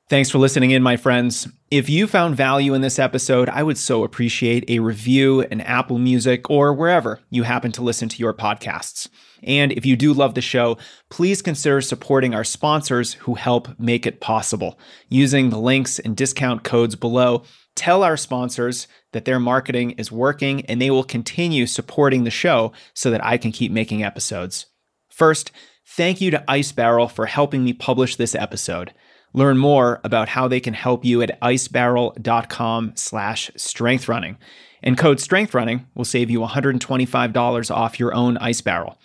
Thanks 0.09 0.31
for 0.31 0.39
listening 0.39 0.71
in, 0.71 0.85
my 0.85 0.97
friends. 0.97 1.49
If 1.69 1.91
you 1.91 2.07
found 2.07 2.37
value 2.37 2.75
in 2.75 2.81
this 2.81 3.01
episode, 3.01 3.49
I 3.49 3.65
would 3.65 3.77
so 3.77 4.05
appreciate 4.05 4.71
a 4.71 4.79
review 4.79 5.41
in 5.41 5.61
Apple 5.61 5.99
Music 5.99 6.49
or 6.49 6.73
wherever 6.73 7.19
you 7.29 7.43
happen 7.43 7.73
to 7.73 7.83
listen 7.83 8.09
to 8.11 8.19
your 8.19 8.33
podcasts. 8.33 9.09
And 9.43 9.73
if 9.73 9.85
you 9.85 9.97
do 9.97 10.13
love 10.13 10.35
the 10.35 10.41
show, 10.41 10.79
please 11.11 11.43
consider 11.43 11.81
supporting 11.81 12.37
our 12.37 12.45
sponsors 12.45 13.15
who 13.15 13.35
help 13.35 13.81
make 13.81 14.07
it 14.07 14.21
possible. 14.21 14.79
Using 15.09 15.51
the 15.51 15.59
links 15.59 15.99
and 15.99 16.17
discount 16.17 16.63
codes 16.63 16.95
below, 16.95 17.43
tell 17.75 18.05
our 18.05 18.17
sponsors 18.17 18.87
that 19.13 19.25
their 19.25 19.41
marketing 19.41 19.91
is 19.93 20.13
working 20.13 20.65
and 20.67 20.81
they 20.81 20.91
will 20.93 21.03
continue 21.03 21.67
supporting 21.67 22.23
the 22.23 22.31
show 22.31 22.71
so 22.95 23.11
that 23.11 23.25
I 23.25 23.39
can 23.39 23.51
keep 23.51 23.73
making 23.73 24.05
episodes. 24.05 24.67
First, 25.11 25.51
thank 25.85 26.21
you 26.21 26.31
to 26.31 26.45
Ice 26.49 26.71
Barrel 26.71 27.09
for 27.09 27.27
helping 27.27 27.65
me 27.65 27.73
publish 27.73 28.15
this 28.15 28.37
episode. 28.37 28.95
Learn 29.37 29.59
more 29.59 30.01
about 30.03 30.31
how 30.31 30.49
they 30.49 30.61
can 30.61 30.73
help 30.73 31.05
you 31.05 31.21
at 31.21 31.39
icebarrel.com 31.43 32.93
slash 32.97 33.51
strengthrunning. 33.51 34.37
And 34.83 34.97
code 34.97 35.19
strengthrunning 35.19 35.85
will 35.95 36.07
save 36.07 36.31
you 36.31 36.41
$125 36.41 37.71
off 37.71 38.01
your 38.01 38.15
own 38.15 38.39
ice 38.39 38.63
barrel. 38.63 38.99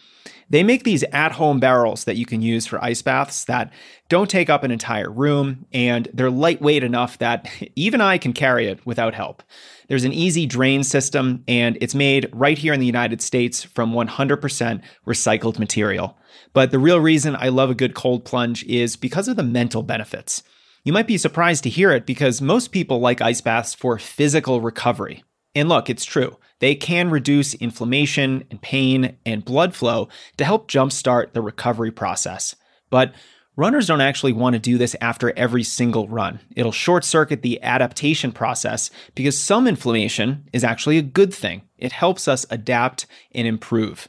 They 0.52 0.64
make 0.64 0.84
these 0.84 1.04
at 1.14 1.32
home 1.32 1.62
barrels 1.62 2.04
that 2.04 2.18
you 2.18 2.26
can 2.26 2.42
use 2.42 2.68
for 2.68 2.84
ice 2.84 3.02
baths 3.02 3.46
that 3.46 3.72
don't 4.10 4.30
take 4.30 4.50
up 4.50 4.66
an 4.66 4.72
entire 4.72 5.10
room, 5.10 5.66
and 5.72 6.10
they're 6.14 6.30
lightweight 6.30 6.84
enough 6.84 7.18
that 7.20 7.50
even 7.78 8.02
I 8.02 8.18
can 8.18 8.34
carry 8.34 8.68
it 8.68 8.86
without 8.86 9.14
help. 9.14 9.44
There's 9.88 10.04
an 10.04 10.12
easy 10.12 10.46
drain 10.46 10.84
system, 10.84 11.46
and 11.48 11.78
it's 11.80 11.96
made 11.96 12.30
right 12.34 12.58
here 12.58 12.74
in 12.74 12.82
the 12.82 12.86
United 12.86 13.22
States 13.22 13.64
from 13.64 13.94
100% 13.94 14.82
recycled 15.08 15.58
material. 15.58 16.18
But 16.52 16.72
the 16.72 16.80
real 16.80 17.00
reason 17.00 17.38
I 17.38 17.48
love 17.48 17.70
a 17.70 17.76
good 17.76 17.96
cold 17.96 18.26
plunge 18.26 18.66
is 18.66 18.98
because 18.98 19.30
of 19.30 19.38
the 19.38 19.44
mental 19.44 19.84
benefits. 19.84 20.44
You 20.84 20.92
might 20.92 21.08
be 21.08 21.18
surprised 21.18 21.64
to 21.64 21.70
hear 21.70 21.92
it 21.92 22.06
because 22.06 22.42
most 22.42 22.74
people 22.74 23.00
like 23.00 23.22
ice 23.22 23.40
baths 23.40 23.74
for 23.74 23.98
physical 23.98 24.60
recovery. 24.60 25.24
And 25.56 25.68
look, 25.70 25.90
it's 25.90 26.06
true. 26.06 26.38
They 26.60 26.76
can 26.76 27.10
reduce 27.10 27.54
inflammation 27.56 28.46
and 28.50 28.62
pain 28.62 29.18
and 29.26 29.44
blood 29.44 29.76
flow 29.76 30.10
to 30.38 30.46
help 30.46 30.70
jumpstart 30.70 31.34
the 31.34 31.42
recovery 31.42 31.92
process. 31.92 32.56
But 32.90 33.14
runners 33.56 33.88
don't 33.88 34.02
actually 34.02 34.34
want 34.34 34.54
to 34.54 34.60
do 34.60 34.78
this 34.78 34.96
after 35.02 35.38
every 35.38 35.64
single 35.64 36.08
run. 36.08 36.40
It'll 36.56 36.72
short 36.72 37.04
circuit 37.04 37.42
the 37.42 37.62
adaptation 37.64 38.32
process 38.32 38.92
because 39.16 39.38
some 39.38 39.68
inflammation 39.68 40.48
is 40.54 40.64
actually 40.64 40.98
a 40.98 41.04
good 41.04 41.34
thing. 41.34 41.64
It 41.78 41.92
helps 41.92 42.28
us 42.28 42.46
adapt 42.50 43.08
and 43.34 43.48
improve. 43.48 44.08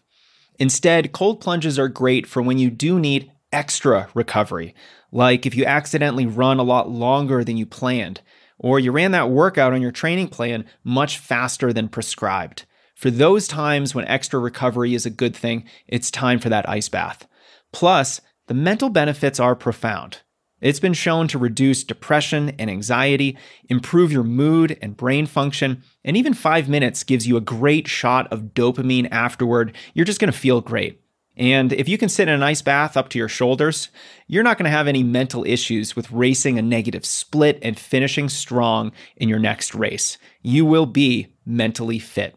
Instead, 0.58 1.12
cold 1.12 1.40
plunges 1.40 1.78
are 1.78 1.88
great 1.88 2.26
for 2.26 2.42
when 2.42 2.58
you 2.58 2.70
do 2.70 3.00
need 3.00 3.32
extra 3.52 4.08
recovery, 4.14 4.74
like 5.10 5.44
if 5.44 5.54
you 5.54 5.64
accidentally 5.64 6.26
run 6.26 6.58
a 6.58 6.62
lot 6.64 6.88
longer 6.90 7.44
than 7.44 7.56
you 7.56 7.66
planned, 7.66 8.20
or 8.62 8.80
you 8.80 8.92
ran 8.92 9.10
that 9.10 9.28
workout 9.28 9.72
on 9.72 9.82
your 9.82 9.92
training 9.92 10.28
plan 10.28 10.64
much 10.84 11.18
faster 11.18 11.72
than 11.72 11.88
prescribed. 11.88 12.64
For 12.94 13.10
those 13.10 13.48
times 13.48 13.94
when 13.94 14.06
extra 14.06 14.38
recovery 14.38 14.94
is 14.94 15.04
a 15.04 15.10
good 15.10 15.36
thing, 15.36 15.64
it's 15.88 16.10
time 16.10 16.38
for 16.38 16.48
that 16.48 16.68
ice 16.68 16.88
bath. 16.88 17.26
Plus, 17.72 18.20
the 18.46 18.54
mental 18.54 18.88
benefits 18.88 19.40
are 19.40 19.56
profound. 19.56 20.18
It's 20.60 20.78
been 20.78 20.94
shown 20.94 21.26
to 21.28 21.38
reduce 21.38 21.82
depression 21.82 22.50
and 22.60 22.70
anxiety, 22.70 23.36
improve 23.68 24.12
your 24.12 24.22
mood 24.22 24.78
and 24.80 24.96
brain 24.96 25.26
function, 25.26 25.82
and 26.04 26.16
even 26.16 26.34
five 26.34 26.68
minutes 26.68 27.02
gives 27.02 27.26
you 27.26 27.36
a 27.36 27.40
great 27.40 27.88
shot 27.88 28.32
of 28.32 28.54
dopamine 28.54 29.08
afterward. 29.10 29.76
You're 29.92 30.06
just 30.06 30.20
gonna 30.20 30.30
feel 30.30 30.60
great. 30.60 31.01
And 31.42 31.72
if 31.72 31.88
you 31.88 31.98
can 31.98 32.08
sit 32.08 32.28
in 32.28 32.34
an 32.34 32.42
ice 32.44 32.62
bath 32.62 32.96
up 32.96 33.08
to 33.08 33.18
your 33.18 33.28
shoulders, 33.28 33.88
you're 34.28 34.44
not 34.44 34.58
going 34.58 34.66
to 34.66 34.70
have 34.70 34.86
any 34.86 35.02
mental 35.02 35.44
issues 35.44 35.96
with 35.96 36.12
racing 36.12 36.56
a 36.56 36.62
negative 36.62 37.04
split 37.04 37.58
and 37.62 37.76
finishing 37.76 38.28
strong 38.28 38.92
in 39.16 39.28
your 39.28 39.40
next 39.40 39.74
race. 39.74 40.18
You 40.42 40.64
will 40.64 40.86
be 40.86 41.34
mentally 41.44 41.98
fit. 41.98 42.36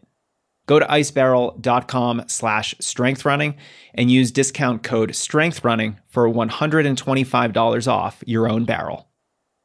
Go 0.66 0.80
to 0.80 0.86
icebarrel.com 0.86 2.24
slash 2.26 2.74
strengthrunning 2.82 3.54
and 3.94 4.10
use 4.10 4.32
discount 4.32 4.82
code 4.82 5.10
strengthrunning 5.10 5.98
for 6.08 6.28
$125 6.28 7.86
off 7.86 8.24
your 8.26 8.48
own 8.48 8.64
barrel. 8.64 9.06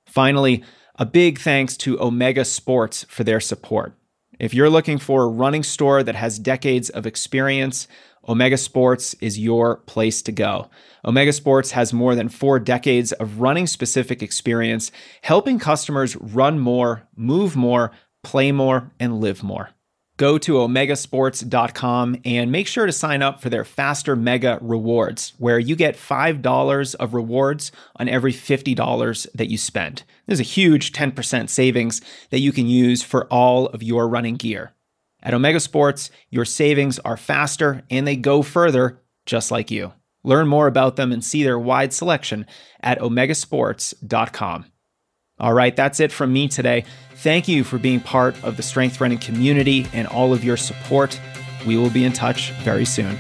Finally, 0.06 0.64
a 1.00 1.06
big 1.08 1.40
thanks 1.40 1.76
to 1.78 2.00
Omega 2.00 2.46
Sports 2.46 3.08
for 3.10 3.24
their 3.24 3.40
support. 3.40 3.98
If 4.40 4.54
you're 4.56 4.70
looking 4.70 4.98
for 4.98 5.24
a 5.24 5.28
running 5.28 5.64
store 5.64 6.04
that 6.04 6.16
has 6.16 6.40
decades 6.40 6.90
of 6.90 7.06
experience, 7.06 7.88
Omega 8.28 8.58
Sports 8.58 9.14
is 9.16 9.40
your 9.40 9.78
place 9.78 10.22
to 10.24 10.32
go. 10.32 10.70
Omega 11.04 11.34
Sports 11.34 11.72
has 11.72 11.94
more 11.94 12.16
than 12.16 12.30
four 12.30 12.60
decades 12.60 13.12
of 13.14 13.42
running 13.42 13.68
specific 13.68 14.22
experience, 14.22 14.92
helping 15.22 15.60
customers 15.60 16.16
run 16.18 16.60
more, 16.60 17.08
move 17.16 17.56
more, 17.56 17.92
play 18.24 18.52
more, 18.52 18.92
and 19.00 19.20
live 19.20 19.42
more 19.42 19.70
go 20.22 20.38
to 20.38 20.54
omegasports.com 20.54 22.16
and 22.26 22.52
make 22.52 22.68
sure 22.68 22.86
to 22.86 22.92
sign 22.92 23.24
up 23.24 23.42
for 23.42 23.50
their 23.50 23.66
Faster 23.66 24.16
Mega 24.16 24.60
Rewards, 24.62 25.34
where 25.40 25.58
you 25.58 25.76
get 25.76 25.96
$5 25.96 26.96
of 26.96 27.16
rewards 27.16 27.72
on 27.96 28.08
every 28.08 28.32
$50 28.32 29.28
that 29.34 29.50
you 29.50 29.58
spend. 29.58 30.04
There's 30.28 30.40
a 30.40 30.44
huge 30.44 30.92
10% 30.92 31.50
savings 31.50 32.02
that 32.30 32.40
you 32.40 32.52
can 32.52 32.68
use 32.68 33.02
for 33.02 33.26
all 33.34 33.66
of 33.70 33.82
your 33.82 34.08
running 34.08 34.36
gear. 34.36 34.74
At 35.24 35.34
Omega 35.34 35.60
Sports, 35.60 36.10
your 36.30 36.46
savings 36.46 37.00
are 37.00 37.18
faster 37.18 37.84
and 37.90 38.08
they 38.08 38.16
go 38.16 38.42
further, 38.42 39.02
just 39.26 39.52
like 39.52 39.70
you. 39.70 39.94
Learn 40.24 40.48
more 40.48 40.68
about 40.68 40.96
them 40.96 41.12
and 41.12 41.24
see 41.24 41.44
their 41.44 41.60
wide 41.60 41.94
selection 41.94 42.46
at 42.82 43.00
omegasports.com. 43.00 44.66
All 45.40 45.54
right, 45.54 45.76
that's 45.76 46.00
it 46.00 46.12
from 46.12 46.32
me 46.32 46.48
today. 46.48 46.86
Thank 47.16 47.48
you 47.48 47.64
for 47.64 47.80
being 47.80 48.00
part 48.00 48.42
of 48.44 48.58
the 48.58 48.64
Strength 48.64 49.02
Running 49.02 49.18
community 49.18 49.88
and 49.94 50.08
all 50.08 50.34
of 50.34 50.44
your 50.44 50.58
support. 50.58 51.20
We 51.66 51.78
will 51.78 51.90
be 51.90 52.04
in 52.04 52.14
touch 52.14 52.52
very 52.64 52.86
soon. 52.86 53.18